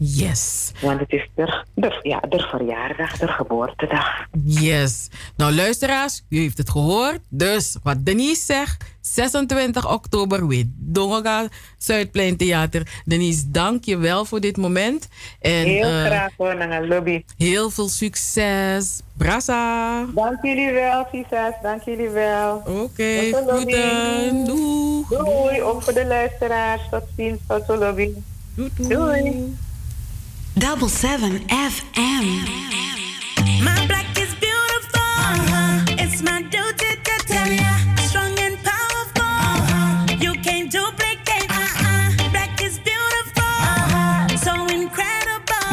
Yes. 0.00 0.72
Want 0.80 1.00
het 1.00 1.12
is 1.12 1.28
de, 1.34 1.64
de, 1.74 1.98
ja, 2.02 2.20
de 2.20 2.38
verjaardag, 2.38 3.18
de 3.18 3.28
geboortedag. 3.28 4.26
Yes. 4.44 5.08
Nou, 5.36 5.54
luisteraars, 5.54 6.24
u 6.28 6.38
heeft 6.38 6.58
het 6.58 6.70
gehoord. 6.70 7.20
Dus 7.28 7.76
wat 7.82 8.04
Denise 8.04 8.44
zegt, 8.44 8.84
26 9.00 9.92
oktober 9.92 10.46
weer 10.46 10.64
Donga 10.68 11.48
Zuidplein 11.78 12.36
Theater. 12.36 13.00
Denise, 13.04 13.50
dank 13.50 13.84
je 13.84 13.96
wel 13.96 14.24
voor 14.24 14.40
dit 14.40 14.56
moment. 14.56 15.08
En, 15.40 15.64
heel 15.64 15.82
eh, 15.82 16.04
graag 16.04 16.30
hoor, 16.36 16.56
naar 16.56 16.86
lobby. 16.86 17.24
Heel 17.36 17.70
veel 17.70 17.88
succes. 17.88 19.00
Brassa. 19.16 20.04
Dank 20.14 20.42
jullie 20.42 20.72
wel, 20.72 21.06
Tisas. 21.10 21.54
Dank 21.62 21.82
jullie 21.82 22.08
wel. 22.08 22.56
Oké, 22.56 22.94
de 22.96 23.42
lobby. 23.46 23.72
groeten. 23.72 24.44
Doei. 24.44 25.04
Doei. 25.08 25.62
Ook 25.62 25.82
voor 25.82 25.94
de 25.94 26.06
luisteraars. 26.06 26.82
Tot 26.90 27.04
ziens. 27.16 27.38
Tot 27.46 27.66
de 27.66 27.76
lobby. 27.76 28.10
Doei. 28.88 29.56
Double 30.58 30.88
seven 30.88 31.38
FM. 31.48 32.24
My 33.62 33.86
black 33.86 34.06
is 34.18 34.34
beautiful. 34.34 35.00
Uh-huh. 35.00 35.84
It's 36.02 36.20
my 36.20 36.42
duty 36.42 36.96
to 37.06 37.14
tell 37.26 37.52
ya. 37.52 37.76
Strong 38.08 38.36
and 38.40 38.58
powerful. 38.64 39.22
Uh-huh. 39.22 40.16
You 40.18 40.32
can't 40.34 40.68
duplicate. 40.70 41.48
Uh-uh. 41.48 42.30
Black 42.32 42.60
is 42.60 42.80
beautiful. 42.80 43.44
Uh-huh. 43.44 44.36
So 44.36 44.52
incredible. 44.66 45.70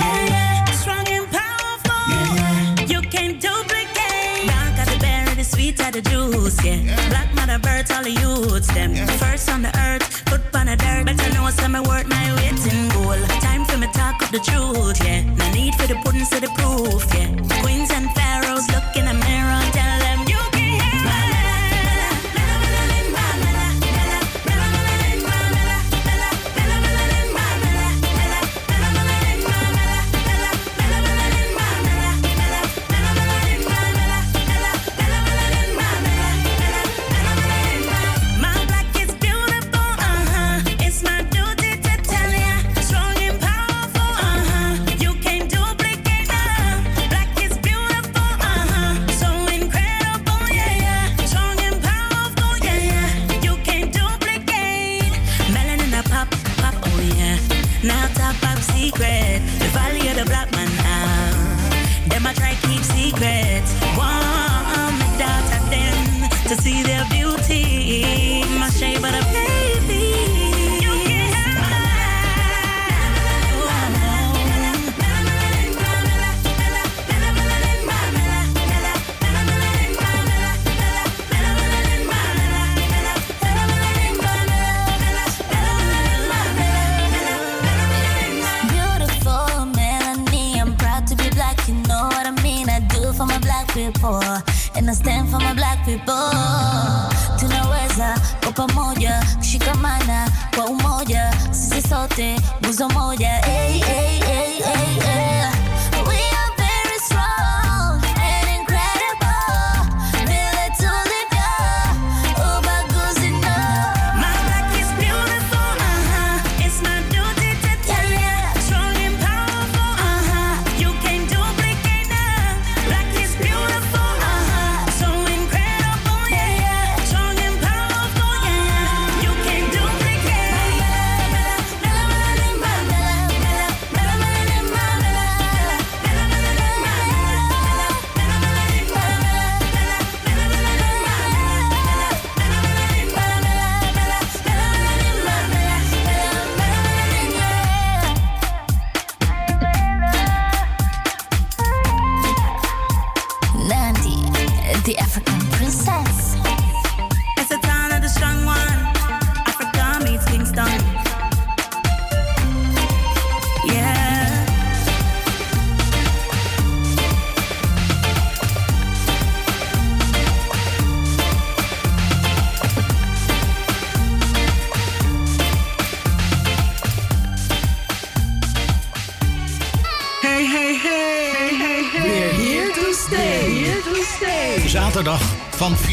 Strong 0.82 1.08
and 1.18 1.28
powerful. 1.32 2.86
You 2.86 3.02
can't 3.02 3.42
duplicate. 3.42 4.46
Dark 4.46 4.78
of 4.82 4.94
the 4.94 4.98
berry, 5.02 5.34
the 5.36 5.44
sweet 5.44 5.80
of 5.80 5.94
the 5.94 6.02
juice. 6.02 6.64
Yeah. 6.64 7.10
Black 7.10 7.34
mother 7.34 7.58
birds, 7.58 7.90
all 7.90 8.04
the 8.04 8.12
youths. 8.12 8.68
Them 8.68 8.94
first 9.18 9.50
on 9.50 9.64
the 9.64 9.74
earth, 9.80 10.04
foot 10.30 10.44
on 10.54 10.68
the 10.68 10.76
dirt. 10.76 11.06
Better 11.06 11.34
know 11.34 11.50
some 11.50 11.74
worth 11.74 12.08
my 12.08 12.36
weight 12.36 12.66
in 12.72 13.45
talk 14.16 14.24
up 14.24 14.32
the 14.32 14.40
truth. 14.40 15.04
Yeah. 15.06 15.24
No 15.24 15.52
need 15.52 15.76
for 15.76 15.88
the 15.88 15.96
pudding, 15.96 16.26
so 16.26 16.40
the 16.40 16.48
proof. 16.48 17.14
Yeah. 17.14 17.55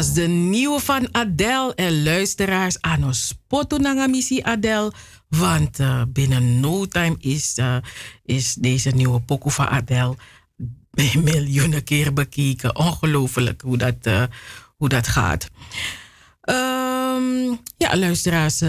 Was 0.00 0.12
de 0.12 0.26
nieuwe 0.26 0.80
van 0.80 1.08
Adele. 1.12 1.74
En 1.74 2.02
luisteraars, 2.02 2.80
aan 2.80 3.04
ons 3.04 3.26
spoto 3.26 3.78
missie 4.08 4.44
Adele. 4.44 4.92
Want 5.28 5.80
uh, 5.80 6.02
binnen 6.08 6.60
no 6.60 6.86
time 6.86 7.16
is, 7.18 7.58
uh, 7.58 7.76
is 8.24 8.54
deze 8.54 8.90
nieuwe 8.90 9.20
pokoe 9.20 9.50
van 9.50 9.68
Adele 9.68 10.16
miljoenen 11.30 11.84
keer 11.84 12.12
bekeken. 12.12 12.76
Ongelooflijk 12.76 13.60
hoe 13.60 13.76
dat, 13.76 13.94
uh, 14.02 14.22
hoe 14.76 14.88
dat 14.88 15.06
gaat. 15.06 15.48
Um, 16.44 17.60
ja, 17.76 17.96
luisteraars, 17.96 18.62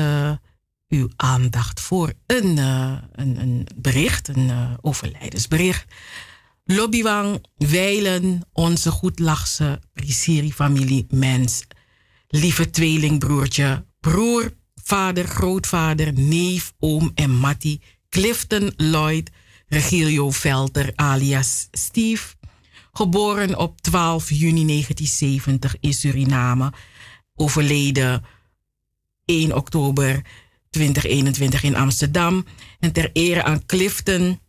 uw 0.88 1.10
aandacht 1.16 1.80
voor 1.80 2.14
een, 2.26 2.58
een, 2.58 3.40
een 3.40 3.68
bericht, 3.76 4.28
een 4.28 4.52
overlijdensbericht. 4.82 5.86
Lobbywang, 6.76 7.46
Weilen, 7.58 8.42
onze 8.54 8.92
goedlachse 8.92 9.80
Prisiri-familie 9.94 11.06
mens. 11.10 11.64
Lieve 12.28 12.70
tweelingbroertje, 12.70 13.86
broer, 14.00 14.54
vader, 14.84 15.28
grootvader, 15.28 16.14
neef, 16.14 16.74
oom 16.80 17.12
en 17.16 17.30
Mattie. 17.30 17.82
Clifton 18.10 18.74
Lloyd, 18.78 19.30
Regilio 19.68 20.32
Velter 20.32 20.92
alias 20.96 21.68
Steve. 21.72 22.36
Geboren 22.92 23.58
op 23.58 23.82
12 23.82 24.30
juni 24.30 24.66
1970 24.66 25.76
in 25.80 25.94
Suriname. 25.94 26.74
Overleden 27.36 28.24
1 29.26 29.56
oktober 29.56 30.22
2021 30.70 31.64
in 31.64 31.76
Amsterdam. 31.76 32.46
En 32.80 32.92
ter 32.92 33.10
ere 33.14 33.44
aan 33.44 33.66
Clifton 33.66 34.40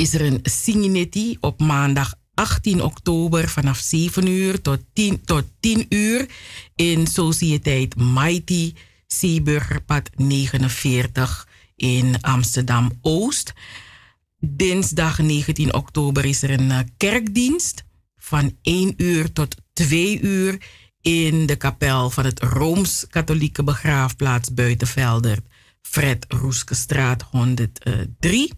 is 0.00 0.14
er 0.14 0.20
een 0.20 0.40
Singinetti 0.42 1.36
op 1.40 1.60
maandag 1.60 2.14
18 2.34 2.82
oktober 2.82 3.48
vanaf 3.48 3.78
7 3.78 4.26
uur 4.26 4.60
tot 4.60 4.78
10, 4.92 5.24
tot 5.24 5.44
10 5.60 5.86
uur 5.88 6.28
in 6.74 7.06
Sociëteit 7.06 7.96
Mighty, 7.96 8.74
Zeeburgerpad 9.06 10.10
49 10.16 11.48
in 11.76 12.20
Amsterdam 12.20 12.98
Oost. 13.02 13.52
Dinsdag 14.38 15.18
19 15.18 15.74
oktober 15.74 16.24
is 16.24 16.42
er 16.42 16.50
een 16.50 16.70
eh, 16.70 16.78
kerkdienst 16.96 17.84
van 18.16 18.56
1 18.62 18.94
uur 18.96 19.32
tot 19.32 19.56
2 19.72 20.20
uur 20.20 20.62
in 21.00 21.46
de 21.46 21.56
kapel 21.56 22.10
van 22.10 22.24
het 22.24 22.40
Rooms-Katholieke 22.42 23.64
Begraafplaats 23.64 24.54
Buitenvelder, 24.54 25.38
Fred 25.82 26.24
Roeskestraat 26.28 27.22
103 27.22 28.52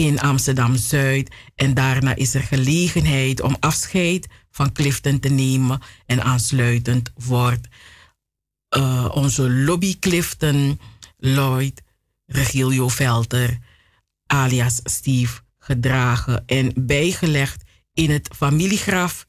in 0.00 0.20
Amsterdam 0.20 0.76
Zuid. 0.76 1.34
En 1.54 1.74
daarna 1.74 2.14
is 2.14 2.34
er 2.34 2.42
gelegenheid 2.42 3.40
om 3.40 3.56
afscheid 3.60 4.26
van 4.50 4.72
Clifton 4.72 5.20
te 5.20 5.28
nemen. 5.28 5.80
En 6.06 6.22
aansluitend 6.22 7.12
wordt 7.14 7.68
uh, 8.76 9.08
onze 9.14 9.50
lobby 9.50 9.98
Clifton 9.98 10.80
Lloyd 11.16 11.82
Regilio 12.26 12.88
Velter 12.88 13.58
alias 14.26 14.80
Steve 14.84 15.40
gedragen 15.58 16.42
en 16.46 16.72
bijgelegd 16.76 17.62
in 17.94 18.10
het 18.10 18.30
familiegraf 18.36 19.26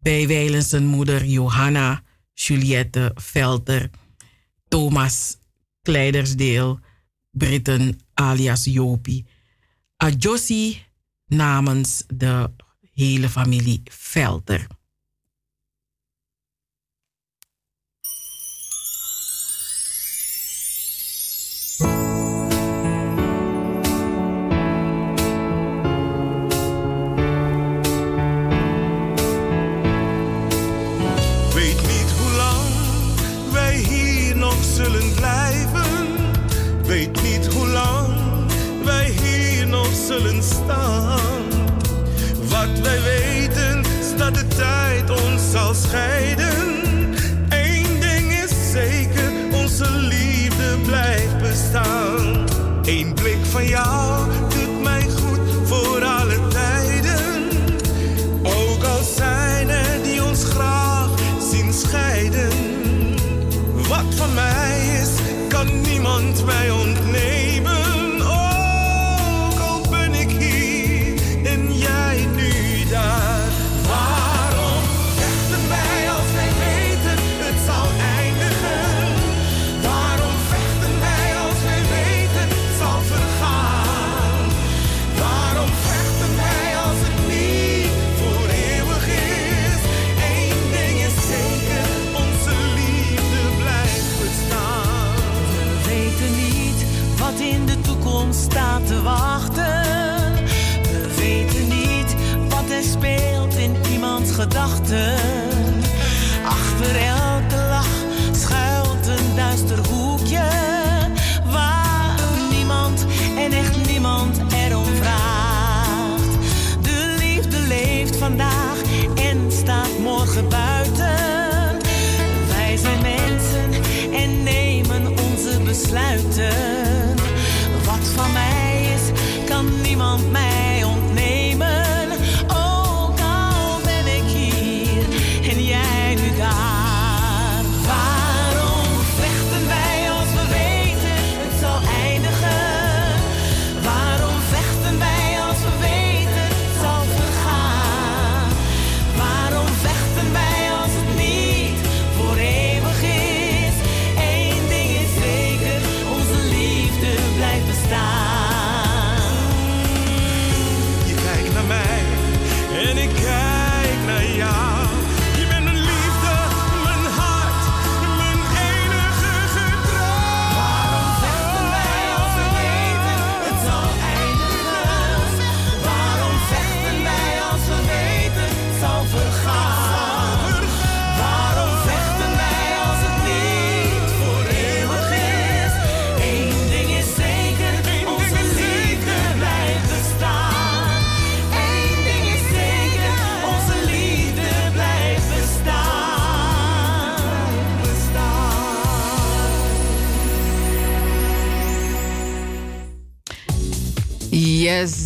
bij 0.00 0.26
Wijlen 0.26 0.84
moeder 0.84 1.24
Johanna 1.24 2.02
Juliette 2.32 3.12
Velter, 3.14 3.90
Thomas 4.68 5.38
Kleidersdeel, 5.82 6.80
Britten 7.30 8.00
alias 8.14 8.64
Jopie 8.64 9.26
Adjossi 9.98 10.76
namens 11.30 12.04
de 12.08 12.50
hele 12.94 13.28
familie 13.28 13.80
Velter. 14.14 14.66
Wij 42.86 43.02
weten 43.02 43.82
dat 44.16 44.34
de 44.34 44.46
tijd 44.46 45.10
ons 45.10 45.50
zal 45.50 45.74
scheiden. 45.74 46.56
Eén 47.48 48.00
ding 48.00 48.32
is 48.44 48.70
zeker, 48.72 49.30
onze 49.52 49.90
liefde 49.90 50.76
blijft 50.84 51.38
bestaan. 51.38 52.44
Eén 52.82 53.14
blik 53.14 53.44
van 53.50 53.66
jou 53.66 54.30
doet 54.48 54.82
mij 54.82 55.02
goed 55.02 55.40
voor 55.64 56.04
alle 56.04 56.38
tijden. 56.48 57.48
Ook 58.42 58.84
al 58.84 59.02
zijn 59.16 59.68
er 59.68 60.02
die 60.02 60.24
ons 60.24 60.44
graag 60.44 61.10
zien 61.50 61.72
scheiden. 61.72 62.50
Wat 63.88 64.14
van 64.14 64.34
mij 64.34 65.00
is, 65.02 65.10
kan 65.48 65.80
niemand 65.80 66.44
mij 66.44 66.70
ontnemen. 66.70 66.85
Gedachten. 104.48 105.35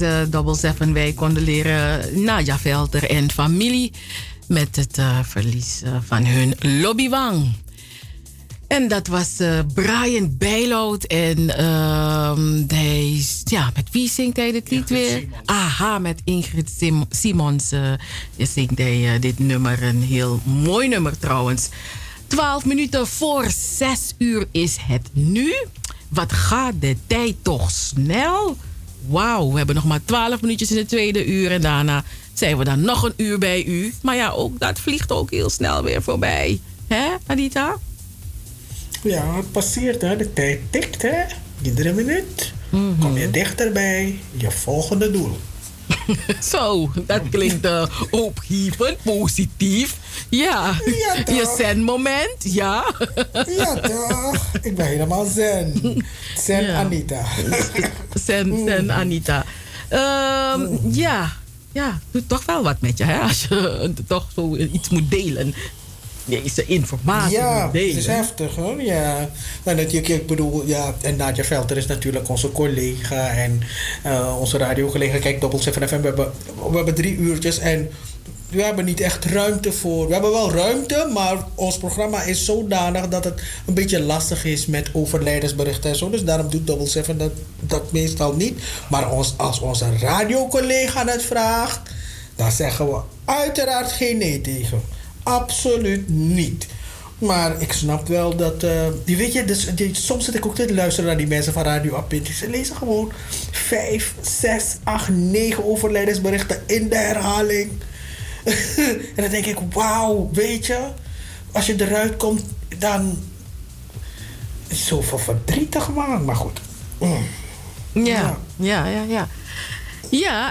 Yes, 0.00 0.26
uh, 0.26 0.30
Double 0.30 0.54
Seven. 0.54 0.92
Wij 0.92 1.14
condoleren 1.14 2.22
Nadja 2.24 2.58
Velter 2.58 3.10
en 3.10 3.30
familie 3.30 3.92
met 4.48 4.76
het 4.76 4.98
uh, 4.98 5.18
verlies 5.22 5.80
uh, 5.84 5.96
van 6.06 6.24
hun 6.24 6.54
lobbywang. 6.80 7.52
En 8.66 8.88
dat 8.88 9.06
was 9.06 9.40
uh, 9.40 9.58
Brian 9.74 10.36
Bijloud. 10.38 11.04
En 11.04 11.38
uh, 11.38 12.32
hij, 12.66 13.24
ja, 13.44 13.70
met 13.74 13.90
wie 13.90 14.10
zingt 14.10 14.36
hij 14.36 14.52
dit 14.52 14.70
lied 14.70 14.88
weer? 14.88 15.08
Simons. 15.08 15.36
Aha, 15.44 15.98
met 15.98 16.20
Ingrid 16.24 16.70
Sim 16.78 17.04
Simons 17.10 17.72
zingt 18.36 18.78
hij 18.78 19.18
dit 19.18 19.38
nummer. 19.38 19.82
Een 19.82 20.02
heel 20.02 20.40
mooi 20.44 20.88
nummer 20.88 21.18
trouwens. 21.18 21.68
12 22.26 22.64
minuten 22.64 23.06
voor 23.06 23.50
6 23.50 24.14
uur 24.18 24.46
is 24.50 24.76
het 24.80 25.08
nu. 25.12 25.54
Wat 26.08 26.32
gaat 26.32 26.74
de 26.80 26.96
tijd 27.06 27.36
toch 27.42 27.70
snel? 27.70 28.56
Wauw, 29.10 29.50
we 29.50 29.56
hebben 29.56 29.74
nog 29.74 29.84
maar 29.84 30.04
12 30.04 30.40
minuutjes 30.40 30.70
in 30.70 30.76
de 30.76 30.86
tweede 30.86 31.26
uur. 31.26 31.50
En 31.50 31.60
daarna 31.60 32.04
zijn 32.32 32.58
we 32.58 32.64
dan 32.64 32.80
nog 32.80 33.02
een 33.02 33.12
uur 33.16 33.38
bij 33.38 33.64
u. 33.64 33.94
Maar 34.02 34.16
ja, 34.16 34.30
ook 34.30 34.58
dat 34.58 34.80
vliegt 34.80 35.12
ook 35.12 35.30
heel 35.30 35.50
snel 35.50 35.82
weer 35.82 36.02
voorbij. 36.02 36.60
Hè, 36.86 37.06
Anita? 37.26 37.76
Ja, 39.02 39.36
het 39.36 39.52
passeert, 39.52 40.02
hè. 40.02 40.16
De 40.16 40.32
tijd 40.32 40.60
tikt, 40.70 41.02
hè. 41.02 41.22
Iedere 41.62 41.92
minuut 41.92 42.52
mm 42.70 42.80
-hmm. 42.80 42.98
kom 42.98 43.18
je 43.18 43.30
dichterbij 43.30 44.18
je 44.36 44.50
volgende 44.50 45.10
doel. 45.10 45.36
Zo, 46.52 46.90
dat 47.06 47.20
klinkt 47.30 47.66
uh, 47.66 47.84
opgevend, 48.10 49.02
positief. 49.02 49.96
Ja, 50.28 50.74
ja 50.84 51.34
je 51.34 51.54
zen-moment, 51.58 52.36
ja. 52.38 52.94
ja 53.46 53.74
toch, 53.74 54.46
ik 54.62 54.76
ben 54.76 54.86
helemaal 54.86 55.24
zen. 55.24 55.96
Zen 56.36 56.64
ja. 56.64 56.78
Anita. 56.78 57.22
zen, 58.24 58.62
zen 58.66 58.90
Anita. 58.90 59.44
Um, 59.92 60.78
ja, 60.92 61.32
ja, 61.72 61.98
doet 62.10 62.28
toch 62.28 62.44
wel 62.44 62.62
wat 62.62 62.80
met 62.80 62.98
je, 62.98 63.04
hè? 63.04 63.18
Als 63.18 63.46
je 63.48 63.92
toch 64.06 64.26
zo 64.34 64.56
iets 64.56 64.88
moet 64.88 65.10
delen 65.10 65.54
deze 66.24 66.66
informatie 66.66 67.38
ja, 67.38 67.70
het 67.72 67.82
is 67.82 68.06
heftig 68.06 68.54
hoor. 68.54 68.82
Ja. 68.82 69.30
En 69.62 69.76
dat, 69.76 69.92
ik, 69.92 70.08
ik 70.08 70.26
bedoel, 70.26 70.66
ja, 70.66 70.94
en 71.00 71.16
Nadja 71.16 71.44
Velter 71.44 71.76
is 71.76 71.86
natuurlijk 71.86 72.28
onze 72.28 72.52
collega 72.52 73.28
en 73.28 73.60
uh, 74.06 74.36
onze 74.40 74.58
radiocollega. 74.58 75.18
Kijk, 75.18 75.40
Double 75.40 75.62
7 75.62 75.88
FM, 75.88 76.00
we 76.00 76.06
hebben, 76.06 76.32
we 76.70 76.76
hebben 76.76 76.94
drie 76.94 77.16
uurtjes 77.16 77.58
en 77.58 77.90
we 78.50 78.62
hebben 78.62 78.84
niet 78.84 79.00
echt 79.00 79.24
ruimte 79.24 79.72
voor. 79.72 80.06
We 80.06 80.12
hebben 80.12 80.30
wel 80.30 80.52
ruimte, 80.52 81.10
maar 81.12 81.44
ons 81.54 81.78
programma 81.78 82.22
is 82.22 82.44
zodanig 82.44 83.08
dat 83.08 83.24
het 83.24 83.42
een 83.66 83.74
beetje 83.74 84.00
lastig 84.00 84.44
is 84.44 84.66
met 84.66 84.90
overlijdensberichten 84.92 85.90
en 85.90 85.96
zo. 85.96 86.10
Dus 86.10 86.24
daarom 86.24 86.50
doet 86.50 86.66
Double 86.66 86.86
7 86.86 87.18
dat, 87.18 87.32
dat 87.60 87.92
meestal 87.92 88.34
niet. 88.34 88.62
Maar 88.90 89.10
ons, 89.10 89.34
als 89.36 89.60
onze 89.60 89.98
radiocollega 89.98 91.06
het 91.06 91.22
vraagt, 91.22 91.80
dan 92.36 92.52
zeggen 92.52 92.86
we 92.86 93.00
uiteraard 93.24 93.92
geen 93.92 94.18
nee 94.18 94.40
tegen. 94.40 94.82
Absoluut 95.22 96.08
niet. 96.08 96.66
Maar 97.18 97.60
ik 97.60 97.72
snap 97.72 98.08
wel 98.08 98.36
dat. 98.36 98.64
Uh, 98.64 98.86
die 99.04 99.16
weet 99.16 99.32
je, 99.32 99.44
dus, 99.44 99.68
soms 99.92 100.24
zit 100.24 100.34
ik 100.34 100.46
ook 100.46 100.54
te 100.54 100.74
luisteren 100.74 101.08
naar 101.08 101.18
die 101.18 101.26
mensen 101.26 101.52
van 101.52 101.62
Radio 101.62 101.96
Apinti. 101.96 102.32
Ze 102.32 102.50
lezen 102.50 102.76
gewoon 102.76 103.12
5, 103.50 104.14
6, 104.20 104.76
8, 104.84 105.08
9 105.08 105.64
overlijdensberichten 105.64 106.62
in 106.66 106.88
de 106.88 106.96
herhaling. 106.96 107.70
en 109.16 109.22
dan 109.22 109.30
denk 109.30 109.46
ik, 109.46 109.58
wauw, 109.72 110.30
weet 110.32 110.66
je, 110.66 110.78
als 111.52 111.66
je 111.66 111.74
eruit 111.78 112.16
komt, 112.16 112.42
dan. 112.78 113.18
is 114.68 114.86
zoveel 114.86 115.18
verdrietig, 115.18 115.88
man. 115.88 116.24
Maar 116.24 116.36
goed. 116.36 116.60
Mm. 116.98 117.24
Ja, 117.92 118.38
ja, 118.56 118.86
ja, 118.86 119.02
ja. 119.02 119.02
Ja, 119.08 119.28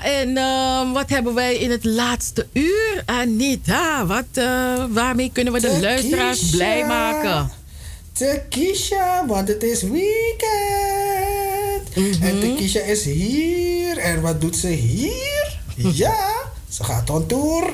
en 0.04 0.30
uh, 0.30 0.94
wat 0.94 1.10
hebben 1.10 1.34
wij 1.34 1.56
in 1.56 1.72
het 1.72 1.84
laatste 1.84 2.48
uur? 2.54 3.04
Anita, 3.06 4.06
wat, 4.06 4.26
uh, 4.34 4.84
waarmee 4.90 5.32
kunnen 5.34 5.54
we 5.54 5.60
de 5.60 5.68
Tekisha. 5.68 5.88
luisteraars 5.88 6.50
blij 6.50 6.86
maken? 6.86 7.52
Tekisha, 8.12 9.26
want 9.28 9.48
het 9.48 9.64
is 9.64 9.82
weekend. 9.82 10.00
Mm 11.96 12.12
-hmm. 12.12 12.28
En 12.28 12.40
Tekisha 12.40 12.80
is 12.80 13.04
hier. 13.04 13.98
En 13.98 14.22
wat 14.22 14.42
doet 14.42 14.56
ze 14.56 14.68
hier? 14.68 15.58
ja, 15.76 16.16
ze 16.70 16.84
gaat 16.84 17.10
on 17.10 17.26
tour. 17.26 17.74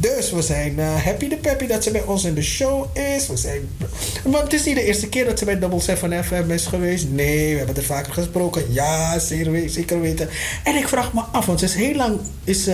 Dus 0.00 0.30
we 0.30 0.42
zijn 0.42 0.78
uh, 0.78 1.04
happy 1.04 1.28
de 1.28 1.36
peppy 1.36 1.66
dat 1.66 1.84
ze 1.84 1.90
bij 1.90 2.02
ons 2.02 2.24
in 2.24 2.34
de 2.34 2.42
show 2.42 2.96
is. 2.96 3.26
We 3.26 3.36
zijn, 3.36 3.68
want 4.24 4.42
het 4.42 4.52
is 4.52 4.64
niet 4.64 4.74
de 4.74 4.84
eerste 4.84 5.08
keer 5.08 5.24
dat 5.24 5.38
ze 5.38 5.44
bij 5.44 5.58
Double 5.58 5.80
7 5.80 6.24
FM 6.24 6.50
is 6.50 6.66
geweest. 6.66 7.08
Nee, 7.08 7.50
we 7.50 7.56
hebben 7.56 7.76
er 7.76 7.82
vaker 7.82 8.12
gesproken. 8.12 8.72
Ja, 8.72 9.18
zeker, 9.18 10.00
weten. 10.00 10.28
En 10.64 10.76
ik 10.76 10.88
vraag 10.88 11.12
me 11.12 11.20
af, 11.20 11.46
want 11.46 11.58
ze 11.58 11.64
is 11.64 11.74
heel 11.74 11.94
lang 11.94 12.20
is, 12.44 12.68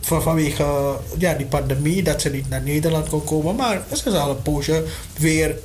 van, 0.00 0.22
vanwege 0.22 0.96
ja, 1.18 1.34
die 1.34 1.46
pandemie 1.46 2.02
dat 2.02 2.20
ze 2.20 2.30
niet 2.30 2.48
naar 2.48 2.62
Nederland 2.62 3.08
kon 3.08 3.24
komen. 3.24 3.54
Maar 3.56 3.82
ze 3.92 4.08
is 4.08 4.14
al 4.14 4.30
een 4.30 4.42
poosje 4.42 4.84
weer 5.18 5.58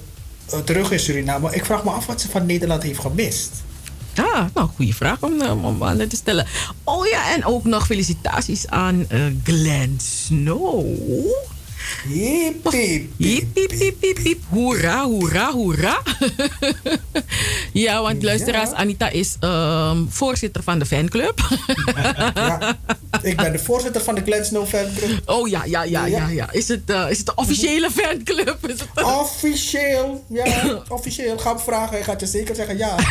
uh, 0.53 0.59
terug 0.59 0.91
in 0.91 0.99
Suriname. 0.99 1.55
Ik 1.55 1.65
vraag 1.65 1.83
me 1.83 1.89
af 1.89 2.05
wat 2.05 2.21
ze 2.21 2.29
van 2.29 2.45
Nederland 2.45 2.83
heeft 2.83 2.99
gemist. 2.99 3.51
Ah, 4.15 4.45
nou, 4.53 4.69
goede 4.75 4.93
vraag 4.93 5.21
om, 5.21 5.41
om 5.41 5.83
aan 5.83 6.07
te 6.07 6.15
stellen. 6.15 6.45
Oh 6.83 7.07
ja, 7.07 7.33
en 7.33 7.45
ook 7.45 7.63
nog 7.63 7.85
felicitaties 7.85 8.67
aan 8.67 9.05
uh, 9.09 9.25
Glenn 9.43 9.99
Snow. 10.01 10.85
Hip, 12.07 12.71
hip, 12.71 13.99
hip, 13.99 14.17
hip. 14.17 14.41
Hoera, 14.49 15.03
hoera, 15.03 15.51
hoera. 15.51 16.01
ja, 17.85 18.01
want 18.01 18.23
luisteraars, 18.23 18.71
Anita 18.71 19.09
is 19.09 19.35
um, 19.39 20.07
voorzitter 20.09 20.63
van 20.63 20.79
de 20.79 20.85
fanclub. 20.85 21.39
ja, 22.35 22.77
ik 23.21 23.37
ben 23.37 23.51
de 23.51 23.59
voorzitter 23.59 24.01
van 24.01 24.15
de 24.15 24.21
Glen 24.21 24.45
Snow 24.45 24.67
fanclub. 24.67 25.21
Oh 25.29 25.47
ja, 25.47 25.63
ja, 25.65 25.83
ja, 25.83 26.05
ja. 26.05 26.27
ja. 26.27 26.51
Is, 26.51 26.67
het, 26.67 26.89
uh, 26.89 27.09
is 27.09 27.17
het 27.17 27.25
de 27.25 27.35
officiële 27.35 27.91
fanclub? 27.91 28.69
Is 28.69 28.79
het. 28.79 29.03
Officieel, 29.03 30.23
ja, 30.29 30.45
officieel. 30.87 31.37
Ga 31.37 31.53
me 31.53 31.59
vragen, 31.59 31.95
hij 31.95 32.03
gaat 32.03 32.19
je 32.19 32.27
zeker 32.27 32.55
zeggen 32.55 32.77
ja. 32.77 32.95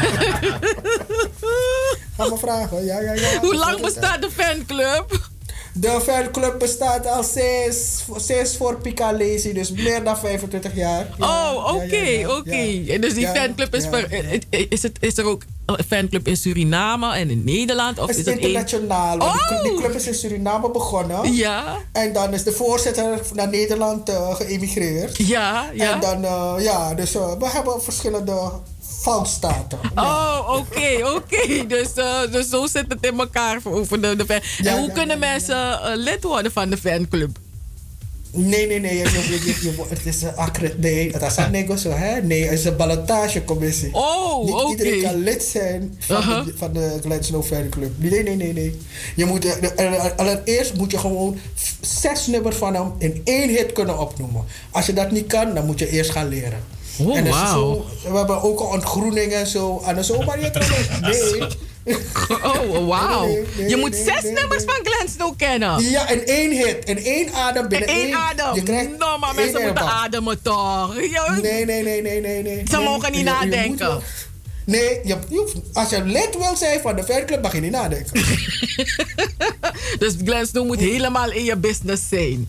Ga 2.17 2.29
me 2.29 2.39
vragen, 2.39 2.85
ja, 2.85 3.01
ja, 3.01 3.13
ja. 3.13 3.41
Hoe 3.41 3.55
lang 3.55 3.81
bestaat 3.81 4.23
de 4.23 4.31
fanclub? 4.31 5.31
De 5.75 6.01
fanclub 6.03 6.59
bestaat 6.59 7.07
al 7.07 7.23
sinds, 7.23 8.05
sinds 8.17 8.57
voor 8.57 8.81
Pika 8.81 9.13
Lazy, 9.13 9.53
dus 9.53 9.71
meer 9.71 10.05
dan 10.05 10.19
25 10.19 10.75
jaar. 10.75 11.07
Ja, 11.19 11.55
oh, 11.55 11.75
oké, 11.75 11.85
okay, 11.85 12.13
ja, 12.13 12.19
ja, 12.19 12.29
oké. 12.29 12.39
Okay. 12.39 12.99
Dus 12.99 13.15
die 13.15 13.27
fanclub 13.27 13.75
is, 13.75 13.89
per, 13.89 14.29
is, 14.69 14.83
het, 14.83 14.97
is 15.01 15.19
er 15.19 15.25
ook 15.25 15.43
een 15.67 15.85
fanclub 15.85 16.29
in 16.29 16.37
Suriname 16.37 17.15
en 17.15 17.31
in 17.31 17.45
Nederland? 17.45 17.99
Of 17.99 18.07
het 18.07 18.17
is, 18.17 18.25
is 18.25 18.33
het 18.33 18.43
internationaal. 18.43 19.19
Oh. 19.19 19.49
Die, 19.49 19.71
die, 19.71 19.81
club 19.81 19.95
is 19.95 20.07
in 20.07 20.15
Suriname 20.15 20.71
begonnen. 20.71 21.35
Ja. 21.35 21.77
En 21.93 22.13
dan 22.13 22.33
is 22.33 22.43
de 22.43 22.53
voorzitter 22.53 23.21
naar 23.33 23.49
Nederland 23.49 24.09
uh, 24.11 24.35
geëmigreerd. 24.35 25.17
Ja, 25.17 25.71
ja. 25.75 25.93
En 25.93 26.01
dan, 26.01 26.25
uh, 26.25 26.55
ja, 26.65 26.95
dus 26.95 27.15
uh, 27.15 27.33
we 27.39 27.49
hebben 27.49 27.83
verschillende 27.83 28.51
foutstaten. 29.03 29.79
Oh, 29.95 30.39
oké, 30.47 31.07
oké. 31.15 31.15
Okay. 31.15 31.67
Dus, 31.67 31.89
uh, 31.97 32.33
dus 32.33 32.49
zo 32.49 32.67
zit 32.67 32.85
het 32.89 33.07
in 33.07 33.19
elkaar 33.19 33.61
over 33.65 34.01
de, 34.01 34.17
de 34.17 34.25
fan. 34.25 34.41
Ja, 34.59 34.71
en 34.71 34.79
hoe 34.79 34.89
ja, 34.89 34.93
kunnen 34.93 35.19
mensen 35.19 35.57
uh, 35.57 35.93
lid 35.95 36.23
worden 36.23 36.53
van 36.53 36.71
de 36.71 36.77
fanclub? 36.77 37.39
Nee, 38.35 38.67
nee, 38.67 38.81
nee. 38.81 38.97
Je, 38.97 39.03
je, 39.05 39.41
je, 39.45 39.59
je, 39.63 39.85
het 39.89 40.07
is 40.07 40.23
een 40.23 40.37
accred... 40.37 40.79
Nee, 40.79 41.11
het 41.11 41.23
is 41.23 41.37
een 41.37 41.51
nego 41.51 41.75
hè? 41.91 42.23
Nee, 42.23 42.43
het 42.43 42.59
is 42.59 42.65
een 42.65 42.77
ballotagecommissie. 42.77 43.89
Oh, 43.93 44.39
oké. 44.39 44.71
Iedereen 44.71 45.03
kan 45.03 45.17
lid 45.17 45.43
zijn 45.43 45.97
van, 45.99 46.17
uh 46.17 46.27
-huh. 46.27 46.45
de, 46.45 46.55
van 46.57 46.73
de 46.73 46.99
Glen 47.01 47.25
Snow 47.25 47.45
Fanclub. 47.45 47.93
Nee, 47.97 48.23
nee, 48.23 48.37
nee, 48.37 48.53
nee. 48.53 48.79
Je 49.17 49.25
moet, 49.25 49.47
allereerst 50.17 50.75
moet 50.75 50.91
je 50.91 50.99
gewoon 50.99 51.39
zes 51.81 52.27
nummers 52.27 52.57
van 52.57 52.75
hem 52.75 52.93
in 52.99 53.21
één 53.25 53.49
hit 53.49 53.73
kunnen 53.73 53.99
opnoemen. 53.99 54.45
Als 54.71 54.87
je 54.87 54.93
dat 54.93 55.11
niet 55.11 55.27
kan, 55.27 55.55
dan 55.55 55.67
moet 55.67 55.79
je 55.79 55.91
eerst 55.91 56.11
gaan 56.11 56.29
leren. 56.29 56.65
Oh, 56.99 57.17
en 57.17 57.25
wow. 57.25 57.47
zo, 57.47 57.87
we 58.11 58.17
hebben 58.17 58.43
ook 58.43 58.61
een 58.61 58.67
ontgroening 58.67 59.33
en 59.33 59.47
zo. 59.47 59.83
En 59.87 60.05
zo, 60.05 60.23
maar 60.23 60.41
je 60.41 60.51
Nee. 61.01 61.49
Oh, 62.43 62.87
wauw. 62.89 63.27
Nee, 63.27 63.45
nee, 63.57 63.69
je 63.69 63.77
moet 63.77 63.95
zes 63.95 64.23
nummers 64.23 64.65
van 64.65 64.81
Glenn 64.83 65.09
Snow 65.09 65.37
kennen. 65.37 65.91
Ja, 65.91 66.09
in 66.09 66.27
één 66.27 66.51
hit. 66.51 66.85
In 66.85 66.99
één 66.99 67.33
adem. 67.33 67.69
Binnen 67.69 67.89
in 67.89 67.95
één, 67.95 68.05
één 68.05 68.17
adem. 68.17 68.55
Je 68.55 68.63
krijgt 68.63 68.99
no, 68.99 69.19
maar 69.19 69.35
mensen 69.35 69.63
moeten 69.63 69.85
ademen 69.85 70.43
toch? 70.43 70.95
Je... 70.95 71.39
Nee, 71.43 71.65
nee, 71.65 71.83
nee, 71.83 72.03
nee, 72.03 72.21
nee, 72.21 72.43
nee. 72.43 72.63
Ze 72.71 72.79
mogen 72.79 73.13
niet 73.13 73.25
nadenken. 73.25 73.89
Je 73.89 74.01
nee, 74.65 75.01
je, 75.05 75.17
je, 75.29 75.53
als 75.73 75.91
je 75.91 76.05
lid 76.05 76.37
wil 76.39 76.57
zijn 76.57 76.81
van 76.81 76.97
de 76.97 77.05
fanclub, 77.05 77.43
mag 77.43 77.53
je 77.53 77.61
niet 77.61 77.71
nadenken. 77.71 78.13
dus 79.99 80.15
Glenn 80.25 80.47
Snow 80.47 80.67
moet 80.67 80.81
helemaal 80.81 81.31
in 81.31 81.45
je 81.45 81.57
business 81.57 82.09
zijn. 82.09 82.49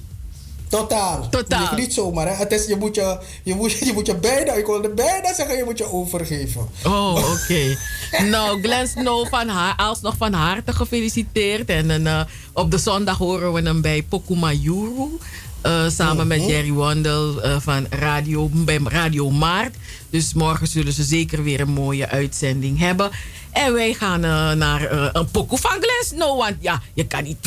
Totaal. 0.79 1.29
Totaal. 1.29 1.75
Niet 1.75 1.93
zomaar. 1.93 2.27
Hè? 2.27 2.33
Het 2.33 2.51
is, 2.51 2.65
je, 2.65 2.75
moet 2.75 2.95
je, 2.95 3.17
je, 3.43 3.55
moet, 3.55 3.71
je 3.71 3.93
moet 3.93 4.05
je 4.05 4.15
bijna, 4.15 4.53
ik 4.53 4.65
wilde 4.65 4.89
bijna 4.89 5.33
zeggen, 5.33 5.57
je 5.57 5.63
moet 5.63 5.77
je 5.77 5.91
overgeven. 5.91 6.67
Oh, 6.83 7.31
oké. 7.31 7.77
Nou, 8.31 8.61
Glenn 8.61 8.87
Snow 8.87 9.27
van 9.27 9.47
haar, 9.47 9.75
alsnog 9.75 10.17
van 10.17 10.33
harte 10.33 10.73
gefeliciteerd. 10.73 11.69
En, 11.69 11.91
en 11.91 12.07
eh, 12.07 12.21
op 12.53 12.71
de 12.71 12.77
zondag 12.77 13.17
horen 13.17 13.53
we 13.53 13.61
hem 13.61 13.81
bij 13.81 14.03
Pokuma 14.09 14.51
Yuru. 14.51 15.17
Eh, 15.61 15.89
samen 15.89 16.27
met 16.27 16.39
mhm. 16.39 16.49
Jerry 16.49 16.71
Wandel 16.71 17.41
eh, 17.41 17.55
van 17.59 17.87
Radio, 17.89 18.49
bij 18.51 18.79
Radio 18.83 19.29
Maart. 19.29 19.75
Dus 20.09 20.33
morgen 20.33 20.67
zullen 20.67 20.93
ze 20.93 21.03
zeker 21.03 21.43
weer 21.43 21.59
een 21.59 21.73
mooie 21.73 22.09
uitzending 22.09 22.79
hebben. 22.79 23.11
En 23.53 23.73
wij 23.73 23.93
gaan 23.93 24.23
eh, 24.23 24.51
naar 24.51 24.85
eh, 24.85 25.09
een 25.11 25.31
pokoe 25.31 25.57
van 25.57 25.71
Glen 25.71 26.05
Snow. 26.05 26.39
Want 26.39 26.55
ja, 26.59 26.81
je 26.93 27.07
kan 27.07 27.23
niet 27.23 27.38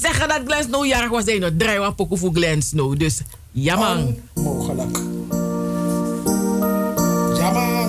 zeggen 0.00 0.28
dat 0.28 0.40
Glen 0.44 0.62
Snow 0.62 0.84
jarig 0.84 1.10
was. 1.10 1.24
Nee, 1.24 1.38
nou, 1.38 1.56
draai 1.56 1.78
een 1.78 1.94
pokoe 1.94 2.18
voor 2.18 2.30
Glen 2.32 2.62
Snow. 2.62 2.98
Dus, 2.98 3.20
jammer. 3.50 4.14
Mogelijk, 4.34 4.98
Jammer. 7.36 7.81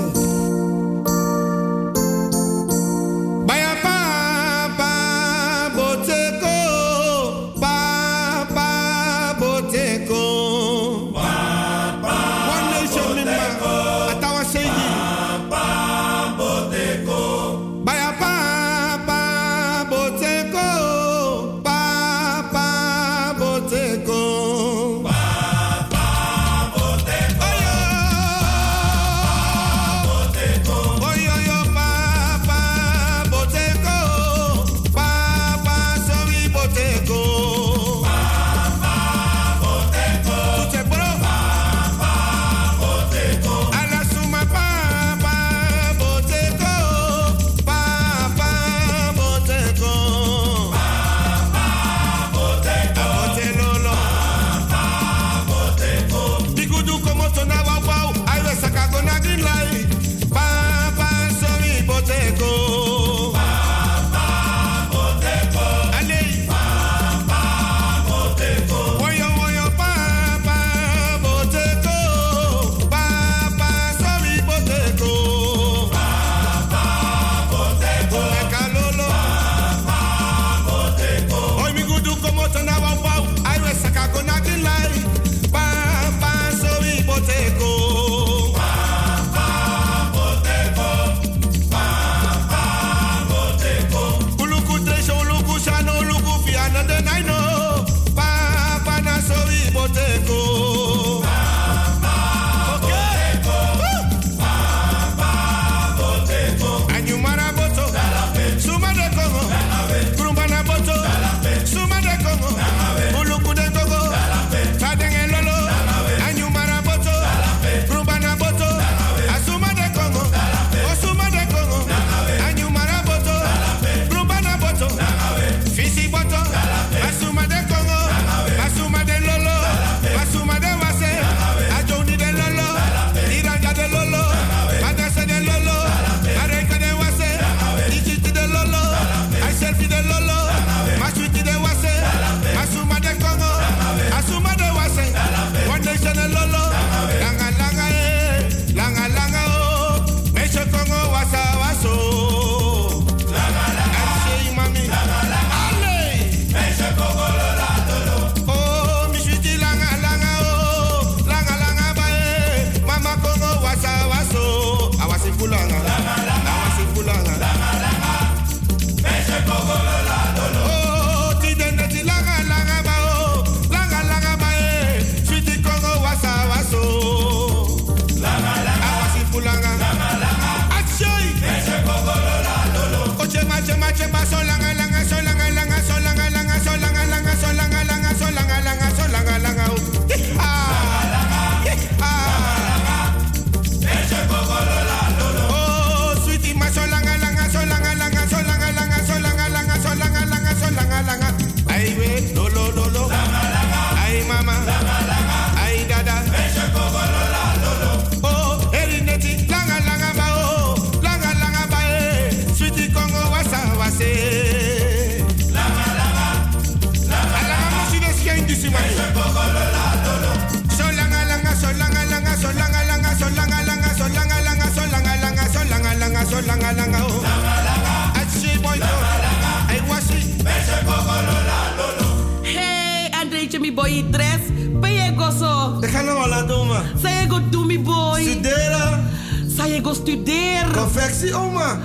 studeer. 240.04 240.72
Confectie, 240.72 241.36
oma. 241.36 241.80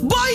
Boy, 0.00 0.32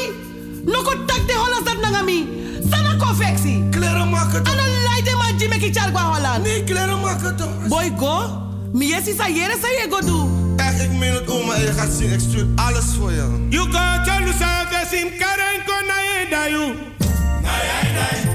no 0.65 0.81
contact 0.81 1.27
de 1.27 1.33
Holland 1.33 1.65
dat 1.65 1.81
nangami. 1.81 2.27
Sana 2.69 2.95
confectie. 2.97 3.69
Kleren 3.69 4.09
maken 4.09 4.43
toch? 4.43 4.53
Ana 4.53 4.63
leide 4.87 5.15
ma 5.17 5.37
jime 5.37 5.57
ki 5.57 5.73
chargwa 5.73 6.01
Holland. 6.01 6.43
Nee, 6.43 6.63
kleren 6.63 6.99
maken 6.99 7.35
toch? 7.35 7.67
Boy, 7.67 7.91
go. 7.97 8.43
Mi 8.73 8.87
yesi 8.87 9.13
sa 9.17 9.27
yere 9.27 9.57
sa 9.61 9.67
ye 9.67 9.87
go. 9.89 10.29
Echt, 10.55 10.81
ik 10.81 10.91
meen 10.91 11.13
het 11.13 11.27
oma. 11.27 11.55
Je 11.55 11.73
gaat 11.77 11.91
zien, 11.97 12.11
ik 12.11 12.19
stuur 12.19 12.45
alles 12.55 12.85
voor 12.97 13.11
je. 13.11 13.47
You 13.49 13.71
go 13.71 13.79
chalu 14.05 14.31
sa 14.39 14.65
vesim 14.69 15.09
karen 15.19 15.63
ko 15.65 15.73
na 15.87 15.97
ye 16.07 16.49
you. 16.51 16.73
Na 17.41 17.49
ye. 17.49 18.34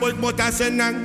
Aboy 0.00 0.14
mota 0.16 0.50
senang. 0.50 0.96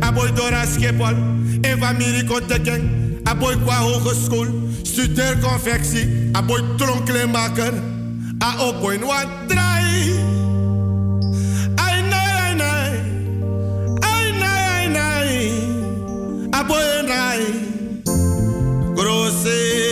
Aboy 0.00 0.32
dora 0.36 0.66
schepol. 0.66 1.16
En 1.62 1.78
familie 1.78 2.24
konteken. 2.24 3.20
Aboy 3.24 3.56
qua 3.64 3.76
hogeschool. 3.80 4.48
Studeer 4.82 5.38
confectie. 5.40 6.28
Aboy 6.32 6.60
tronklemaker. 6.76 7.72
A 8.44 8.60
opoy 8.60 8.98
wat 8.98 9.26
draai. 9.48 10.12
Ai 11.76 12.02
nee, 12.02 12.32
ai 12.44 12.54
nee. 12.54 13.00
Ai 14.00 14.32
nee, 14.32 14.68
ai 14.68 14.88
nee. 14.88 16.48
Aboy 16.50 16.84
en 16.98 17.06
rai. 17.06 17.40
Grosse. 18.94 19.91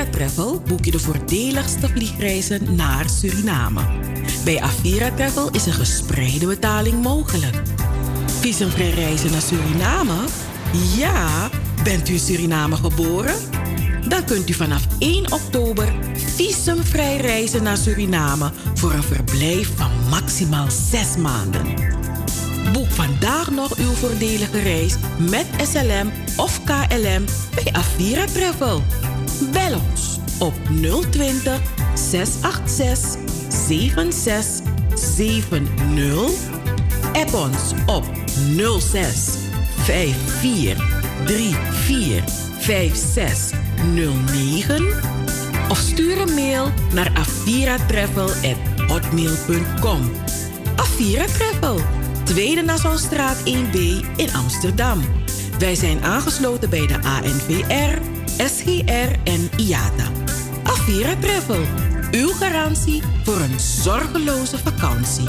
Avira 0.00 0.18
Travel 0.18 0.62
boek 0.66 0.84
je 0.84 0.90
de 0.90 0.98
voordeligste 0.98 1.88
vliegreizen 1.88 2.74
naar 2.74 3.08
Suriname. 3.08 3.80
Bij 4.44 4.60
Avira 4.60 5.10
Travel 5.10 5.50
is 5.50 5.66
een 5.66 5.72
gespreide 5.72 6.46
betaling 6.46 7.02
mogelijk. 7.02 7.62
Visumvrij 8.40 8.90
reizen 8.90 9.30
naar 9.30 9.40
Suriname? 9.40 10.24
Ja, 10.96 11.50
bent 11.84 12.08
u 12.08 12.12
in 12.12 12.18
Suriname 12.18 12.76
geboren? 12.76 13.34
Dan 14.08 14.24
kunt 14.24 14.48
u 14.48 14.52
vanaf 14.52 14.82
1 14.98 15.32
oktober 15.32 15.92
visumvrij 16.36 17.16
reizen 17.16 17.62
naar 17.62 17.76
Suriname 17.76 18.50
voor 18.74 18.92
een 18.92 19.02
verblijf 19.02 19.72
van 19.76 19.90
maximaal 20.10 20.70
6 20.70 21.16
maanden. 21.16 21.62
Boek 22.72 22.90
vandaag 22.90 23.50
nog 23.50 23.76
uw 23.76 23.92
voordelige 23.92 24.60
reis 24.60 24.94
met 25.18 25.46
SLM 25.72 26.12
of 26.36 26.60
KLM 26.64 27.24
bij 27.54 27.72
Avira 27.72 28.24
Travel. 28.24 28.82
Bel 29.52 29.80
ons 29.90 30.18
op 30.38 30.54
020 31.10 31.60
686 31.94 33.16
7670. 33.48 36.48
App 37.12 37.34
ons 37.34 37.72
op 37.86 38.04
06 38.80 39.28
54 39.76 40.76
34 41.84 42.24
5609. 42.58 44.86
Of 45.68 45.78
stuur 45.78 46.20
een 46.20 46.34
mail 46.34 46.72
naar 46.92 47.10
aviratravel.hotmail.com. 47.14 50.10
Avira 50.76 51.24
Travel, 51.24 51.80
Tweede 52.24 52.62
Nassaustraat 52.62 53.38
1B 53.38 53.78
in 54.16 54.34
Amsterdam. 54.34 55.00
Wij 55.58 55.74
zijn 55.74 56.02
aangesloten 56.02 56.70
bij 56.70 56.86
de 56.86 56.98
ANVR, 57.02 57.98
SGR 58.48 59.12
en 59.24 59.50
IATA. 59.56 60.08
Avira 60.62 61.16
Travel, 61.20 61.64
uw 62.10 62.32
garantie 62.32 63.02
voor 63.24 63.40
een 63.40 63.60
zorgeloze 63.60 64.58
vakantie. 64.58 65.28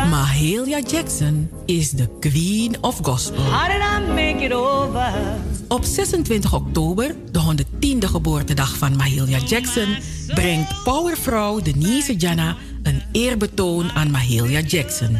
Mahalia 0.10 0.80
Jackson 0.80 1.50
is 1.66 1.92
de 1.92 2.08
Queen 2.20 2.76
of 2.82 3.00
Gospel. 3.02 3.44
How 3.44 3.68
did 3.68 3.82
I 3.82 4.00
make 4.12 4.46
it 4.46 4.54
over? 4.54 5.14
Op 5.68 5.84
26 5.84 6.54
oktober, 6.54 7.16
de 7.32 7.40
110e 7.40 8.06
geboortedag 8.06 8.78
van 8.78 8.96
Mahalia 8.96 9.38
Jackson, 9.38 9.98
brengt 10.28 10.84
powervrouw 10.84 11.62
Denise 11.62 12.16
Jana 12.16 12.56
een 12.88 13.02
eerbetoon 13.12 13.92
aan 13.92 14.12
Mahalia 14.12 14.60
Jackson. 14.60 15.18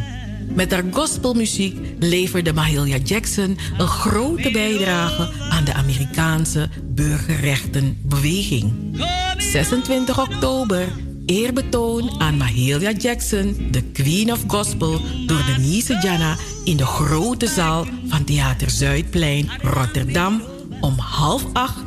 Met 0.54 0.70
haar 0.70 0.84
gospelmuziek 0.90 1.76
leverde 1.98 2.52
Mahalia 2.52 2.96
Jackson 2.96 3.58
een 3.78 3.86
grote 3.86 4.50
bijdrage 4.50 5.30
aan 5.50 5.64
de 5.64 5.74
Amerikaanse 5.74 6.68
burgerrechtenbeweging. 6.84 8.72
26 9.38 10.20
oktober, 10.20 10.88
eerbetoon 11.26 12.20
aan 12.20 12.36
Mahalia 12.36 12.90
Jackson, 12.90 13.68
de 13.70 13.82
Queen 13.82 14.32
of 14.32 14.44
Gospel, 14.46 15.00
door 15.26 15.44
Denise 15.46 15.98
Jana 16.02 16.36
in 16.64 16.76
de 16.76 16.86
grote 16.86 17.46
zaal 17.46 17.86
van 18.06 18.24
Theater 18.24 18.70
Zuidplein, 18.70 19.50
Rotterdam, 19.62 20.42
om 20.80 20.98
half 20.98 21.44
acht. 21.52 21.82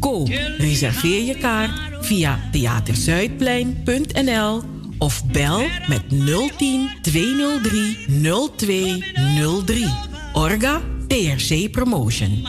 Koop, 0.00 0.28
reserveer 0.58 1.22
je 1.22 1.38
kaart 1.38 1.70
via 2.00 2.48
theaterzuidplein.nl 2.52 4.73
of 5.04 5.22
bel 5.32 5.58
met 5.86 6.02
010 6.56 6.90
203 7.02 8.06
0203. 8.56 9.86
Orga 10.32 10.80
TRC 11.06 11.70
Promotion. 11.70 12.42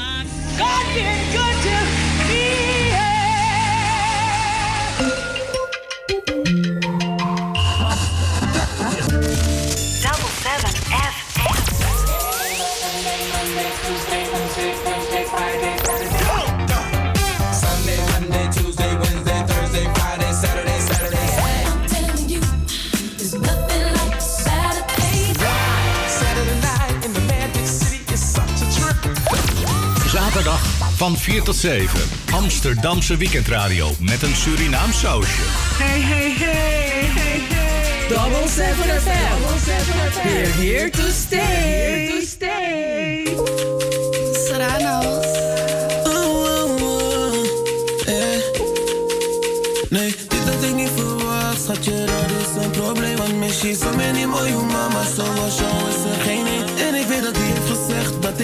Van 31.06 31.18
4 31.18 31.44
tot 31.44 31.56
7. 31.56 32.00
Amsterdamse 32.32 33.18
weekendradio 33.18 33.92
met 34.00 34.22
een 34.22 34.36
Surinaam 34.36 34.92
sausje. 34.92 35.42
Hey, 35.78 36.02
hey, 36.02 36.32
hey, 36.32 37.10
hey, 37.14 37.40
hey. 37.50 38.08
Double 38.10 38.48
7 38.48 39.02
FM. 39.02 39.36
We're 40.24 40.52
here 40.52 40.90
to 40.90 41.10
stay. 41.12 41.40
Here 41.40 42.20
to 42.20 42.26
stay. 42.26 43.24
Serrano's. 44.48 45.26
Nee, 49.90 50.16
dit 50.28 50.54
had 50.54 50.64
ik 50.64 50.76
niet 50.76 50.90
verwacht, 50.96 51.62
schatje, 51.64 52.06
dat 52.06 52.58
is 52.58 52.64
een 52.64 52.72
probleem 52.72 53.18
Want 53.18 53.36
misschien 53.36 53.76
zo 53.76 53.96
many 53.96 54.26
mooie 54.26 54.56
mama, 54.56 55.04
zoals 55.16 55.58
jou 55.58 55.75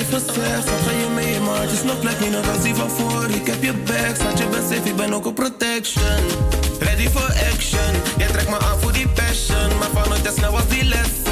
ik 0.01 0.07
gezegd 0.07 0.69
Wat 0.69 0.81
ga 0.85 0.91
je 0.91 1.07
mee, 1.15 1.39
maar 1.39 1.61
het 1.61 1.71
is 1.71 1.83
nog 1.83 1.99
plek, 1.99 2.19
niet 2.19 2.31
nog 2.31 2.49
als 2.49 2.61
die 2.61 2.75
van 2.75 2.89
voor. 2.89 3.29
Ik 3.29 3.47
heb 3.47 3.63
je 3.63 3.73
back, 3.73 4.15
schat 4.15 4.37
je 4.37 4.47
best 4.47 4.69
safe, 4.69 4.89
ik 4.89 4.95
ben 4.95 5.13
ook 5.13 5.25
op 5.25 5.35
protection. 5.35 6.21
Ready 6.79 7.07
for 7.09 7.29
action, 7.53 7.93
jij 8.17 8.27
trekt 8.27 8.49
me 8.49 8.59
aan 8.59 8.79
voor 8.79 8.91
die 8.91 9.07
passion. 9.07 9.77
Maar 9.79 9.89
van 9.93 10.09
nooit 10.09 10.33
snel 10.35 10.55
als 10.55 10.67
die 10.67 10.83
lesson 10.83 11.30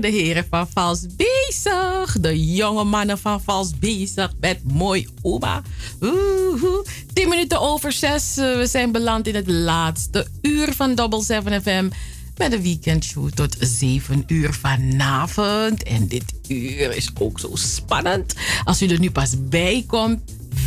De 0.00 0.08
heren 0.08 0.46
van 0.50 0.68
Vals 0.72 1.06
Bezig. 1.16 2.20
De 2.20 2.52
jonge 2.54 2.84
mannen 2.84 3.18
van 3.18 3.40
Vals 3.40 3.78
Bezig 3.78 4.32
met 4.40 4.58
Mooi 4.64 5.08
Oma. 5.22 5.62
Oeh, 6.00 6.86
10 7.12 7.28
minuten 7.28 7.60
over 7.60 7.92
6. 7.92 8.34
We 8.34 8.66
zijn 8.68 8.92
beland 8.92 9.26
in 9.26 9.34
het 9.34 9.48
laatste 9.48 10.26
uur 10.42 10.72
van 10.74 10.94
Double 10.94 11.22
7 11.22 11.62
FM. 11.62 11.88
Met 12.36 12.50
de 12.50 12.62
weekendshow 12.62 13.30
tot 13.30 13.56
7 13.58 14.24
uur 14.26 14.52
vanavond. 14.52 15.82
En 15.82 16.08
dit 16.08 16.24
uur 16.48 16.96
is 16.96 17.10
ook 17.18 17.40
zo 17.40 17.50
spannend. 17.54 18.34
Als 18.64 18.82
u 18.82 18.86
er 18.86 19.00
nu 19.00 19.10
pas 19.10 19.34
bij 19.38 19.84
komt, 19.86 20.20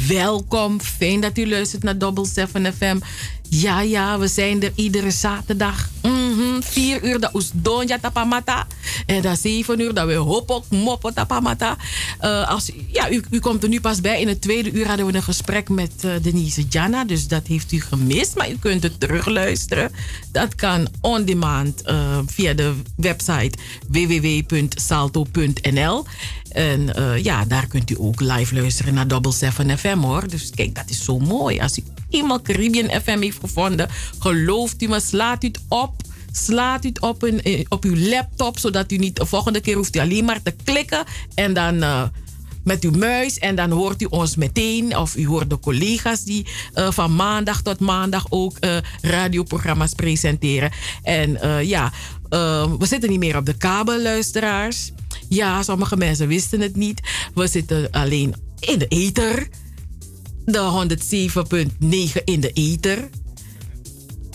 welkom. 0.08 0.82
Fijn 0.82 1.22
dat 1.22 1.38
u 1.38 1.50
luistert 1.50 1.84
naar 1.84 1.98
Double 1.98 2.26
7 2.26 2.74
FM. 2.74 2.98
Ja, 3.50 3.82
ja, 3.82 4.20
we 4.20 4.28
zijn 4.28 4.64
er 4.64 4.72
iedere 4.76 5.12
zaterdag. 5.12 5.90
Mhm, 6.34 6.62
Vier 6.62 7.04
uur, 7.04 7.20
dat 7.20 7.36
is 7.36 7.50
Donja 7.54 8.00
Tapamata. 8.00 8.68
En 9.06 9.22
dan 9.22 9.38
zeven 9.38 9.80
uur, 9.80 9.94
dat 9.94 10.08
we 10.08 10.14
Hopok 10.14 10.70
Mopo 10.70 11.12
Tapamata. 11.12 11.78
Eh, 12.20 12.50
als, 12.50 12.72
ja, 12.92 13.12
u, 13.12 13.24
u 13.30 13.40
komt 13.40 13.64
er 13.64 13.70
nu 13.70 13.82
pas 13.82 14.02
bij. 14.02 14.22
In 14.22 14.28
het 14.28 14.42
tweede 14.42 14.72
uur 14.72 14.88
hadden 14.88 15.06
we 15.06 15.14
een 15.14 15.24
gesprek 15.24 15.70
met 15.70 15.92
eh, 16.02 16.12
Denise 16.22 16.64
Jana. 16.70 17.06
Dus 17.06 17.28
dat 17.28 17.48
heeft 17.48 17.72
u 17.72 17.82
gemist. 17.82 18.36
Maar 18.36 18.52
u 18.52 18.58
kunt 18.60 18.84
het 18.84 19.00
terugluisteren. 19.00 19.92
Dat 20.32 20.56
kan 20.56 20.88
on 21.02 21.26
demand 21.26 21.82
eh, 21.82 22.20
via 22.26 22.54
de 22.54 22.74
website 22.96 23.58
www.salto.nl. 23.88 26.06
En 26.50 26.94
ja, 27.24 27.46
daar 27.46 27.68
kunt 27.68 27.90
u 27.90 27.96
ook 28.00 28.22
live 28.22 28.56
luisteren 28.56 28.94
naar 28.94 29.08
Double 29.08 29.32
7 29.32 29.78
FM 29.78 29.98
hoor. 29.98 30.28
Dus 30.28 30.52
kijk, 30.56 30.76
dat 30.76 30.90
is 30.90 31.04
zo 31.04 31.20
mooi. 31.20 31.60
Als 31.60 31.78
u 31.78 31.84
eenmaal 32.10 32.42
Caribbean 32.42 33.02
FM 33.02 33.22
heeft 33.22 33.40
gevonden, 33.40 33.90
gelooft 34.20 34.82
u 34.82 34.88
me, 34.88 35.00
slaat 35.00 35.44
u 35.44 35.48
het 35.48 35.60
op. 35.68 35.94
Slaat 36.36 36.86
u 36.86 36.88
het 36.88 37.00
op, 37.00 37.26
in, 37.26 37.66
op 37.70 37.84
uw 37.84 37.96
laptop, 37.96 38.60
zodat 38.60 38.92
u 38.92 38.98
niet 38.98 39.16
de 39.16 39.26
volgende 39.26 39.62
keer 39.62 39.76
hoeft 39.76 39.96
u 39.96 40.00
alleen 40.00 40.26
maar 40.26 40.42
te 40.42 40.56
klikken. 40.64 41.04
En 41.34 41.54
dan 41.54 41.84
eh, 41.84 42.04
met 42.64 42.84
uw 42.84 42.92
muis 42.92 43.40
en 43.40 43.56
dan 43.56 43.72
hoort 43.72 44.02
u 44.02 44.06
ons 44.06 44.36
meteen. 44.36 44.98
Of 44.98 45.16
u 45.16 45.28
hoort 45.28 45.50
de 45.50 45.60
collega's 45.60 46.24
die 46.24 46.46
eh, 46.74 46.92
van 46.92 47.16
maandag 47.16 47.62
tot 47.62 47.80
maandag 47.80 48.26
ook 48.30 48.58
eh, 48.58 48.78
radioprogramma's 49.02 49.94
presenteren. 49.94 50.72
En 51.04 51.38
ja, 51.66 51.92
we 52.80 52.86
zitten 52.86 53.10
niet 53.10 53.20
meer 53.20 53.38
op 53.38 53.46
de 53.46 53.58
kabel, 53.58 54.02
luisteraars. 54.02 54.92
Ja, 55.30 55.64
sommige 55.64 55.98
mensen 55.98 56.28
wisten 56.28 56.62
het 56.62 56.76
niet. 56.76 57.02
We 57.34 57.48
zitten 57.48 57.92
alleen 57.92 58.36
in 58.60 58.80
de 58.80 58.88
ether. 58.88 59.48
De 60.46 60.88
107.9 62.18 62.24
in 62.24 62.40
de 62.40 62.52
ether. 62.54 63.10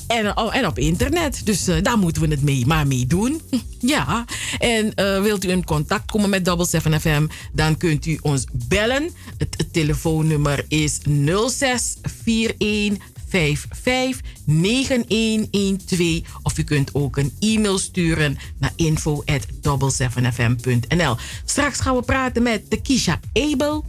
En, 0.09 0.37
oh, 0.37 0.57
en 0.57 0.67
op 0.67 0.79
internet. 0.79 1.41
Dus 1.45 1.69
eh, 1.69 1.83
daar 1.83 1.99
moeten 1.99 2.23
we 2.23 2.29
het 2.29 2.43
mee, 2.43 2.67
maar 2.67 2.87
mee 2.87 3.07
doen. 3.07 3.41
Ja. 3.81 4.25
En 4.59 4.95
eh, 4.95 5.23
wilt 5.23 5.45
u 5.45 5.51
in 5.51 5.65
contact 5.65 6.11
komen 6.11 6.31
met 6.31 6.45
Double 6.45 6.67
7 6.67 7.01
FM, 7.01 7.27
dan 7.53 7.77
kunt 7.77 8.07
u 8.07 8.19
ons 8.23 8.45
bellen. 8.53 9.11
Het, 9.37 9.67
telefoonnummer 9.73 10.65
is 10.69 10.99
0641 10.99 12.97
55 13.29 14.21
9112. 14.45 16.21
Of 16.43 16.59
u 16.59 16.65
kunt 16.65 16.95
ook 16.95 17.17
een 17.17 17.33
e-mail 17.41 17.79
sturen 17.79 18.39
naar 18.59 18.73
info 18.77 19.23
at 19.25 19.47
7fm.nl. 19.63 21.17
Straks 21.45 21.81
gaan 21.81 21.97
we 21.97 22.03
praten 22.03 22.43
met 22.43 22.71
de 22.71 22.81
Kisha 22.81 23.21
Abel. 23.33 23.85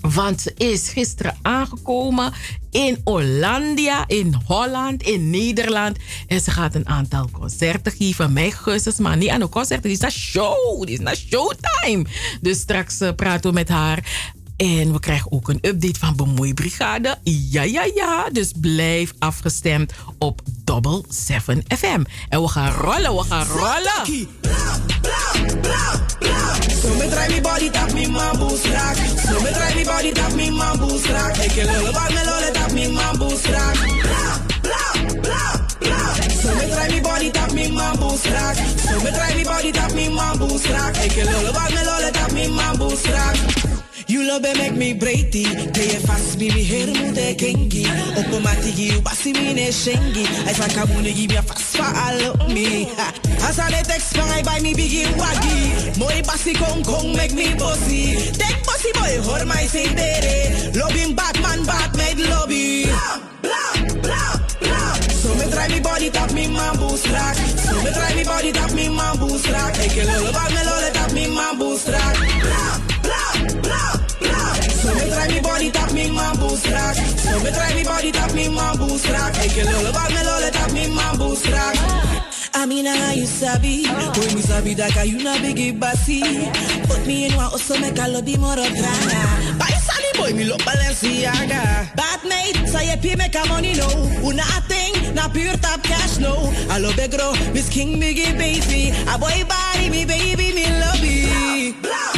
Want 0.00 0.40
ze 0.40 0.54
is 0.56 0.88
gisteren 0.88 1.36
aangekomen 1.42 2.32
in 2.70 3.00
Hollandia, 3.04 4.04
in 4.06 4.34
Holland, 4.46 5.02
in 5.02 5.30
Nederland. 5.30 5.98
En 6.26 6.40
ze 6.40 6.50
gaat 6.50 6.74
een 6.74 6.88
aantal 6.88 7.28
concerten 7.32 7.92
geven. 7.92 8.32
Mijn 8.32 8.52
gusses, 8.52 8.98
maar 8.98 9.16
niet 9.16 9.28
aan 9.28 9.40
de 9.40 9.48
concerten. 9.48 9.82
Die 9.82 9.92
is 9.92 9.98
naar 9.98 10.12
show. 10.12 10.88
Is 10.88 10.98
naar 10.98 11.16
showtime. 11.16 12.04
Dus 12.40 12.60
straks 12.60 13.00
uh, 13.00 13.08
praten 13.16 13.50
we 13.50 13.56
met 13.56 13.68
haar. 13.68 14.30
En 14.60 14.92
we 14.92 15.00
krijgen 15.00 15.32
ook 15.32 15.48
een 15.48 15.58
update 15.62 15.98
van 15.98 16.16
Bemoeibrigade. 16.16 17.18
Ja, 17.22 17.62
ja, 17.62 17.84
ja. 17.94 18.28
Dus 18.32 18.52
blijf 18.60 19.12
afgestemd 19.18 19.92
op 20.18 20.40
Double 20.64 21.04
7 21.08 21.62
FM. 21.78 22.02
En 22.28 22.42
we 22.42 22.48
gaan 22.48 22.72
rollen, 22.72 23.16
we 23.16 23.22
gaan 23.22 23.46
rollen. 23.46 24.28
So 26.82 26.94
me 26.94 27.08
try 27.08 27.34
me 27.34 27.40
body 27.40 27.70
tap 27.70 27.92
me 27.92 28.08
man 28.08 28.38
boost 28.38 28.66
rock. 28.66 28.96
So 29.26 29.42
me 29.42 29.50
try 29.50 29.74
me 29.74 29.84
body 29.84 30.12
tap 30.12 30.34
me 30.34 30.50
man 30.50 30.78
boost 30.78 31.06
rock. 31.06 31.36
Ik 31.36 31.52
je 31.52 31.64
lullen 31.64 31.92
wat 31.92 32.08
me 32.10 32.50
tap 32.52 32.72
me 32.72 32.88
man 32.88 33.18
boost 33.18 33.46
rock. 33.46 33.76
So 36.42 36.54
me 36.54 36.68
try 36.70 36.88
me 36.94 37.00
body 37.00 37.30
tap 37.30 37.52
me 37.52 37.72
man 37.72 37.98
boost 37.98 38.26
rock. 38.26 38.54
So 38.54 39.02
me 39.02 39.10
try 39.10 39.34
me 39.34 39.44
body 39.44 39.70
tap 39.70 39.92
me 39.92 40.10
man 40.10 40.38
boost 40.38 40.66
rock. 40.66 40.96
Ik 40.96 41.12
je 41.12 41.24
lullen 41.24 41.52
wat 41.52 41.70
me 41.70 42.10
tap 42.12 42.32
me 42.32 42.48
man 42.48 42.76
boost 42.76 43.06
rock. 43.06 43.79
You 44.10 44.26
love 44.26 44.42
me 44.42 44.52
make 44.54 44.74
me 44.74 44.92
breaky. 44.92 45.46
Play 45.72 45.94
it 45.94 46.02
fast, 46.02 46.36
me 46.36 46.50
me 46.50 46.64
hair 46.64 46.88
mu 46.88 47.14
de 47.14 47.32
kengi. 47.38 47.86
Tigi, 48.60 48.90
you 48.90 49.00
basi 49.00 49.32
me 49.32 49.54
ne 49.54 49.68
shengi. 49.70 50.26
I 50.48 50.52
say 50.52 50.66
kabune 50.74 51.14
give 51.14 51.30
me 51.30 51.36
a 51.36 51.42
fast 51.42 51.76
follow 51.76 52.34
me. 52.48 52.90
Ha. 52.98 53.14
As 53.46 53.60
I 53.60 53.70
let 53.70 53.84
text 53.84 54.16
from 54.16 54.28
I 54.28 54.42
buy 54.42 54.58
me 54.58 54.74
biggie 54.74 55.06
waggy. 55.14 55.96
More 55.96 56.10
basi 56.26 56.58
kong 56.58 56.82
kong 56.82 57.14
make 57.14 57.34
me 57.34 57.54
bossy. 57.54 58.16
Take 58.34 58.58
bossy 58.66 58.90
boy, 58.98 59.22
hold 59.22 59.46
my 59.46 59.62
say 59.70 59.86
dere. 59.94 60.74
Loving 60.74 61.14
Batman, 61.14 61.64
Batman 61.64 62.18
lobby. 62.30 62.90
Blah, 62.90 63.78
blah, 64.02 64.34
blah. 64.58 64.94
So 65.22 65.34
me 65.36 65.46
try 65.52 65.68
me 65.68 65.78
body 65.78 66.10
tap 66.10 66.32
me 66.32 66.48
man 66.48 66.76
boost 66.78 67.06
rock. 67.06 67.36
So 67.62 67.78
me 67.84 67.92
try 67.94 68.12
me 68.16 68.24
body 68.24 68.50
tap 68.50 68.72
me 68.72 68.88
man 68.88 69.16
rock. 69.22 69.76
Ik 69.76 69.92
je 69.94 70.02
lullen 70.02 70.32
wat 70.32 70.50
me 70.50 70.64
lollen 70.66 70.92
tap 70.92 71.12
me 71.12 71.28
man 71.28 71.58
boost 71.58 71.86
boost. 76.38 76.66
So 76.66 77.38
me 77.44 77.50
try 77.50 77.74
me 77.74 77.82
body 77.84 78.10
tap 78.12 78.32
me 78.34 78.48
man 78.48 78.76
boost 78.76 79.08
rock. 79.08 79.36
Ik 79.36 79.50
je 79.50 79.64
lullen 79.64 79.92
wat 79.92 80.08
me 80.08 80.24
lollen 80.24 80.52
tap 80.52 80.70
me 80.72 80.86
rock. 81.52 82.10
I 82.52 82.66
how 82.66 83.12
you 83.12 83.26
sabi? 83.26 83.84
Boy, 83.86 84.34
me 84.34 84.42
sabi 84.42 84.74
that 84.74 84.92
guy, 84.94 85.04
you 85.04 85.22
na 85.22 85.34
biggie 85.36 85.72
bossy. 85.78 86.20
Put 86.88 87.06
me 87.06 87.26
in 87.26 87.34
one 87.34 87.46
also 87.46 87.78
make 87.80 87.98
a 87.98 88.06
lobby 88.06 88.36
more 88.36 88.52
of 88.52 88.68
drama. 88.68 89.56
Buy 89.56 89.72
Sally 89.80 90.12
boy, 90.14 90.36
me 90.36 90.44
look 90.44 90.60
Balenciaga. 90.60 91.96
Bad 91.96 92.20
mate, 92.28 92.68
say 92.68 92.90
you 92.90 92.96
pay 93.00 93.14
make 93.16 93.34
a 93.34 93.48
money 93.48 93.74
no. 93.74 93.88
Una 94.22 94.42
a 94.42 94.60
thing, 94.68 95.14
na 95.14 95.28
pure 95.28 95.56
top 95.56 95.82
cash 95.82 96.18
no. 96.18 96.52
I 96.68 96.78
love 96.78 96.96
the 96.96 97.08
girl, 97.08 97.32
Miss 97.54 97.70
King 97.70 97.98
biggie 97.98 98.36
baby. 98.36 98.92
A 99.08 99.16
boy 99.16 99.42
body, 99.48 99.88
me 99.88 100.04
baby, 100.04 100.52
me 100.52 100.66
love 100.80 101.00
you. 101.00 102.09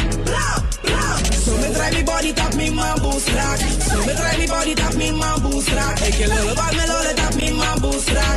Try 1.83 1.97
me 1.97 2.03
body 2.03 2.33
tap 2.33 2.55
me 2.55 2.69
man 2.69 2.97
boost. 2.99 3.27
So 3.27 3.97
me 4.05 4.13
try 4.13 4.37
me 4.37 4.47
body 4.47 4.73
tap 4.75 4.95
me 4.95 5.11
man 5.11 5.41
boost 5.41 5.69
rock. 5.71 5.99
Ik 5.99 6.13
je 6.13 6.27
lullen 6.27 6.55
wat 6.55 6.71
me 6.75 6.87
lollen 6.87 7.15
tap 7.15 7.35
me 7.35 7.51
man 7.51 7.79
boost. 7.81 8.09
Blah, 8.09 8.35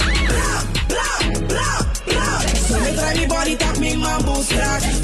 blah, 0.89 1.19
blah, 1.49 1.79
blah. 2.07 2.41
So 2.69 2.79
me 2.81 2.93
try 2.97 3.15
me 3.15 3.27
body 3.27 3.57
tap 3.57 3.79
me 3.79 3.97
man 3.97 4.23
boost. 4.25 4.51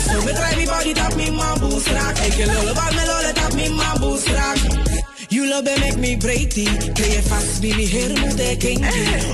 So 0.06 0.22
me 0.24 0.32
try 0.32 0.56
me 0.56 0.66
body 0.66 0.92
tap 0.92 1.14
me 1.14 1.30
man 1.30 1.58
boost 1.60 1.88
rock. 1.88 2.18
Ik 2.18 2.32
je 2.32 2.46
lullen 2.46 2.74
wat 2.74 2.94
me 2.94 3.06
lollen 3.06 3.34
tap 3.34 3.52
me 3.54 3.68
man 3.68 4.00
boost. 4.00 4.91
You 5.32 5.48
love 5.48 5.64
me 5.64 5.74
make 5.80 5.96
me 5.96 6.16
breaky. 6.16 6.68
Play 6.94 7.16
it 7.16 7.24
fast, 7.24 7.62
me 7.62 7.72
me 7.76 7.86
hair 7.86 8.10
kengi. 8.60 8.84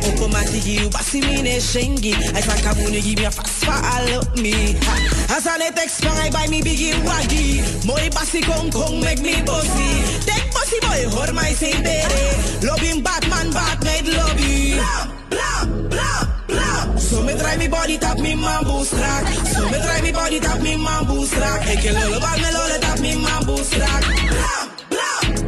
Open 0.07 0.31
my 0.31 0.45
tigi, 0.47 0.79
you 0.79 0.89
basi 0.91 1.21
me 1.21 1.43
ne 1.43 1.59
shengi. 1.59 2.15
I 2.15 2.41
say 2.41 2.63
kabune 2.63 3.03
give 3.03 3.19
me 3.19 3.25
a 3.25 3.31
fast 3.33 3.65
follow 3.67 4.23
me. 4.41 4.79
Ha. 4.79 4.95
As 5.35 5.47
I 5.49 5.59
let 5.59 5.75
text 5.75 6.07
I 6.07 6.31
buy 6.31 6.47
me 6.47 6.63
biggie 6.63 6.95
waggy. 7.03 7.85
More 7.85 7.99
basi 8.15 8.47
kong 8.47 8.71
kong 8.71 9.01
make 9.01 9.23
me 9.23 9.43
bossy. 9.43 9.91
Take 10.23 10.47
bossy 10.55 10.79
boy, 10.79 11.03
hold 11.11 11.35
my 11.35 11.51
say 11.59 11.75
dere. 11.83 12.31
Loving 12.63 13.03
Batman, 13.03 13.51
Batman 13.51 14.07
lobby. 14.15 14.79
Blah, 14.79 15.03
blah, 15.35 15.65
blah, 15.91 16.23
blah. 16.47 16.95
So 16.95 17.25
me 17.25 17.35
try 17.35 17.57
me 17.57 17.67
body 17.67 17.99
tap 17.99 18.19
me 18.21 18.37
man 18.37 18.63
boost 18.63 18.95
rock. 18.95 19.27
So 19.51 19.67
me 19.67 19.83
try 19.83 20.01
me 20.03 20.13
body 20.13 20.39
tap 20.39 20.63
me 20.63 20.77
rock. 20.79 21.67
Ik 21.67 21.83
je 21.83 21.91
lullen 21.91 22.21
wat 22.21 22.39
me 22.39 22.53
lollen 22.55 22.81
tap 22.81 23.01
me 23.01 23.17
man 23.19 23.45
boost 23.47 23.75
rock. 23.75 24.05
Blah, 24.07 24.78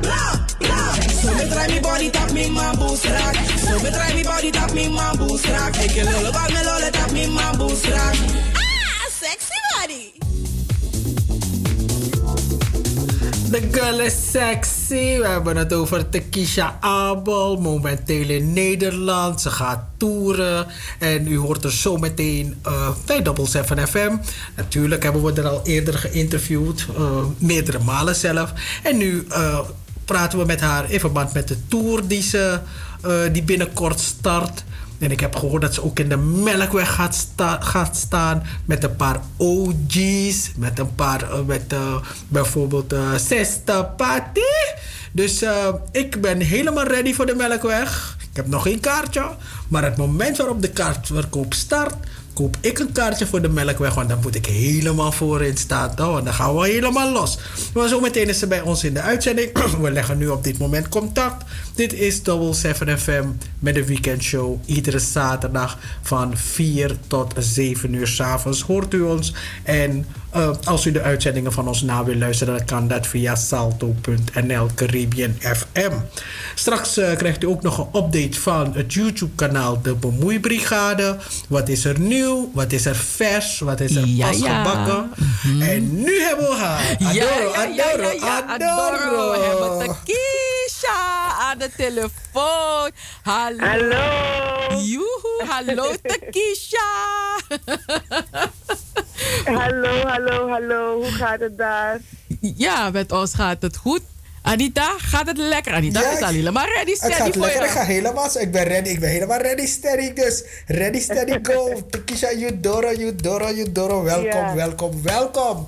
blah, 0.01 0.33
blah, 0.59 0.59
blah. 0.59 0.93
So 1.23 1.35
me 1.35 1.45
try 1.51 1.67
me 1.69 1.81
body 1.81 2.11
tap 2.11 2.33
me 2.33 2.51
man 2.51 2.77
boost 2.77 3.07
rock. 3.07 3.35
So 3.57 3.79
me 3.83 3.91
try 3.91 4.15
me 4.15 4.23
body 4.23 4.51
tap 4.51 4.73
me 4.73 4.89
man 4.89 5.17
boost 5.17 5.47
rock. 5.47 5.77
Ik 5.77 5.91
je 5.91 6.05
lullen 6.05 6.33
wat 6.33 6.49
me 6.53 6.65
lollen 6.65 6.93
tap 6.93 7.11
me 7.13 7.27
man 7.29 7.57
boost 7.59 7.85
rock. 7.87 8.15
Ah, 8.53 9.07
sexy 9.21 9.59
body. 9.77 10.21
De 13.51 13.69
girl 13.73 14.01
is 14.01 14.31
sexy. 14.31 15.19
We 15.19 15.27
hebben 15.27 15.57
het 15.57 15.73
over 15.73 16.09
Tekisha 16.09 16.77
Abel. 16.81 17.57
Momenteel 17.57 18.29
in 18.29 18.53
Nederland. 18.53 19.41
Ze 19.41 19.51
gaat 19.51 19.81
toeren. 19.97 20.67
En 20.99 21.27
u 21.27 21.39
hoort 21.39 21.65
er 21.65 21.73
zo 21.73 21.97
meteen 21.97 22.61
uh, 22.67 22.89
bij 23.07 23.23
Double 23.23 23.47
7 23.47 23.89
FM. 23.89 24.17
Natuurlijk 24.57 25.03
hebben 25.03 25.23
we 25.23 25.33
er 25.33 25.49
al 25.49 25.61
eerder 25.65 25.95
geïnterviewd. 25.95 26.87
Uh, 26.99 27.25
meerdere 27.39 27.79
malen 27.79 28.15
zelf. 28.15 28.53
En 28.83 28.97
nu 28.97 29.27
uh, 29.29 29.59
praten 30.11 30.39
we 30.39 30.45
met 30.45 30.61
haar 30.61 30.91
in 30.91 31.01
verband 31.01 31.33
met 31.33 31.49
de 31.49 31.57
tour 31.69 32.07
die, 32.07 32.23
ze, 32.23 32.59
die 33.33 33.43
binnenkort 33.43 34.01
start. 34.01 34.65
En 34.99 35.11
ik 35.11 35.21
heb 35.21 35.37
gehoord 35.37 35.63
dat 35.63 35.75
ze 35.75 35.85
ook 35.85 35.99
in 35.99 36.09
de 36.09 36.17
Melkweg 36.17 36.95
gaat, 36.95 37.15
sta 37.15 37.61
gaat 37.61 37.97
staan 37.97 38.43
met 38.65 38.85
een 38.85 38.97
paar 38.97 39.21
OG's. 39.37 40.51
Met 40.57 40.79
een 40.79 40.95
paar, 40.95 41.23
uh, 41.23 41.41
met 41.47 41.73
uh, 41.73 41.97
bijvoorbeeld 42.29 42.93
uh, 42.93 43.17
Sesta 43.17 43.83
Party. 43.83 44.41
Dus 45.13 45.45
ik 45.93 46.21
ben 46.21 46.41
helemaal 46.41 46.85
ready 46.85 47.15
voor 47.15 47.27
de 47.27 47.35
Melkweg. 47.35 48.17
Ik 48.31 48.37
heb 48.37 48.47
nog 48.47 48.63
geen 48.63 48.81
kaartje. 48.81 49.31
Maar 49.69 49.85
het 49.85 49.97
moment 49.97 50.37
waarop 50.37 50.63
de 50.63 50.71
kaartverkoop 50.71 51.55
start, 51.55 51.95
koop 52.41 52.57
ik 52.61 52.79
een 52.79 52.93
kaartje 52.93 53.27
voor 53.27 53.43
de 53.43 53.49
Melkweg. 53.49 53.95
Want 53.95 54.09
dan 54.09 54.19
moet 54.23 54.35
ik 54.35 54.47
helemaal 54.47 55.13
voorin 55.13 55.57
staan. 55.57 55.95
Toch? 55.95 56.13
Want 56.13 56.25
dan 56.25 56.35
gaan 56.35 56.57
we 56.57 56.69
helemaal 56.69 57.13
los. 57.13 57.39
Maar 57.75 57.89
zo 57.89 58.01
meteen 58.01 58.29
is 58.29 58.39
ze 58.39 58.47
bij 58.47 58.61
ons 58.61 58.85
in 58.85 58.95
de 58.95 59.01
uitzending. 59.01 59.51
We 59.83 59.91
leggen 59.91 60.19
nu 60.19 60.29
op 60.29 60.45
dit 60.45 60.59
moment 60.59 60.89
contact. 60.89 61.45
Dit 61.75 61.93
is 61.93 62.23
Double 62.23 62.55
7 62.55 62.99
FM 62.99 63.25
met 63.59 63.75
de 63.75 63.85
weekendshow. 63.85 64.59
Iedere 64.67 64.99
zaterdag 64.99 65.79
van 66.03 66.37
4 66.37 66.97
tot 67.07 67.35
7 67.39 67.95
uur 67.95 68.07
s'avonds 68.07 68.63
hoort 68.63 68.95
u 68.95 69.01
ons. 69.01 69.35
En 69.63 70.07
uh, 70.37 70.51
als 70.65 70.87
u 70.87 70.93
de 70.93 71.03
uitzendingen 71.03 71.53
van 71.53 71.69
ons 71.69 71.83
na 71.83 72.05
wil 72.05 72.17
luisteren, 72.17 72.57
dan 72.57 72.67
kan 72.67 72.89
dat 72.89 73.07
via 73.07 73.35
salto.nl 73.35 74.69
Caribbean 74.75 75.35
FM. 75.41 75.93
Straks 76.55 76.99
uh, 76.99 77.17
krijgt 77.17 77.43
u 77.43 77.47
ook 77.47 77.63
nog 77.63 77.79
een 77.79 78.03
update 78.05 78.41
van 78.41 78.75
het 78.75 78.93
YouTube-kanaal 78.93 79.83
De 79.83 79.95
Bemoeibrigade. 79.95 81.17
Wat 81.49 81.69
is 81.69 81.85
er 81.85 82.01
nieuw? 82.01 82.51
Wat 82.55 82.73
is 82.73 82.87
er 82.87 82.97
vers? 82.97 83.59
Wat 83.59 83.81
is 83.81 83.95
er 83.95 84.07
Ja, 84.07 84.29
pas 84.29 84.39
ja. 84.39 84.65
gebakken? 84.65 85.11
En 85.61 86.03
nu 86.03 86.21
hebben 86.21 86.49
we 86.49 86.55
haar. 86.55 86.97
Adoro, 87.01 87.15
ja, 87.15 87.63
ja, 87.63 87.75
ja, 87.75 87.85
adoro, 87.85 88.09
ja, 88.09 88.13
ja, 88.13 88.45
adoro. 88.47 89.31
We 89.31 89.39
hebben 89.39 89.79
Takisha 89.87 91.29
aan 91.39 91.59
de 91.59 91.71
telefoon. 91.77 92.91
Hallo. 93.23 93.65
Hallo. 93.67 94.83
Joehoe, 94.83 95.45
hallo 95.47 95.95
Takisha. 96.03 96.79
Hallo, 99.61 100.07
hallo, 100.07 100.49
hallo. 100.49 100.95
Hoe 101.03 101.11
gaat 101.13 101.41
het 101.41 101.59
daar? 101.59 101.99
Ja, 102.41 102.91
met 102.91 103.13
ons 103.13 103.35
gaat 103.35 103.63
het 103.63 103.77
goed. 103.77 104.01
Anita, 104.43 104.95
gaat 104.99 105.27
het 105.27 105.37
lekker? 105.39 105.73
Anita 105.73 106.01
Ja, 106.01 106.11
is 106.11 106.21
al 106.23 106.29
helemaal 106.29 106.65
ready, 106.67 106.91
Het 106.91 106.97
steady 106.99 107.15
gaat 107.15 107.33
voor 107.33 107.41
lekker. 107.47 107.61
je. 107.63 107.67
Ik 107.67 107.73
ga 107.73 107.85
helemaal, 107.85 108.31
ik 108.41 108.53
ben 108.53 108.65
ready. 108.65 108.89
Ik 108.89 109.01
ben 109.01 109.09
helemaal 109.11 109.39
ready, 109.39 109.67
steady. 109.67 110.13
Dus 110.13 110.45
ready, 110.67 111.01
steady, 111.01 111.39
go. 111.43 111.81
Tekisha, 111.91 112.31
Eudora, 112.33 112.93
Eudora, 112.99 113.49
Eudora. 113.53 114.03
Welkom, 114.03 114.31
Ja. 114.31 114.55
welkom, 114.55 115.03
welkom. 115.03 115.67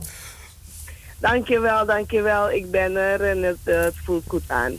Dankjewel, 1.18 1.86
dankjewel. 1.86 2.50
Ik 2.50 2.70
ben 2.70 2.96
er 2.96 3.20
en 3.30 3.42
het, 3.42 3.56
eh, 3.64 3.80
het 3.80 3.94
voelt 4.04 4.24
goed 4.26 4.42
aan. 4.46 4.72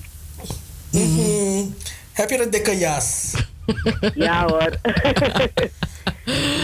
Mhm. 0.91 1.63
Heb 2.11 2.29
je 2.29 2.41
een 2.43 2.49
dikke 2.49 2.77
jas? 2.77 3.33
Ja 4.15 4.45
hoor. 4.47 4.69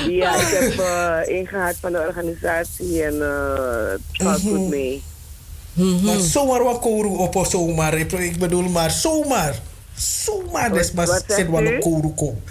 ja, 0.09 0.35
ik 0.35 0.47
heb 0.59 0.79
eh 0.79 1.35
ingehaald 1.37 1.75
van 1.81 1.91
de 1.91 1.99
organisatie 2.07 3.03
en 3.03 3.21
eh, 3.21 3.91
het 3.91 4.01
gaat 4.11 4.43
Mhm. 4.43 4.55
goed 4.55 4.69
mee. 4.69 5.03
Maar 6.03 6.17
zomaar 6.19 6.63
wat 6.63 6.79
koru 6.79 7.07
op 7.09 7.35
of 7.35 7.49
zomaar. 7.49 7.97
Ik 7.97 8.11
ik 8.11 8.39
bedoel 8.39 8.69
maar 8.69 8.91
zomaar. 8.91 9.55
Zomaar 9.95 10.73
des 10.73 10.91
maar 10.91 11.07
zit 11.27 11.47
u? 11.49 11.55
een 11.55 11.79
koru 11.79 12.09
kom. 12.15 12.41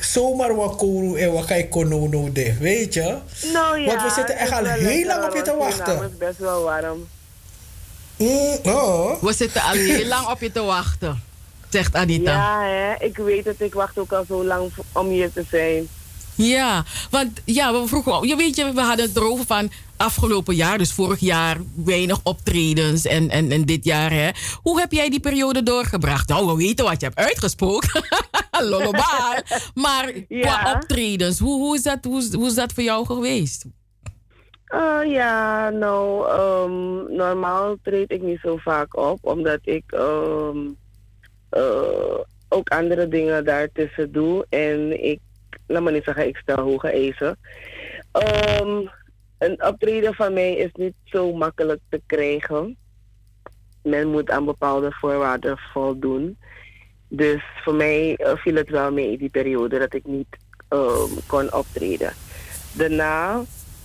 Zomaar 0.00 0.54
wat 0.54 0.76
koru 0.76 1.20
en 1.20 1.32
wat 1.32 1.44
kai 1.44 1.68
kono 1.68 2.06
no 2.06 2.32
de, 2.32 2.54
weet 2.60 2.94
je? 2.94 3.16
Nou 3.52 3.78
ja, 3.78 3.86
Want 3.86 4.02
we 4.02 4.10
zitten 4.16 4.36
echt 4.38 4.50
het 4.50 4.58
al 4.58 4.64
wel 4.64 4.74
heel 4.74 5.06
lang 5.06 5.24
op 5.24 5.34
je 5.34 5.42
te 5.42 5.54
wachten. 5.56 5.94
is 6.02 6.16
best 6.18 6.38
wel 6.38 6.62
warm. 6.62 7.06
oh. 8.64 9.22
We 9.22 9.32
zitten 9.32 9.62
al 9.62 9.72
heel 9.72 10.06
lang 10.06 10.26
op 10.28 10.40
je 10.40 10.52
te 10.52 10.62
wachten, 10.62 11.22
zegt 11.68 11.94
Anita. 11.94 12.32
Ja, 12.32 12.62
hè? 12.68 13.04
ik 13.06 13.16
weet 13.16 13.44
het. 13.44 13.60
Ik 13.60 13.74
wacht 13.74 13.98
ook 13.98 14.12
al 14.12 14.24
zo 14.28 14.44
lang 14.44 14.70
om 14.92 15.08
hier 15.08 15.32
te 15.32 15.44
zijn. 15.50 15.88
Ja, 16.42 16.84
want 17.10 17.40
ja, 17.44 17.72
we 17.72 17.86
vroegen, 17.86 18.28
je 18.28 18.36
weet 18.36 18.56
je, 18.56 18.72
we 18.72 18.80
hadden 18.80 19.06
het 19.06 19.16
erover 19.16 19.46
van 19.46 19.70
afgelopen 19.96 20.54
jaar, 20.54 20.78
dus 20.78 20.92
vorig 20.92 21.20
jaar 21.20 21.56
weinig 21.84 22.20
optredens 22.22 23.06
en, 23.06 23.28
en, 23.30 23.50
en 23.50 23.64
dit 23.64 23.84
jaar. 23.84 24.10
Hè. 24.10 24.30
Hoe 24.62 24.80
heb 24.80 24.92
jij 24.92 25.10
die 25.10 25.20
periode 25.20 25.62
doorgebracht? 25.62 26.28
Nou, 26.28 26.46
we 26.46 26.56
weten 26.56 26.84
wat 26.84 27.00
je 27.00 27.06
hebt 27.06 27.18
uitgesproken. 27.18 28.04
Lollobaal. 28.70 29.34
Maar 29.74 30.12
qua 30.28 30.72
optredens, 30.74 31.38
hoe, 31.38 31.60
hoe, 31.60 31.74
is 31.74 31.82
dat, 31.82 31.98
hoe, 32.04 32.28
hoe 32.32 32.46
is 32.46 32.54
dat 32.54 32.72
voor 32.72 32.82
jou 32.82 33.06
geweest? 33.06 33.64
Eh, 34.64 35.00
ja, 35.04 35.70
nou, 35.70 36.28
ehm, 36.28 37.14
normaal 37.16 37.76
treed 37.82 38.10
ik 38.10 38.22
niet 38.22 38.40
zo 38.42 38.56
vaak 38.56 38.96
op, 38.96 39.18
omdat 39.22 39.58
ik 39.62 39.84
eh, 41.50 42.14
ook 42.48 42.68
andere 42.68 43.08
dingen 43.08 43.44
daartussen 43.44 44.12
doe. 44.12 44.46
En 44.48 45.04
ik, 45.04 45.20
laat 45.70 45.82
me 45.82 45.90
niet 45.90 46.04
zeggen, 46.04 46.26
ik 46.26 46.36
stel 46.36 46.56
hoge 46.56 46.88
eisen. 46.88 47.38
Ehm, 48.12 48.86
een 49.38 49.64
optreden 49.64 50.14
van 50.14 50.32
mij 50.32 50.56
is 50.56 50.70
niet 50.72 50.94
zo 51.04 51.32
makkelijk 51.32 51.80
te 51.88 52.00
krijgen. 52.06 52.76
Men 53.82 54.10
moet 54.10 54.30
aan 54.30 54.44
bepaalde 54.44 54.92
voorwaarden 54.92 55.58
voldoen. 55.72 56.38
Dus 57.08 57.42
voor 57.64 57.74
mij 57.74 58.16
eh, 58.16 58.36
viel 58.36 58.54
het 58.54 58.70
wel 58.70 58.92
mee 58.92 59.12
in 59.12 59.18
die 59.18 59.30
periode 59.30 59.78
dat 59.78 59.94
ik 59.94 60.06
niet 60.06 60.36
ehm, 60.68 61.10
kon 61.26 61.52
optreden. 61.52 62.12
Daarna 62.72 63.42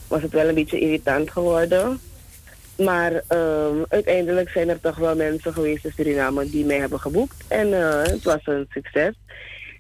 was 0.08 0.22
het 0.22 0.32
wel 0.32 0.48
een 0.48 0.56
beetje 0.56 0.80
irritant 0.80 1.32
geworden. 1.32 2.00
Maar 2.78 3.24
ehm, 3.28 3.84
uiteindelijk 3.88 4.50
zijn 4.50 4.70
er 4.70 4.80
toch 4.80 4.96
wel 4.96 5.16
mensen 5.16 5.54
geweest 5.54 5.86
in 5.86 5.92
Suriname 5.96 6.50
die 6.50 6.66
mij 6.66 6.78
hebben 6.78 7.00
geboekt. 7.00 7.44
En 7.48 7.74
eh, 7.74 8.04
het 8.04 8.24
was 8.24 8.42
een 8.44 8.66
succes. 8.70 9.14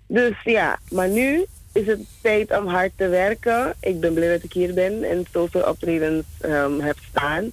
Dus 0.07 0.44
ja, 0.44 0.80
maar 0.90 1.10
nu 1.10 1.45
is 1.76 1.88
het 1.88 1.99
tijd 2.22 2.57
om 2.57 2.68
hard 2.68 2.91
te 2.95 3.07
werken. 3.07 3.76
Ik 3.80 3.99
ben 3.99 4.14
blij 4.14 4.31
dat 4.31 4.43
ik 4.43 4.53
hier 4.53 4.73
ben 4.73 5.03
en 5.03 5.26
zoveel 5.31 5.61
optredens 5.61 6.23
ehm, 6.41 6.80
heb 6.80 6.97
staan. 7.10 7.52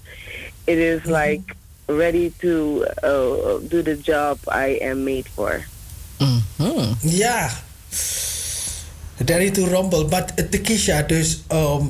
It 0.64 0.78
is 0.78 1.04
like 1.04 1.42
ready 1.86 2.32
to 2.38 2.82
uh, 3.04 3.58
do 3.68 3.82
the 3.82 3.98
job 4.02 4.38
I 4.46 4.78
am 4.90 5.02
made 5.02 5.24
for. 5.34 5.64
Ja. 7.00 7.50
Ready 9.16 9.50
to 9.50 9.64
rumble. 9.64 10.04
Maar 10.08 10.34
de 10.50 10.60
Kisha, 10.60 11.02
dus 11.02 11.42
ehm, 11.48 11.84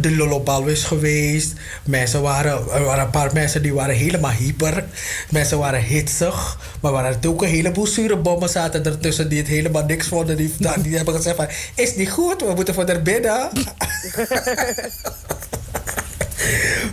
de 0.00 0.16
Lollobal 0.16 0.66
is 0.66 0.84
geweest. 0.84 1.52
Mensen 1.84 2.22
waren, 2.22 2.52
er 2.52 2.84
waren 2.84 3.04
een 3.04 3.10
paar 3.10 3.32
mensen 3.32 3.62
die 3.62 3.74
waren 3.74 3.94
helemaal 3.94 4.30
hyper. 4.30 4.84
Mensen 5.30 5.58
waren 5.58 5.82
hitsig. 5.82 6.58
Maar 6.80 6.92
er 6.92 7.02
waren 7.02 7.20
ook 7.26 7.42
een 7.42 7.48
heleboel 7.48 7.86
zure 7.86 8.16
bommen 8.16 8.48
zaten 8.48 8.84
ertussen 8.84 9.28
die 9.28 9.38
het 9.38 9.48
helemaal 9.48 9.84
niks 9.84 10.08
vonden. 10.08 10.36
Die, 10.36 10.54
die 10.82 10.96
hebben 10.96 11.14
gezegd 11.14 11.36
van, 11.36 11.48
is 11.74 11.96
niet 11.96 12.10
goed, 12.10 12.40
we 12.40 12.52
moeten 12.54 12.74
voor 12.74 12.84
naar 12.84 13.02
binnen. 13.02 13.50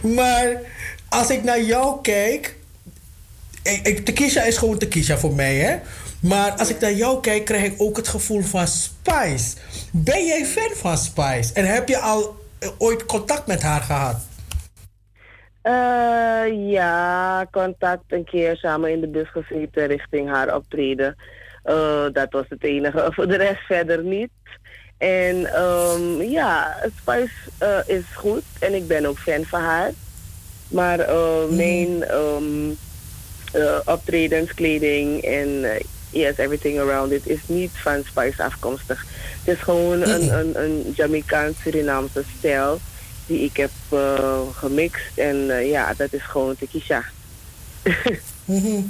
maar 0.18 0.62
als 1.10 1.30
ik 1.30 1.44
naar 1.44 1.64
jou 1.64 2.02
kijk... 2.02 2.56
Ik, 3.64 4.10
ik, 4.10 4.20
is 4.20 4.58
gewoon 4.58 4.78
Tekisha 4.78 5.18
voor 5.18 5.34
mij, 5.34 5.56
hè? 5.56 5.76
Maar 6.20 6.52
als 6.52 6.70
ik 6.70 6.80
naar 6.80 6.94
jou 6.94 7.22
kijk, 7.22 7.46
krijg 7.46 7.64
ik 7.64 7.74
ook 7.78 7.98
het 7.98 8.08
gevoel 8.08 8.42
van 8.42 8.68
Spice. 8.68 9.56
Ben 9.92 10.26
jij 10.26 10.46
fan 10.46 10.72
van 10.76 10.98
Spice? 10.98 11.54
En 11.54 11.66
heb 11.66 11.88
je 11.88 12.00
al 12.00 12.41
ooit 12.78 13.06
contact 13.06 13.48
met 13.48 13.62
haar 13.62 13.82
gehad? 13.82 14.30
Eh, 15.62 16.70
ja, 16.72 17.46
contact 17.52 18.04
een 18.08 18.26
keer 18.26 18.56
samen 18.56 18.92
in 18.92 19.02
de 19.02 19.08
bus 19.08 19.30
gezeten 19.30 19.88
richting 19.88 20.30
haar 20.30 20.56
optreden. 20.56 21.16
Eh, 21.64 22.06
dat 22.14 22.32
was 22.32 22.46
het 22.50 22.64
enige. 22.64 23.08
Voor 23.14 23.28
de 23.28 23.38
rest 23.38 23.62
verder 23.62 24.04
niet. 24.04 24.30
En 24.98 25.54
ehm, 25.54 26.22
ja, 26.22 26.78
Spice 26.98 27.34
eh, 27.58 27.80
is 27.86 28.04
goed 28.14 28.44
en 28.60 28.74
ik 28.74 28.88
ben 28.88 29.06
ook 29.06 29.18
fan 29.18 29.44
van 29.44 29.62
haar. 29.62 29.92
Maar 30.68 31.00
eh, 31.00 31.48
mijn 31.50 32.04
ehm, 32.04 32.70
eh, 33.52 33.80
optredens, 33.86 34.54
kleding 34.54 35.22
en 35.24 35.66
yes, 36.12 36.38
everything 36.38 36.80
around 36.80 37.12
it 37.12 37.28
is 37.28 37.40
niet 37.46 37.72
van 37.74 38.04
Spice 38.08 38.44
afkomstig. 38.44 39.06
Het 39.44 39.56
is 39.58 39.64
gewoon 39.64 40.02
een, 40.02 40.34
een, 40.40 40.64
een 40.64 40.94
Jamaicaans-Surinaamse 40.96 42.24
stijl 42.38 42.80
die 43.26 43.40
ik 43.44 43.58
heb 43.58 43.72
eh, 43.90 44.40
gemixt. 44.54 45.18
En 45.18 45.50
eh, 45.58 45.70
ja, 45.70 45.94
dat 45.98 46.14
is 46.14 46.24
gewoon 46.24 46.56
tequila. 46.56 47.04
Mhm. 48.46 48.82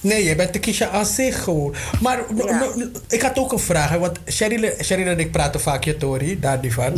Nee, 0.00 0.24
jij 0.24 0.36
bent 0.36 0.52
Tekisha 0.52 0.88
aan 0.88 1.06
zich 1.06 1.42
gewoon. 1.42 1.74
Maar 2.00 2.22
no- 2.34 2.44
no- 2.44 2.72
no- 2.74 2.90
ik 3.08 3.22
had 3.22 3.38
ook 3.38 3.52
een 3.52 3.58
vraag, 3.58 3.90
hè, 3.90 3.98
want 3.98 4.18
Cheryl 4.26 5.06
en 5.06 5.18
ik 5.18 5.32
praten 5.32 5.60
vaak 5.60 5.84
je 5.84 5.96
Tori, 5.96 6.40
daar 6.40 6.58
niet 6.62 6.72
van. 6.72 6.92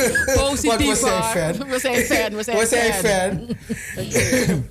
Want 0.34 0.60
we 0.60 0.96
zijn 1.00 1.22
fan. 1.22 1.68
We 1.68 1.78
zijn 1.80 2.04
fan, 2.04 2.34
we 2.36 2.42
zijn 2.42 2.58
We 2.58 2.66
zijn 2.66 2.92
fan. 2.92 3.56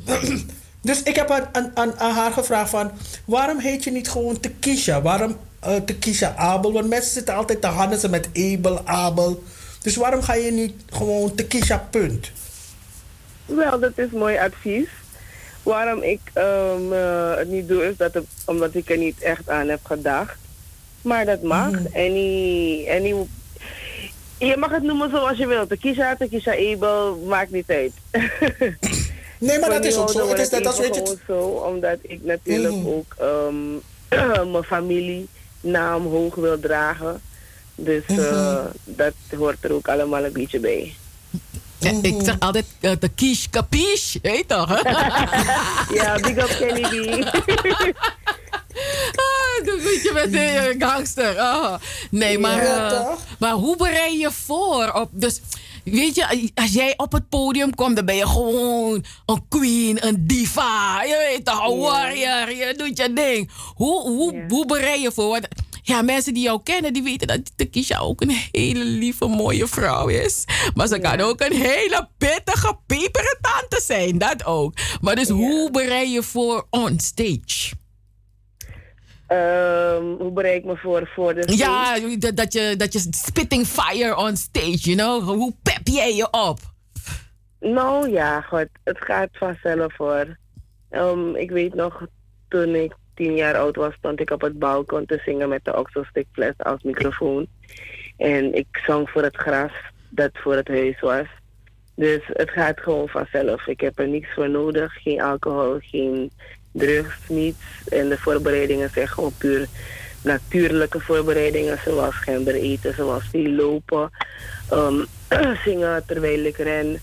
fan. 0.06 0.50
Dus 0.86 1.04
ik 1.04 1.16
heb 1.16 1.32
aan, 1.32 1.50
aan, 1.52 1.72
aan, 1.74 2.00
aan 2.00 2.12
haar 2.12 2.32
gevraagd 2.32 2.70
van... 2.70 2.92
waarom 3.26 3.60
heet 3.60 3.84
je 3.84 3.92
niet 3.92 4.10
gewoon 4.10 4.40
Tekisha? 4.40 5.02
Waarom 5.02 5.38
eh 5.60 5.76
Tekisha 5.76 6.36
Abel? 6.36 6.74
Want 6.74 6.88
mensen 6.88 7.12
zitten 7.12 7.36
altijd 7.36 7.62
te 7.62 7.68
handelen 7.68 8.10
met 8.10 8.30
Abel, 8.34 8.82
Abel. 8.88 9.44
Dus 9.82 9.96
waarom 9.96 10.22
ga 10.22 10.34
je 10.34 10.52
niet 10.52 10.74
gewoon 10.90 11.36
Tekisha 11.36 11.88
punt? 11.90 12.32
Wel, 13.46 13.80
dat 13.80 13.92
is 13.96 14.10
mooi 14.12 14.38
advies. 14.38 14.88
Waarom 15.64 16.02
ik 16.02 16.20
ehm, 16.34 16.94
eh, 16.94 17.36
het 17.36 17.50
niet 17.50 17.68
doe, 17.68 17.86
is 17.86 17.98
dat 17.98 18.14
het, 18.14 18.26
omdat 18.46 18.76
ik 18.76 18.90
er 18.90 18.98
niet 18.98 19.22
echt 19.22 19.50
aan 19.50 19.68
heb 19.68 19.86
gedacht. 19.86 20.38
Maar 21.02 21.26
dat 21.26 21.42
mag. 21.42 21.72
Any, 21.94 22.86
any, 22.90 23.28
je 24.38 24.58
mag 24.58 24.72
het 24.72 24.84
noemen 24.84 25.10
zoals 25.10 25.38
je 25.38 25.48
wilt. 25.48 25.70
Tequila, 25.70 26.16
Tequila 26.16 26.74
Abel, 26.74 27.18
maakt 27.28 27.52
niet 27.52 27.70
uit. 27.70 27.94
Nee, 29.46 29.60
maar 29.60 29.70
dat 29.70 29.86
is 29.86 29.96
ook 29.96 30.10
zo. 30.12 30.30
Het 30.30 30.40
is 30.40 30.50
net 30.50 30.66
als 30.66 30.80
weet 30.80 30.96
je. 30.96 31.18
zo, 31.28 31.40
omdat 31.40 31.98
ik 32.02 32.24
natuurlijk 32.24 32.76
Mhm. 32.76 32.88
ook 32.88 33.16
ehm, 33.20 33.56
mijn 34.52 34.64
familienaam 34.64 36.06
hoog 36.08 36.36
wil 36.36 36.60
dragen. 36.60 37.22
Dus 37.76 38.04
eh, 38.08 38.16
Mhm. 38.16 38.66
dat 38.84 39.14
hoort 39.38 39.64
er 39.64 39.74
ook 39.74 39.88
allemaal 39.88 40.24
een 40.26 40.34
beetje 40.34 40.60
bij. 40.60 40.96
Ja, 41.80 41.92
Ik 42.02 42.16
zeg 42.24 42.40
altijd 42.40 42.66
eh, 42.80 42.92
de 43.00 43.10
kies 43.10 43.50
capiche, 43.50 44.20
weet 44.22 44.48
toch? 44.48 44.82
hè? 44.82 44.90
ja, 46.02 46.16
big 46.20 46.38
up 46.38 46.56
Kenny 46.60 46.82
B. 46.82 47.24
Ah, 49.16 49.66
dat 49.66 49.82
weet 49.82 50.02
je 50.04 50.12
met 50.14 50.32
de 50.32 50.40
eh, 50.40 50.88
gangster. 50.88 51.36
Oh. 51.36 51.74
Nee, 52.12 52.40
maar, 52.40 52.64
Ja, 52.64 52.92
eh, 52.92 53.08
maar 53.40 53.52
hoe 53.52 53.78
bereid 53.78 54.20
je 54.20 54.32
voor? 54.32 54.92
Op, 54.94 55.10
dus, 55.12 55.42
weet 55.86 56.16
je, 56.16 56.52
als 56.54 56.74
jij 56.74 56.94
op 56.98 57.12
het 57.12 57.30
podium 57.30 57.76
komt, 57.76 57.96
dan 57.96 58.06
ben 58.06 58.16
je 58.16 58.28
gewoon 58.28 59.06
een 59.26 59.48
queen, 59.50 60.08
een 60.08 60.28
diva. 60.28 61.04
Je 61.04 61.26
weet 61.30 61.46
toch, 61.46 61.68
een 61.68 61.80
warrior. 61.80 62.56
Je 62.56 62.74
doet 62.78 62.98
je 62.98 63.14
ding. 63.14 63.52
Hoe, 63.76 64.02
hoe, 64.02 64.46
hoe 64.48 64.66
bereid 64.66 65.02
je 65.02 65.12
voor? 65.12 65.30
Want, 65.30 65.48
ja, 65.84 66.02
mensen 66.02 66.34
die 66.34 66.44
jou 66.44 66.60
kennen, 66.64 66.94
die 66.94 67.04
weten 67.04 67.28
dat 67.28 67.52
Tekisha 67.56 68.00
ook 68.00 68.22
een 68.22 68.38
hele 68.52 68.84
lieve, 68.84 69.28
mooie 69.28 69.68
vrouw 69.68 70.08
is. 70.08 70.44
Maar 70.74 70.88
ze 70.88 71.00
kan 71.00 71.20
ook 71.20 71.42
een 71.42 71.62
hele 71.62 72.10
pittige, 72.18 72.78
pepere 72.86 73.38
tante 73.42 73.82
zijn. 73.86 74.18
Dat 74.18 74.46
ook. 74.46 74.74
Maar 75.02 75.16
dus 75.16 75.30
hoe 75.30 75.72
bereid 75.72 76.12
je 76.12 76.24
voor 76.24 76.68
on 76.70 77.00
stage? 77.00 77.76
Ehm, 79.28 80.04
hoe 80.04 80.32
bereid 80.34 80.58
ik 80.58 80.66
me 80.66 80.78
voor, 80.78 81.08
voor 81.16 81.34
de 81.34 81.42
stage? 81.52 82.10
Ja, 82.10 82.18
dat, 82.18 82.36
dat, 82.36 82.54
je, 82.54 82.76
dat 82.78 82.94
je 82.94 83.00
spitting 83.10 83.66
fire 83.66 84.18
on 84.18 84.38
stage, 84.38 84.78
you 84.78 84.96
know? 84.96 85.24
Hoe 85.24 85.54
pep 85.64 85.88
jij 85.88 86.16
je 86.16 86.32
op? 86.32 86.60
Nou 87.60 88.10
ja, 88.10 88.42
goed. 88.42 88.68
Het 88.84 88.98
gaat 88.98 89.30
vanzelf 89.32 89.96
voor. 89.96 90.38
Ehm, 90.90 91.36
ik 91.36 91.52
weet 91.52 91.74
nog, 91.74 92.08
toen 92.48 92.76
ik 92.76 92.94
tien 93.16 93.36
jaar 93.36 93.58
oud 93.58 93.76
was, 93.76 93.94
stond 93.94 94.20
ik 94.20 94.30
op 94.30 94.42
het 94.42 94.60
balkon 94.60 95.06
te 95.06 95.22
zingen 95.26 95.50
met 95.50 95.66
de 95.66 95.78
oxelstickfles 95.78 96.54
als 96.58 96.84
microfoon. 96.84 97.48
En 98.18 98.54
ik 98.54 98.68
zong 98.86 99.10
voor 99.10 99.24
het 99.24 99.36
gras 99.36 99.72
dat 100.10 100.32
voor 100.34 100.56
het 100.56 100.68
huis 100.68 101.00
was. 101.00 101.28
Dus 101.96 102.22
het 102.28 102.50
gaat 102.50 102.80
gewoon 102.80 103.08
vanzelf. 103.08 103.68
Ik 103.68 103.80
heb 103.80 104.00
er 104.00 104.08
niks 104.08 104.34
voor 104.34 104.50
nodig. 104.50 104.94
Geen 104.94 105.22
alcohol, 105.22 105.78
geen 105.80 106.32
drugs, 106.76 107.16
niets. 107.28 107.58
En 107.90 108.10
de 108.10 108.18
voorbereidingen 108.18 108.90
zijn 108.94 109.08
gewoon 109.08 109.34
puur 109.38 109.68
natuurlijke 110.22 111.00
voorbereidingen. 111.00 111.80
Zoals 111.86 112.16
gember 112.16 112.56
eten, 112.56 112.94
zoals 112.96 113.24
veel 113.32 113.50
lopen. 113.50 114.10
ehm, 114.70 115.04
zingen 115.66 116.04
terwijl 116.06 116.44
ik 116.46 116.58
ren. 116.58 117.00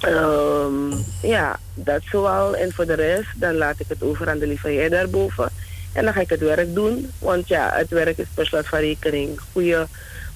Ehm, 0.00 0.92
ja, 1.22 1.58
dat 1.74 2.02
zoal. 2.10 2.56
En 2.56 2.72
voor 2.72 2.86
de 2.86 2.94
rest, 2.94 3.28
dan 3.40 3.54
laat 3.56 3.80
ik 3.80 3.88
het 3.88 4.02
over 4.02 4.28
aan 4.28 4.38
de 4.38 4.46
lieve 4.46 4.68
heer 4.68 4.90
daarboven. 4.90 5.50
En 5.92 6.04
dan 6.04 6.12
ga 6.12 6.20
ik 6.20 6.28
het 6.28 6.40
werk 6.40 6.74
doen. 6.74 7.10
Want 7.18 7.48
ja, 7.48 7.70
het 7.74 7.90
werk 7.90 8.18
is 8.18 8.26
per 8.34 8.46
slot 8.46 8.68
van 8.68 8.78
rekening. 8.78 9.40
Goede 9.52 9.86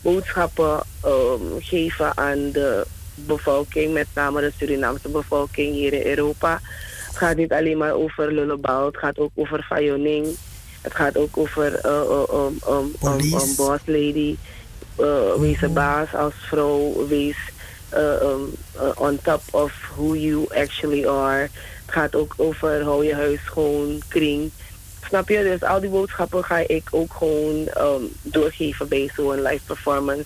boodschappen 0.00 0.80
ehm, 1.02 1.42
geven 1.58 2.16
aan 2.16 2.50
de 2.52 2.86
bevolking. 3.14 3.92
Met 3.92 4.06
name 4.14 4.40
de 4.40 4.52
Surinaamse 4.58 5.08
bevolking 5.08 5.74
hier 5.74 5.92
in 5.92 6.06
Europa. 6.06 6.60
Het 7.16 7.24
gaat 7.24 7.36
niet 7.36 7.52
alleen 7.52 7.76
maar 7.78 7.92
over 7.92 8.32
lullebal. 8.32 8.86
Het 8.86 8.96
gaat 8.96 9.18
ook 9.18 9.30
over 9.34 9.62
fayoning. 9.62 10.26
Het 10.80 10.94
gaat 10.94 11.16
ook 11.16 11.36
over 11.36 11.74
eh, 11.74 12.00
um, 12.32 12.58
um, 12.68 12.94
um, 13.02 13.20
um, 13.20 13.54
boss 13.56 13.80
lady. 13.84 14.36
Uh, 15.00 15.34
wees 15.38 15.62
een 15.62 15.72
baas 15.72 16.14
als 16.14 16.34
vrouw. 16.48 17.06
Wees 17.08 17.36
uh, 17.94 18.20
um, 18.22 18.52
uh, 18.76 18.90
on 18.94 19.18
top 19.22 19.42
of 19.50 19.72
who 19.94 20.14
you 20.14 20.46
actually 20.54 21.06
are. 21.06 21.40
Het 21.86 21.94
gaat 21.94 22.14
ook 22.14 22.34
over 22.36 22.82
hou 22.82 23.04
je 23.04 23.14
huis 23.14 23.40
schoon, 23.44 24.02
kring. 24.08 24.50
Snap 25.08 25.28
je? 25.28 25.42
Dus 25.42 25.68
al 25.68 25.80
die 25.80 25.90
boodschappen 25.90 26.44
ga 26.44 26.58
ik 26.66 26.88
ook 26.90 27.12
gewoon 27.12 27.68
um, 27.78 28.12
doorgeven 28.22 28.88
bij 28.88 29.10
zo'n 29.16 29.42
live 29.42 29.64
performance. 29.66 30.24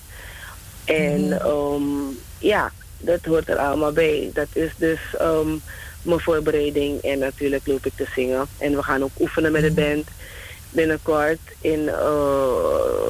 En 0.85 1.27
Mhm. 1.27 1.45
um, 1.45 2.19
ja, 2.37 2.71
dat 2.97 3.19
hoort 3.25 3.49
er 3.49 3.57
allemaal 3.57 3.91
bij. 3.91 4.29
Dat 4.33 4.47
is 4.53 4.71
dus 4.77 4.99
um, 5.21 5.61
mijn 6.01 6.19
voorbereiding. 6.19 7.01
En 7.01 7.19
natuurlijk 7.19 7.67
loop 7.67 7.85
ik 7.85 7.93
te 7.95 8.05
zingen. 8.15 8.47
En 8.57 8.75
we 8.75 8.83
gaan 8.83 9.03
ook 9.03 9.11
oefenen 9.19 9.51
met 9.51 9.61
de 9.61 9.71
band. 9.71 10.07
Binnenkort 10.69 11.39
in 11.61 11.79
uh, 11.79 13.01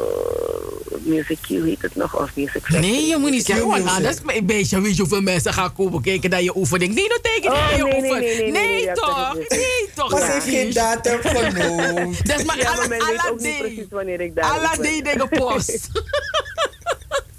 Music 1.04 1.38
Q 1.42 1.48
heet 1.48 1.82
het 1.82 1.96
nog, 1.96 2.20
of 2.20 2.36
Music 2.36 2.52
Factory. 2.62 2.80
Nee, 2.80 3.08
je 3.08 3.18
moet 3.18 3.32
niet 3.32 3.46
zeggen, 3.46 3.68
want 3.68 3.88
anders 3.88 4.18
een 4.26 4.46
beetje 4.46 4.82
weet 4.82 4.96
je 4.96 5.02
hoeveel 5.02 5.22
mensen 5.22 5.54
gaan 5.54 5.74
komen 5.74 6.02
kijken 6.02 6.30
naar 6.30 6.42
je 6.42 6.58
oefening. 6.58 6.94
Nee, 6.94 7.10
dat 7.10 7.24
teken 7.24 7.52
Oh, 7.52 7.70
niet 7.70 7.78
je 7.78 7.84
nee, 7.84 8.02
nee, 8.02 8.12
oefening. 8.12 8.40
nee, 8.40 8.52
nee, 8.52 8.76
nee, 8.76 8.86
dat 8.86 8.96
toch? 8.96 9.34
Nee, 9.50 9.90
toch? 9.96 10.12
Maar 10.12 10.22
ze 10.22 10.32
heeft 10.32 10.46
geen 10.46 10.74
datum 10.74 11.20
genoemd. 11.22 12.26
Dat 12.28 12.40
is 12.40 12.46
maar 12.46 12.58
ja, 12.58 12.76
maar 12.76 12.90
men 12.90 13.06
weet 13.06 13.30
ook 13.32 13.40
niet 13.40 13.58
precies 13.58 13.86
wanneer 13.90 14.22
ik 14.22 14.36
daar 14.36 14.44
Aladdin 14.44 15.04
dingen 15.04 15.30
post. 15.30 15.88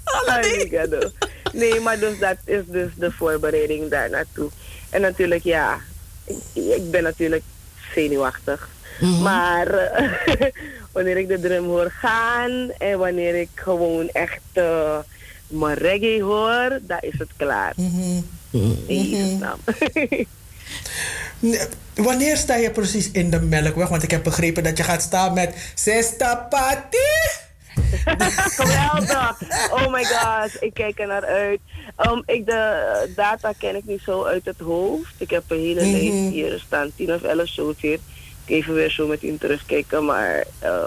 Aladdin. 0.25 1.11
Nee, 1.53 1.79
maar 1.79 1.99
dus 1.99 2.19
dat 2.19 2.37
is 2.45 2.61
dus 2.67 2.89
de 2.95 3.11
voorbereiding 3.11 3.89
daar 3.89 4.09
naartoe. 4.09 4.49
En 4.93 5.01
natuurlijk, 5.01 5.43
ja, 5.43 5.79
ik, 6.23 6.37
ik 6.53 6.91
ben 6.91 7.03
natuurlijk 7.03 7.43
zenuwachtig. 7.93 8.69
Mhm. 8.99 9.21
Maar 9.21 9.67
eh, 9.67 10.47
wanneer 10.91 11.17
ik 11.17 11.27
de 11.27 11.39
drum 11.39 11.65
hoor 11.65 11.91
gaan 11.91 12.71
en 12.77 12.97
wanneer 12.97 13.35
ik 13.35 13.49
gewoon 13.53 14.09
echt 14.09 14.41
eh, 14.53 14.97
mijn 15.47 15.77
reggae 15.77 16.23
hoor, 16.23 16.79
dan 16.81 16.97
is 17.01 17.19
het 17.19 17.29
klaar. 17.37 17.73
Naam. 19.39 19.59
Nee, 21.39 21.59
Wanneer 21.95 22.37
sta 22.37 22.55
je 22.55 22.71
precies 22.71 23.11
in 23.11 23.29
de 23.29 23.39
melkweg? 23.39 23.89
Want 23.89 24.03
ik 24.03 24.11
heb 24.11 24.23
begrepen 24.23 24.63
dat 24.63 24.77
je 24.77 24.83
gaat 24.83 25.01
staan 25.01 25.33
met 25.33 25.71
Sesta 25.73 26.35
Pati. 26.35 26.97
Geweldig. 28.59 29.37
Oh 29.71 29.91
my 29.91 30.03
god, 30.03 30.57
ik 30.59 30.73
kijk 30.73 30.99
er 30.99 31.07
naar 31.07 31.25
uit. 31.25 31.59
Um, 32.07 32.23
ik, 32.25 32.45
de 32.45 33.11
data 33.15 33.53
ken 33.57 33.75
ik 33.75 33.85
niet 33.85 34.01
zo 34.05 34.23
uit 34.23 34.45
het 34.45 34.59
hoofd. 34.59 35.13
Ik 35.17 35.29
heb 35.29 35.43
een 35.47 35.59
hele 35.59 35.81
Mhm. 35.81 35.91
lijst 35.91 36.33
hier 36.33 36.59
staan, 36.65 36.91
10 36.95 37.13
of 37.13 37.21
11 37.21 37.47
shows 37.47 37.75
hier. 37.79 37.99
Ik 38.45 38.55
even 38.55 38.73
weer 38.73 38.89
zo 38.91 39.07
met 39.07 39.23
u 39.23 39.37
terugkijken, 39.37 40.05
maar 40.05 40.43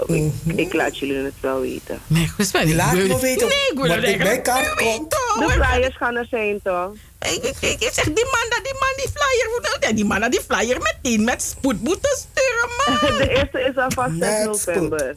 um, 0.09 0.15
ik, 0.15 0.57
ik 0.57 0.73
laat 0.73 0.99
jullie 0.99 1.17
het 1.25 1.35
wel 1.41 1.61
weten. 1.61 1.99
Nee, 2.07 2.29
goed, 2.29 2.51
wel. 2.51 2.67
Laat 2.67 2.93
Ik 2.93 2.99
wil- 2.99 3.07
me 3.17 3.21
weten 3.21 3.49
Nee, 3.49 3.71
ik 3.71 3.79
wil 3.79 3.91
het 3.91 4.05
ik 4.09 4.19
bij 4.19 4.43
komt. 4.43 4.75
weten, 4.75 5.09
De 5.39 5.51
flyers 5.51 5.97
gaan 5.97 6.17
er 6.17 6.27
zijn 6.31 6.61
toch? 6.63 6.91
Ik, 7.21 7.43
ik, 7.43 7.57
ik, 7.61 7.81
ik 7.83 7.91
zeg, 7.93 8.05
die 8.05 8.25
man, 8.25 8.47
dat- 8.49 8.61
die 8.65 8.73
man, 8.81 8.93
die 8.97 9.09
flyer, 9.15 9.79
ja, 9.81 9.93
die 9.95 10.05
man, 10.05 10.21
dat 10.21 10.31
die 10.31 10.41
flyer 10.49 10.79
meteen 10.83 11.25
met 11.25 11.43
spoed 11.43 11.81
moeten 11.83 12.17
sturen, 12.17 12.69
man. 13.11 13.19
De 13.21 13.29
eerste 13.29 13.61
is 13.61 13.77
alvast 13.77 14.13
6 14.19 14.45
november. 14.45 15.17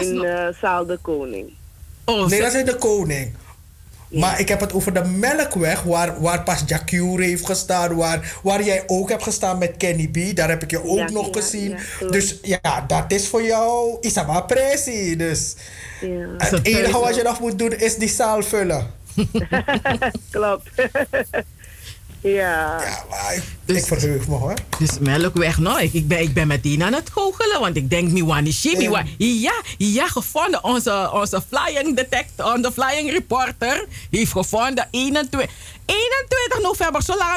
In 0.00 0.24
eh, 0.24 0.46
Zaal 0.60 0.86
de 0.86 0.98
Koning. 1.02 1.52
Oh, 2.04 2.26
nee, 2.28 2.40
dat 2.40 2.54
is 2.54 2.64
de 2.64 2.76
koning. 2.76 3.32
Maar 4.08 4.40
ik 4.40 4.48
heb 4.48 4.60
het 4.60 4.72
over 4.72 4.92
de 4.94 5.04
melkweg, 5.04 5.82
waar, 5.82 6.20
waar 6.20 6.42
pas 6.42 6.62
Jacure 6.66 7.24
heeft 7.24 7.46
gestaan, 7.46 7.96
waar, 7.96 8.38
waar 8.42 8.62
jij 8.62 8.82
ook 8.86 9.08
hebt 9.08 9.22
gestaan 9.22 9.58
met 9.58 9.76
Kenny 9.76 10.08
B. 10.08 10.36
Daar 10.36 10.48
heb 10.48 10.62
ik 10.62 10.70
je 10.70 10.84
ook 10.84 10.98
Ja, 10.98 11.10
nog 11.10 11.26
ja, 11.26 11.32
gezien. 11.40 11.76
dus 12.10 12.38
ja, 12.42 12.84
dat 12.86 13.04
is 13.12 13.28
voor 13.28 13.42
jou 13.42 13.96
Isaba 14.00 14.40
Pressie. 14.40 15.16
Dus 15.16 15.54
Ja. 16.00 16.26
het 16.38 16.66
enige 16.66 16.98
wat 16.98 17.14
je 17.14 17.22
nog 17.22 17.40
moet 17.40 17.58
doen 17.58 17.72
is 17.72 17.96
die 17.96 18.08
zaal 18.08 18.42
vullen. 18.42 18.90
Klopt. 20.30 20.68
ja. 22.22 22.80
Ja, 22.82 23.04
maar 23.10 23.34
ik, 23.34 23.76
ik 23.76 23.84
verheug 23.84 24.28
me 24.28 24.34
hoor. 24.34 24.54
Dus 24.78 24.98
melkweg, 25.00 25.58
nou, 25.58 25.82
ik, 25.82 25.92
ik, 25.92 26.08
ben, 26.08 26.20
ik 26.20 26.34
ben 26.34 26.46
meteen 26.46 26.82
aan 26.82 26.92
het 26.92 27.10
goochelen, 27.10 27.60
want 27.60 27.76
ik 27.76 27.90
denk, 27.90 28.10
Miwani 28.10 28.52
Shimi, 28.52 28.88
wa- 28.88 29.04
ja, 29.18 29.52
ja, 29.78 30.06
gevonden. 30.06 30.64
Onze, 30.64 31.10
onze 31.12 31.42
flying 31.50 31.96
detector, 31.96 32.52
onze 32.54 32.72
flying 32.72 33.10
reporter 33.10 33.84
heeft 34.10 34.32
gevonden 34.32 34.88
21, 34.90 35.50
21 35.86 36.62
november, 36.62 37.02
zo 37.02 37.16
lang 37.16 37.30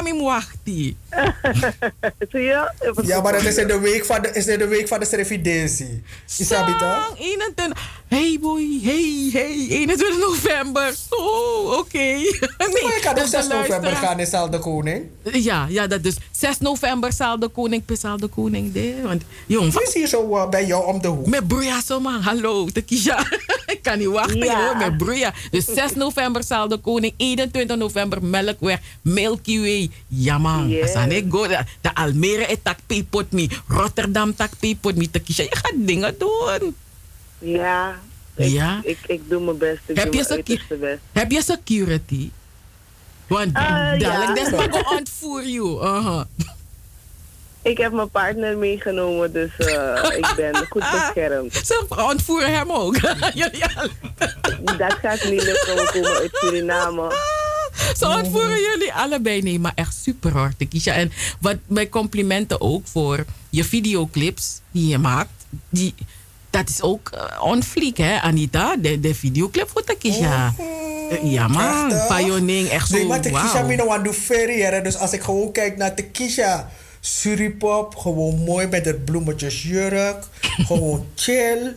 ik. 0.64 0.96
Zie 2.30 2.40
je? 2.40 2.70
Ja, 3.02 3.20
maar 3.20 3.32
dat 3.32 3.42
is 3.44 3.56
in 3.56 3.66
de 3.66 3.78
week 3.78 4.04
van 4.04 4.22
de, 4.22 4.30
is 4.32 4.46
in 4.46 4.58
de, 4.58 4.66
week 4.66 4.88
van 4.88 5.00
de 5.00 5.06
Srevidentie. 5.06 6.02
Isabi 6.38 6.76
toch? 6.76 7.14
21. 7.18 7.94
Hey 8.08 8.38
boy, 8.40 8.80
hey, 8.82 9.28
hey, 9.32 9.66
21 9.68 10.18
november. 10.18 10.94
Oh, 11.10 11.78
oké. 11.78 11.98
Nee, 12.58 12.82
Maar 12.82 12.94
je 12.94 13.00
kan 13.02 13.10
ook 13.10 13.16
dus 13.16 13.30
de 13.30 13.42
6 13.42 13.48
november 13.48 13.96
gaan 13.96 14.18
in 14.20 14.26
Zaal 14.26 14.50
de 14.50 14.58
Koning. 14.58 15.04
Ja, 15.32 15.66
ja, 15.68 15.86
dat 15.86 16.02
dus 16.02 16.16
6 16.30 16.58
november 16.58 17.12
zaal 17.12 17.38
de 17.38 17.48
koning, 17.48 17.84
per 17.84 17.96
zaal 17.96 18.16
de 18.16 18.26
koning. 18.26 18.72
De, 18.72 18.94
want, 19.02 19.22
jong, 19.46 19.72
Die 19.72 19.82
is 19.82 19.94
hier 19.94 20.06
zo 20.06 20.36
uh, 20.36 20.48
bij 20.48 20.66
jou 20.66 20.86
om 20.86 21.00
de 21.02 21.08
hoek. 21.08 21.26
Met 21.26 21.48
broeia 21.48 21.80
zo 21.82 22.00
man, 22.00 22.20
hallo, 22.20 22.66
Tekisha. 22.72 23.26
ik 23.66 23.78
kan 23.82 23.98
niet 23.98 24.08
wachten 24.08 24.36
Ja. 24.44 24.64
hoor, 24.66 24.76
met 24.76 24.96
broeia. 24.96 25.34
Dus 25.50 25.64
6 25.64 25.94
november 25.94 26.44
zaal 26.44 26.68
de 26.68 26.78
koning, 26.78 27.14
21 27.16 27.76
november 27.76 28.24
Melkweg, 28.44 28.78
Milky 29.02 29.60
Way. 29.60 29.90
Ja 30.08 30.38
man, 30.38 30.68
Yes. 30.68 30.92
yeah. 30.92 31.10
ik 31.10 31.24
go. 31.28 31.46
De, 31.46 31.94
Almere 31.94 32.46
is 32.46 32.56
tak 32.62 32.78
me, 33.30 33.48
Rotterdam 33.68 34.34
tak 34.34 34.50
pipot 34.60 34.96
me, 34.96 35.10
Tekisha. 35.10 35.42
Je 35.42 35.56
gaat 35.56 35.72
dingen 35.76 36.14
doen. 36.18 36.74
Ja. 37.38 37.98
Ik, 38.36 38.48
Ja? 38.48 38.80
Ik, 38.84 38.98
ik 39.06 39.20
doe 39.28 39.40
mijn 39.44 39.58
best. 39.58 39.80
Ik 39.86 39.96
Heb 39.96 40.12
doe 40.12 40.16
je 40.20 40.26
best. 40.80 40.98
Heb 41.12 41.30
je 41.30 41.42
security? 41.42 42.30
Want 43.26 43.54
Ah, 43.56 43.98
dadelijk 43.98 44.50
ja. 44.50 44.56
maar 44.56 44.70
go 44.70 44.96
ontvoer 44.96 45.46
you. 45.48 45.82
Aha. 45.84 46.26
Ik 47.62 47.78
heb 47.78 47.92
mijn 47.92 48.10
partner 48.10 48.56
meegenomen, 48.56 49.32
dus 49.32 49.56
eh, 49.56 50.04
ik 50.18 50.32
ben 50.36 50.66
goed 50.68 50.84
beschermd. 50.92 51.54
Ze 51.66 51.86
ontvoeren 52.08 52.52
hem 52.54 52.70
ook. 52.72 53.00
Dat 54.78 54.92
gaat 55.02 55.24
niet 55.24 55.42
lukken, 55.42 55.74
we 55.74 55.90
komen 55.92 56.16
uit 56.16 56.30
Suriname. 56.32 57.12
Zo 57.98 58.10
ontvoeren 58.10 58.60
jullie 58.60 58.92
allebei. 58.92 59.42
Nee, 59.42 59.58
maar 59.58 59.72
echt 59.74 59.96
super 60.02 60.32
hoor, 60.32 60.52
Tekisha. 60.56 60.92
En 60.92 61.12
wat 61.40 61.56
mijn 61.66 61.88
complimenten 61.88 62.60
ook 62.60 62.86
voor 62.86 63.24
je 63.50 63.64
videoclips 63.64 64.60
die 64.70 64.88
je 64.88 64.98
maakt. 64.98 65.30
Die, 65.68 65.94
dat 66.50 66.68
is 66.68 66.82
ook 66.82 67.08
eh, 67.08 67.42
on 67.42 67.62
fleek, 67.62 67.96
hè, 67.96 68.20
Anita? 68.20 68.76
De, 68.76 69.00
de 69.00 69.14
videoclip 69.14 69.68
voor 69.68 69.84
Tekisha. 69.84 70.54
Eh, 70.58 71.32
Ja, 71.32 71.48
man. 71.48 71.92
Payoning, 72.08 72.68
echt 72.68 72.88
zo. 72.88 72.96
Nee, 72.96 73.06
maar 73.06 73.20
Tekisha 73.20 73.52
wauw. 73.52 73.66
Mino 73.66 73.88
aan 73.90 74.02
doe 74.02 74.12
ferry. 74.12 74.60
hè. 74.60 74.82
Dus 74.82 74.96
als 74.96 75.12
ik 75.12 75.22
gewoon 75.22 75.52
kijk 75.52 75.76
naar 75.76 75.94
Tekisha 75.94 76.70
Suripop, 77.00 77.96
gewoon 77.96 78.38
mooi 78.44 78.66
met 78.66 78.84
het 78.84 79.04
bloemetjesjurk, 79.04 80.24
gewoon 80.68 81.06
chill. 81.14 81.74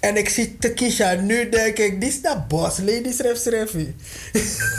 En 0.00 0.16
ik 0.16 0.28
zie 0.28 0.56
Tekisha 0.58 1.14
nu, 1.14 1.48
denk 1.48 1.78
ik, 1.78 2.00
dit 2.00 2.08
is 2.08 2.22
de 2.22 2.36
boss 2.48 2.78
lady, 2.78 3.12
schrijf, 3.12 3.38
schrijf. 3.38 3.72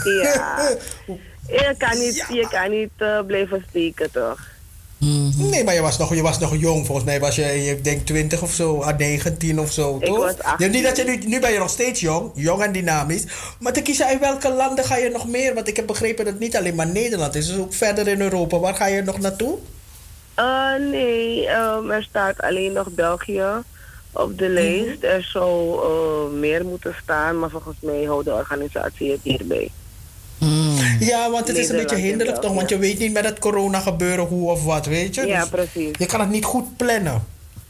Ja. 0.04 0.68
Je 1.50 1.74
kan 1.78 1.98
niet, 1.98 2.24
je 2.28 2.48
kan 2.50 2.70
niet 2.70 2.90
eh, 2.96 3.20
blijven 3.26 3.64
steken, 3.68 4.10
toch? 4.10 4.38
Nee, 5.36 5.64
maar 5.64 5.74
je 5.74 5.80
was, 5.80 5.98
nog, 5.98 6.14
je 6.14 6.22
was 6.22 6.38
nog 6.38 6.56
jong. 6.56 6.86
Volgens 6.86 7.06
mij 7.06 7.20
was 7.20 7.36
je, 7.36 7.66
ik 7.70 7.84
denk 7.84 8.06
20 8.06 8.42
of 8.42 8.52
zo, 8.52 8.80
ah, 8.80 8.98
19 8.98 9.60
of 9.60 9.72
zo, 9.72 9.96
Ik 10.00 10.06
toch? 10.06 10.18
was 10.18 10.38
18. 10.42 10.70
niet 10.70 10.82
dat 10.82 10.96
je 10.96 11.04
nu, 11.04 11.16
nu 11.16 11.40
ben 11.40 11.52
je 11.52 11.58
nog 11.58 11.70
steeds 11.70 12.00
jong, 12.00 12.30
jong 12.34 12.62
en 12.62 12.72
dynamisch. 12.72 13.24
Maar 13.58 13.72
Tekisha, 13.72 14.10
in 14.10 14.18
welke 14.18 14.52
landen 14.52 14.84
ga 14.84 14.96
je 14.96 15.10
nog 15.10 15.28
meer? 15.28 15.54
Want 15.54 15.68
ik 15.68 15.76
heb 15.76 15.86
begrepen 15.86 16.24
dat 16.24 16.32
het 16.32 16.42
niet 16.42 16.56
alleen 16.56 16.74
maar 16.74 16.86
Nederland 16.86 17.34
is, 17.34 17.46
dus 17.46 17.56
ook 17.56 17.74
verder 17.74 18.08
in 18.08 18.20
Europa. 18.20 18.58
Waar 18.58 18.74
ga 18.74 18.86
je 18.86 19.02
nog 19.02 19.18
naartoe? 19.18 19.58
Uh, 20.38 20.74
nee, 20.90 21.48
um, 21.48 21.90
er 21.90 22.02
staat 22.02 22.40
alleen 22.40 22.72
nog 22.72 22.88
België 22.90 23.44
op 24.12 24.38
de 24.38 24.48
lijst. 24.48 25.02
Er 25.04 25.22
zou 25.22 25.80
uh, 26.32 26.38
meer 26.40 26.64
moeten 26.64 26.94
staan, 27.02 27.38
maar 27.38 27.50
volgens 27.50 27.76
mij 27.80 28.04
houdt 28.04 28.24
de 28.24 28.32
organisatie 28.32 29.10
het 29.10 29.20
hierbij. 29.22 29.70
Ja, 31.00 31.30
want 31.30 31.48
het 31.48 31.56
is 31.56 31.68
een 31.68 31.76
beetje 31.76 31.96
hinderlijk 31.96 32.38
toch? 32.40 32.54
Want 32.54 32.68
je 32.68 32.78
weet 32.78 32.98
niet 32.98 33.12
met 33.12 33.24
het 33.24 33.38
corona 33.38 33.80
gebeuren 33.80 34.24
hoe 34.24 34.50
of 34.50 34.64
wat, 34.64 34.86
weet 34.86 35.14
je? 35.14 35.26
Ja, 35.26 35.40
Dus 35.40 35.48
precies. 35.48 35.90
Je 35.98 36.06
kan 36.06 36.20
het 36.20 36.30
niet 36.30 36.44
goed 36.44 36.76
plannen. 36.76 37.24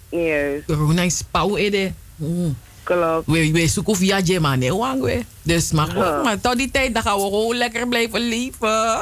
Juist. 0.09 0.67
Corona 0.67 1.03
is 1.03 1.23
pauw 1.31 1.57
ede. 1.57 1.93
Mm. 2.17 2.57
Klopt. 2.97 3.27
We, 3.27 3.51
we 3.53 3.67
zoeken 3.69 3.97
via 3.97 4.19
Jema, 4.21 4.55
nee, 4.57 4.75
wang 4.75 5.03
we. 5.03 5.21
Dus 5.43 5.73
maar 5.73 5.87
goed, 5.87 5.95
Ja. 5.97 6.23
maar 6.23 6.41
tot 6.41 6.57
die 6.57 6.71
tijd 6.71 6.95
dan 6.95 7.03
gaan 7.03 7.17
we 7.17 7.23
gewoon 7.23 7.57
lekker 7.57 7.89
blijven 7.89 8.21
leven. 8.21 8.59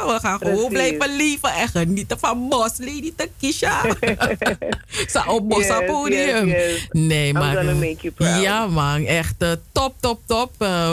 We 0.06 0.18
gaan 0.20 0.38
gewoon 0.38 0.68
blijven 0.68 1.16
leven 1.16 1.52
en 1.52 1.68
genieten 1.68 2.18
van 2.18 2.48
Bos 2.48 2.72
Lady 2.78 3.12
Takisha. 3.16 3.80
Sa 5.12 5.24
op 5.26 5.48
Bos 5.48 5.66
Yes, 5.66 5.84
podium. 5.86 6.46
yes, 6.48 6.70
yes. 6.70 6.86
Nee, 6.90 7.28
I'm 7.28 7.34
maar. 7.34 7.56
gonna 7.56 7.74
make 7.74 7.96
you 8.00 8.12
proud. 8.14 8.42
Ja, 8.42 8.66
man, 8.66 9.04
echt 9.04 9.34
eh, 9.38 9.50
top, 9.72 9.94
top, 10.00 10.20
top. 10.26 10.50
Eh, 10.58 10.92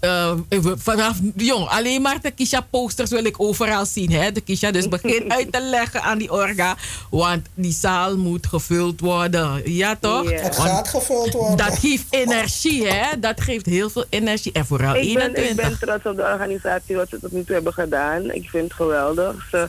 eh, 0.00 0.32
we- 0.48 0.74
vanaf, 0.78 1.16
jong, 1.36 1.68
alleen 1.68 2.02
maar 2.02 2.20
de 2.20 2.30
Kisha 2.30 2.60
posters 2.70 3.10
wil 3.10 3.24
ik 3.24 3.40
overal 3.40 3.86
zien. 3.86 4.12
Hè? 4.12 4.32
De 4.32 4.40
Kisha, 4.40 4.70
dus 4.70 4.88
begin 4.88 5.32
uit 5.36 5.52
te 5.52 5.60
leggen 5.60 6.02
aan 6.02 6.18
die 6.18 6.30
orga. 6.32 6.76
Want 7.10 7.46
die 7.54 7.72
zaal 7.72 8.16
moet 8.16 8.46
gevuld 8.46 9.00
worden. 9.00 9.62
Ja, 9.72 9.96
toch? 10.00 10.30
Ja. 10.30 10.36
Het 10.40 10.56
Want 10.56 10.68
gaat 10.68 10.88
gevuld 10.88 11.32
worden. 11.32 11.56
Dat 11.56 11.78
geeft 11.78 12.04
energie, 12.10 12.86
hè? 12.88 13.18
Dat 13.18 13.40
geeft 13.40 13.66
heel 13.66 13.90
veel 13.90 14.04
energie. 14.08 14.52
En 14.52 14.66
vooral 14.66 14.94
Ik 14.96 15.14
ben, 15.14 15.30
ik 15.30 15.36
21. 15.36 15.78
ben 15.78 15.88
trots 15.88 16.06
op 16.06 16.16
de 16.16 16.30
organisatie 16.32 16.96
wat 16.96 17.08
ze 17.08 17.20
tot 17.20 17.32
nu 17.32 17.44
toe 17.44 17.54
hebben 17.54 17.72
gedaan. 17.72 18.30
Ik 18.30 18.48
vind 18.50 18.64
het 18.64 18.72
geweldig. 18.72 19.48
Ze 19.50 19.68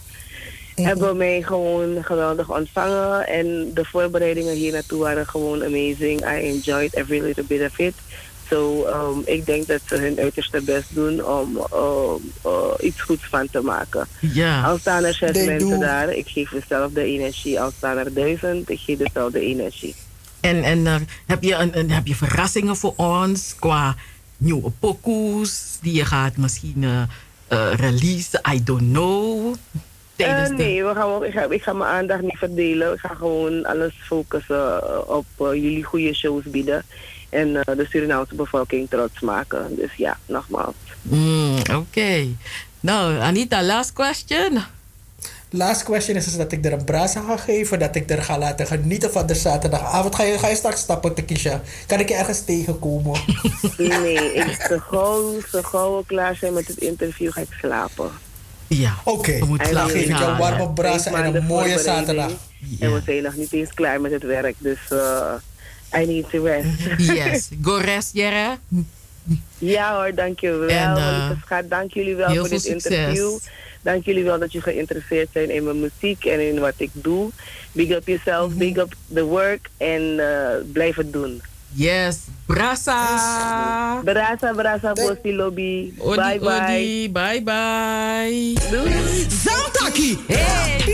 hebben 0.75 1.17
mij 1.17 1.41
gewoon 1.41 2.03
geweldig 2.03 2.49
ontvangen. 2.51 3.27
En 3.27 3.71
de 3.73 3.85
voorbereidingen 3.85 4.53
hier 4.55 4.71
naartoe 4.71 4.99
waren 4.99 5.27
gewoon 5.27 5.63
amazing. 5.63 6.21
I 6.21 6.47
enjoyed 6.49 6.93
every 6.95 7.21
little 7.21 7.43
bit 7.43 7.61
of 7.61 7.77
it. 7.79 7.93
So, 8.49 8.87
um, 8.87 9.21
ik 9.25 9.45
denk 9.45 9.67
dat 9.67 9.79
ze 9.85 9.95
hun 9.95 10.19
uiterste 10.19 10.61
best 10.61 10.95
doen 10.95 11.25
om 11.25 11.57
um, 11.73 12.31
uh, 12.45 12.51
iets 12.81 13.01
goeds 13.01 13.23
van 13.29 13.47
te 13.51 13.61
maken. 13.61 14.07
Ja. 14.19 14.61
Al 14.63 14.77
staan 14.77 15.03
er 15.03 15.13
zes 15.13 15.31
They 15.31 15.45
mensen 15.45 15.69
do. 15.69 15.77
daar, 15.85 16.13
ik 16.13 16.27
geef 16.27 16.49
dezelfde 16.49 17.03
energie. 17.03 17.61
Al 17.61 17.71
staan 17.77 17.97
er 17.97 18.13
duizend, 18.13 18.69
ik 18.69 18.79
geef 18.79 18.97
dezelfde 18.97 19.39
energie. 19.39 19.95
En, 20.39 20.63
en 20.63 20.87
eh, 20.87 20.95
heb, 21.25 21.43
je 21.43 21.53
een, 21.55 21.77
een- 21.79 21.91
heb 21.91 22.07
je 22.07 22.15
verrassingen 22.15 22.75
voor 22.75 22.93
ons 22.95 23.55
qua 23.59 23.95
nieuwe 24.37 24.71
pokoes 24.79 25.77
die 25.81 25.93
je 25.93 26.05
gaat 26.05 26.37
misschien 26.37 26.83
eh 26.83 27.01
eh, 27.47 27.73
releasen? 27.75 28.41
I 28.53 28.63
don't 28.63 28.91
know. 28.91 29.55
Tijdens 30.15 30.49
de- 30.49 30.55
nee, 30.55 30.83
we 30.83 30.93
gaan, 30.93 31.23
ik, 31.23 31.31
ga, 31.33 31.41
ik 31.49 31.61
ga 31.63 31.73
mijn 31.73 31.89
aandacht 31.91 32.21
niet 32.21 32.37
verdelen. 32.37 32.93
Ik 32.93 32.99
ga 32.99 33.13
gewoon 33.13 33.65
alles 33.65 33.93
focussen 34.01 35.07
op 35.09 35.25
jullie 35.37 35.83
goede 35.83 36.13
shows 36.13 36.43
bieden. 36.43 36.83
En 37.33 37.55
eh, 37.55 37.75
de 37.77 37.85
Surinaamse 37.89 38.35
bevolking 38.35 38.89
trots 38.89 39.19
maken. 39.19 39.75
Dus 39.75 39.93
ja, 39.95 40.17
nogmaals. 40.25 40.75
Mm, 41.01 41.57
Oké. 41.75 42.27
Nou, 42.79 43.19
Anita, 43.19 43.63
last 43.63 43.93
question. 43.93 44.59
Last 45.49 45.83
question 45.83 46.15
is 46.15 46.23
dus 46.25 46.37
dat 46.37 46.51
ik 46.51 46.65
er 46.65 46.73
een 46.73 46.83
brasa 46.83 47.21
ga 47.21 47.37
geven. 47.37 47.79
Dat 47.79 47.95
ik 47.95 48.09
er 48.09 48.23
ga 48.23 48.37
laten 48.37 48.67
genieten 48.67 49.11
van 49.11 49.25
de 49.25 49.35
zaterdagavond. 49.35 50.15
Ga 50.15 50.23
je, 50.23 50.39
ga 50.39 50.47
je 50.47 50.55
straks 50.55 50.79
stappen, 50.79 51.13
Tekisha? 51.13 51.61
Kan 51.87 51.99
ik 51.99 52.09
je 52.09 52.15
ergens 52.15 52.45
tegenkomen? 52.45 53.19
Nee, 53.77 54.33
ik, 54.33 54.65
zo, 54.69 54.77
gauw, 54.77 55.39
zo 55.51 55.61
gauw 55.61 55.97
we 55.97 56.05
klaar 56.05 56.35
zijn 56.35 56.53
met 56.53 56.67
het 56.67 56.77
interview 56.77 57.31
ga 57.31 57.41
ik 57.41 57.57
slapen. 57.59 58.11
Ja, 58.67 58.93
Oké, 59.03 59.45
moeten 59.45 59.73
dan 59.73 59.89
geef 59.89 60.01
ik 60.01 60.07
jou 60.07 60.19
gaan, 60.19 60.37
warme 60.37 60.71
Vijf 60.75 61.05
en 61.05 61.35
een 61.35 61.45
mooie 61.45 61.79
zaterdag. 61.79 62.31
En 62.79 62.93
we 62.93 63.01
zijn 63.05 63.23
nog 63.23 63.35
niet 63.35 63.53
eens 63.53 63.73
klaar 63.73 64.01
met 64.01 64.11
het 64.11 64.23
werk. 64.23 64.55
Dus 64.57 64.79
eh 64.89 65.33
I 66.01 66.05
need 66.05 66.29
to 66.29 66.43
rest. 66.45 66.67
Yes. 66.97 67.49
Go 67.65 67.77
rest, 67.77 68.13
Jere. 68.13 68.57
Ja 69.57 69.95
hoor, 69.95 70.15
dankjewel. 70.15 70.97
En, 70.97 71.41
schat, 71.45 71.69
dank 71.69 71.93
jullie 71.93 72.15
wel 72.15 72.35
voor 72.35 72.49
dit 72.49 72.61
succes. 72.61 72.91
interview. 72.91 73.37
Dank 73.81 74.05
jullie 74.05 74.23
wel 74.23 74.39
dat 74.39 74.51
je 74.51 74.61
geïnteresseerd 74.61 75.27
zijn 75.33 75.49
in 75.51 75.63
mijn 75.63 75.79
muziek 75.79 76.25
en 76.25 76.47
in 76.47 76.59
wat 76.59 76.73
ik 76.77 76.89
doe. 76.93 77.29
Big 77.71 77.89
up 77.89 78.07
yourself, 78.07 78.49
Mhm. 78.49 78.57
big 78.57 78.75
up 78.77 78.93
the 79.13 79.23
work 79.23 79.69
en 79.77 80.19
eh, 80.19 80.55
blijf 80.73 80.95
het 80.95 81.13
doen. 81.13 81.41
Yes. 81.75 82.29
Brasa. 82.47 84.01
Brasa, 84.03 84.53
brasa, 84.53 84.93
bossi 84.93 85.31
lobby. 85.33 85.93
Odi, 86.01 86.17
bye 86.17 86.39
bye. 86.39 86.59
odi. 86.59 87.07
Bye 87.07 87.39
bye. 87.41 88.55
Doei. 88.69 89.25
Zamtaki. 89.31 90.17
Hey. 90.27 90.93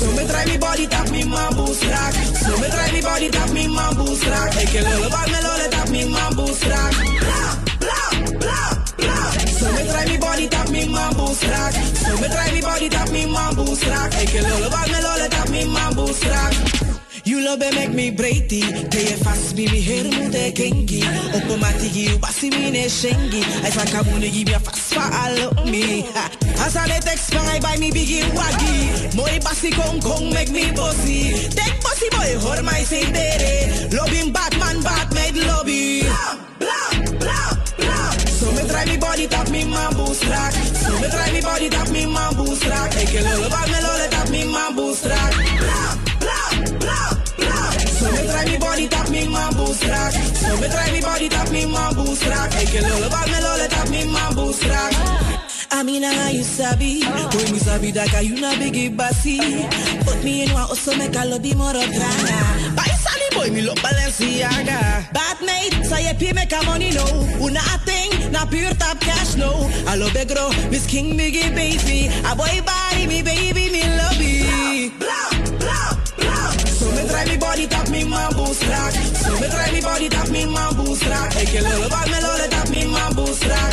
So 0.00 0.06
me 0.16 0.26
try 0.26 0.44
me 0.46 0.56
body 0.58 0.86
tap 0.86 1.10
me 1.10 1.24
man 1.24 1.54
boost 1.54 1.84
rack. 1.84 2.14
So 2.14 2.56
me 2.60 2.68
try 2.68 2.90
me 2.92 3.00
body 3.00 3.28
tap 3.30 3.50
me 3.52 3.68
man 3.68 3.94
boost 3.96 4.24
rack. 4.26 4.52
Ik 4.56 4.68
wil 4.72 4.84
lullen 4.84 5.10
bak 5.10 5.28
me 5.30 5.38
lollen 5.44 5.70
tap 5.70 5.88
me 5.90 6.04
man 6.08 6.34
boost 6.36 6.64
rack. 6.66 6.92
Bla 7.20 7.40
bla 7.80 8.02
bla 8.40 8.60
bla. 8.96 9.16
So 9.48 9.66
me 9.72 9.82
try 9.88 10.04
me 10.08 10.16
body 10.18 10.48
tap 10.48 10.68
me 10.70 10.88
man 10.88 11.14
boost 11.16 11.44
rack. 11.48 11.72
So 11.72 12.12
me 12.20 12.28
try 12.28 12.52
me 12.52 12.60
body 12.60 12.88
tap 12.88 13.08
me 13.12 13.26
man 13.26 13.54
boost 13.54 13.84
rack. 13.86 14.12
Ik 14.22 14.28
wil 14.32 14.44
lullen 14.48 14.70
bak 14.70 14.88
me 14.92 14.98
lollen 15.02 15.30
tap 15.30 15.48
me 15.48 15.64
man 15.64 15.94
boost 15.94 16.24
rack. 16.24 16.89
You 17.24 17.44
love 17.44 17.60
me 17.60 17.70
make 17.72 17.92
me. 17.92 18.10
Play 18.10 18.42
it 18.42 19.18
fast, 19.24 19.56
be 19.56 19.66
me 19.68 19.80
hair 19.80 20.04
mu 20.04 20.30
de 20.30 20.52
kengi. 20.52 21.02
Opo 21.32 21.56
matigi, 21.58 22.08
you 22.10 22.18
basi 22.18 22.50
me 22.50 22.70
ne 22.70 22.86
shengi. 22.86 23.42
I 23.64 23.70
sa 23.70 23.84
kabuni 23.84 24.32
give 24.32 24.48
me 24.48 24.54
a 24.54 24.60
fast 24.60 24.94
follow 24.94 25.64
me. 25.64 26.02
Ha. 26.14 26.30
As 26.64 26.76
I 26.76 26.86
let 26.86 27.02
text 27.02 27.34
I 27.34 27.60
buy 27.60 27.76
me 27.76 27.90
biggie 27.90 28.24
waggy. 28.34 29.14
Moi 29.16 29.38
basi 29.40 29.70
kong 29.72 30.00
kong 30.00 30.32
make 30.32 30.50
me 30.50 30.70
bossy. 30.72 31.48
Take 31.50 31.80
bossy 31.82 32.08
boy, 32.10 32.38
hor 32.40 32.62
my 32.62 32.82
say 32.82 33.04
dere. 33.12 33.90
Loving 33.92 34.32
Batman, 34.32 34.82
Batman 34.82 35.34
lobby. 35.46 36.02
Blah, 36.58 36.90
blah, 37.20 37.50
blah. 37.78 38.10
So 38.40 38.50
me 38.52 38.66
try 38.68 38.84
me 38.86 38.96
body 38.96 39.26
tap 39.28 39.50
me 39.50 39.64
man 39.64 39.94
boost 39.94 40.24
rack. 40.26 40.52
So 40.52 40.92
me 41.00 41.08
try 41.08 41.32
me 41.32 41.40
body 41.40 41.68
tap 41.68 41.88
me 41.90 42.06
man 42.06 42.34
boost 42.34 42.64
rack. 42.66 42.92
Ik 42.96 43.12
lullen 43.12 43.50
bak 43.50 43.66
me 43.68 43.78
lollen 43.84 44.10
tap 44.10 44.28
me 44.30 44.44
man 44.44 44.74
boost 44.74 45.04
me 49.70 49.76
man 49.76 49.78
boost 49.78 49.84
rack. 49.88 50.12
So 50.12 50.56
me 50.56 50.92
me 50.92 51.00
body 51.00 51.28
tap 51.28 51.50
me 51.50 51.66
man 51.66 51.94
boost 51.94 52.26
rack. 52.26 52.52
Ik 52.54 52.72
lullen 52.80 53.10
bak 53.10 53.26
me 53.26 53.40
lollen 53.40 53.68
tap 53.70 53.88
me 53.88 54.04
rack. 54.68 54.94
I 55.72 55.82
mean, 55.84 56.02
how 56.02 56.28
you 56.28 56.42
sabi? 56.42 57.00
Boy, 57.02 57.52
me 57.52 57.58
sabi 57.58 57.92
that 57.92 58.24
you 58.24 58.40
na 58.40 58.52
biggie 58.54 58.94
bossy. 58.96 59.38
Put 60.04 60.22
me 60.24 60.42
in 60.42 60.52
one 60.52 60.62
also 60.62 60.96
make 60.96 61.14
a 61.14 61.24
lobby 61.24 61.54
more 61.54 61.72
drama. 61.72 62.74
Buy 62.74 62.90
Sally 63.02 63.28
boy, 63.32 63.54
me 63.54 63.62
look 63.62 63.78
Balenciaga. 63.78 65.12
Bad 65.12 65.40
mate, 65.40 65.84
say 65.84 66.08
you 66.08 66.14
pay 66.18 66.32
make 66.32 66.52
a 66.52 66.62
money 66.66 66.90
no. 66.90 67.04
Una 67.40 67.60
a 67.60 67.78
thing, 67.86 68.32
na 68.32 68.44
pure 68.46 68.74
top 68.74 68.98
cash 69.00 69.36
no. 69.36 69.70
I 69.86 69.94
love 69.96 70.12
the 70.12 70.24
girl, 70.26 70.50
Miss 70.70 70.86
King 70.86 71.16
biggie 71.16 71.54
baby. 71.54 72.08
A 72.26 72.34
boy 72.34 72.60
body, 72.66 73.06
me 73.06 73.22
baby, 73.22 73.70
me 73.70 73.82
love 73.96 74.20
you. 74.20 74.40
So 74.50 75.29
me 75.29 75.29
try 77.20 77.32
me 77.32 77.38
body 77.38 77.66
tap 77.66 77.88
me 77.90 78.04
man 78.04 78.32
boost. 78.32 78.62
So 78.62 79.40
me 79.40 79.48
try 79.48 79.72
me 79.72 79.80
body 79.80 80.08
tap 80.08 80.28
me 80.30 80.46
man 80.46 80.74
boost 80.76 81.04
rack. 81.06 81.34
Ik 81.36 81.52
lullen 81.52 81.90
bak 81.90 82.06
me 82.08 82.20
lollen 82.20 82.50
tap 82.50 82.68
me 82.70 82.84
man 82.86 83.14
boost. 83.14 83.44
Blah, 83.44 83.70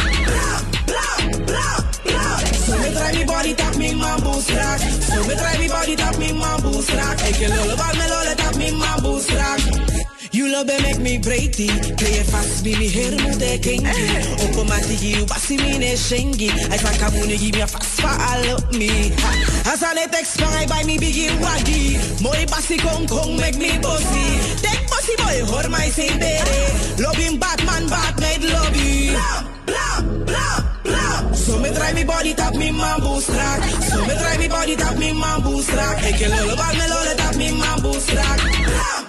blah, 0.86 1.18
blah, 1.46 1.78
blah. 2.06 2.38
So 2.66 2.78
me 2.78 2.90
try 2.94 3.12
me 3.14 3.24
body 3.26 3.54
tap 3.54 3.76
me 3.78 3.94
man 3.96 4.20
boost. 4.22 4.48
So 4.48 5.24
me 5.28 5.36
try 5.36 5.58
me 5.60 5.68
body 5.68 5.96
tap 5.96 6.18
me 6.18 6.34
man 6.34 6.62
boost 6.62 6.92
rack. 6.92 7.20
Ik 7.30 7.40
lullen 7.48 7.78
bak 7.78 7.94
me 7.98 8.08
lollen 8.10 8.38
tap 8.38 8.56
me 8.56 8.72
man 8.72 9.02
boost. 9.04 9.97
You 10.38 10.52
love 10.52 10.68
me 10.68 10.78
make 10.84 11.00
me 11.00 11.18
breaky. 11.18 11.66
Play 11.98 12.22
it 12.22 12.28
fast, 12.28 12.64
be 12.64 12.78
me 12.78 12.88
hair 12.88 13.10
mu 13.10 13.34
de 13.42 13.58
kengi. 13.58 13.90
Eh. 13.90 14.46
Opo 14.46 14.62
matigi, 14.70 15.18
you 15.18 15.26
basi 15.26 15.58
me 15.58 15.80
ne 15.80 15.98
shengi. 15.98 16.54
I 16.70 16.78
sa 16.78 16.94
kabuni 16.94 17.40
give 17.42 17.56
me 17.56 17.62
a 17.62 17.66
fast 17.66 18.02
follow 18.02 18.62
me. 18.78 19.10
Ha. 19.18 19.74
As 19.74 19.82
I 19.82 19.96
let 19.96 20.12
text 20.12 20.40
I 20.40 20.68
buy 20.68 20.84
me 20.84 21.00
biggie 21.00 21.34
waggy. 21.42 22.22
Moi 22.22 22.46
basi 22.54 22.78
kong 22.78 23.08
kong 23.08 23.36
make 23.36 23.58
me 23.58 23.80
bossy. 23.82 24.38
Take 24.62 24.86
bossy 24.86 25.16
boy, 25.18 25.42
hor 25.50 25.68
my 25.74 25.90
say 25.90 26.14
dere. 26.22 27.02
Loving 27.02 27.40
Batman, 27.40 27.90
Batman 27.90 28.42
lobby. 28.54 29.18
Blah, 29.18 29.42
blah, 29.66 30.02
blah, 30.22 30.58
blah. 30.86 31.34
So 31.34 31.58
me 31.58 31.74
try 31.74 31.94
me 31.94 32.04
body 32.04 32.36
tap 32.36 32.54
me 32.54 32.70
man 32.70 33.02
boost 33.02 33.30
rack. 33.30 33.64
So 33.90 34.06
me 34.06 34.14
try 34.14 34.38
me 34.38 34.48
body 34.48 34.76
tap 34.76 35.00
me 35.00 35.14
man 35.18 35.42
boost 35.42 35.74
rack. 35.74 35.98
Ik 36.06 36.22
lullen 36.30 36.56
bak 36.56 36.78
me 36.78 36.86
lollen 36.94 37.18
tap 37.18 37.36
me 37.36 37.58
man 37.58 37.82
boost 37.82 38.14
rack. 38.14 38.38
Blah, 38.38 38.70
blah, 38.70 39.07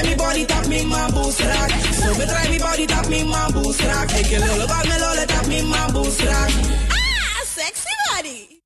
try 0.00 0.10
me 0.10 0.16
body 0.16 0.44
tap 0.46 0.66
me 0.66 0.84
man 0.84 1.12
boost 1.12 1.40
rack. 1.40 1.70
So 1.92 2.14
me 2.18 2.24
try 2.26 2.48
me 2.50 2.58
body 2.58 2.86
tap 2.86 3.08
me 3.08 3.24
man 3.24 3.52
boost 3.52 3.82
rack. 3.82 4.10
Ik 4.10 4.30
lullen 4.38 4.66
bak 4.66 4.84
me 4.84 4.98
lollen 4.98 5.26
tap 5.26 5.46
me 5.46 5.62
man 5.62 5.92
boost 5.92 6.22
rack. 6.22 6.50
Ah, 6.90 7.42
sexy 7.44 7.94
body. 8.06 8.60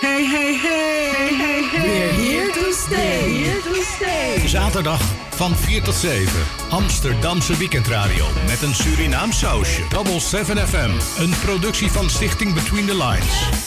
Hey, 0.00 0.24
hey, 0.24 0.54
hey, 0.54 1.34
hey, 1.34 1.62
hey. 1.62 1.88
We're 1.88 2.12
here 2.12 2.52
to 2.52 2.72
stay. 2.72 3.30
Here 3.30 3.62
to 3.62 3.82
stay. 3.82 4.48
Zaterdag 4.48 5.00
van 5.30 5.56
4 5.56 5.82
tot 5.82 5.94
7. 5.94 6.32
Amsterdamse 6.70 7.56
weekendradio 7.56 8.26
met 8.46 8.62
een 8.62 8.74
Surinaam 8.74 9.32
sausje. 9.32 9.82
Double 9.88 10.20
7 10.20 10.68
FM. 10.68 10.90
Een 11.22 11.34
productie 11.44 11.90
van 11.90 12.10
Stichting 12.10 12.54
Between 12.54 12.86
the 12.86 12.96
Lines. 12.96 13.60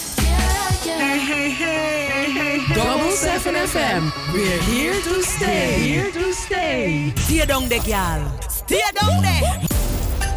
Hey, 1.16 1.22
hey. 1.22 1.50
hey, 1.50 2.06
hey, 2.12 2.30
hey, 2.30 2.60
hey. 2.60 2.76
Double 2.76 3.10
7 3.10 3.56
FM. 3.56 4.12
We're 4.34 4.62
here 4.64 5.00
to 5.02 5.24
stay. 5.24 5.80
Here 5.80 6.12
to 6.12 6.34
stay. 6.34 7.14
Stay 7.16 7.46
down 7.46 7.70
there, 7.70 7.80
girl. 7.80 8.30
Stay 8.50 8.82
down 9.00 9.22
there. 9.24 9.64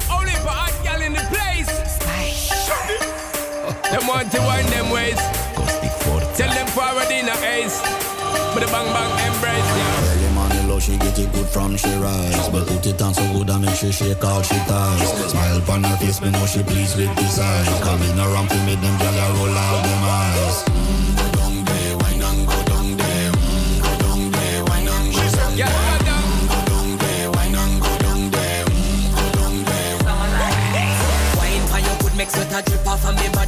Only 0.06 0.38
for 0.38 0.54
hot 0.54 0.70
girl 0.86 1.02
in 1.02 1.14
the 1.14 1.26
place. 1.34 1.66
Them 3.90 4.06
want 4.06 4.30
to 4.30 4.38
wind 4.38 4.68
them 4.68 4.90
ways. 4.90 5.18
Tell 6.38 6.54
them 6.54 6.68
forward 6.68 7.10
in 7.10 7.26
a 7.26 7.34
ace. 7.42 7.82
But 8.54 8.60
the 8.60 8.70
bang 8.70 8.86
bang 8.94 9.34
embrace, 9.34 9.70
yeah. 9.74 10.17
Low, 10.78 10.82
she 10.82 10.96
get 10.96 11.18
it 11.18 11.32
good 11.32 11.48
from 11.48 11.76
she 11.76 11.92
rise. 11.96 12.48
But 12.50 12.68
put 12.68 12.86
it 12.86 13.02
on 13.02 13.12
so 13.12 13.22
good 13.32 13.50
and 13.50 13.64
make 13.64 13.74
she 13.74 13.90
shake 13.90 14.24
all 14.24 14.42
she 14.42 14.54
ties. 14.54 15.30
Smile 15.30 15.58
upon 15.58 15.82
her 15.82 15.96
face, 15.96 16.20
me 16.20 16.30
know 16.30 16.46
she 16.46 16.62
pleased 16.62 16.96
with 16.96 17.12
this 17.16 17.40
eyes. 17.40 17.66
Coming 17.82 18.16
around 18.16 18.48
to 18.48 18.56
make 18.64 18.80
them 18.80 18.96
gyal 18.98 19.34
roll 19.38 19.58
out 19.58 19.82
them 19.82 20.04
eyes. 20.04 20.62
Go 21.18 21.26
down 21.36 21.64
go 21.64 21.74
down 22.20 22.46
go 22.46 22.62
down 22.70 22.96
go 22.96 23.08
down 23.08 24.28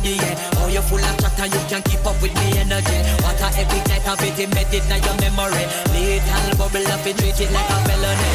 me 0.03 0.17
yeah. 0.17 0.40
You 0.81 0.87
full 0.87 1.05
of 1.05 1.17
chatter, 1.21 1.45
you 1.45 1.61
can't 1.69 1.85
keep 1.85 2.01
up 2.07 2.17
with 2.23 2.33
me 2.41 2.57
energy. 2.57 2.99
What 3.21 3.37
a 3.37 3.49
epic 3.61 3.85
night 3.93 4.09
of 4.09 4.23
it, 4.25 4.39
embedded 4.41 4.81
in 4.89 5.03
your 5.05 5.17
memory. 5.21 5.67
Little 5.93 6.57
bubble 6.57 6.89
up, 6.89 7.05
it 7.05 7.19
treat 7.19 7.37
it 7.37 7.53
like 7.53 7.69
a 7.69 7.77
felony. 7.85 8.33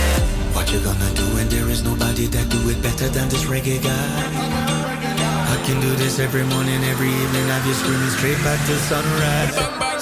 What 0.54 0.72
you 0.72 0.80
gonna 0.80 1.10
do 1.16 1.26
when 1.34 1.50
there 1.50 1.68
is 1.70 1.82
nobody 1.84 2.28
that 2.28 2.48
do 2.50 2.70
it 2.70 2.80
better 2.84 3.10
than 3.10 3.30
this 3.30 3.46
reggae 3.46 3.82
guy? 3.82 4.22
I 5.50 5.58
can 5.66 5.82
do 5.82 5.90
this 5.96 6.20
every 6.20 6.44
morning, 6.44 6.84
every 6.84 7.10
evening. 7.10 7.48
Have 7.50 7.66
you 7.66 7.74
screaming 7.74 8.14
straight 8.14 8.38
back 8.44 8.62
to 8.68 8.76
sunrise. 8.94 9.95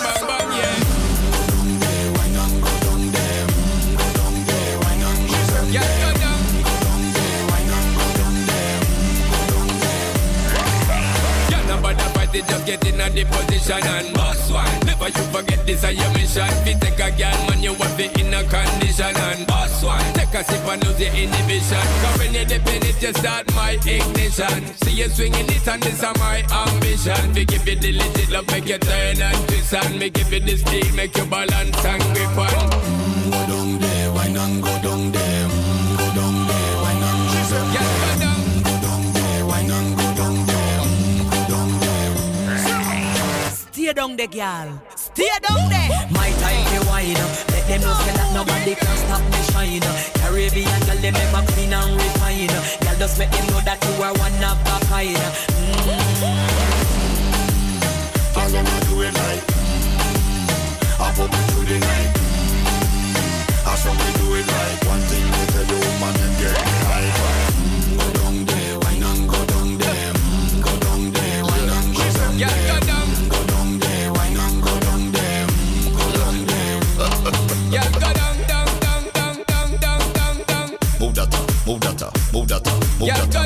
Fight 12.33 12.47
just 12.49 12.65
get 12.65 12.87
in 12.87 12.99
a 12.99 13.09
the 13.09 13.23
position 13.25 13.83
and 13.85 14.13
boss 14.13 14.49
one. 14.51 14.65
Never 14.85 15.07
you 15.07 15.25
forget 15.29 15.65
this 15.65 15.83
is 15.83 15.93
your 15.93 16.09
mission. 16.13 16.49
Fi 16.65 16.73
take 16.81 16.99
a 16.99 17.09
girl, 17.13 17.39
man, 17.47 17.61
you 17.61 17.73
want 17.73 17.95
be 17.97 18.05
in 18.19 18.33
a 18.33 18.41
condition 18.49 19.15
and 19.15 19.45
boss 19.47 19.83
one. 19.83 20.01
Take 20.13 20.33
a 20.33 20.43
sip 20.43 20.65
and 20.65 20.83
lose 20.85 20.99
your 20.99 21.13
inhibition. 21.13 21.85
Cause 22.01 22.17
when 22.17 22.33
you 22.33 22.45
dip 22.45 22.65
in 22.67 22.83
it, 22.89 23.01
you 23.01 23.13
start 23.13 23.45
my 23.53 23.77
ignition. 23.85 24.65
See 24.81 24.97
you 24.97 25.09
swinging 25.09 25.45
it 25.45 25.67
and 25.67 25.81
this 25.83 26.01
is 26.01 26.17
my 26.17 26.41
ambition. 26.49 27.33
We 27.33 27.45
give 27.45 27.67
you 27.67 27.75
the 27.77 27.91
legit 27.93 28.29
love, 28.29 28.47
make 28.47 28.67
you 28.67 28.77
turn 28.79 29.21
and 29.21 29.47
twist 29.47 29.73
and 29.73 29.99
me 29.99 30.09
give 30.09 30.33
you 30.33 30.39
the 30.39 30.57
speed, 30.57 30.93
make 30.95 31.15
you 31.17 31.25
balance 31.25 31.85
and 31.85 32.03
grip 32.13 32.37
on. 32.37 32.69
Go 33.29 33.39
down 33.47 33.79
there, 33.79 34.11
wine 34.11 34.37
and 34.37 34.63
go 34.63 34.73
down 34.81 35.11
there. 35.11 35.47
Mm, 35.47 35.82
Stay 43.93 44.01
down 44.01 44.17
there, 44.17 44.25
girl. 44.25 44.81
Stay 44.95 45.29
down 45.47 45.69
there. 45.69 46.07
My 46.09 46.31
time 46.41 46.65
to 46.73 46.81
wine 46.89 47.15
up. 47.15 47.29
Let 47.51 47.67
them 47.67 47.81
know 47.81 47.93
say 47.93 48.13
that 48.17 48.33
nobody 48.33 48.73
can 48.73 48.97
stop 48.97 49.21
me 49.21 49.37
shine. 49.53 49.85
Caribbean 50.17 50.81
girl, 50.87 50.97
they 50.97 51.11
never 51.11 51.45
clean 51.53 51.73
and 51.73 51.95
refine. 51.95 52.47
Girl, 52.47 52.97
just 52.97 53.19
make 53.19 53.29
them 53.29 53.45
know 53.53 53.61
that 53.61 53.77
you 53.85 54.01
are 54.01 54.13
one 54.17 54.43
of 54.49 54.57
a 54.65 54.79
kind. 54.89 55.13
Mm. 55.13 55.93
All 58.35 58.49
them 58.49 58.65
a 58.65 58.79
do 58.89 59.01
it 59.03 59.13
like 59.13 59.62
Move 83.03 83.11
that 83.11 83.43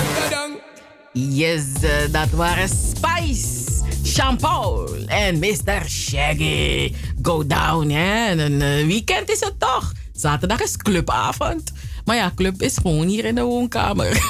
go 0.06 0.28
down. 0.30 0.56
Yes, 1.12 1.64
eh, 1.82 2.12
dat 2.12 2.30
waren 2.30 2.68
Spice, 2.68 3.82
Jean-Paul 4.02 4.88
en 5.06 5.38
Mr. 5.38 5.88
Shaggy. 5.88 6.94
Go 7.22 7.46
down, 7.46 7.90
hè. 7.90 8.28
En 8.28 8.38
een 8.38 8.62
eh, 8.62 8.86
weekend 8.86 9.30
is 9.30 9.40
het 9.40 9.60
toch? 9.60 9.92
Zaterdag 10.12 10.60
is 10.60 10.76
clubavond. 10.76 11.72
Maar 12.04 12.16
ja, 12.16 12.32
club 12.34 12.62
is 12.62 12.76
gewoon 12.76 13.06
hier 13.06 13.24
in 13.24 13.34
de 13.34 13.42
woonkamer. 13.42 14.08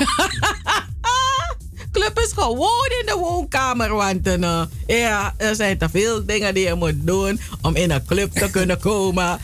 club 1.94 2.18
is 2.18 2.32
gewoon 2.32 2.90
in 3.00 3.06
de 3.06 3.16
woonkamer. 3.18 3.94
Want 3.94 4.26
eh, 4.26 4.62
ja, 4.86 5.34
er 5.36 5.54
zijn 5.54 5.78
te 5.78 5.88
veel 5.88 6.24
dingen 6.26 6.54
die 6.54 6.66
je 6.66 6.74
moet 6.74 7.06
doen 7.06 7.40
om 7.62 7.76
in 7.76 7.90
een 7.90 8.04
club 8.04 8.32
te 8.32 8.50
kunnen 8.50 8.78
komen. 8.78 9.38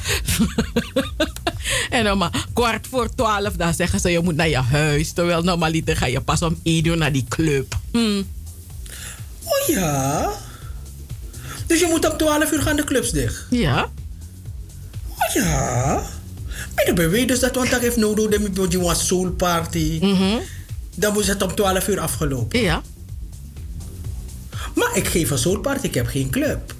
en 1.91 2.12
om 2.12 2.31
kwart 2.52 2.86
voor 2.86 3.15
twaalf, 3.15 3.52
dan 3.57 3.75
zeggen 3.75 4.00
ze 4.00 4.10
je 4.10 4.20
moet 4.20 4.36
naar 4.36 4.49
je 4.49 4.57
huis. 4.57 5.12
Terwijl 5.12 5.42
normaliter 5.42 5.97
ga 5.97 6.07
je 6.07 6.20
pas 6.20 6.42
om 6.42 6.60
één 6.62 6.86
uur 6.86 6.97
naar 6.97 7.12
die 7.12 7.26
club. 7.28 7.76
Hm. 7.92 8.23
Oh 9.44 9.67
ja. 9.67 10.31
Dus 11.67 11.81
je 11.81 11.86
moet 11.86 12.10
om 12.10 12.17
12 12.17 12.52
uur 12.52 12.62
gaan 12.62 12.76
de 12.76 12.84
clubs 12.84 13.10
dicht? 13.10 13.47
Ja. 13.50 13.91
Oh 15.09 15.34
ja. 15.34 16.02
Maar 16.86 16.94
dan 16.94 17.10
ben 17.10 17.20
je 17.20 17.26
dus 17.26 17.41
dat 17.41 17.55
want 17.55 17.70
dat 17.70 17.81
heeft 17.81 17.97
nodig 17.97 18.28
dat 18.52 18.73
je 18.73 18.78
een 18.78 18.97
soul 18.97 19.31
party. 19.31 20.00
Dan 20.97 21.12
moet 21.12 21.26
het 21.26 21.42
om 21.42 21.55
12 21.55 21.89
uur 21.89 22.00
afgelopen. 22.00 22.60
Ja. 22.60 22.83
Maar 24.75 24.97
ik 24.97 25.09
geef 25.09 25.31
een 25.31 25.39
soul 25.39 25.59
party, 25.60 25.86
ik 25.86 25.94
heb 25.94 26.07
geen 26.07 26.31
club. 26.31 26.75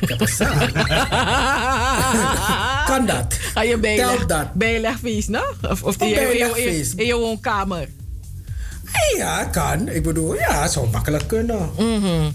ik 0.00 0.08
heb 0.08 0.20
een 0.20 0.28
zaal. 0.28 0.58
kan 2.90 3.06
dat? 3.06 3.34
Ga 3.54 3.62
je 3.62 3.78
bijleg, 3.78 4.26
dat? 4.26 4.52
bijlegfeest, 4.54 5.28
no? 5.28 5.42
Of, 5.70 5.82
of 5.82 6.00
Een 6.00 6.06
in, 6.06 6.12
je- 6.14 6.20
in, 6.20 6.32
je- 6.32 6.38
bijlegfeest. 6.38 6.92
in 6.94 7.06
je 7.06 7.14
woonkamer? 7.16 7.88
Ja, 9.16 9.44
kan. 9.44 9.88
Ik 9.88 10.02
bedoel, 10.02 10.34
ja, 10.34 10.62
het 10.62 10.72
zou 10.72 10.90
makkelijk 10.90 11.26
kunnen. 11.28 11.68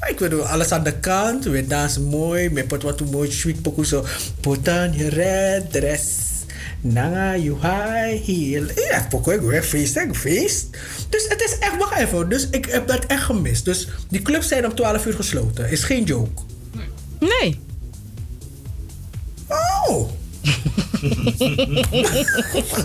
Ik 0.10 0.16
bedoel, 0.18 0.48
alles 0.48 0.72
aan 0.72 0.84
de 0.84 0.94
kant. 1.00 1.44
We 1.46 1.68
dansen 1.68 2.04
mooi. 2.04 2.50
Met 2.50 2.72
wat 2.72 2.82
wat 2.84 3.12
mooi 3.12 3.32
sweet 3.32 3.62
pokoe 3.62 3.86
zo. 3.86 4.06
Put 4.40 4.68
on 4.68 4.92
your 4.92 5.14
red 5.14 5.72
dress. 5.72 6.04
Nanga 6.82 7.38
you 7.38 7.58
high 7.62 8.26
heel. 8.26 8.64
Ja, 8.76 9.08
ik 9.34 9.42
weer 9.42 9.64
feest, 9.64 9.98
ik 9.98 10.16
feest. 10.16 10.70
Dus 11.10 11.26
het 11.28 11.42
is 11.42 11.58
echt, 11.60 11.78
wacht 11.78 12.00
even. 12.00 12.30
Dus 12.30 12.50
ik 12.50 12.66
heb 12.66 12.88
dat 12.88 13.06
echt 13.06 13.24
gemist. 13.24 13.66
Dus 13.66 13.88
die 14.10 14.22
clubs 14.22 14.48
zijn 14.48 14.66
om 14.66 14.76
12 14.76 15.06
uur 15.06 15.14
gesloten. 15.14 15.70
Is 15.70 15.84
geen 15.84 16.04
joke. 16.04 16.42
Nee. 17.20 17.60
Oh. 19.48 20.10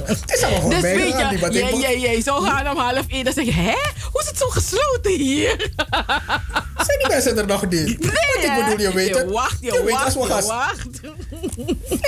Het 0.07 0.33
is 0.34 0.43
allemaal 0.43 0.68
Dus 0.68 0.81
weet 0.81 1.15
je, 1.31 1.39
wat 1.41 1.55
jij, 1.81 1.99
jij 2.01 2.23
zou 2.23 2.44
gaan 2.47 2.68
om 2.70 2.76
half 2.78 3.05
één. 3.09 3.25
Dan 3.25 3.33
zeg 3.33 3.44
je, 3.44 3.52
hè? 3.52 3.76
Hoe 4.12 4.20
is 4.23 4.26
het 4.28 4.39
zo 4.39 4.49
gesloten 4.49 5.12
hier? 5.18 5.57
Zijn 6.86 6.99
die 6.99 7.09
mensen 7.09 7.39
er 7.39 7.47
nog 7.47 7.68
niet? 7.68 7.70
Nee, 7.99 7.99
Want 7.99 8.44
ik 8.44 8.55
bedoel, 8.65 8.81
je 8.81 8.93
weet 8.93 9.09
Je 9.17 9.31
wacht, 9.33 9.57
je 9.60 9.83
weet 9.84 9.91
wacht, 9.93 10.05
als 10.05 10.15
we 10.15 10.20
je 10.20 10.26
gaan- 10.26 10.44
wacht. 10.47 10.89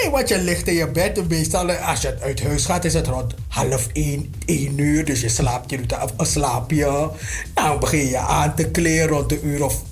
Nee, 0.03 0.11
want 0.11 0.29
je 0.29 0.39
ligt 0.39 0.69
in 0.69 0.75
je 0.75 0.89
bed. 0.91 1.29
Meestal 1.29 1.71
als 1.73 2.01
je 2.01 2.17
uit 2.21 2.43
huis 2.43 2.65
gaat, 2.65 2.85
is 2.85 2.95
het 2.95 3.07
rond 3.07 3.35
half 3.49 3.87
één, 3.93 4.35
één 4.47 4.79
uur. 4.79 5.05
Dus 5.05 5.21
je 5.21 5.29
slaapt, 5.29 5.71
je 5.71 5.77
doet 5.77 5.93
een- 5.93 5.99
een 6.17 6.27
slaapje. 6.27 7.11
Dan 7.55 7.79
begin 7.81 8.07
je 8.09 8.19
aan 8.19 8.55
te 8.55 8.65
kleden 8.71 9.07
rond 9.09 9.29
de 9.29 9.41
uur 9.43 9.65
of 9.65 9.83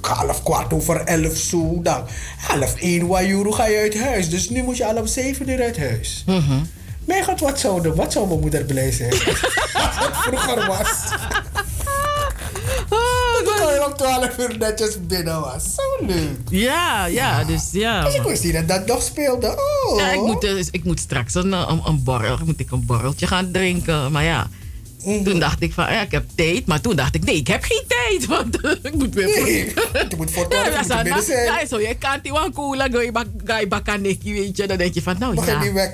half 0.00 0.42
kwart 0.42 0.72
over 0.72 1.00
elf 1.00 1.36
zo. 1.36 1.78
Dan 1.82 2.04
half 2.38 2.74
één 2.74 3.06
wajuru 3.06 3.52
ga 3.52 3.66
je 3.66 3.78
uit 3.78 4.00
huis. 4.00 4.30
Dus 4.30 4.50
nu 4.50 4.62
moet 4.62 4.76
je 4.76 4.86
al 4.86 4.96
om 4.96 5.06
zeven 5.06 5.48
uur 5.48 5.62
uit 5.62 5.78
huis. 5.78 6.24
Mijn 7.04 7.24
god, 7.24 7.40
wat 7.40 7.60
zou, 7.60 7.82
de, 7.82 7.94
wat 7.94 8.12
zou 8.12 8.26
mijn 8.28 8.40
moeder 8.40 8.64
blij 8.64 8.92
zijn? 8.92 9.12
Als 9.82 9.96
het 9.98 10.16
vroeger 10.16 10.66
was. 10.66 11.04
Toen 13.44 13.54
ik 13.54 13.60
al 13.60 13.86
om 13.86 13.96
twaalf 13.96 14.38
uur 14.38 14.58
netjes 14.58 15.06
binnen 15.06 15.40
was. 15.40 15.64
Zo 15.74 16.06
leuk. 16.06 16.38
Ja, 16.48 17.06
ja, 17.06 17.44
dus 17.44 17.68
ja. 17.72 18.04
Dus 18.04 18.14
ik 18.14 18.22
wist 18.22 18.44
niet 18.44 18.52
dat 18.52 18.68
dat 18.68 18.86
nog 18.86 19.02
speelde. 19.02 19.56
Oh. 19.86 19.98
Ja, 19.98 20.12
ik 20.12 20.20
moet, 20.20 20.40
dus, 20.40 20.68
ik 20.70 20.84
moet 20.84 21.00
straks 21.00 21.34
een, 21.34 21.52
een, 21.52 21.80
een 21.84 22.02
borrel, 22.02 22.38
moet 22.44 22.60
ik 22.60 22.70
een 22.70 22.86
borreltje 22.86 23.26
gaan 23.26 23.50
drinken. 23.50 24.12
Maar 24.12 24.24
ja, 24.24 24.48
Toen 25.24 25.38
dacht 25.38 25.62
ik 25.62 25.72
van, 25.72 25.92
ja, 25.92 26.02
ik 26.02 26.10
heb 26.10 26.24
tijd. 26.34 26.66
Maar 26.66 26.80
toen 26.80 26.96
dacht 26.96 27.14
ik, 27.14 27.24
nee, 27.24 27.36
ik 27.36 27.46
heb 27.46 27.62
geen 27.62 27.82
tijd. 27.88 28.26
Want 28.36 28.58
ik 28.82 28.94
moet 28.94 29.14
weer... 29.14 29.26
Nee, 29.42 29.64
je 30.08 30.16
moet 30.16 30.30
voor 30.30 30.46
Ja, 30.50 30.82
zijn. 30.82 31.06
ja, 31.06 31.66
zo, 31.66 31.80
je 31.80 31.94
kan 31.98 32.18
die 32.22 32.32
wan 32.32 32.52
cola, 32.52 32.86
ga 32.90 33.00
je 33.00 33.60
je 33.60 33.66
bakken, 33.68 34.02
weet 34.02 34.56
je. 34.56 34.66
Dan 34.66 34.76
denk 34.76 34.94
je 34.94 35.02
van, 35.02 35.16
nou 35.18 35.34
Mag 35.34 35.44
je 35.46 35.50
ja. 35.50 35.62
niet 35.62 35.72
weg? 35.72 35.90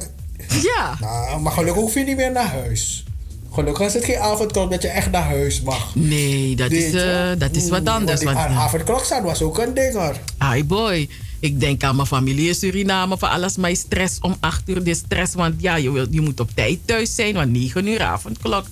Ja. 0.63 0.97
Nou, 1.01 1.41
maar 1.41 1.53
gelukkig 1.53 1.83
hoef 1.83 1.95
je 1.95 2.01
niet 2.01 2.17
meer 2.17 2.33
naar 2.33 2.47
huis. 2.49 3.05
Gelukkig 3.53 3.87
is 3.87 3.95
het 3.95 4.05
geen 4.05 4.19
avondklok 4.19 4.71
dat 4.71 4.83
je 4.83 4.89
echt 4.89 5.11
naar 5.11 5.25
huis 5.25 5.61
mag. 5.61 5.95
Nee, 5.95 6.57
dat 6.57 6.71
is, 6.71 6.91
je? 6.93 7.01
eh, 7.33 7.41
dat 7.41 7.57
is 7.57 7.69
wat 7.69 7.87
anders. 7.89 8.23
Want 8.23 8.37
die 8.37 8.47
Want, 8.47 8.59
avondklok 8.59 9.05
staan 9.05 9.23
was 9.23 9.43
ook 9.43 9.59
een 9.59 9.75
ding 9.75 9.95
hoor. 9.95 10.17
Hi 10.53 10.65
boy. 10.65 11.09
Ik 11.41 11.61
denk 11.61 11.83
aan 11.83 11.97
mijn 11.97 12.09
familie 12.09 12.49
in 12.49 12.55
Suriname. 12.55 13.19
Van 13.19 13.31
alles 13.31 13.57
maar 13.57 13.77
stress 13.77 14.19
om 14.21 14.37
8 14.41 14.63
uur. 14.69 14.85
De 14.85 14.95
stress, 14.95 15.35
want 15.35 15.55
ja, 15.59 15.77
je, 15.77 15.91
wil, 15.91 16.07
je 16.11 16.21
moet 16.21 16.41
op 16.41 16.51
tijd 16.55 16.79
thuis 16.85 17.15
zijn. 17.15 17.35
Want 17.35 17.51
9 17.51 17.87
uur 17.87 18.03
avondklok. 18.03 18.65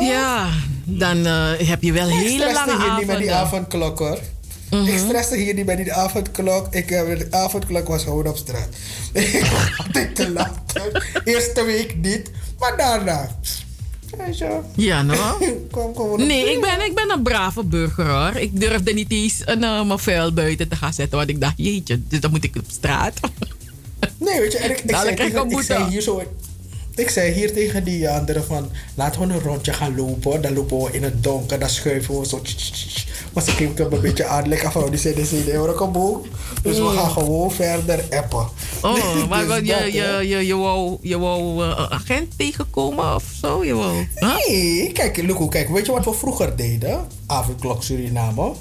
Ja, 0.00 0.48
dan 0.84 1.26
eh, 1.26 1.50
heb 1.68 1.82
je 1.82 1.92
wel 1.92 2.08
Ik 2.08 2.14
hele 2.14 2.28
stresste 2.28 2.54
lange 2.54 2.70
hier 2.70 2.78
niet 2.80 2.88
avonden. 2.90 3.06
met 3.06 3.18
die 3.18 3.32
avondklok 3.32 3.98
hoor. 3.98 4.18
Ik 4.70 4.98
stresste 4.98 5.36
hier 5.36 5.54
niet 5.54 5.66
met 5.66 5.76
die 5.76 5.92
avondklok. 5.92 6.74
Ik, 6.74 6.88
heb 6.88 7.18
de 7.18 7.26
avondklok 7.30 7.88
was 7.88 8.02
gewoon 8.02 8.26
op 8.26 8.36
straat. 8.36 8.68
Ik 9.12 9.42
had 9.76 10.14
te 10.14 10.30
laat. 10.30 10.58
Eerste 11.24 11.64
week 11.64 11.96
niet, 11.96 12.30
maar 12.58 12.76
daarna. 12.76 13.36
Ja, 14.74 15.02
nou. 15.02 15.18
Gewoon 15.72 15.94
op- 15.96 16.18
Nee, 16.18 16.52
ik 16.52 16.60
ben, 16.60 16.84
ik 16.84 16.94
ben 16.94 17.10
een 17.10 17.22
brave 17.22 17.64
burger 17.64 18.06
hoor. 18.06 18.36
Ik 18.36 18.60
durfde 18.60 18.92
niet 18.92 19.10
eens 19.10 19.42
een, 19.44 19.64
eh, 19.64 19.84
mijn 19.84 19.98
vuil 19.98 20.32
buiten 20.32 20.68
te 20.68 20.76
gaan 20.76 20.92
zetten. 20.92 21.18
Want 21.18 21.30
ik 21.30 21.40
dacht, 21.40 21.54
jeetje, 21.56 22.00
dus 22.08 22.20
dan 22.20 22.30
moet 22.30 22.44
ik 22.44 22.56
op 22.56 22.64
straat. 22.68 23.20
Nee, 24.18 24.40
weet 24.40 24.52
je, 24.52 24.58
en 24.58 24.70
ik, 24.70 24.78
ik, 24.80 24.88
Dadelijk 24.88 25.16
zei, 25.16 25.44
ik 25.44 25.50
ik 25.52 25.62
zei 25.62 25.88
hier 25.88 26.00
zo... 26.00 26.22
Ik 26.96 27.10
zei 27.10 27.32
hier 27.32 27.52
tegen 27.52 27.84
die 27.84 28.10
anderen 28.10 28.44
van... 28.44 28.70
Laten 28.94 29.20
we 29.28 29.34
een 29.34 29.40
rondje 29.40 29.72
gaan 29.72 29.96
lopen. 29.96 30.42
Dan 30.42 30.54
lopen 30.54 30.82
we 30.82 30.88
in 30.92 31.02
het 31.02 31.22
donker. 31.22 31.58
Dan 31.58 31.68
schuiven 31.68 32.18
we 32.20 32.26
zo... 32.26 32.40
Maar 33.32 33.42
ze 33.44 33.54
keek 33.54 33.78
hem 33.78 33.92
een 33.92 34.00
beetje 34.00 34.24
aan. 34.24 34.48
Lekker 34.48 34.72
van 34.72 34.90
die 34.90 35.56
hoor, 35.56 35.72
kom 35.74 35.96
op. 35.96 36.26
Dus 36.62 36.76
we 36.76 36.82
Mm. 36.82 36.88
gaan 36.96 37.10
gewoon 37.10 37.50
verder 37.50 38.04
appen. 38.10 38.48
Oh, 38.82 39.28
maar 39.28 39.40
Dus 39.40 39.48
wat, 39.48 39.66
je, 39.66 39.92
je, 39.92 40.28
je, 40.28 40.46
je 40.46 40.54
wou, 40.56 40.96
je 41.00 41.18
wou 41.18 41.64
eh, 41.64 41.86
agent 41.90 42.38
tegenkomen 42.38 43.14
of 43.14 43.24
zo? 43.40 43.64
Je 43.64 43.74
wou, 43.74 44.06
Nee, 44.14 44.92
kijk, 44.92 45.16
Luco, 45.16 45.48
kijk, 45.48 45.68
weet 45.68 45.86
je 45.86 45.92
wat 45.92 46.04
we 46.04 46.12
vroeger 46.12 46.56
deden? 46.56 47.06
Avondklok 47.26 47.82
Suriname. 47.82 48.52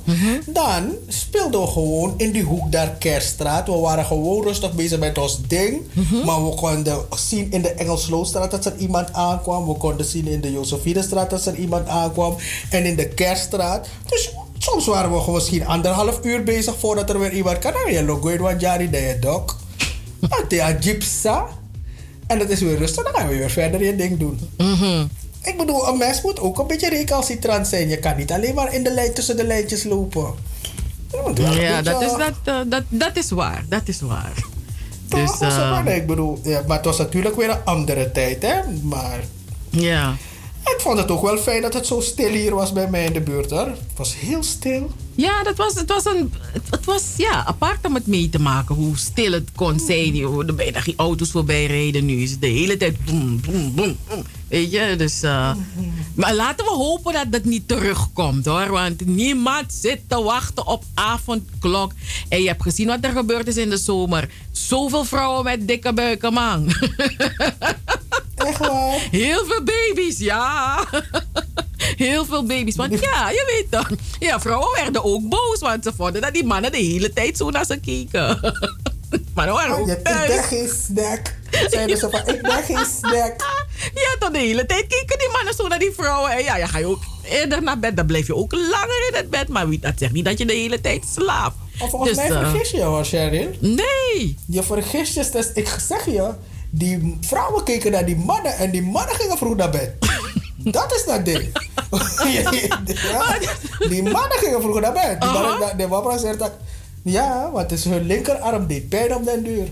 Dan 0.46 0.92
speelden 1.08 1.62
we 1.62 1.68
gewoon 1.68 2.14
in 2.18 2.32
die 2.32 2.44
hoek 2.44 2.72
daar 2.72 2.90
Kerststraat. 2.90 3.68
We 3.68 3.76
waren 3.76 4.06
gewoon 4.06 4.44
rustig 4.44 4.74
bezig 4.74 5.00
met 5.00 5.18
ons 5.18 5.42
ding. 5.48 5.82
Maar 6.26 6.46
we 6.46 6.56
konden 6.56 6.98
zien 7.16 7.52
in 7.52 7.62
de 7.62 7.70
Engelsloosstraat 7.70 8.52
dat 8.52 8.66
er 8.66 8.78
iemand 8.78 9.14
aankwam. 9.14 9.68
We 9.68 9.74
konden 9.74 10.06
zien 10.06 10.28
in 10.28 10.42
de 10.42 10.52
Josephinestraat 10.52 11.30
dat 11.30 11.46
er 11.46 11.56
iemand 11.56 11.88
aankwam. 11.88 12.36
En 12.70 12.86
in 12.86 12.96
de 12.96 13.08
Kerststraat. 13.08 13.88
Dus 14.10 14.30
soms 14.58 14.86
waren 14.86 15.12
we 15.12 15.20
gewoon 15.20 15.36
misschien 15.36 15.66
anderhalf 15.66 16.20
uur 16.24 16.44
bezig 16.44 16.76
voordat 16.80 17.10
er 17.10 17.20
weer 17.20 17.34
iemand 17.34 17.60
kan. 17.60 17.74
Nou, 17.74 17.92
je 17.92 18.04
logo 18.04 18.38
wat 18.38 18.62
jari 18.62 18.90
de 18.90 18.98
je 18.98 19.20
dok. 19.20 19.56
Dat. 20.20 21.50
En 22.28 22.40
dat 22.40 22.50
is 22.50 22.60
weer 22.60 22.78
rustig. 22.78 23.04
Dan 23.04 23.14
gaan 23.14 23.28
we 23.28 23.38
weer 23.38 23.50
verder 23.50 23.84
je 23.84 23.96
ding 23.96 24.20
doen. 24.20 24.40
Mhm. 24.58 25.06
Ik 25.46 25.58
bedoel, 25.58 25.88
een 25.88 25.98
mens 25.98 26.22
moet 26.22 26.40
ook 26.40 26.60
een 26.60 26.68
beetje 26.68 26.90
recalcitrant 26.90 27.68
zijn. 27.68 27.90
Je 27.90 28.00
kan 28.00 28.18
niet 28.18 28.32
alleen 28.32 28.54
maar 28.54 28.74
in 28.74 28.84
de 28.84 28.94
lijn 28.94 29.14
tussen 29.14 29.38
de 29.38 29.46
lijntjes 29.46 29.84
lopen. 29.84 30.34
Ja, 31.36 31.82
dat 31.82 32.02
is, 32.02 32.12
dat, 32.12 32.34
eh, 32.44 32.60
dat, 32.68 32.84
dat 32.90 33.18
is 33.18 33.32
waar. 33.32 33.66
Dat 33.70 33.88
is 33.88 34.02
waar. 34.02 34.34
Dus, 35.08 35.40
eh, 35.40 35.70
waar? 35.70 35.84
Nee, 35.84 35.96
ik 35.96 36.08
bedoel, 36.08 36.40
ja, 36.44 36.64
maar 36.68 36.78
het 36.78 36.86
was 36.86 36.98
natuurlijk 36.98 37.36
weer 37.36 37.50
een 37.50 37.64
andere 37.66 38.12
tijd, 38.12 38.42
hè. 38.42 38.60
Maar 38.84 39.20
ja. 39.70 40.16
ik 40.64 40.76
vond 40.78 40.98
het 40.98 41.12
ook 41.12 41.22
wel 41.22 41.38
fijn 41.38 41.62
dat 41.62 41.74
het 41.74 41.88
zo 41.88 42.00
stil 42.00 42.32
hier 42.32 42.56
was 42.56 42.74
bij 42.74 42.90
mij 42.90 43.06
in 43.06 43.14
de 43.14 43.22
buurt, 43.22 43.50
hoor. 43.50 43.68
Het 43.68 43.98
was 43.98 44.16
heel 44.16 44.44
stil. 44.44 44.92
Ja, 45.16 45.44
dat 45.44 45.58
was, 45.58 45.74
het, 45.74 45.90
was 45.90 46.06
een, 46.06 46.34
het, 46.70 46.86
was 46.86 47.04
ja, 47.18 47.46
apart 47.46 47.86
om 47.86 47.94
het 47.94 48.08
mee 48.08 48.30
te 48.30 48.40
maken. 48.40 48.76
Hoe 48.76 48.98
stil 48.98 49.32
het 49.32 49.50
kon 49.56 49.80
zijn. 49.80 50.16
Je 50.16 50.26
hoorde 50.26 50.54
bijna 50.54 50.80
geen 50.80 50.94
auto's 50.98 51.32
voorbij 51.32 51.66
rijden. 51.66 52.06
Nu 52.06 52.22
is 52.22 52.32
het 52.32 52.42
de 52.42 52.48
hele 52.48 52.78
tijd 52.78 53.06
boem, 53.06 53.42
boem, 53.42 53.74
boem. 53.74 53.98
Weet 54.56 54.72
je, 54.72 54.96
dus... 54.98 55.22
eh, 55.24 55.52
maar 56.16 56.34
laten 56.34 56.66
we 56.66 56.72
hopen 56.72 57.14
dat 57.14 57.32
dat 57.32 57.44
niet 57.44 57.68
terugkomt, 57.68 58.46
hoor. 58.46 58.68
Want 58.72 59.06
niemand 59.06 59.74
zit 59.74 60.00
te 60.08 60.22
wachten 60.24 60.68
op 60.68 60.84
avondklok. 60.94 61.92
En 62.30 62.42
je 62.42 62.48
hebt 62.48 62.62
gezien 62.62 62.88
wat 62.88 62.98
er 63.02 63.12
gebeurd 63.12 63.48
is 63.48 63.58
in 63.58 63.70
de 63.70 63.78
zomer. 63.78 64.30
Zoveel 64.52 65.04
vrouwen 65.06 65.44
met 65.44 65.68
dikke 65.68 65.94
buiken, 65.94 66.34
man. 66.34 66.68
Echt 68.36 68.58
waar? 68.58 69.08
Heel 69.12 69.46
veel 69.46 69.64
baby's, 69.64 70.18
ja. 70.18 70.84
Heel 71.78 72.26
veel 72.26 72.46
baby's. 72.46 72.76
Want 72.76 73.00
ja, 73.00 73.30
je 73.30 73.44
weet 73.48 73.72
toch. 73.72 73.90
Ja, 74.20 74.40
vrouwen 74.40 74.70
werden 74.84 75.04
ook 75.04 75.30
boos. 75.30 75.60
Want 75.60 75.84
ze 75.84 75.92
vonden 75.98 76.22
dat 76.22 76.34
die 76.34 76.46
mannen 76.46 76.72
de 76.72 76.78
hele 76.78 77.14
tijd 77.14 77.38
zo 77.38 77.50
naar 77.50 77.66
ze 77.66 77.78
keken. 77.80 78.40
Maar 79.34 79.52
Oh, 79.52 79.86
je, 79.88 79.92
ik 79.92 80.04
thuis. 80.04 80.28
ben 80.28 80.44
geen 80.44 80.70
snack. 80.86 81.36
Zeiden 81.70 81.98
ze 81.98 82.10
van, 82.10 82.28
ik 82.36 82.42
ben 82.42 82.64
geen 82.64 82.86
snack. 83.00 83.55
Toch 84.20 84.32
de 84.32 84.38
hele 84.40 84.66
tijd 84.66 84.88
keken 84.88 85.18
die 85.20 85.30
mannen 85.32 85.54
zo 85.54 85.68
naar 85.68 85.80
die 85.80 85.92
vrouwen. 85.98 86.32
En 86.32 86.44
ja, 86.44 86.58
ja, 86.58 86.68
ga 86.68 86.78
je 86.78 86.86
ook 86.86 87.04
eerder 87.24 87.64
naar 87.64 87.80
bed. 87.80 87.98
Dan 87.98 88.06
blijf 88.06 88.28
je 88.28 88.36
ook 88.36 88.52
langer 88.54 89.08
in 89.10 89.16
het 89.16 89.30
bed. 89.30 89.48
Maar 89.48 89.70
wie, 89.70 89.80
dat 89.80 89.94
zegt 89.96 90.12
niet 90.12 90.26
dat 90.26 90.38
je 90.38 90.46
de 90.46 90.54
hele 90.54 90.82
tijd 90.82 91.04
slaapt. 91.14 91.56
Of 91.80 91.90
volgens 91.90 92.16
mij 92.16 92.30
eh, 92.30 92.40
vergis 92.50 92.72
je 92.72 92.82
hoor, 92.82 93.06
Sheryl. 93.06 93.50
Nee. 93.60 94.38
Je 94.48 94.64
vergis 94.64 95.14
je. 95.14 95.30
Dus 95.32 95.52
ik 95.54 95.76
zeg 95.88 96.06
je, 96.06 96.30
die 96.70 97.18
vrouwen 97.22 97.64
keken 97.64 97.92
naar 97.92 98.06
die 98.06 98.16
mannen 98.18 98.58
en 98.58 98.72
die 98.72 98.82
mannen 98.82 99.16
gingen 99.16 99.38
vroeg 99.38 99.56
naar 99.56 99.70
bed. 99.70 99.92
Dat 100.58 100.94
is 100.96 101.04
dat 101.06 101.26
ding. 101.26 101.44
ja, 103.12 103.38
die 103.90 104.04
mannen 104.04 104.38
gingen 104.38 104.62
vroeg 104.62 104.80
naar 104.80 104.94
bed. 104.94 105.22
Die 105.22 105.30
mannen, 105.30 105.52
Uh-huh. 105.60 105.78
de 105.78 105.88
papa 105.88 106.18
zegt 106.18 106.40
dat. 106.40 106.52
Ja, 107.04 107.50
want 107.52 107.70
het 107.70 107.80
is 107.80 107.86
hun 107.86 108.06
linkerarm 108.06 108.68
deed 108.68 108.90
pijn 108.90 109.16
op 109.16 109.26
den 109.26 109.44
duur. 109.44 109.68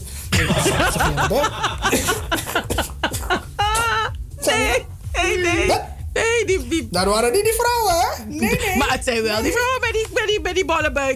Nee, 4.46 4.86
nee, 5.14 5.38
nee. 5.66 5.78
Nee, 6.14 6.46
die, 6.46 6.68
die... 6.68 6.88
Dat 6.92 7.06
waren 7.06 7.32
niet 7.32 7.44
die 7.44 7.54
vrouwen, 7.54 7.94
hè? 8.08 8.24
Nee, 8.26 8.60
nee. 8.60 8.78
Maar 8.78 8.92
het 8.92 9.04
zijn 9.04 9.24
wel 9.24 9.42
die 9.42 9.52
vrouwen 9.52 9.80
met 9.82 9.92
die, 9.94 10.08
met 10.14 10.28
die, 10.28 10.42
met 10.42 10.56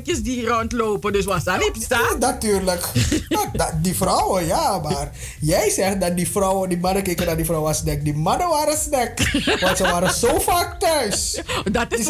die 0.06 0.22
die 0.22 0.48
rondlopen. 0.48 1.14
Dus 1.14 1.26
was 1.26 1.44
dat 1.44 1.60
niet 1.60 1.84
staan? 1.84 2.20
Natuurlijk. 2.20 2.82
Dat- 3.30 3.48
dat- 3.54 3.74
die 3.82 3.96
vrouwen, 3.96 4.46
ja, 4.46 4.78
maar 4.78 5.12
jij 5.40 5.70
zegt 5.70 6.02
dat 6.02 6.16
die 6.18 6.30
vrouwen, 6.32 6.70
die 6.70 6.78
mannen 6.78 7.04
keken 7.04 7.26
naar 7.26 7.36
die 7.36 7.46
vrouwen 7.46 7.68
als 7.70 7.78
snack. 7.78 8.04
Die 8.04 8.14
mannen 8.14 8.50
waren 8.50 8.78
snack. 8.78 9.12
Want 9.60 9.78
ze 9.78 9.84
waren 9.84 10.14
zo 10.14 10.40
vaak 10.40 10.80
thuis. 10.80 11.42
Dat 11.72 11.94
is 11.94 12.06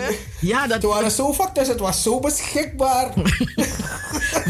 hè? 0.00 0.08
Ja, 0.40 0.66
dat... 0.66 0.80
Ze 0.80 0.86
waren 0.86 1.10
zo 1.10 1.32
vaak 1.32 1.54
thuis, 1.54 1.68
het 1.68 1.80
was 1.80 2.02
zo 2.02 2.20
beschikbaar. 2.20 3.12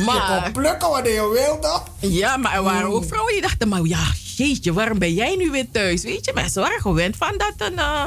Maar- 0.04 0.34
Je 0.36 0.40
kon 0.42 0.52
plukken 0.52 0.88
wanneer 0.90 1.12
je 1.12 1.28
wilde. 1.32 1.80
Ja, 1.98 2.36
maar 2.36 2.54
er 2.54 2.62
waren 2.62 2.88
ook 2.92 3.04
vrouwen 3.04 3.32
die 3.32 3.42
dachten, 3.42 3.68
maar 3.68 3.80
ja, 3.82 4.04
jeetje, 4.38 4.72
waarom 4.72 4.98
ben 4.98 5.14
jij 5.14 5.36
nu 5.36 5.50
weer 5.50 5.70
thuis? 5.70 6.02
Weet 6.02 6.24
je, 6.24 6.32
mensen 6.34 6.62
waren 6.62 6.80
gewend 6.80 7.16
van 7.16 7.34
dat 7.36 7.68
een... 7.68 7.78
eh, 7.78 8.04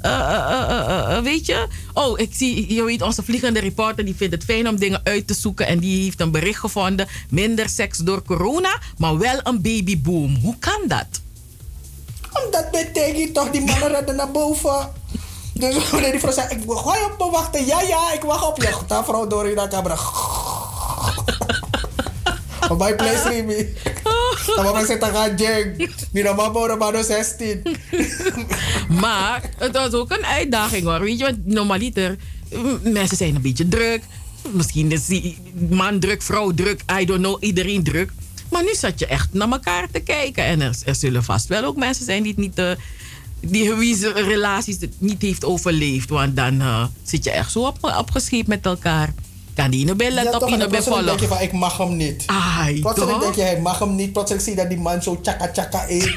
eh, 0.00 1.16
eh, 1.16 1.22
weet 1.22 1.46
je? 1.46 1.66
Oh, 1.94 2.18
ik 2.18 2.30
zie, 2.34 2.74
je 2.74 2.82
weet, 2.82 3.02
onze 3.02 3.22
vliegende 3.22 3.60
reporter 3.60 4.04
die 4.04 4.14
vindt 4.14 4.34
het 4.34 4.44
fijn 4.44 4.68
om 4.68 4.76
dingen 4.76 5.00
uit 5.04 5.26
te 5.26 5.34
zoeken. 5.34 5.66
En 5.66 5.78
die 5.78 6.02
heeft 6.02 6.20
een 6.20 6.30
bericht 6.30 6.60
gevonden. 6.60 7.08
Minder 7.30 7.68
seks 7.68 7.98
door 7.98 8.22
corona, 8.22 8.80
maar 8.98 9.18
wel 9.18 9.40
een 9.42 9.62
babyboom. 9.62 10.36
Hoe 10.42 10.56
kan 10.58 10.80
dat? 10.86 11.06
Omdat 12.44 12.70
betekent 12.70 13.34
toch, 13.34 13.50
die 13.50 13.64
mannen 13.64 13.88
rennen 13.88 14.16
naar 14.16 14.30
boven. 14.30 14.92
Dus 15.52 15.74
wanneer 15.90 16.10
die 16.10 16.20
vrouw 16.20 16.32
zei, 16.32 16.48
ik 16.48 16.60
ga 16.66 16.96
je 16.96 17.08
op 17.12 17.18
me 17.18 17.30
wachten. 17.30 17.66
Ja, 17.66 17.80
ja, 17.80 18.12
ik 18.12 18.22
wacht 18.22 18.46
op 18.46 18.62
je. 18.62 18.76
Dan 18.86 19.04
vrouw 19.04 19.26
door 19.26 19.48
in 19.48 19.58
mijn 22.76 22.96
place. 22.96 23.66
Dan 24.56 24.64
mama 24.64 24.86
zegt, 24.86 25.00
dan 25.00 25.10
ga 25.10 25.34
jeng. 25.36 25.90
Mira 26.12 26.32
mama, 26.32 26.58
ora 26.58 26.74
mano 26.76 27.02
16. 27.02 27.62
Maar 29.00 29.42
het 29.58 29.72
was 29.72 29.92
ook 29.92 30.10
een 30.10 30.24
uitdaging 30.24 30.84
hoor. 30.84 31.00
Weet 31.00 31.18
je, 31.18 31.24
want 31.24 31.46
normaliter, 31.46 32.16
mensen 32.82 33.16
zijn 33.16 33.34
een 33.34 33.42
beetje 33.42 33.68
druk. 33.68 34.02
Misschien 34.50 34.92
is 34.92 35.06
die 35.06 35.38
man 35.68 35.98
druk, 35.98 36.22
vrouw 36.22 36.52
druk, 36.54 36.80
I 37.00 37.04
don't 37.04 37.20
know, 37.20 37.36
iedereen 37.44 37.84
druk. 37.84 38.10
Maar 38.50 38.62
nu 38.62 38.74
zat 38.74 38.98
je 38.98 39.06
echt 39.06 39.32
naar 39.32 39.50
elkaar 39.50 39.88
te 39.92 40.00
kijken. 40.00 40.44
En 40.44 40.60
er, 40.60 40.76
er 40.84 40.94
zullen 40.94 41.24
vast 41.24 41.46
wel 41.46 41.64
ook 41.64 41.76
mensen 41.76 42.04
zijn 42.04 42.22
die 42.22 42.34
niet. 42.36 42.58
eh, 42.58 42.70
die 43.40 43.74
wie 43.74 44.12
relaties 44.12 44.76
niet 44.98 45.22
heeft 45.22 45.44
overleefd. 45.44 46.08
Want 46.08 46.36
dan 46.36 46.60
eh, 46.60 46.84
zit 47.02 47.24
je 47.24 47.30
echt 47.30 47.52
zo 47.52 47.60
op, 47.60 47.78
opgescheept 47.98 48.48
met 48.48 48.66
elkaar. 48.66 49.14
Kan 49.58 49.70
die 49.70 49.86
Ja, 49.86 49.94
let 50.10 50.34
op, 50.34 50.40
toch, 50.40 50.48
ine 50.48 50.62
en 50.62 50.68
plotseling 50.70 51.04
denk 51.04 51.20
je 51.20 51.26
van, 51.26 51.40
ik 51.40 51.52
mag 51.52 51.76
hem 51.76 51.96
niet. 51.96 52.22
Ai, 52.26 52.80
Plotseling 52.80 53.12
toch? 53.12 53.22
denk 53.22 53.34
je, 53.34 53.42
hij 53.42 53.60
mag 53.60 53.78
hem 53.78 53.94
niet. 53.94 54.12
Plotseling 54.12 54.44
zie 54.44 54.54
je 54.54 54.60
dat 54.60 54.68
die 54.68 54.78
man 54.78 55.02
zo 55.02 55.20
tjaka 55.20 55.50
tjaka 55.50 55.88
eet. 55.88 56.04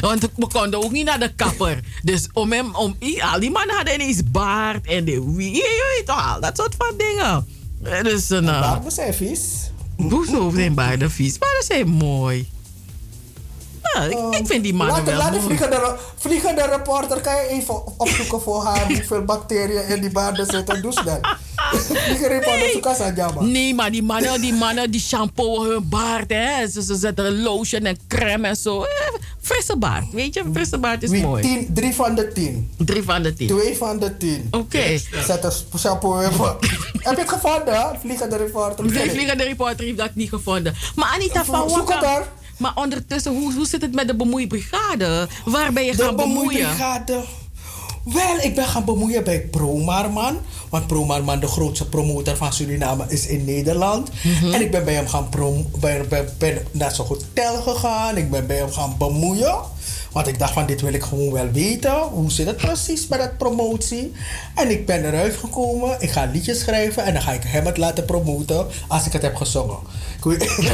Want 0.00 0.20
we 0.36 0.46
konden 0.46 0.84
ook 0.84 0.90
niet 0.90 1.04
naar 1.04 1.18
de 1.18 1.32
kapper. 1.36 1.80
Dus 2.02 2.28
om 2.32 2.52
hem, 2.52 2.74
om, 2.74 2.96
al 3.32 3.40
die 3.40 3.50
mannen 3.50 3.76
hadden 3.76 3.94
ineens 3.94 4.22
baard 4.30 4.86
en 4.86 5.04
de 5.04 5.32
wie, 5.34 5.54
je 5.54 5.94
weet 5.96 6.06
toch, 6.06 6.34
al 6.34 6.40
dat 6.40 6.56
soort 6.56 6.74
van 6.78 6.94
dingen. 6.96 7.46
Eh, 7.82 8.02
Dus. 8.02 8.30
Uh, 8.30 8.60
Baarden 8.60 8.92
zijn 8.92 9.14
vies. 9.14 9.40
Hoezo 9.96 10.50
zijn 10.54 10.74
baarden 10.74 11.10
vies? 11.10 11.38
Baarden 11.38 11.64
zijn 11.64 11.88
mooi. 11.88 12.48
Nou, 13.94 14.10
ik, 14.10 14.40
ik 14.40 14.46
vind 14.46 14.62
die 14.62 14.74
mannen 14.74 14.96
Laat, 14.96 15.04
wel 15.04 15.16
laat 15.16 15.32
de 15.32 15.40
vliegende, 15.40 15.96
vliegende 16.16 16.66
reporter, 16.66 17.20
kan 17.20 17.34
je 17.34 17.48
even 17.48 17.98
opzoeken 17.98 18.40
voor 18.40 18.64
haar 18.64 18.86
hoeveel 18.86 19.24
bacteriën 19.24 19.86
in 19.88 20.00
die 20.00 20.10
baarden 20.10 20.46
zitten. 20.46 20.82
Doe 20.82 20.92
snel. 20.92 21.20
vliegende 21.56 22.28
reporter, 22.28 22.70
zoek 22.70 22.86
aan 22.86 23.14
Jama. 23.14 23.40
Nee, 23.40 23.74
maar 23.74 23.90
die 23.90 24.02
mannen, 24.02 24.40
die 24.40 24.52
mannen 24.52 24.90
die 24.90 25.00
shampoo 25.00 25.64
hun 25.64 25.88
baard, 25.88 26.30
hè. 26.30 26.68
Ze, 26.68 26.82
ze 26.82 26.96
zetten 26.96 27.42
lotion 27.42 27.84
en 27.84 27.98
crème 28.08 28.48
en 28.48 28.56
zo. 28.56 28.82
Eh, 28.82 28.88
frisse 29.40 29.76
baard, 29.76 30.12
weet 30.12 30.34
je? 30.34 30.42
Frisse 30.52 30.78
baard 30.78 31.02
is 31.02 31.10
Wie? 31.10 31.22
mooi. 31.22 31.42
Tien, 31.42 31.68
drie 31.74 31.94
van 31.94 32.14
de 32.14 32.32
tien. 32.32 32.70
Drie 32.76 33.02
van 33.02 33.22
de 33.22 33.34
tien. 33.34 33.46
Twee 33.46 33.76
van 33.76 33.98
de 33.98 34.16
tien. 34.16 34.48
Oké. 34.50 34.98
Zet 35.26 35.44
een 35.44 35.78
shampoo 35.78 36.18
in. 36.18 36.30
Heb 37.08 37.16
je 37.16 37.20
het 37.20 37.28
gevonden? 37.28 37.98
Vliegende 38.00 38.36
reporter. 38.36 38.84
De 38.84 39.10
vliegende 39.10 39.44
reporter 39.44 39.84
heeft 39.84 39.98
dat 39.98 40.14
niet 40.14 40.28
gevonden. 40.28 40.74
Maar 40.94 41.08
Anita 41.14 41.44
van 41.44 41.70
Zoek 41.70 41.92
het. 41.92 42.26
Maar 42.58 42.72
ondertussen, 42.74 43.32
hoe, 43.32 43.54
hoe 43.54 43.66
zit 43.66 43.82
het 43.82 43.94
met 43.94 44.06
de 44.08 44.16
bemoeibrigade? 44.16 45.28
Waar 45.44 45.72
ben 45.72 45.84
je 45.84 45.96
De 45.96 46.02
gaan 46.02 46.16
bemoeien? 46.16 46.34
bemoeibrigade. 46.48 47.24
Wel, 48.04 48.38
ik 48.42 48.54
ben 48.54 48.64
gaan 48.64 48.84
bemoeien 48.84 49.24
bij 49.24 49.40
Promarman. 49.40 50.36
Want 50.68 50.86
Promarman, 50.86 51.40
de 51.40 51.46
grootste 51.46 51.88
promotor 51.88 52.36
van 52.36 52.52
Suriname, 52.52 53.04
is 53.08 53.26
in 53.26 53.44
Nederland. 53.44 54.10
Mhm. 54.22 54.52
En 54.52 54.60
ik 54.60 54.70
ben 54.70 54.84
bij 54.84 54.94
hem 54.94 55.08
gaan 55.08 55.28
prom 55.28 55.66
ben, 55.80 56.08
ben, 56.08 56.28
ben 56.38 56.58
naar 56.70 56.94
zijn 56.94 57.06
hotel 57.06 57.62
gegaan. 57.62 58.16
Ik 58.16 58.30
ben 58.30 58.46
bij 58.46 58.56
hem 58.56 58.72
gaan 58.72 58.94
bemoeien. 58.98 59.54
Want 60.12 60.26
ik 60.26 60.38
dacht 60.38 60.52
van, 60.52 60.66
dit 60.66 60.80
wil 60.80 60.92
ik 60.92 61.02
gewoon 61.02 61.32
wel 61.32 61.50
weten. 61.50 61.92
Hoe 61.98 62.30
zit 62.30 62.46
het 62.46 62.56
precies 62.56 63.06
met 63.06 63.18
dat 63.18 63.36
promotie? 63.38 64.12
En 64.54 64.70
ik 64.70 64.86
ben 64.86 65.04
eruit 65.04 65.36
gekomen. 65.36 65.96
Ik 66.00 66.10
ga 66.10 66.30
liedjes 66.32 66.60
schrijven. 66.60 67.04
En 67.04 67.12
dan 67.12 67.22
ga 67.22 67.32
ik 67.32 67.42
hem 67.46 67.66
het 67.66 67.76
laten 67.76 68.04
promoten 68.04 68.66
als 68.88 69.06
ik 69.06 69.12
het 69.12 69.22
heb 69.22 69.36
gezongen. 69.36 69.78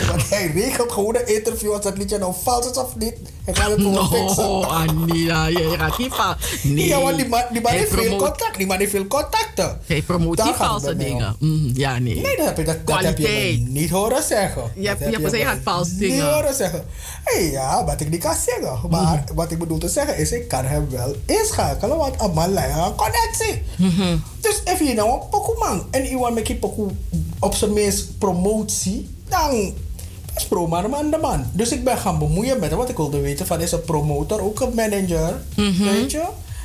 Want 0.08 0.28
hij 0.31 0.47
regelt 0.55 0.92
gewoon 0.92 1.16
een 1.16 1.34
interview 1.36 1.73
als 1.73 1.82
dat 1.82 1.98
liedje 1.98 2.18
nou 2.18 2.34
vals 2.42 2.70
is 2.70 2.76
of 2.76 2.97
niet. 2.97 3.14
Hij 3.44 3.55
gaat 3.55 3.70
het 3.70 3.81
gewoon 3.81 4.08
fixen. 4.08 4.44
Oh, 4.48 4.76
Anita, 4.81 5.47
je 5.47 5.74
gaat 5.78 5.98
niet 5.98 6.14
van. 6.14 6.34
Nee. 6.62 6.86
Ja, 6.86 7.00
want 7.00 7.16
die 7.16 7.28
man, 7.28 7.42
die 7.52 7.60
man 7.60 7.73
heeft 7.73 7.90
veel 7.90 8.16
contact. 8.16 8.56
Die 8.56 8.66
man 8.66 8.78
heeft 8.78 8.90
veel 8.90 9.06
contacten. 9.06 9.78
Hij 9.86 10.02
promoot 10.02 10.39
het 10.42 10.56
valse 10.56 10.97
dingen. 10.97 11.36
Mm, 11.39 11.70
ja, 11.74 11.98
nee. 11.98 12.14
Nee, 12.20 12.36
dat 12.36 12.47
heb 12.47 12.56
je, 12.56 12.64
dat, 12.64 12.86
dat 12.86 13.02
heb 13.02 13.18
je 13.18 13.64
niet 13.68 13.90
horen 13.90 14.23
zeggen. 14.23 14.62
Je 14.76 14.86
hebt- 14.89 15.00
Dat 15.00 15.10
je 15.14 15.18
hebt 15.20 15.36
je 15.36 15.44
gaat 15.44 15.58
vals 15.62 15.89
Niet 15.90 16.20
horen 16.20 16.55
zeggen. 16.55 16.84
Hey, 17.24 17.50
ja, 17.50 17.84
wat 17.84 18.00
ik 18.00 18.10
niet 18.10 18.20
kan 18.23 18.34
zeggen. 18.47 18.90
Maar 18.90 19.24
wat 19.34 19.50
ik 19.50 19.58
bedoel 19.58 19.78
te 19.78 19.89
zeggen 19.89 20.16
is, 20.18 20.32
ik 20.32 20.48
kan 20.48 20.64
hem 20.64 20.86
wel 20.90 21.14
inschakelen. 21.26 21.97
Want 21.97 22.14
een 22.23 22.32
man 22.32 22.52
lijkt 22.52 22.76
een 22.76 22.94
connectie. 22.94 23.62
Dus 24.40 24.60
als 24.64 24.78
je 24.78 24.94
nou 24.94 25.10
een 25.12 25.28
Pokémon 25.31 25.82
en 25.90 26.06
iemand 26.06 26.34
met 26.34 26.48
je 26.48 26.56
Pokémon 26.56 26.98
op 27.40 27.55
zijn 27.55 27.73
minst 27.73 28.18
promotie, 28.18 29.14
dan 29.35 29.73
is 30.37 30.47
pro 30.47 30.67
maar 30.67 30.89
man 30.89 31.11
de 31.11 31.19
man. 31.21 31.45
Dus 31.53 31.73
ik 31.73 31.85
ben 31.85 31.99
gaan 31.99 32.19
bemoeien 32.19 32.59
met 32.61 32.69
hem, 32.69 32.79
want 32.79 32.91
ik 32.91 32.97
wilde 32.97 33.21
weten 33.21 33.47
van 33.47 33.61
is 33.61 33.73
een 33.73 33.85
promotor 33.85 34.41
ook 34.41 34.61
een 34.61 34.75
manager, 34.75 35.43
weet 35.79 36.11
je? 36.11 36.23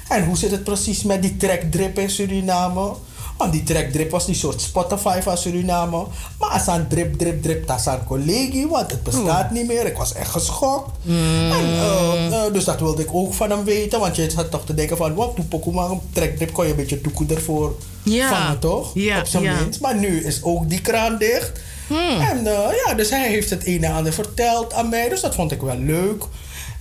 En 0.10 0.26
hoe 0.26 0.38
zit 0.38 0.52
het 0.52 0.64
precies 0.64 1.04
met 1.04 1.22
die 1.22 1.38
track 1.38 1.62
drip 1.72 2.00
in 2.00 2.10
Suriname? 2.10 2.92
Want 3.38 3.52
die 3.52 3.64
track 3.64 3.92
drip 3.92 4.12
was 4.12 4.26
die 4.26 4.36
soort 4.36 4.62
Spotify 4.62 5.22
van 5.22 5.38
Suriname. 5.38 6.06
Maar 6.40 6.50
als 6.50 6.68
aan 6.68 6.88
drip, 6.90 7.18
drip, 7.18 7.42
drip, 7.44 7.68
dat 7.68 7.80
is 7.80 7.88
aan 7.88 8.04
collega, 8.08 8.68
want 8.68 8.92
het 8.92 9.04
bestaat 9.04 9.52
niet 9.52 9.68
meer. 9.68 9.86
Ik 9.86 9.98
was 9.98 10.14
echt 10.14 10.30
geschokt. 10.30 10.92
En, 11.06 11.52
eh, 11.52 12.46
eh, 12.46 12.54
dus 12.54 12.64
dat 12.64 12.80
wilde 12.80 13.02
ik 13.02 13.10
ook 13.12 13.34
van 13.34 13.50
hem 13.50 13.64
weten, 13.64 14.00
want 14.00 14.16
je 14.16 14.30
zat 14.30 14.52
toch 14.52 14.66
te 14.66 14.74
denken 14.74 14.98
van, 14.98 15.14
wat, 15.14 15.50
Pokémon 15.50 16.02
track 16.14 16.36
drip 16.36 16.54
kon 16.54 16.64
je 16.66 16.70
een 16.70 16.76
beetje 16.76 17.02
toekoe 17.02 17.28
ervoor 17.28 17.76
Ja. 18.04 18.30
vangen, 18.30 18.60
toch? 18.60 18.92
Ja, 18.94 19.20
Op 19.20 19.28
zijn 19.28 19.44
ja. 19.44 19.60
minst. 19.62 19.82
Maar 19.82 19.96
nu 19.96 20.24
is 20.24 20.44
ook 20.44 20.70
die 20.70 20.82
kraan 20.82 21.18
dicht. 21.18 21.52
En 21.98 22.48
eh, 22.48 22.69
ja, 22.85 22.93
dus 22.93 23.09
hij 23.09 23.27
heeft 23.27 23.50
het 23.50 23.68
een 23.68 23.84
en 23.84 23.93
ander 23.93 24.14
verteld 24.14 24.74
aan 24.74 24.90
mij. 24.90 25.09
Dus 25.09 25.22
dat 25.22 25.35
vond 25.35 25.51
ik 25.51 25.61
wel 25.61 25.77
leuk. 25.77 26.24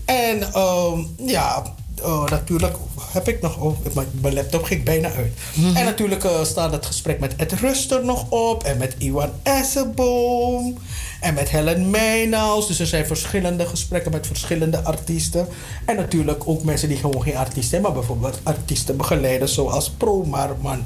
En 0.04 0.52
ehm, 0.52 1.00
ja, 1.16 1.62
eh, 2.02 2.24
natuurlijk 2.24 2.76
heb 3.12 3.28
ik 3.28 3.40
nog... 3.40 3.56
Oh, 3.56 3.78
mijn, 4.20 4.34
laptop 4.34 4.64
ging 4.64 4.84
bijna 4.84 5.10
uit. 5.12 5.32
En 5.74 5.84
natuurlijk 5.84 6.24
eh, 6.24 6.44
staat 6.44 6.72
het 6.72 6.86
gesprek 6.86 7.20
met 7.20 7.36
Ed 7.36 7.52
Ruster 7.52 8.04
nog 8.04 8.30
op. 8.30 8.64
En 8.64 8.78
met 8.78 8.94
Iwan 8.98 9.30
Essenboom. 9.42 10.78
En 11.20 11.34
met 11.34 11.48
Helen 11.48 11.90
Meijnaals. 11.90 12.66
Dus 12.66 12.80
er 12.80 12.86
zijn 12.86 13.06
verschillende 13.06 13.66
gesprekken 13.66 14.12
met 14.12 14.26
verschillende 14.26 14.82
artiesten. 14.82 15.48
En 15.84 15.96
natuurlijk 15.96 16.42
ook 16.44 16.62
mensen 16.62 16.88
die 16.88 16.98
gewoon 16.98 17.22
geen 17.22 17.36
artiesten 17.36 17.70
zijn. 17.70 17.82
Maar 17.82 17.92
bijvoorbeeld 17.92 18.40
artiesten 18.42 18.96
begeleiden 18.96 19.48
zoals 19.48 19.90
Pro 19.90 20.24
Marman. 20.24 20.84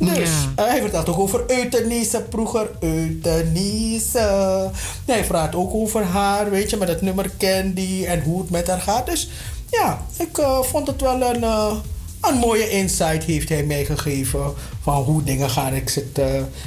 Dus 0.00 0.28
Ja. 0.56 0.64
hij 0.64 0.80
vertelt 0.80 1.08
ook 1.08 1.18
over 1.18 1.44
euthanasie, 1.46 2.18
vroeger 2.30 2.70
euthanasie. 2.80 4.20
hij 5.06 5.24
praat 5.24 5.54
ook 5.54 5.74
over 5.74 6.02
haar, 6.04 6.50
weet 6.50 6.70
je, 6.70 6.76
met 6.76 6.88
het 6.88 7.00
nummer 7.02 7.30
Candy 7.38 8.04
en 8.06 8.22
hoe 8.22 8.40
het 8.40 8.50
met 8.50 8.66
haar 8.66 8.80
gaat. 8.80 9.06
Dus 9.06 9.28
ja, 9.70 10.02
ik 10.18 10.38
eh, 10.38 10.62
vond 10.62 10.86
het 10.86 11.00
wel 11.00 11.22
een, 11.22 11.44
eh, 11.44 11.72
een 12.20 12.34
mooie 12.38 12.68
insight 12.70 13.24
heeft 13.24 13.48
hij 13.48 13.62
mij 13.64 13.84
gegeven 13.84 14.52
van 14.82 14.94
hoe 15.02 15.22
dingen 15.22 15.50
gaan. 15.50 15.74
Ik 15.74 15.88
zit, 15.88 16.14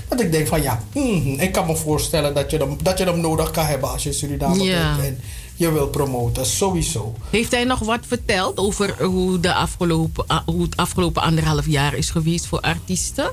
dat 0.07 0.21
ik 0.21 0.31
denk 0.31 0.47
van 0.47 0.61
ja, 0.61 0.83
hmm, 0.91 1.39
ik 1.39 1.51
kan 1.51 1.65
me 1.65 1.75
voorstellen 1.75 2.33
dat 2.33 2.51
je, 2.51 2.57
hem, 2.57 2.77
dat 2.83 2.97
je 2.97 3.03
hem 3.03 3.19
nodig 3.19 3.51
kan 3.51 3.65
hebben 3.65 3.89
als 3.91 4.03
je 4.03 4.09
in 4.09 4.15
Suriname 4.15 4.63
Ja. 4.63 4.95
bent 4.95 5.07
en 5.07 5.19
je 5.55 5.71
wil 5.71 5.87
promoten, 5.87 6.45
sowieso. 6.45 7.15
Heeft 7.29 7.51
hij 7.51 7.63
nog 7.63 7.79
wat 7.79 7.99
verteld 8.07 8.57
over 8.57 9.03
hoe, 9.03 9.39
de 9.39 9.53
afgelopen, 9.53 10.23
ah, 10.27 10.45
hoe 10.45 10.61
het 10.61 10.77
afgelopen 10.77 11.21
anderhalf 11.21 11.67
jaar 11.67 11.93
is 11.93 12.09
geweest 12.09 12.45
voor 12.45 12.59
artiesten? 12.59 13.31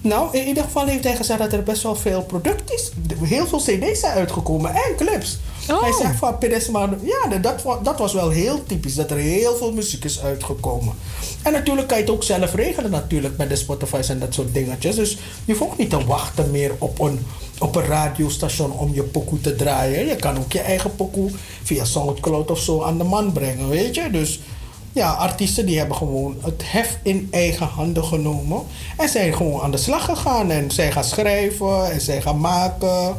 Nou, 0.00 0.38
in 0.38 0.46
ieder 0.46 0.62
geval 0.62 0.86
heeft 0.86 1.04
hij 1.04 1.16
gezegd 1.16 1.38
dat 1.38 1.52
er 1.52 1.62
best 1.62 1.82
wel 1.82 1.96
veel 1.96 2.22
product 2.22 2.72
is. 2.72 2.90
Heel 3.22 3.46
veel 3.46 3.58
cd's 3.58 4.00
zijn 4.00 4.12
uitgekomen 4.12 4.74
en 4.74 4.96
clips. 4.96 5.38
Hij 5.66 5.92
zegt 5.92 6.16
van, 6.18 6.38
Pires, 6.38 6.68
maar 6.68 6.88
ja, 7.02 7.38
dat, 7.38 7.62
dat 7.82 7.98
was 7.98 8.12
wel 8.12 8.30
heel 8.30 8.64
typisch. 8.66 8.94
Dat 8.94 9.10
er 9.10 9.16
heel 9.16 9.56
veel 9.56 9.72
muziek 9.72 10.04
is 10.04 10.20
uitgekomen. 10.20 10.94
En 11.42 11.52
natuurlijk 11.52 11.88
kan 11.88 11.96
je 11.96 12.02
het 12.02 12.12
ook 12.12 12.22
zelf 12.22 12.54
regelen 12.54 12.90
natuurlijk 12.90 13.36
met 13.36 13.48
de 13.48 13.56
Spotify's 13.56 14.08
en 14.08 14.18
dat 14.18 14.34
soort 14.34 14.54
dingetjes. 14.54 14.96
Dus 14.96 15.18
je 15.44 15.52
hoeft 15.52 15.70
ook 15.70 15.78
niet 15.78 15.90
te 15.90 16.04
wachten 16.04 16.50
meer 16.50 16.72
op 16.78 17.00
een, 17.00 17.26
op 17.58 17.76
een 17.76 17.86
radiostation 17.86 18.72
om 18.72 18.94
je 18.94 19.02
pokoe 19.02 19.40
te 19.40 19.56
draaien. 19.56 20.06
Je 20.06 20.16
kan 20.16 20.38
ook 20.38 20.52
je 20.52 20.60
eigen 20.60 20.96
pokoe 20.96 21.30
via 21.62 21.84
Soundcloud 21.84 22.50
of 22.50 22.58
zo 22.58 22.82
aan 22.82 22.98
de 22.98 23.04
man 23.04 23.32
brengen, 23.32 23.68
weet 23.68 23.94
je. 23.94 24.10
Dus 24.10 24.40
ja, 24.92 25.10
artiesten 25.12 25.66
die 25.66 25.78
hebben 25.78 25.96
gewoon 25.96 26.36
het 26.42 26.62
hef 26.64 26.98
in 27.02 27.28
eigen 27.30 27.66
handen 27.66 28.04
genomen. 28.04 28.62
En 28.96 29.08
zijn 29.08 29.34
gewoon 29.34 29.60
aan 29.60 29.70
de 29.70 29.76
slag 29.76 30.04
gegaan. 30.04 30.50
En 30.50 30.70
zij 30.70 30.92
gaan 30.92 31.04
schrijven 31.04 31.92
en 31.92 32.00
zij 32.00 32.22
gaan 32.22 32.40
maken. 32.40 33.16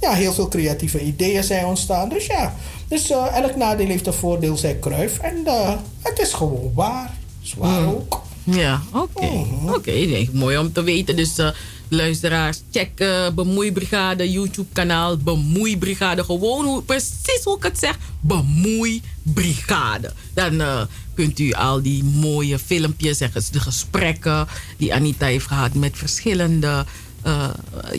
Ja, 0.00 0.12
heel 0.12 0.32
veel 0.32 0.48
creatieve 0.48 1.00
ideeën 1.00 1.44
zijn 1.44 1.64
ontstaan. 1.64 2.08
Dus 2.08 2.26
ja, 2.26 2.54
dus, 2.88 3.10
eh, 3.10 3.36
elk 3.36 3.56
nadeel 3.56 3.86
heeft 3.86 4.06
een 4.06 4.12
voordeel, 4.12 4.56
zei 4.56 4.78
Kruif. 4.78 5.18
En 5.18 5.36
eh, 5.44 5.74
het 6.02 6.18
is 6.20 6.32
gewoon 6.32 6.70
waar. 6.74 7.16
Zwaar 7.42 7.80
Mm. 7.80 7.88
ook. 7.88 8.22
Ja, 8.44 8.82
oké. 8.92 9.44
Oké, 9.74 9.90
nee, 9.90 10.30
mooi 10.32 10.58
om 10.58 10.72
te 10.72 10.82
weten. 10.82 11.16
Dus 11.16 11.38
eh, 11.38 11.48
luisteraars, 11.88 12.60
check 12.70 12.90
Bemoeibrigade 13.34 14.30
YouTube-kanaal. 14.30 15.16
Bemoeibrigade. 15.16 16.24
Gewoon 16.24 16.64
hoe, 16.64 16.82
precies 16.82 17.40
hoe 17.44 17.56
ik 17.56 17.62
het 17.62 17.78
zeg. 17.78 17.98
Bemoeibrigade. 18.20 20.12
Dan 20.34 20.86
kunt 21.14 21.38
u 21.38 21.52
al 21.52 21.82
die 21.82 22.04
mooie 22.04 22.58
filmpjes 22.58 23.20
en 23.20 23.30
de 23.52 23.60
gesprekken 23.60 24.46
die 24.76 24.94
Anita 24.94 25.26
heeft 25.26 25.46
gehad 25.46 25.74
met 25.74 25.96
verschillende 25.98 26.84
eh, 27.22 27.48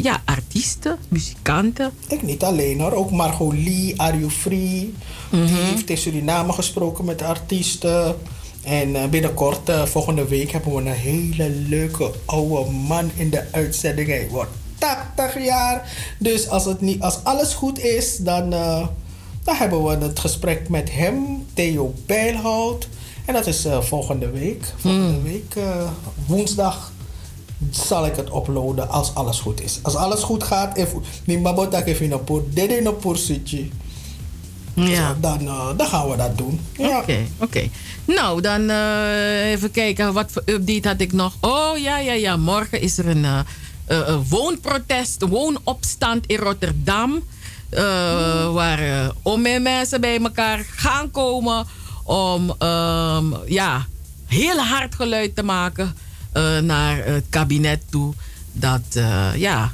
ja, 0.02 0.22
artiesten, 0.26 0.98
muzikanten. 1.08 1.92
Ik 2.08 2.22
niet 2.22 2.44
alleen 2.44 2.80
hoor. 2.80 2.92
Ook 2.92 3.12
Margot 3.12 3.54
Lee, 3.54 3.96
Free. 4.30 4.94
Die 5.30 5.40
heeft 5.42 5.90
in 5.90 5.98
Suriname 5.98 6.54
gesproken 6.54 7.06
met 7.06 7.22
artiesten. 7.22 8.16
En 8.64 8.96
eh, 8.96 9.10
binnenkort, 9.10 9.70
eh, 9.70 9.86
volgende 9.86 10.28
week, 10.28 10.52
hebben 10.52 10.76
we 10.76 10.82
een 10.82 10.88
hele 10.88 11.50
leuke 11.50 12.12
oude 12.26 12.72
man 12.72 13.12
in 13.16 13.30
de 13.30 13.44
uitzending. 13.52 14.08
Hij 14.08 14.28
wordt 14.30 14.52
80 14.78 15.44
jaar. 15.46 15.92
Dus 16.20 16.50
als, 16.50 16.66
het 16.66 16.82
niet, 16.82 17.02
als 17.02 17.24
alles 17.24 17.54
goed 17.54 17.80
is, 17.80 18.18
dan, 18.18 18.50
dan 19.44 19.56
hebben 19.56 19.84
we 19.84 20.06
het 20.06 20.20
gesprek 20.20 20.70
met 20.70 20.92
hem, 20.92 21.46
Theo 21.54 21.94
Bijlhout. 22.06 22.88
En 23.30 23.36
dat 23.36 23.48
is 23.48 23.66
volgende 23.80 24.30
week. 24.30 24.74
Volgende 24.78 25.22
week, 25.22 25.56
eh, 25.56 25.90
woensdag 26.26 26.92
zal 27.72 28.06
ik 28.06 28.16
het 28.16 28.28
uploaden 28.28 28.90
als 28.90 29.16
alles 29.16 29.40
goed 29.40 29.62
is. 29.62 29.80
Als 29.82 29.96
alles 29.96 30.24
goed 30.24 30.44
gaat, 30.44 30.80
mabota 31.26 31.82
ke 31.82 31.96
fina 31.96 32.18
por 32.18 32.44
dede 32.54 32.82
no 32.82 32.92
por 32.92 33.18
sitje. 33.18 33.68
Ja. 34.74 35.16
Dan, 35.20 35.40
eh, 35.48 35.68
dan 35.78 35.88
gaan 35.88 36.10
we 36.10 36.18
dat 36.18 36.38
doen. 36.38 36.60
Ja. 36.78 36.98
Oké, 37.00 37.18
oké. 37.38 37.70
Nou, 38.06 38.42
dan 38.42 38.70
eh, 38.70 39.52
even 39.52 39.72
kijken. 39.72 40.14
Wat 40.14 40.32
voor 40.32 40.42
update 40.46 40.88
had 40.88 41.02
ik 41.02 41.12
nog? 41.14 41.34
Oh, 41.42 41.78
ja, 41.78 41.98
ja, 42.00 42.14
ja. 42.14 42.38
Morgen 42.38 42.82
is 42.82 42.98
er 42.98 43.08
een 43.08 43.26
een 43.88 44.24
woonprotest, 44.30 45.22
een 45.22 45.30
woonopstand 45.30 46.26
in 46.26 46.38
Rotterdam. 46.38 47.24
eh, 47.70 48.54
Waar 48.54 49.12
om 49.22 49.42
mensen 49.42 50.02
bij 50.02 50.20
elkaar 50.22 50.66
gaan 50.76 51.12
komen. 51.12 51.66
Om 52.04 52.56
ehm, 52.58 53.26
ja, 53.46 53.86
heel 54.26 54.58
hard 54.58 54.96
geluid 54.96 55.36
te 55.36 55.44
maken 55.44 55.96
naar 56.62 57.06
het 57.06 57.26
kabinet 57.30 57.82
toe. 57.90 58.14
Dat, 58.52 58.82
eh, 58.94 59.30
ja, 59.36 59.72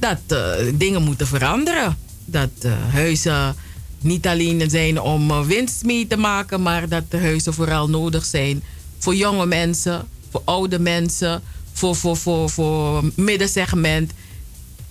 dat 0.00 0.18
eh, 0.26 0.66
dingen 0.74 1.02
moeten 1.02 1.26
veranderen. 1.26 1.96
Dat 2.24 2.50
eh, 2.60 2.72
huizen 2.90 3.54
niet 4.00 4.26
alleen 4.26 4.70
zijn 4.70 5.00
om 5.00 5.30
eh, 5.30 5.40
winst 5.40 5.84
mee 5.84 6.06
te 6.06 6.16
maken, 6.16 6.62
maar 6.62 6.88
dat 6.88 7.10
de 7.10 7.18
huizen 7.18 7.54
vooral 7.54 7.88
nodig 7.88 8.24
zijn 8.24 8.62
voor 8.98 9.14
jonge 9.14 9.46
mensen, 9.46 10.08
voor 10.30 10.42
oude 10.44 10.78
mensen, 10.78 11.42
voor, 11.72 11.96
voor, 11.96 12.16
voor, 12.16 12.50
voor 12.50 13.04
middensegment. 13.14 14.12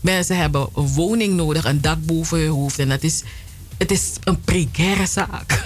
Mensen 0.01 0.37
hebben 0.37 0.69
een 0.75 0.87
woning 0.87 1.35
nodig, 1.35 1.65
een 1.65 1.81
dak 1.81 2.05
boven 2.05 2.39
hun 2.39 2.49
hoofd. 2.49 2.79
En 2.79 2.89
dat 2.89 3.03
is, 3.03 3.23
het 3.79 3.91
is 3.91 4.13
een 4.23 4.41
precaire 4.41 5.05
zaak. 5.05 5.53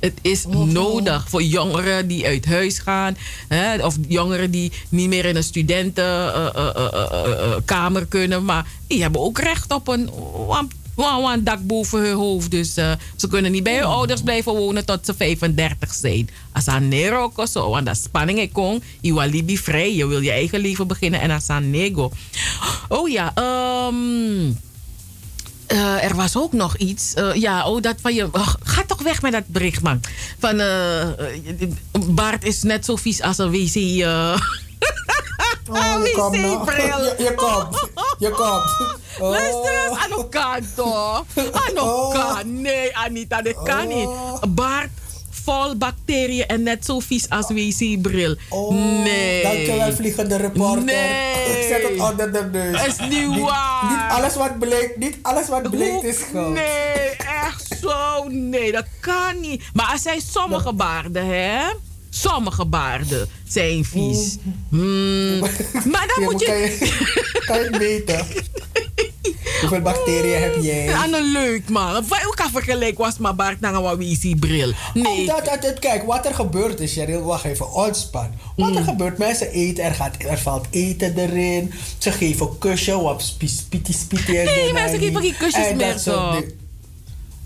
Het 0.00 0.18
is 0.22 0.46
nodig 0.46 1.28
voor 1.28 1.42
jongeren 1.42 2.08
die 2.08 2.26
uit 2.26 2.46
huis 2.46 2.78
gaan. 2.78 3.16
Hè, 3.48 3.86
of 3.86 3.96
jongeren 4.08 4.50
die 4.50 4.72
niet 4.88 5.08
meer 5.08 5.24
in 5.24 5.36
een 5.36 5.42
studentenkamer 5.42 8.06
kunnen. 8.06 8.44
Maar 8.44 8.66
die 8.86 9.02
hebben 9.02 9.20
ook 9.20 9.38
recht 9.38 9.72
op 9.72 9.88
een, 9.88 10.10
een, 10.96 11.44
dak 11.44 11.66
boven 11.66 12.00
hun 12.00 12.14
hoofd. 12.14 12.50
Dus 12.50 12.76
eh, 12.76 12.92
ze 13.16 13.28
kunnen 13.28 13.52
niet 13.52 13.62
bij 13.62 13.74
hun 13.74 13.84
ouders 13.84 14.22
blijven 14.22 14.54
wonen 14.54 14.84
tot 14.84 15.06
ze 15.06 15.14
35 15.14 15.92
zijn. 15.92 16.30
Als 16.52 16.66
aan 16.66 16.88
Nero 16.88 17.32
of 17.36 17.48
zo, 17.48 17.70
want 17.70 17.86
dat 17.86 17.96
spanning 17.96 18.38
ik 18.38 18.52
kon. 18.52 18.82
Je 19.00 19.28
libi 19.30 19.58
vrij, 19.58 19.94
je 19.94 20.06
wil 20.06 20.20
je 20.20 20.30
eigen 20.30 20.60
leven 20.60 20.86
beginnen 20.86 21.20
en 21.20 21.30
als 21.30 21.48
aan 21.48 21.70
nego. 21.70 22.10
Oh 22.88 23.08
ja, 23.08 23.34
ehm. 23.34 24.52
Eh, 25.70 26.04
er 26.04 26.14
was 26.16 26.36
ook 26.36 26.52
nog 26.52 26.76
iets. 26.76 27.14
Eh, 27.14 27.34
ja, 27.34 27.66
oh, 27.68 27.82
dat 27.82 27.94
van 28.00 28.14
je. 28.14 28.28
oh, 28.32 28.48
ga 28.62 28.82
toch 28.86 29.02
weg 29.02 29.22
met 29.22 29.32
dat 29.32 29.46
bericht, 29.46 29.82
man. 29.82 30.00
Van. 30.38 30.60
eh 30.60 31.08
Bart 32.06 32.44
is 32.44 32.62
net 32.62 32.84
zo 32.84 32.96
vies 32.96 33.22
als 33.22 33.38
een 33.38 33.50
wc. 33.50 33.74
Oh, 33.76 34.36
je 36.04 36.12
komt. 36.16 36.34
Je, 36.36 37.14
je 37.18 37.32
komt. 37.36 37.88
Je 38.18 38.30
komt. 38.40 38.98
Oh. 39.20 39.30
Luister 39.30 39.86
eens, 39.88 39.98
aan 39.98 40.10
elkaar 40.10 40.60
toch? 40.76 41.24
Aan 41.36 41.76
elkaar. 41.76 42.46
Nee, 42.46 42.96
Anita, 42.96 43.42
dat 43.42 43.62
kan 43.62 43.88
niet. 43.88 44.08
Bart 44.48 44.88
vol 45.50 45.76
bacteriën 45.76 46.46
en 46.46 46.62
net 46.62 46.84
zo 46.84 46.98
vies 46.98 47.28
als 47.28 47.48
wc-bril. 47.48 48.36
nee. 48.70 49.42
Dankjewel, 49.42 49.92
vliegende 49.92 50.36
reporter. 50.36 50.84
Nee. 50.84 51.32
Ik 51.44 51.66
zet 51.68 51.82
het 51.88 52.00
onder 52.10 52.32
de 52.32 52.48
neus. 52.52 52.76
Dat 52.76 52.86
is 52.86 52.98
niet 53.08 53.28
Niet- 53.28 53.40
waar. 53.40 53.90
Niet 53.90 54.18
alles 54.18 54.34
wat 54.34 54.58
bleek, 54.58 54.92
niet 54.96 55.16
alles 55.22 55.48
wat 55.48 55.70
bleek 55.70 56.02
is 56.02 56.18
goud. 56.32 56.52
Nee, 56.52 57.16
echt 57.16 57.76
zo. 57.82 58.24
Nee, 58.28 58.72
dat 58.72 58.86
kan 59.00 59.40
niet. 59.40 59.62
Maar 59.72 59.92
er 59.92 59.98
zijn 59.98 60.20
sommige 60.20 60.72
baarden, 60.72 61.26
hè? 61.26 61.60
Sommige 62.10 62.64
baarden 62.64 63.28
zijn 63.48 63.84
vies. 63.84 64.36
Hmm. 64.68 65.38
Maar 65.90 66.12
dan 66.14 66.24
moet 66.24 66.40
je... 66.40 66.78
kan 67.46 67.58
je 67.58 67.64
het 67.70 67.78
meten? 67.78 68.26
Hoeveel 69.60 69.80
bacteriën 69.80 70.42
heb 70.42 70.56
jij? 70.60 70.92
Aan 70.94 71.14
een 71.14 71.32
leuk 71.32 71.68
man. 71.68 71.94
Hoe 71.94 72.34
kan 72.34 72.50
vergelijken 72.50 73.04
was 73.04 73.18
mijn 73.18 73.36
baard 73.36 73.60
naar 73.60 73.74
een 73.74 73.98
wc-bril? 73.98 74.72
Nee. 74.94 75.18
Omdat, 75.20 75.44
dat, 75.44 75.62
dat- 75.62 75.78
kijk, 75.78 76.02
wat 76.06 76.26
er 76.26 76.34
gebeurt 76.34 76.80
is, 76.80 76.92
Cheryl, 76.92 77.22
wacht 77.22 77.44
even, 77.44 77.72
ontspan. 77.72 78.30
Wat 78.56 78.76
er 78.76 78.82
gebeurt, 78.82 79.18
mensen 79.18 79.50
eten, 79.50 79.84
er, 79.84 79.94
gaat, 79.94 80.14
er 80.18 80.38
valt 80.38 80.66
eten 80.70 81.18
erin. 81.18 81.72
Ze 81.98 82.12
geven 82.12 82.58
kusje, 82.58 83.00
wat 83.00 83.22
spiti 83.22 83.92
spiti 83.92 84.36
en 84.38 84.44
Nee, 84.44 84.72
mensen 84.72 84.98
en 84.98 85.04
geven 85.04 85.20
geen 85.20 85.36
kusjes 85.36 85.74
meer 85.74 85.98
zo. 85.98 86.42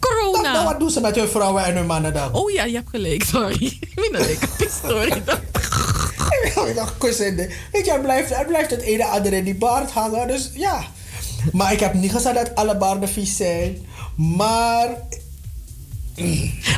Corona. 0.09 0.65
Wat 0.65 0.79
doen 0.81 0.91
ze 0.91 1.01
met 1.01 1.17
hun 1.17 1.29
vrouwen 1.29 1.65
en 1.65 1.77
hun 1.77 1.87
mannen 1.87 2.13
dan? 2.13 2.33
Oh 2.33 2.51
ja, 2.51 2.65
je 2.65 2.75
hebt 2.75 2.91
gelijk, 2.91 3.25
sorry. 3.25 3.65
Ik 3.81 3.95
ben 3.95 4.21
een 4.21 4.27
lekker 4.27 4.49
story. 4.85 5.13
Ik 6.69 6.75
dacht, 6.75 6.99
kussen. 6.99 7.27
in 7.27 7.37
de- 7.37 7.55
Weet 7.73 7.85
je, 7.85 7.93
er 7.93 8.01
blijft, 8.01 8.31
er 8.31 8.45
blijft 8.47 8.71
het 8.71 8.83
ene 8.83 9.05
ander 9.05 9.33
in 9.33 9.45
die 9.45 9.55
baard 9.55 9.91
hangen. 9.91 10.27
Dus 10.27 10.51
ja. 10.55 10.85
Maar 11.53 11.73
ik 11.73 11.81
heb 11.81 11.95
niet 11.95 12.11
gezegd 12.13 12.35
dat 12.35 12.55
alle 12.55 12.77
baarden 12.77 13.09
vies 13.09 13.37
zijn. 13.37 13.87
Maar 14.17 14.89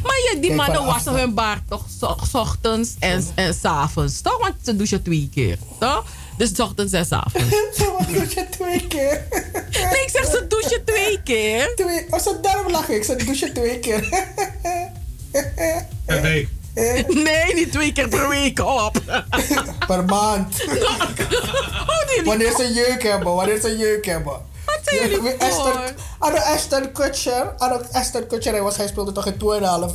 Maar 0.03 0.17
je, 0.17 0.37
die 0.41 0.41
Kijk, 0.41 0.55
mannen 0.61 0.85
wassen 0.85 1.13
hun 1.15 1.35
baard 1.35 1.63
toch 1.69 1.85
s 2.31 2.35
ochtends 2.35 2.91
en, 2.99 3.25
en 3.35 3.55
s 3.55 3.65
avonds, 3.65 4.21
toch? 4.21 4.39
Want 4.39 4.55
ze 4.65 4.77
douchen 4.77 5.03
twee 5.03 5.29
keer, 5.35 5.59
toch? 5.79 6.05
Dus 6.37 6.61
ochtends 6.61 6.93
en 6.93 7.07
avonds. 7.11 7.77
Doe 8.13 8.27
je 8.29 8.47
twee 8.51 8.87
keer? 8.87 9.23
Nee, 9.71 10.03
ik 10.03 10.09
zeg 10.13 10.25
ze 10.25 10.47
douchen 10.49 10.85
twee 10.85 11.23
keer. 11.23 11.73
Twee, 11.77 12.07
oh, 12.11 12.43
daarom 12.43 12.71
lach 12.73 12.89
ik. 12.89 13.05
Ze 13.05 13.17
douchen 13.17 13.53
twee 13.53 13.79
keer. 13.79 14.09
Per 16.05 16.23
week. 16.23 16.49
Nee, 17.09 17.55
niet 17.55 17.73
twee 17.73 17.93
keer 17.93 18.09
per 18.09 18.29
week 18.29 18.61
op. 18.61 19.03
per 19.87 20.05
maand. 20.05 20.65
Wanneer 22.25 22.53
ze 22.57 22.73
jeuk 22.73 23.03
hebben, 23.03 23.35
wanneer 23.35 23.61
ze 23.61 23.77
jeuk 23.77 24.07
hebben. 24.07 24.41
Zijn 24.85 25.01
jullie 25.01 25.17
voor? 25.17 25.31
Esther, 25.39 25.95
Anno 26.19 26.39
Ashton 26.39 26.93
Kutcher, 26.93 27.55
Anno 27.59 27.81
Ashton 27.93 28.27
Kutcher, 28.27 28.53
hij, 28.53 28.63
was, 28.63 28.77
hij 28.77 28.87
speelde 28.87 29.13
toch 29.13 29.27
in 29.27 29.33
2,5 29.33 29.39
2,5 29.39 29.43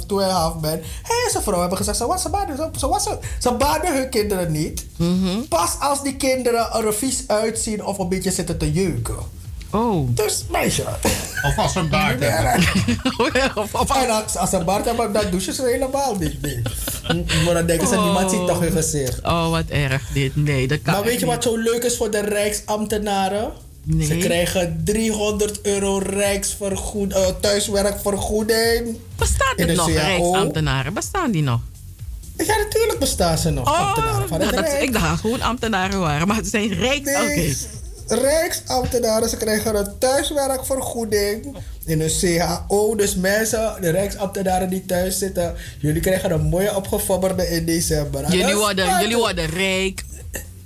man. 0.08 0.80
Hij 1.02 1.24
en 1.26 1.32
zijn 1.32 1.44
vrouw 1.44 1.60
hebben 1.60 1.78
gezegd, 1.78 1.98
ze 1.98 2.30
baden, 2.32 2.58
ze, 2.58 2.70
ze, 2.80 2.88
was, 2.88 3.08
ze 3.40 3.52
baden 3.52 3.96
hun 3.96 4.10
kinderen 4.10 4.52
niet. 4.52 4.86
Pas 5.50 5.76
als 5.80 6.04
die 6.04 6.16
kinderen 6.16 6.72
er 6.74 6.94
vies 6.94 7.24
uitzien 7.28 7.86
of 7.86 7.98
een 7.98 8.10
beetje 8.10 8.32
zitten 8.32 8.58
te 8.58 8.72
jeuken. 8.72 9.40
Oh. 9.72 10.08
Dus 10.10 10.46
meisje. 10.50 10.84
Of 11.46 11.58
als 11.58 11.72
ze 11.72 11.80
een 11.80 11.90
baard 11.90 12.22
Ja, 12.22 12.28
hebben. 12.28 12.64
En 14.04 14.10
als, 14.10 14.38
als 14.38 14.50
ze 14.50 14.64
baard 14.64 14.86
hebben, 14.86 15.14
dan 15.14 15.24
douchen 15.32 15.54
ze 15.54 15.64
helemaal 15.64 16.16
niet. 16.16 16.42
Nee. 16.42 16.62
Maar 17.46 17.54
dan 17.54 17.66
denken 17.66 17.88
ze, 17.88 17.96
niemand 17.96 18.32
ziet 18.32 18.48
toch 18.48 18.60
hun 18.60 18.72
gezicht. 18.72 19.24
Oh, 19.24 19.50
wat 19.50 19.66
erg 19.70 20.08
dit. 20.14 20.36
Nee, 20.36 20.68
dat 20.68 20.82
kan 20.82 20.94
Maar 20.94 21.04
weet 21.04 21.20
je 21.20 21.26
wat 21.26 21.44
zo 21.44 21.58
leuk 21.58 21.84
is 21.84 21.98
voor 21.98 22.12
de 22.12 22.20
Rijksambtenaren? 22.20 23.52
Nee. 23.84 24.08
Ze 24.08 24.18
krijgen 24.18 24.82
300 24.86 25.62
euro 25.62 25.98
rijksvergoed, 25.98 27.14
eh, 27.14 27.28
thuiswerkvergoeding. 27.42 28.98
Bestaat 29.18 29.54
In 29.56 29.68
het 29.68 29.76
de 29.76 29.82
nog. 29.82 29.92
Rijksambtenaren? 29.92 30.94
Bestaan 30.94 31.32
die 31.32 31.44
nog? 31.44 31.60
Ja, 32.38 32.58
natuurlijk 32.58 33.00
bestaan 33.00 33.38
ze 33.38 33.50
nog. 33.50 33.78
ambtenaren 33.78 34.28
van 34.28 34.40
nou, 34.40 34.52
dat, 34.56 34.74
ik 34.82 34.94
dacht 34.94 35.20
gewoon 35.20 35.42
ambtenaren 35.42 36.00
waren, 36.00 36.28
maar 36.28 36.36
het 36.38 36.48
zijn 36.48 36.74
Rijks... 36.74 37.06
Nee, 37.06 37.48
Oké. 37.48 37.56
Rijksambtenaren, 38.16 39.30
ze 39.30 39.38
krijgen 39.38 39.76
een 39.76 39.98
thuiswerkvergoeding 40.00 41.56
in 41.86 42.02
een 42.02 42.12
CAO. 42.20 42.96
Dus 42.96 43.16
mensen, 43.16 43.76
de 43.82 43.90
Rijksambtenaren 43.90 44.70
die 44.70 44.86
thuis 44.86 45.18
zitten, 45.18 45.56
jullie 45.80 46.02
krijgen 46.02 46.32
een 46.32 46.42
mooie 46.42 46.76
opgefobberde 46.76 47.48
in 47.50 47.66
december. 47.66 48.32
Jullie 48.32 48.56
worden, 48.56 49.00
jullie 49.02 49.18
worden 49.18 49.46
rijk. 49.46 50.04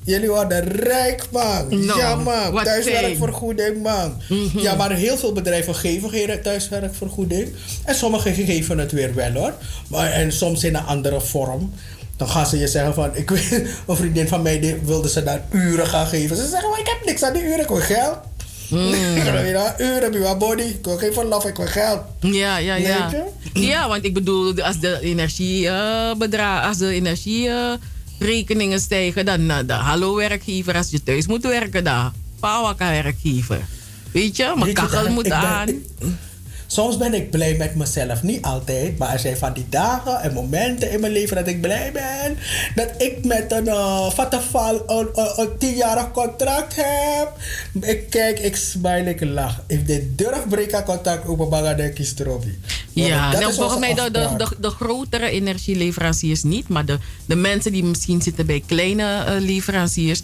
Jullie 0.05 0.29
worden 0.29 0.63
rijk, 0.63 1.23
man. 1.31 1.85
Nou, 1.85 1.99
ja, 1.99 2.15
man. 2.15 2.63
Thuiswerkvergoeding, 2.63 3.83
man. 3.83 4.21
Mhm. 4.29 4.59
Ja, 4.59 4.75
maar 4.75 4.91
heel 4.91 5.17
veel 5.17 5.33
bedrijven 5.33 5.75
geven 5.75 6.09
geen 6.09 6.41
thuiswerkvergoeding. 6.41 7.53
En 7.83 7.95
sommigen 7.95 8.33
geven 8.33 8.77
het 8.77 8.91
weer 8.91 9.15
wel, 9.15 9.31
hoor. 9.31 9.53
Maar, 9.87 10.11
en 10.11 10.31
soms 10.31 10.63
in 10.63 10.75
een 10.75 10.85
andere 10.85 11.21
vorm. 11.21 11.73
Dan 12.17 12.29
gaan 12.29 12.45
ze 12.45 12.57
je 12.57 12.67
zeggen 12.67 12.93
van... 12.93 13.09
Ik 13.15 13.29
weet, 13.29 13.51
een 13.87 13.95
vriendin 13.95 14.27
van 14.27 14.41
mij 14.41 14.59
die 14.59 14.75
wilde 14.83 15.09
ze 15.09 15.23
daar 15.23 15.41
uren 15.51 15.87
gaan 15.87 16.07
geven. 16.07 16.35
Ze 16.35 16.47
zeggen, 16.47 16.69
maar 16.69 16.79
ik 16.79 16.87
heb 16.87 17.05
niks 17.05 17.23
aan 17.23 17.33
die 17.33 17.43
uren. 17.43 17.59
Ik 17.59 17.67
wil 17.67 17.77
geld. 17.77 18.17
Mm. 18.69 18.93
Uren, 18.93 20.11
je 20.11 20.19
wat 20.19 20.37
body. 20.39 20.61
Ik 20.61 20.85
wil 20.85 20.97
geen 20.97 21.13
verlof, 21.13 21.45
ik 21.45 21.55
wil 21.55 21.65
geld. 21.65 21.99
Ja, 22.19 22.57
ja, 22.57 22.75
ja. 22.75 23.09
Ja, 23.53 23.87
want 23.87 24.05
ik 24.05 24.13
bedoel, 24.13 24.61
als 24.61 24.79
de 24.79 24.99
energiebedrag, 25.01 26.67
als 26.67 26.77
de 26.77 26.93
energierekeningen 28.19 28.79
stijgen, 28.79 29.25
dan, 29.25 29.49
eh, 29.49 29.57
dan 29.65 29.79
hallo 29.79 30.15
werkgever, 30.15 30.75
als 30.75 30.89
je 30.89 31.03
thuis 31.03 31.27
moet 31.27 31.43
werken, 31.43 31.83
dan 31.83 32.13
pawaka 32.39 32.89
werkgever. 32.89 33.59
Weet 34.11 34.35
je, 34.37 34.53
mijn 34.55 34.73
kachel 34.73 35.11
moet 35.11 35.31
aan. 35.31 35.67
ik- 35.67 35.85
soms 36.67 36.97
ben 36.97 37.13
ik 37.13 37.29
blij 37.29 37.55
met 37.57 37.75
mezelf. 37.75 38.23
Niet 38.23 38.41
altijd, 38.41 38.97
maar 38.97 39.13
er 39.13 39.19
zijn 39.19 39.37
van 39.37 39.53
die 39.53 39.65
dagen 39.69 40.21
en 40.21 40.33
momenten 40.33 40.91
in 40.91 40.99
mijn 40.99 41.11
leven 41.11 41.35
dat 41.35 41.47
ik 41.47 41.61
blij 41.61 41.91
ben. 41.91 42.37
Dat 42.75 42.89
ik 42.97 43.25
met 43.25 43.51
een 43.51 43.65
uh, 43.67 44.09
een, 44.53 44.81
een, 44.85 45.09
een 45.35 45.57
tienjarig 45.57 46.11
contract 46.11 46.75
heb. 46.75 47.31
Ik 47.81 48.09
kijk, 48.09 48.39
ik 48.39 48.55
smile, 48.55 49.09
ik 49.09 49.23
lach. 49.23 49.63
If 49.67 49.83
dit 49.83 50.17
durf 50.17 50.47
breken 50.49 50.83
contract 50.83 51.27
open 51.27 51.49
Bangladesh 51.49 51.99
is 51.99 52.13
Robbie. 52.17 52.59
Ja, 52.91 53.31
dat 53.31 53.41
nou, 53.41 53.53
volgens 53.53 53.79
mij 53.79 53.93
de, 53.93 54.11
de, 54.11 54.29
de, 54.37 54.47
de 54.59 54.69
grotere 54.69 55.29
energieleveranciers 55.29 56.43
niet, 56.43 56.67
maar 56.67 56.85
de, 56.85 56.97
de 57.25 57.35
mensen 57.35 57.71
die 57.71 57.83
misschien 57.83 58.21
zitten 58.21 58.45
bij 58.45 58.63
kleine 58.65 59.23
eh, 59.23 59.41
leveranciers. 59.41 60.21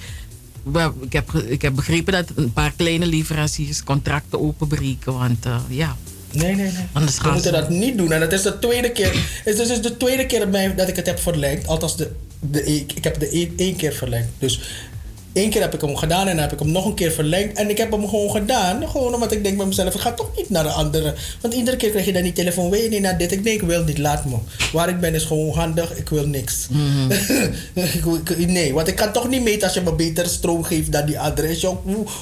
Ik 1.01 1.13
heb, 1.13 1.31
ik 1.31 1.61
heb 1.61 1.75
begrepen 1.75 2.13
dat 2.13 2.25
een 2.35 2.53
paar 2.53 2.73
kleine 2.75 3.05
leveranciers 3.05 3.83
contracten 3.83 4.39
openbreken, 4.39 5.13
want 5.13 5.45
eh, 5.45 5.55
ja. 5.67 5.97
Nee, 6.31 6.55
nee, 6.55 6.71
nee. 6.71 6.85
Anders 6.91 7.17
We 7.21 7.29
moeten 7.31 7.51
dat 7.51 7.69
niet 7.69 7.97
doen. 7.97 8.11
En 8.11 8.19
dat 8.19 8.33
is 8.33 8.41
de 8.41 8.59
tweede 8.59 8.91
keer. 8.91 9.11
Het 9.43 9.59
is 9.59 9.67
dus 9.67 9.81
de 9.81 9.97
tweede 9.97 10.25
keer 10.25 10.75
dat 10.75 10.87
ik 10.87 10.95
het 10.95 11.05
heb 11.05 11.19
verlengd. 11.19 11.67
Althans, 11.67 11.97
de, 11.97 12.11
de, 12.39 12.63
ik, 12.63 12.93
ik 12.93 13.03
heb 13.03 13.19
de 13.19 13.29
één, 13.29 13.53
één 13.57 13.75
keer 13.75 13.93
verlengd. 13.93 14.27
Dus 14.39 14.59
Eén 15.33 15.49
keer 15.49 15.61
heb 15.61 15.73
ik 15.73 15.81
hem 15.81 15.95
gedaan 15.95 16.27
en 16.27 16.33
dan 16.33 16.41
heb 16.43 16.51
ik 16.53 16.59
hem 16.59 16.71
nog 16.71 16.85
een 16.85 16.93
keer 16.93 17.11
verlengd. 17.11 17.57
En 17.57 17.69
ik 17.69 17.77
heb 17.77 17.91
hem 17.91 18.09
gewoon 18.09 18.31
gedaan. 18.31 18.89
Gewoon 18.89 19.13
omdat 19.13 19.31
ik 19.31 19.43
denk 19.43 19.57
bij 19.57 19.65
mezelf, 19.65 19.93
ik 19.95 20.01
ga 20.01 20.11
toch 20.11 20.29
niet 20.37 20.49
naar 20.49 20.63
de 20.63 20.69
andere. 20.69 21.13
Want 21.41 21.53
iedere 21.53 21.77
keer 21.77 21.89
krijg 21.89 22.05
je 22.05 22.13
dan 22.13 22.23
die 22.23 22.33
telefoon, 22.33 22.69
wil 22.69 22.81
je 22.81 22.89
niet 22.89 23.01
naar 23.01 23.17
dit? 23.17 23.31
Ik 23.31 23.43
denk, 23.43 23.61
ik 23.61 23.67
wil 23.67 23.83
niet, 23.83 23.97
laat 23.97 24.25
me. 24.25 24.35
Waar 24.73 24.89
ik 24.89 24.99
ben 24.99 25.13
is 25.15 25.23
gewoon 25.23 25.49
handig, 25.55 25.95
ik 25.97 26.09
wil 26.09 26.27
niks. 26.27 26.67
Ik- 27.73 28.47
nee, 28.47 28.73
want 28.73 28.87
ik 28.87 28.95
kan 28.95 29.11
toch 29.13 29.29
niet 29.29 29.43
meten 29.43 29.63
als 29.63 29.73
je 29.73 29.81
me 29.81 29.93
betere 29.93 30.27
stroom 30.27 30.63
geeft 30.63 30.91
dan 30.91 31.05
die 31.05 31.19
andere. 31.19 31.49
Is 31.49 31.63
hoe, 31.63 31.77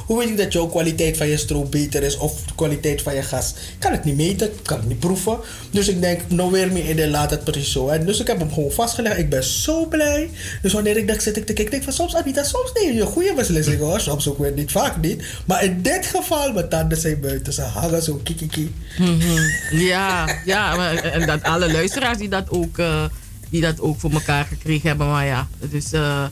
hoe 0.06 0.18
weet 0.20 0.30
ik 0.30 0.38
dat 0.38 0.54
jouw 0.54 0.68
kwaliteit 0.68 1.18
van 1.18 1.28
je 1.28 1.38
stroom 1.38 1.70
beter 1.70 2.04
is 2.04 2.18
of 2.18 2.34
de 2.46 2.54
kwaliteit 2.56 3.02
van 3.02 3.16
je 3.16 3.22
gas? 3.22 3.50
Ik 3.50 3.80
kan 3.80 3.92
het 3.92 4.04
niet 4.04 4.16
meten, 4.16 4.48
ik 4.48 4.60
kan 4.64 4.78
het 4.78 4.88
niet 4.88 5.00
proeven. 5.00 5.38
Dus 5.72 5.88
ik 5.88 6.02
denk, 6.02 6.22
nou 6.28 6.52
weer 6.52 6.72
meer 6.72 6.90
in 6.90 6.96
de 6.96 7.08
laat 7.10 7.30
het 7.32 7.44
precies 7.44 7.72
zo. 7.72 7.88
En 7.88 8.06
dus 8.06 8.20
ik 8.20 8.28
heb 8.28 8.40
hem 8.40 8.54
gewoon 8.54 8.72
vastgelegd. 8.72 9.18
Ik 9.18 9.30
ben 9.30 9.44
zo 9.44 9.86
blij. 9.86 10.30
Dus 10.62 10.74
wanneer 10.74 10.98
ik 10.98 11.08
dat 11.08 11.24
zit 11.24 11.38
ik 11.38 11.46
te 11.46 11.54
kijken, 11.54 11.72
denk 11.72 11.84
van 11.84 11.94
soms 11.94 12.16
Anita, 12.16 12.44
soms 12.44 12.72
neem 12.74 12.98
je 13.00 13.06
een 13.06 13.12
goede 13.12 13.34
beslissing 13.36 13.80
hoor. 13.80 14.00
Soms 14.00 14.28
ook 14.28 14.38
weer 14.38 14.52
niet, 14.52 14.72
vaak 14.72 14.98
niet. 15.02 15.24
Maar 15.46 15.64
in 15.64 15.82
dit 15.82 16.06
geval, 16.06 16.54
mijn 16.54 16.70
tanden 16.70 16.98
zijn 16.98 17.20
buiten. 17.20 17.54
Ze 17.54 17.62
hangen 17.62 18.04
zo 18.04 18.20
kikiki. 18.24 18.74
Mhm. 18.98 19.40
Ja, 19.72 20.42
ja 20.46 20.76
maar, 20.76 20.96
en 20.96 21.28
dat 21.28 21.44
alle 21.44 21.72
luisteraars 21.72 22.18
die 22.18 22.30
dat 22.30 22.50
ook, 22.50 22.78
eh, 22.78 23.04
die 23.50 23.62
dat 23.62 23.80
ook 23.82 24.00
voor 24.00 24.12
elkaar 24.12 24.46
gekregen 24.46 24.88
hebben. 24.88 25.08
Maar 25.08 25.26
ja, 25.26 25.48
dus, 25.70 25.92
eh, 25.92 26.24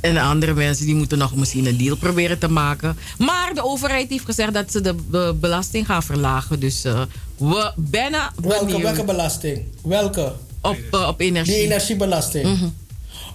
en 0.00 0.14
de 0.14 0.20
andere 0.20 0.54
mensen 0.54 0.86
die 0.86 0.94
moeten 0.94 1.18
nog 1.18 1.34
misschien 1.36 1.66
een 1.66 1.76
deal 1.78 1.96
proberen 1.96 2.38
te 2.38 2.48
maken. 2.48 2.96
Maar 3.18 3.50
de 3.54 3.64
overheid 3.64 4.08
heeft 4.10 4.24
gezegd 4.24 4.54
dat 4.54 4.72
ze 4.72 4.80
de 4.80 4.94
be- 4.94 5.34
belasting 5.40 5.86
gaan 5.86 6.02
verlagen. 6.02 6.60
Dus 6.60 6.84
eh, 6.84 7.00
we 7.36 7.72
bijna 7.76 8.32
Welke, 8.42 8.80
welke 8.82 9.04
belasting? 9.04 9.62
Welke? 9.82 10.32
op, 10.60 10.76
eh, 10.90 11.08
op 11.08 11.20
energie. 11.20 11.54
Die 11.54 11.62
energiebelasting. 11.62 12.72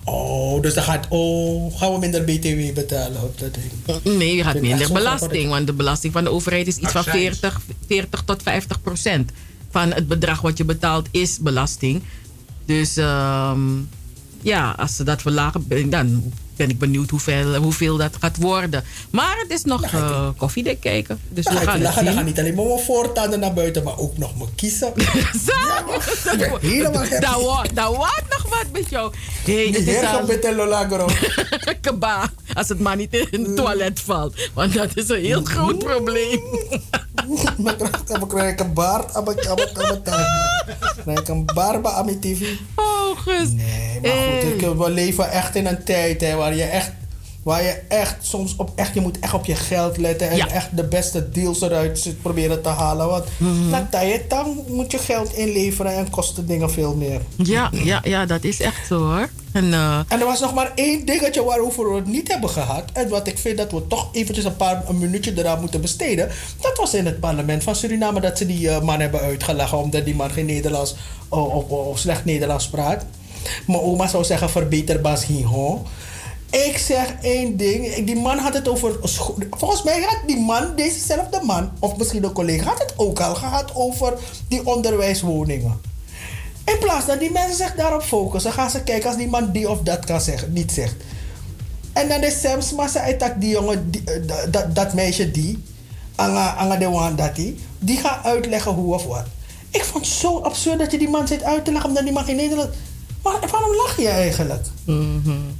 Oh, 0.09 0.61
dus 0.61 0.73
dan 0.73 0.83
gaat, 0.83 1.05
oh, 1.09 1.77
gaan 1.77 1.93
we 1.93 1.99
minder 1.99 2.23
BTW 2.23 2.73
betalen 2.73 3.21
op 3.21 3.39
dat 3.39 3.53
ding? 3.53 4.17
Nee, 4.17 4.35
je 4.35 4.43
gaat 4.43 4.61
minder 4.61 4.91
belasting. 4.93 5.49
Want 5.49 5.67
de 5.67 5.73
belasting 5.73 6.13
van 6.13 6.23
de 6.23 6.29
overheid 6.29 6.67
is 6.67 6.77
iets 6.77 6.91
van 6.91 7.01
Accijns. 7.01 7.39
40, 7.39 7.61
40 7.87 8.23
tot 8.25 8.43
50 8.43 8.81
procent. 8.81 9.31
Van 9.69 9.91
het 9.93 10.07
bedrag 10.07 10.41
wat 10.41 10.57
je 10.57 10.65
betaalt 10.65 11.07
is 11.11 11.39
belasting. 11.39 12.03
Dus 12.65 12.97
ehm, 12.97 13.59
ja, 14.41 14.71
als 14.77 14.95
ze 14.95 15.03
dat 15.03 15.21
verlagen, 15.21 15.89
dan 15.89 16.33
ben 16.57 16.69
ik 16.69 16.79
benieuwd 16.79 17.09
hoeveel, 17.09 17.55
hoeveel 17.55 17.97
dat 17.97 18.15
gaat 18.19 18.37
worden. 18.37 18.83
Maar 19.09 19.37
het 19.39 19.51
is 19.51 19.63
nog 19.63 19.83
eh, 19.83 20.29
koffiedik 20.37 20.79
kijken. 20.79 21.19
Dus 21.29 21.45
we 21.45 21.51
gaan 21.55 21.81
het 21.81 21.93
zien. 21.93 22.13
gaan 22.13 22.25
niet 22.25 22.39
alleen 22.39 22.55
maar 22.55 22.65
mijn 22.65 22.79
voortanden 22.79 23.39
naar 23.39 23.53
buiten, 23.53 23.83
maar 23.83 23.97
ook 23.97 24.17
nog 24.17 24.37
mijn 24.37 24.55
kiezen. 24.55 24.91
Ik 24.95 25.03
ben 26.39 26.59
helemaal. 26.71 27.05
Dat 27.73 27.95
wordt 27.95 28.23
nog 28.29 28.45
wat 28.49 28.65
met 28.71 28.89
jou. 28.89 29.13
Hey, 29.43 29.67
het 29.71 29.87
is 29.87 30.03
al- 30.05 30.25
met 30.25 30.53
lolagro. 30.55 31.07
Kaba, 31.81 32.29
als 32.53 32.69
het 32.69 32.79
maar 32.79 32.95
niet 32.95 33.13
in 33.13 33.43
het 33.43 33.55
toilet 33.55 33.99
valt. 33.99 34.49
Want 34.53 34.73
dat 34.73 34.89
is 34.93 35.09
een 35.09 35.21
heel 35.23 35.43
groot 35.43 35.77
probleem. 35.79 36.41
Tanden. 40.03 40.25
Dan 40.95 41.03
krijg 41.03 41.19
ik 41.19 41.27
een 41.27 41.45
barba 41.53 41.91
aan 41.91 42.05
mijn 42.05 42.19
tv. 42.19 42.41
Oh, 42.75 43.19
Gus. 43.19 43.49
Nee, 43.49 43.99
maar 44.01 44.11
goed, 44.11 44.61
ik, 44.61 44.77
we 44.77 44.89
leven 44.89 45.31
echt 45.31 45.55
in 45.55 45.65
een 45.65 45.83
tijd 45.83 46.21
hè, 46.21 46.35
waar 46.35 46.55
je 46.55 46.63
echt... 46.63 46.91
Waar 47.47 47.63
je 47.63 47.81
echt 47.87 48.15
soms 48.21 48.55
op 48.55 48.71
echt, 48.75 48.93
je 48.93 49.01
moet 49.01 49.19
echt 49.19 49.33
op 49.33 49.45
je 49.45 49.55
geld 49.55 49.97
letten 49.97 50.29
en 50.29 50.37
Ja. 50.37 50.47
echt 50.47 50.77
de 50.77 50.83
beste 50.83 51.29
deals 51.29 51.61
eruit 51.61 52.13
proberen 52.21 52.61
te 52.61 52.69
halen. 52.69 53.07
Want 53.07 53.25
na 53.69 53.87
tijd, 53.91 54.29
dan 54.29 54.63
moet 54.67 54.91
je 54.91 54.97
geld 54.97 55.33
inleveren 55.33 55.95
en 55.95 56.09
kosten 56.09 56.47
dingen 56.47 56.71
veel 56.71 56.95
meer. 56.95 57.21
Ja, 57.35 57.69
ja, 57.71 58.01
ja, 58.03 58.25
dat 58.25 58.43
is 58.43 58.59
echt 58.61 58.87
zo 58.87 58.97
hoor. 58.97 59.29
En, 59.51 59.73
eh, 59.73 59.99
En 60.07 60.19
er 60.19 60.25
was 60.25 60.39
nog 60.39 60.53
maar 60.53 60.71
één 60.75 61.05
dingetje 61.05 61.43
waarover 61.43 61.89
we 61.89 61.95
het 61.95 62.07
niet 62.07 62.27
hebben 62.31 62.49
gehad. 62.49 62.83
En 62.93 63.09
wat 63.09 63.27
ik 63.27 63.37
vind 63.37 63.57
dat 63.57 63.71
we 63.71 63.87
toch 63.87 64.09
eventjes 64.11 64.45
een 64.45 64.55
paar 64.55 64.83
een 64.87 64.97
minuutje 64.97 65.33
eraan 65.37 65.59
moeten 65.59 65.81
besteden. 65.81 66.29
Dat 66.61 66.77
was 66.77 66.93
in 66.93 67.05
het 67.05 67.19
parlement 67.19 67.63
van 67.63 67.75
Suriname 67.75 68.19
dat 68.21 68.37
ze 68.37 68.45
die 68.45 68.69
eh, 68.69 68.81
man 68.81 68.99
hebben 68.99 69.19
uitgelachen. 69.21 69.77
Omdat 69.77 70.05
die 70.05 70.15
man 70.15 70.29
geen 70.31 70.45
Nederlands 70.45 70.95
of, 71.29 71.53
of, 71.53 71.69
of 71.69 71.99
slecht 71.99 72.25
Nederlands 72.25 72.69
praat. 72.69 73.05
Mijn 73.67 73.79
oma 73.79 74.07
zou 74.07 74.23
zeggen 74.23 74.49
verbeter 74.49 75.01
Bas 75.01 75.25
Hiho. 75.25 75.83
Ik 76.51 76.77
zeg 76.77 77.13
één 77.21 77.57
ding. 77.57 78.05
Die 78.05 78.15
man 78.15 78.37
had 78.37 78.53
het 78.53 78.67
over... 78.67 78.95
Volgens 79.49 79.83
mij 79.83 80.01
had 80.01 80.17
die 80.27 80.39
man, 80.39 80.75
dezezelfde 80.75 81.39
man... 81.43 81.71
Of 81.79 81.97
misschien 81.97 82.23
een 82.23 82.31
collega, 82.31 82.69
had 82.69 82.79
het 82.79 82.93
ook 82.95 83.19
al 83.19 83.35
gehad 83.35 83.71
over 83.75 84.13
die 84.47 84.65
onderwijswoningen. 84.67 85.79
In 86.65 86.77
plaats 86.79 87.05
dat 87.05 87.19
die 87.19 87.31
mensen 87.31 87.55
zich 87.55 87.75
daarop 87.75 88.01
focussen, 88.01 88.51
gaan 88.51 88.69
ze 88.69 88.83
kijken 88.83 89.07
als 89.09 89.17
die 89.17 89.27
man 89.27 89.51
die 89.51 89.69
of 89.69 89.79
dat 89.81 90.05
kan 90.05 90.21
zeggen, 90.21 90.53
niet 90.53 90.71
zegt. 90.71 90.95
En 91.93 92.09
dan 92.09 92.23
is 92.23 92.41
Sam 92.41 92.61
Smassa 92.61 92.99
uitak 92.99 93.41
die 93.41 93.49
jongen, 93.49 93.91
die, 93.91 94.03
eh, 94.05 94.21
dat- 94.51 94.75
dat, 94.75 94.93
meisje 94.93 95.31
die, 95.31 95.63
Anga, 96.15 96.75
de 96.77 97.13
dat 97.15 97.35
die, 97.35 97.59
die 97.79 97.97
gaat 97.97 98.25
uitleggen 98.25 98.71
hoe 98.71 98.93
of 98.93 99.05
wat. 99.05 99.25
Ik 99.69 99.83
vond 99.83 100.05
het 100.05 100.13
zo 100.13 100.39
absurd 100.39 100.79
dat 100.79 100.91
je 100.91 100.97
die 100.97 101.09
man 101.09 101.27
zit 101.27 101.43
uit 101.43 101.65
te 101.65 101.71
leggen 101.71 101.89
omdat 101.89 102.03
die 102.03 102.13
man 102.13 102.23
geen 102.23 102.35
Nederland. 102.35 102.69
Waarom 103.51 103.75
lach 103.75 103.97
je 103.97 104.07
eigenlijk? 104.07 104.65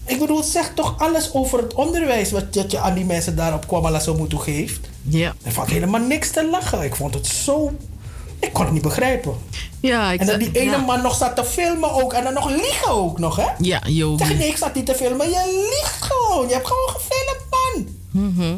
Ik 0.06 0.20
bedoel, 0.20 0.38
het 0.38 0.46
zegt 0.46 0.76
toch 0.76 0.96
alles 0.98 1.34
over 1.34 1.60
het 1.60 1.74
onderwijs 1.74 2.32
wat 2.32 2.54
dat 2.54 2.72
je 2.72 2.80
aan 2.80 2.94
die 2.94 3.06
mensen 3.06 3.36
daar 3.36 3.54
op 3.54 3.68
Kwamala 3.68 4.00
zo 4.00 4.16
moeten 4.16 4.40
geeft. 4.40 4.80
Ja. 5.02 5.34
Er 5.44 5.52
valt 5.52 5.70
helemaal 5.70 6.02
niks 6.02 6.32
te 6.32 6.50
lachen. 6.50 6.84
Ik 6.84 6.96
vond 6.96 7.14
het 7.14 7.28
zo. 7.28 7.78
Ik 8.40 8.54
kon 8.54 8.64
het 8.64 8.74
niet 8.74 8.82
begrijpen. 8.82 9.34
Ja, 9.80 10.12
ik 10.12 10.20
en 10.20 10.26
dat 10.26 10.40
die 10.40 10.52
ene 10.52 10.72
ja. 10.72 10.78
man 10.78 11.02
nog 11.02 11.16
zat 11.16 11.36
te 11.36 11.44
filmen 11.44 11.92
ook. 11.92 12.14
En 12.14 12.24
dan 12.24 12.34
nog 12.34 12.50
liegen 12.50 12.92
ook 12.92 13.20
nog, 13.20 13.36
hè? 13.36 13.46
Ja, 13.58 13.82
Yogi. 13.86 14.26
Zeg 14.26 14.38
nee, 14.38 14.48
ik 14.48 14.58
zat 14.58 14.74
niet 14.76 14.86
te 14.86 14.96
filmen. 14.96 15.30
Je 15.30 15.70
liegt 15.70 16.04
gewoon. 16.04 16.48
Je 16.48 16.54
hebt 16.54 16.68
gewoon 16.68 16.90
gefilmd, 16.90 17.46
man. 17.50 17.88
Mhm. 18.12 18.56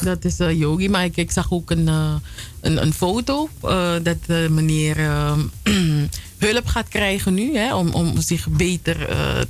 Dat 0.00 0.24
is 0.24 0.40
eh, 0.40 0.58
Yogi, 0.58 0.88
maar 0.88 1.04
ik, 1.04 1.16
ik 1.16 1.30
zag 1.30 1.52
ook 1.52 1.70
een, 1.70 1.88
eh, 1.88 2.14
een, 2.60 2.82
een 2.82 2.92
foto 2.92 3.48
eh, 3.62 3.92
dat 4.02 4.16
eh, 4.26 4.48
meneer 4.48 4.98
eh, 4.98 5.32
hulp 6.38 6.66
gaat 6.66 6.88
krijgen 6.88 7.34
nu, 7.34 7.56
hè, 7.56 7.74
om, 7.74 7.92
om 7.92 8.20
zich 8.20 8.48
beter. 8.48 9.08
eh, 9.08 9.40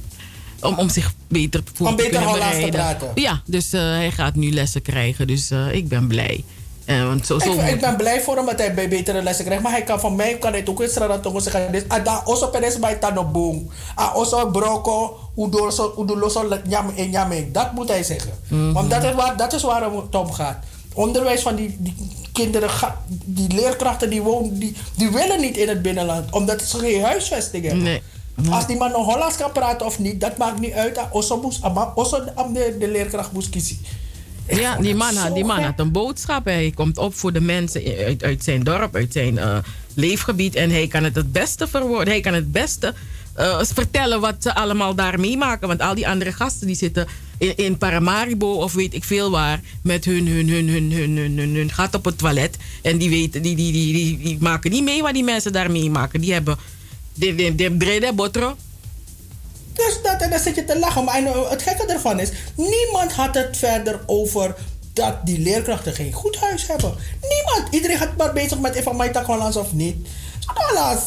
om, 0.60 0.78
om 0.78 0.88
zich 0.88 1.12
beter 1.28 1.62
voor 1.74 1.86
Om 1.86 1.96
te 1.96 2.02
beter 2.02 2.22
Hollands 2.22 2.60
te 2.60 2.68
praten. 2.70 3.10
Ja, 3.14 3.40
dus 3.44 3.72
eh, 3.72 3.80
hij 3.80 4.10
gaat 4.10 4.34
nu 4.34 4.52
lessen 4.52 4.82
krijgen. 4.82 5.26
Dus 5.26 5.50
eh, 5.50 5.72
ik 5.72 5.88
ben 5.88 6.06
blij. 6.06 6.44
Eh, 6.84 7.06
want 7.06 7.26
zo, 7.26 7.38
zo 7.38 7.52
Ik, 7.52 7.80
ben 7.80 7.96
blij 7.96 8.20
voor 8.20 8.36
hem 8.36 8.46
dat 8.46 8.58
hij 8.58 8.74
bij 8.74 8.88
betere 8.88 9.22
lessen 9.22 9.44
krijgt. 9.44 9.62
Maar 9.62 9.72
hij 9.72 9.82
kan 9.82 10.00
van 10.00 10.16
mij 10.16 10.38
kan 10.38 10.52
hij 10.52 10.66
ook 10.66 10.82
in 10.82 10.88
straat 10.88 11.22
tongen 11.22 11.42
zeggen. 11.42 11.72
Dit, 11.72 11.84
ah, 11.88 12.04
da, 12.04 12.22
oso 12.24 12.46
pedes 12.46 12.78
bij 12.78 12.94
tano 12.94 13.24
boom. 13.24 13.70
Ah, 13.94 14.16
oso 14.16 14.50
broko, 14.50 15.18
udo 15.36 15.70
so, 15.70 15.94
udo 15.98 16.18
loso 16.18 16.48
nyam 16.68 16.92
en 16.96 17.10
nyam. 17.10 17.52
Dat 17.52 17.72
moet 17.72 17.88
hij 17.88 18.02
zeggen. 18.02 18.30
Mhm. 18.48 18.72
Want 18.72 18.90
dat 18.90 19.04
is 19.04 19.14
waar, 19.14 19.36
dat 19.36 19.52
is 19.52 19.62
waar 19.62 19.82
het 19.82 20.14
om 20.14 20.32
gaat. 20.32 20.64
Onderwijs 20.98 21.42
van 21.42 21.56
die, 21.56 21.76
die 21.78 21.94
kinderen, 22.32 22.70
die 23.24 23.54
leerkrachten 23.54 24.10
die 24.10 24.22
wonen, 24.22 24.58
die, 24.58 24.74
die 24.96 25.10
willen 25.10 25.40
niet 25.40 25.56
in 25.56 25.68
het 25.68 25.82
binnenland. 25.82 26.30
Omdat 26.30 26.62
ze 26.62 26.78
geen 26.78 27.02
huisvesting 27.02 27.64
hebben. 27.64 27.82
Nee. 27.82 28.02
Als 28.50 28.66
die 28.66 28.76
man 28.76 28.90
nog 28.90 29.06
Hollands 29.06 29.36
kan 29.36 29.52
praten 29.52 29.86
of 29.86 29.98
niet, 29.98 30.20
dat 30.20 30.36
maakt 30.36 30.60
niet 30.60 30.72
uit. 30.72 30.98
Ah, 30.98 31.14
Oso 31.14 31.40
moest, 31.40 31.62
ah, 31.62 31.96
oso 31.96 32.24
de, 32.52 32.76
de 32.78 32.90
leerkracht 32.90 33.32
moest 33.32 33.50
kiezen. 33.50 33.78
Ja, 34.48 34.76
die 34.76 34.94
man, 34.94 35.16
had, 35.16 35.34
die 35.34 35.44
man 35.44 35.62
had 35.62 35.78
een 35.78 35.92
boodschap. 35.92 36.44
Hij 36.44 36.72
komt 36.74 36.98
op 36.98 37.14
voor 37.14 37.32
de 37.32 37.40
mensen 37.40 37.82
uit, 37.98 38.22
uit 38.22 38.44
zijn 38.44 38.62
dorp, 38.62 38.94
uit 38.94 39.12
zijn 39.12 39.38
eh, 39.38 39.58
leefgebied. 39.94 40.54
En 40.54 40.70
hij 40.70 40.86
kan 40.86 41.04
het 41.04 41.14
het 41.14 41.32
beste 41.32 41.66
verwoorden. 41.68 42.08
Hij 42.08 42.20
kan 42.20 42.34
het 42.34 42.52
beste 42.52 42.94
eh, 43.34 43.60
vertellen 43.62 44.20
wat 44.20 44.34
ze 44.38 44.54
allemaal 44.54 44.94
daar 44.94 45.20
meemaken. 45.20 45.68
Want 45.68 45.80
al 45.80 45.94
die 45.94 46.08
andere 46.08 46.32
gasten 46.32 46.66
die 46.66 46.76
zitten 46.76 47.06
in, 47.38 47.78
Paramaribo 47.78 48.52
of 48.52 48.72
weet 48.72 48.94
ik 48.94 49.04
veel 49.04 49.30
waar. 49.30 49.60
Met 49.82 50.04
hun, 50.04 50.26
hun, 50.26 50.48
hun, 50.48 50.68
hun, 50.68 50.92
hun, 50.92 51.16
hun, 51.16 51.54
hun, 51.54 51.70
gat 51.70 51.94
op 51.94 52.04
het 52.04 52.18
toilet. 52.18 52.56
En 52.82 52.98
die, 52.98 53.10
weten, 53.10 53.42
die, 53.42 53.56
die, 53.56 53.72
die, 53.72 54.18
die, 54.18 54.36
maken 54.40 54.70
niet 54.70 54.84
mee 54.84 55.02
wat 55.02 55.14
die 55.14 55.24
mensen 55.24 55.52
daar 55.52 55.70
meemaken. 55.70 56.20
Die 56.20 56.32
hebben... 56.32 56.56
De, 57.14 57.34
de, 57.34 57.54
de 57.54 57.72
brede 57.72 58.12
botro. 58.12 58.56
Dus 59.72 59.98
dat, 60.02 60.20
en 60.20 60.30
dan 60.30 60.38
zit 60.38 60.54
je 60.54 60.64
te 60.64 60.78
lachen. 60.78 61.04
Maar 61.04 61.14
en, 61.14 61.48
het 61.48 61.62
gekke 61.62 61.86
ervan 61.86 62.20
is, 62.20 62.30
niemand 62.54 63.12
had 63.12 63.34
het 63.34 63.56
verder 63.56 64.00
over 64.06 64.54
dat 64.92 65.26
die 65.26 65.38
leerkrachten 65.38 65.94
geen 65.94 66.12
goed 66.12 66.36
huis 66.36 66.66
hebben. 66.66 66.94
Niemand. 67.20 67.74
Iedereen 67.74 67.98
gaat 67.98 68.16
maar 68.16 68.32
bezig 68.32 68.58
met 68.58 68.74
even 68.74 69.24
Hollands 69.24 69.56
of 69.56 69.72
niet. 69.72 70.08
Alles. 70.46 71.00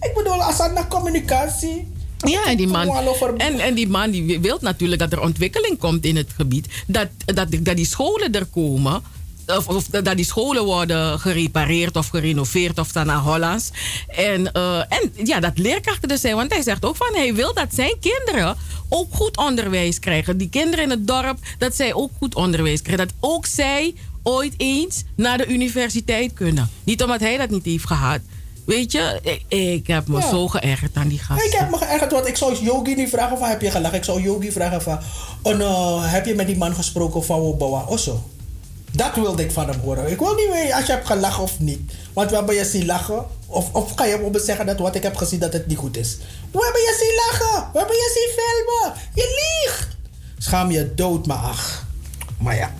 Ik 0.00 0.14
bedoel, 0.14 0.42
als 0.42 0.58
het 0.58 0.72
naar 0.72 0.88
communicatie. 0.88 1.92
Ja, 2.24 2.44
en 2.44 2.56
die 2.56 2.66
man, 2.66 2.88
en, 3.36 3.58
en 3.58 3.74
die 3.74 3.88
man 3.88 4.10
die 4.10 4.40
wil 4.40 4.58
natuurlijk 4.60 5.00
dat 5.00 5.12
er 5.12 5.20
ontwikkeling 5.20 5.78
komt 5.78 6.04
in 6.04 6.16
het 6.16 6.30
gebied. 6.36 6.68
Dat, 6.86 7.08
dat, 7.24 7.48
dat 7.60 7.76
die 7.76 7.86
scholen 7.86 8.32
er 8.32 8.46
komen. 8.46 9.02
Of, 9.46 9.68
of 9.68 9.86
dat 9.86 10.16
die 10.16 10.24
scholen 10.24 10.64
worden 10.64 11.20
gerepareerd 11.20 11.96
of 11.96 12.08
gerenoveerd 12.08 12.78
of 12.78 12.92
dan 12.92 13.06
naar 13.06 13.18
Hollands. 13.18 13.70
En, 14.08 14.52
eh, 14.52 14.78
en 14.78 15.12
ja, 15.24 15.40
dat 15.40 15.58
leerkrachten 15.58 16.10
er 16.10 16.18
zijn. 16.18 16.36
Want 16.36 16.52
hij 16.52 16.62
zegt 16.62 16.84
ook 16.84 16.96
van 16.96 17.14
hij 17.14 17.34
wil 17.34 17.54
dat 17.54 17.74
zijn 17.74 17.96
kinderen 18.00 18.56
ook 18.88 19.14
goed 19.14 19.36
onderwijs 19.36 19.98
krijgen. 19.98 20.36
Die 20.36 20.48
kinderen 20.48 20.84
in 20.84 20.90
het 20.90 21.06
dorp, 21.06 21.38
dat 21.58 21.74
zij 21.74 21.94
ook 21.94 22.10
goed 22.18 22.34
onderwijs 22.34 22.82
krijgen. 22.82 23.06
Dat 23.06 23.16
ook 23.20 23.46
zij 23.46 23.94
ooit 24.22 24.54
eens 24.56 25.02
naar 25.16 25.38
de 25.38 25.46
universiteit 25.46 26.32
kunnen. 26.32 26.70
Niet 26.84 27.02
omdat 27.02 27.20
hij 27.20 27.36
dat 27.36 27.50
niet 27.50 27.64
heeft 27.64 27.86
gehad. 27.86 28.20
Weet 28.66 28.92
je, 28.92 29.20
ik, 29.22 29.42
ik 29.48 29.86
heb 29.86 30.06
me 30.08 30.18
Ja. 30.18 30.28
zo 30.28 30.48
geërgerd 30.48 30.96
aan 30.96 31.08
die 31.08 31.18
gasten. 31.18 31.46
Ik 31.46 31.52
heb 31.52 31.70
me 31.70 31.76
geërgerd, 31.76 32.12
want 32.12 32.26
ik 32.26 32.36
zou 32.36 32.62
Yogi 32.62 32.94
niet 32.94 33.08
vragen 33.08 33.38
van 33.38 33.48
heb 33.48 33.60
je 33.60 33.70
gelachen. 33.70 33.98
Ik 33.98 34.04
zou 34.04 34.22
Yogi 34.22 34.52
vragen 34.52 34.82
van, 34.82 34.98
oh 35.42 35.56
no, 35.56 36.00
heb 36.00 36.26
je 36.26 36.34
met 36.34 36.46
die 36.46 36.56
man 36.56 36.74
gesproken 36.74 37.24
van 37.24 37.40
Wobawa 37.40 37.84
Osso? 37.86 38.22
Dat 38.90 39.14
wilde 39.14 39.42
ik 39.42 39.50
van 39.50 39.68
hem 39.68 39.80
horen. 39.80 40.10
Ik 40.10 40.18
wil 40.18 40.34
niet 40.34 40.50
weten 40.52 40.74
als 40.76 40.86
je 40.86 40.92
hebt 40.92 41.06
gelachen 41.06 41.42
of 41.42 41.60
niet. 41.60 41.92
Want 42.12 42.30
we 42.30 42.36
hebben 42.36 42.54
je 42.54 42.64
zien 42.64 42.86
lachen. 42.86 43.26
Of, 43.46 43.72
of 43.72 43.92
ga 43.94 44.04
je 44.04 44.20
op 44.22 44.38
zeggen 44.38 44.66
dat 44.66 44.78
wat 44.78 44.94
ik 44.94 45.02
heb 45.02 45.16
gezien 45.16 45.38
dat 45.40 45.52
het 45.52 45.66
niet 45.66 45.78
goed 45.78 45.96
is. 45.96 46.16
We 46.50 46.58
hebben 46.62 46.80
je 46.80 46.96
zien 47.00 47.14
lachen. 47.16 47.68
We 47.72 47.78
hebben 47.78 47.96
je 47.96 48.10
zien 48.14 48.44
filmen. 48.44 49.00
Je 49.14 49.42
liegt. 49.64 49.88
Schaam 50.38 50.70
je 50.70 50.94
dood, 50.94 51.26
maar 51.26 51.36
ach. 51.36 51.86
Maar 52.38 52.56
ja. 52.56 52.74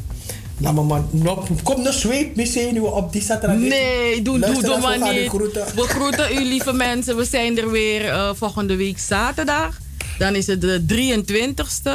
Nou, 0.64 0.74
maar 0.74 0.84
man, 0.84 1.08
no- 1.10 1.46
kom 1.62 1.82
nou 1.82 1.94
zweep 1.94 2.36
me 2.36 2.46
zenuwen 2.46 2.92
op 2.94 3.12
die 3.12 3.22
zaterdag. 3.22 3.58
Nee, 3.58 4.22
doe, 4.22 4.38
doe, 4.38 4.62
doe 4.62 4.78
maar 4.80 5.12
niet. 5.14 5.28
groeten. 5.28 5.64
We 5.74 5.82
groeten 5.82 6.34
u, 6.36 6.44
lieve 6.44 6.72
mensen. 6.86 7.16
We 7.16 7.24
zijn 7.24 7.58
er 7.58 7.70
weer 7.70 8.08
eh, 8.08 8.30
volgende 8.34 8.76
week 8.76 8.98
zaterdag. 8.98 9.78
Dan 10.18 10.34
is 10.34 10.46
het 10.46 10.60
de 10.60 10.84
23ste. 10.88 11.90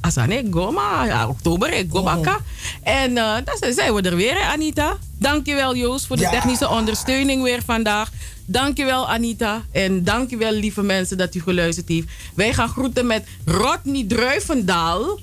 Asane, 0.00 0.44
goma. 0.50 1.04
Ja, 1.06 1.28
oktober, 1.28 1.72
ik 1.72 1.86
gomaka. 1.90 2.38
En 2.82 3.16
eh, 3.18 3.34
dan 3.44 3.72
zijn 3.72 3.94
we 3.94 4.02
er 4.02 4.16
weer, 4.16 4.34
hè, 4.34 4.52
Anita. 4.52 4.96
Dankjewel, 5.18 5.76
Joost, 5.76 6.06
voor 6.06 6.16
de 6.16 6.22
Ja. 6.22 6.30
technische 6.30 6.68
ondersteuning 6.68 7.42
weer 7.42 7.60
vandaag. 7.66 8.10
Dankjewel, 8.46 9.08
Anita. 9.08 9.62
En 9.72 10.04
dankjewel, 10.04 10.52
lieve 10.52 10.82
mensen, 10.82 11.16
dat 11.18 11.34
u 11.34 11.40
geluisterd 11.40 11.88
heeft. 11.88 12.06
Wij 12.34 12.54
gaan 12.54 12.68
groeten 12.68 13.06
met 13.06 13.24
Rodney 13.44 14.04
Druivendaal. 14.08 15.18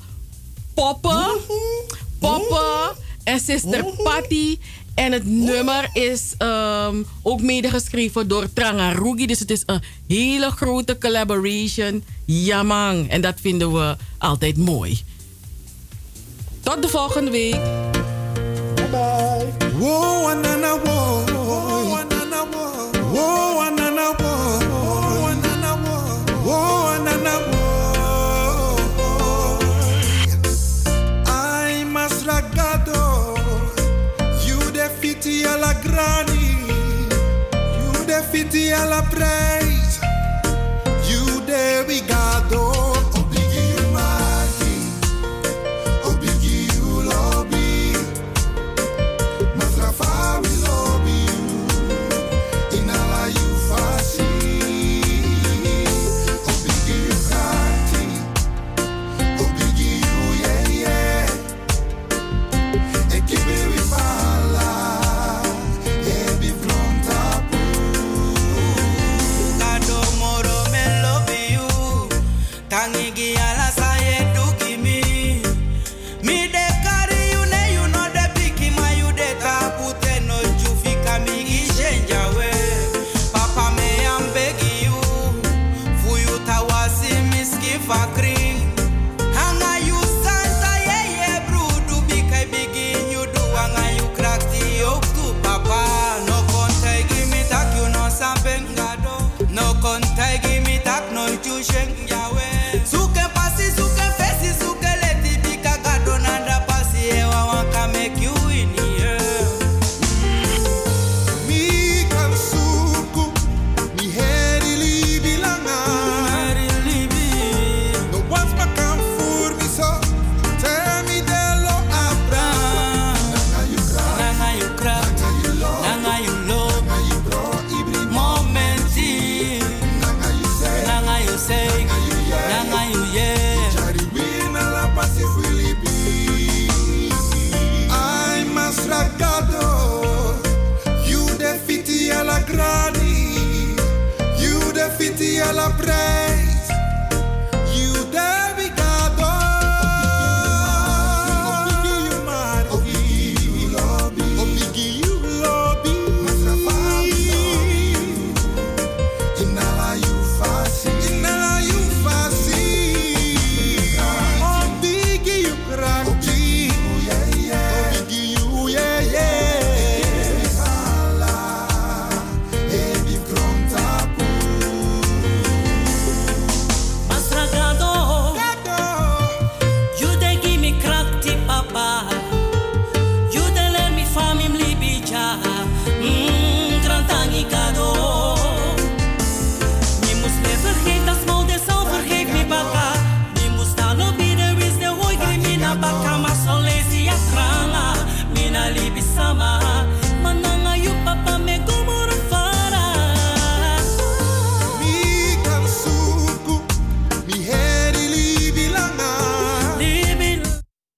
Poppen. 0.75 1.25
Poppen. 2.19 2.95
En 3.23 3.39
Sister 3.39 3.85
Patty. 4.03 4.57
En 4.95 5.11
het 5.11 5.25
nummer 5.25 5.89
is 5.93 6.33
ehm, 6.37 7.03
ook 7.21 7.41
medegeschreven 7.41 8.27
door 8.27 8.53
Trangarugi. 8.53 9.25
Dus 9.25 9.39
het 9.39 9.51
is 9.51 9.63
een 9.65 9.81
hele 10.07 10.51
grote 10.51 10.97
collaboration. 10.97 12.03
Ja, 12.25 12.63
man. 12.63 13.09
En 13.09 13.21
dat 13.21 13.35
vinden 13.41 13.73
we 13.73 13.95
altijd 14.17 14.57
mooi. 14.57 15.03
Tot 16.61 16.81
de 16.81 16.87
volgende 16.87 17.31
week. 17.31 17.61
Bye 18.75 18.87
bye. 18.91 19.55
Anana, 20.25 20.71
anana, 20.73 21.65
anana, 22.17 22.45
anana. 27.07 27.54
Defiti 38.75 38.81
a 38.81 38.85
la 38.85 39.01
praise. 39.03 39.99
You 41.07 41.41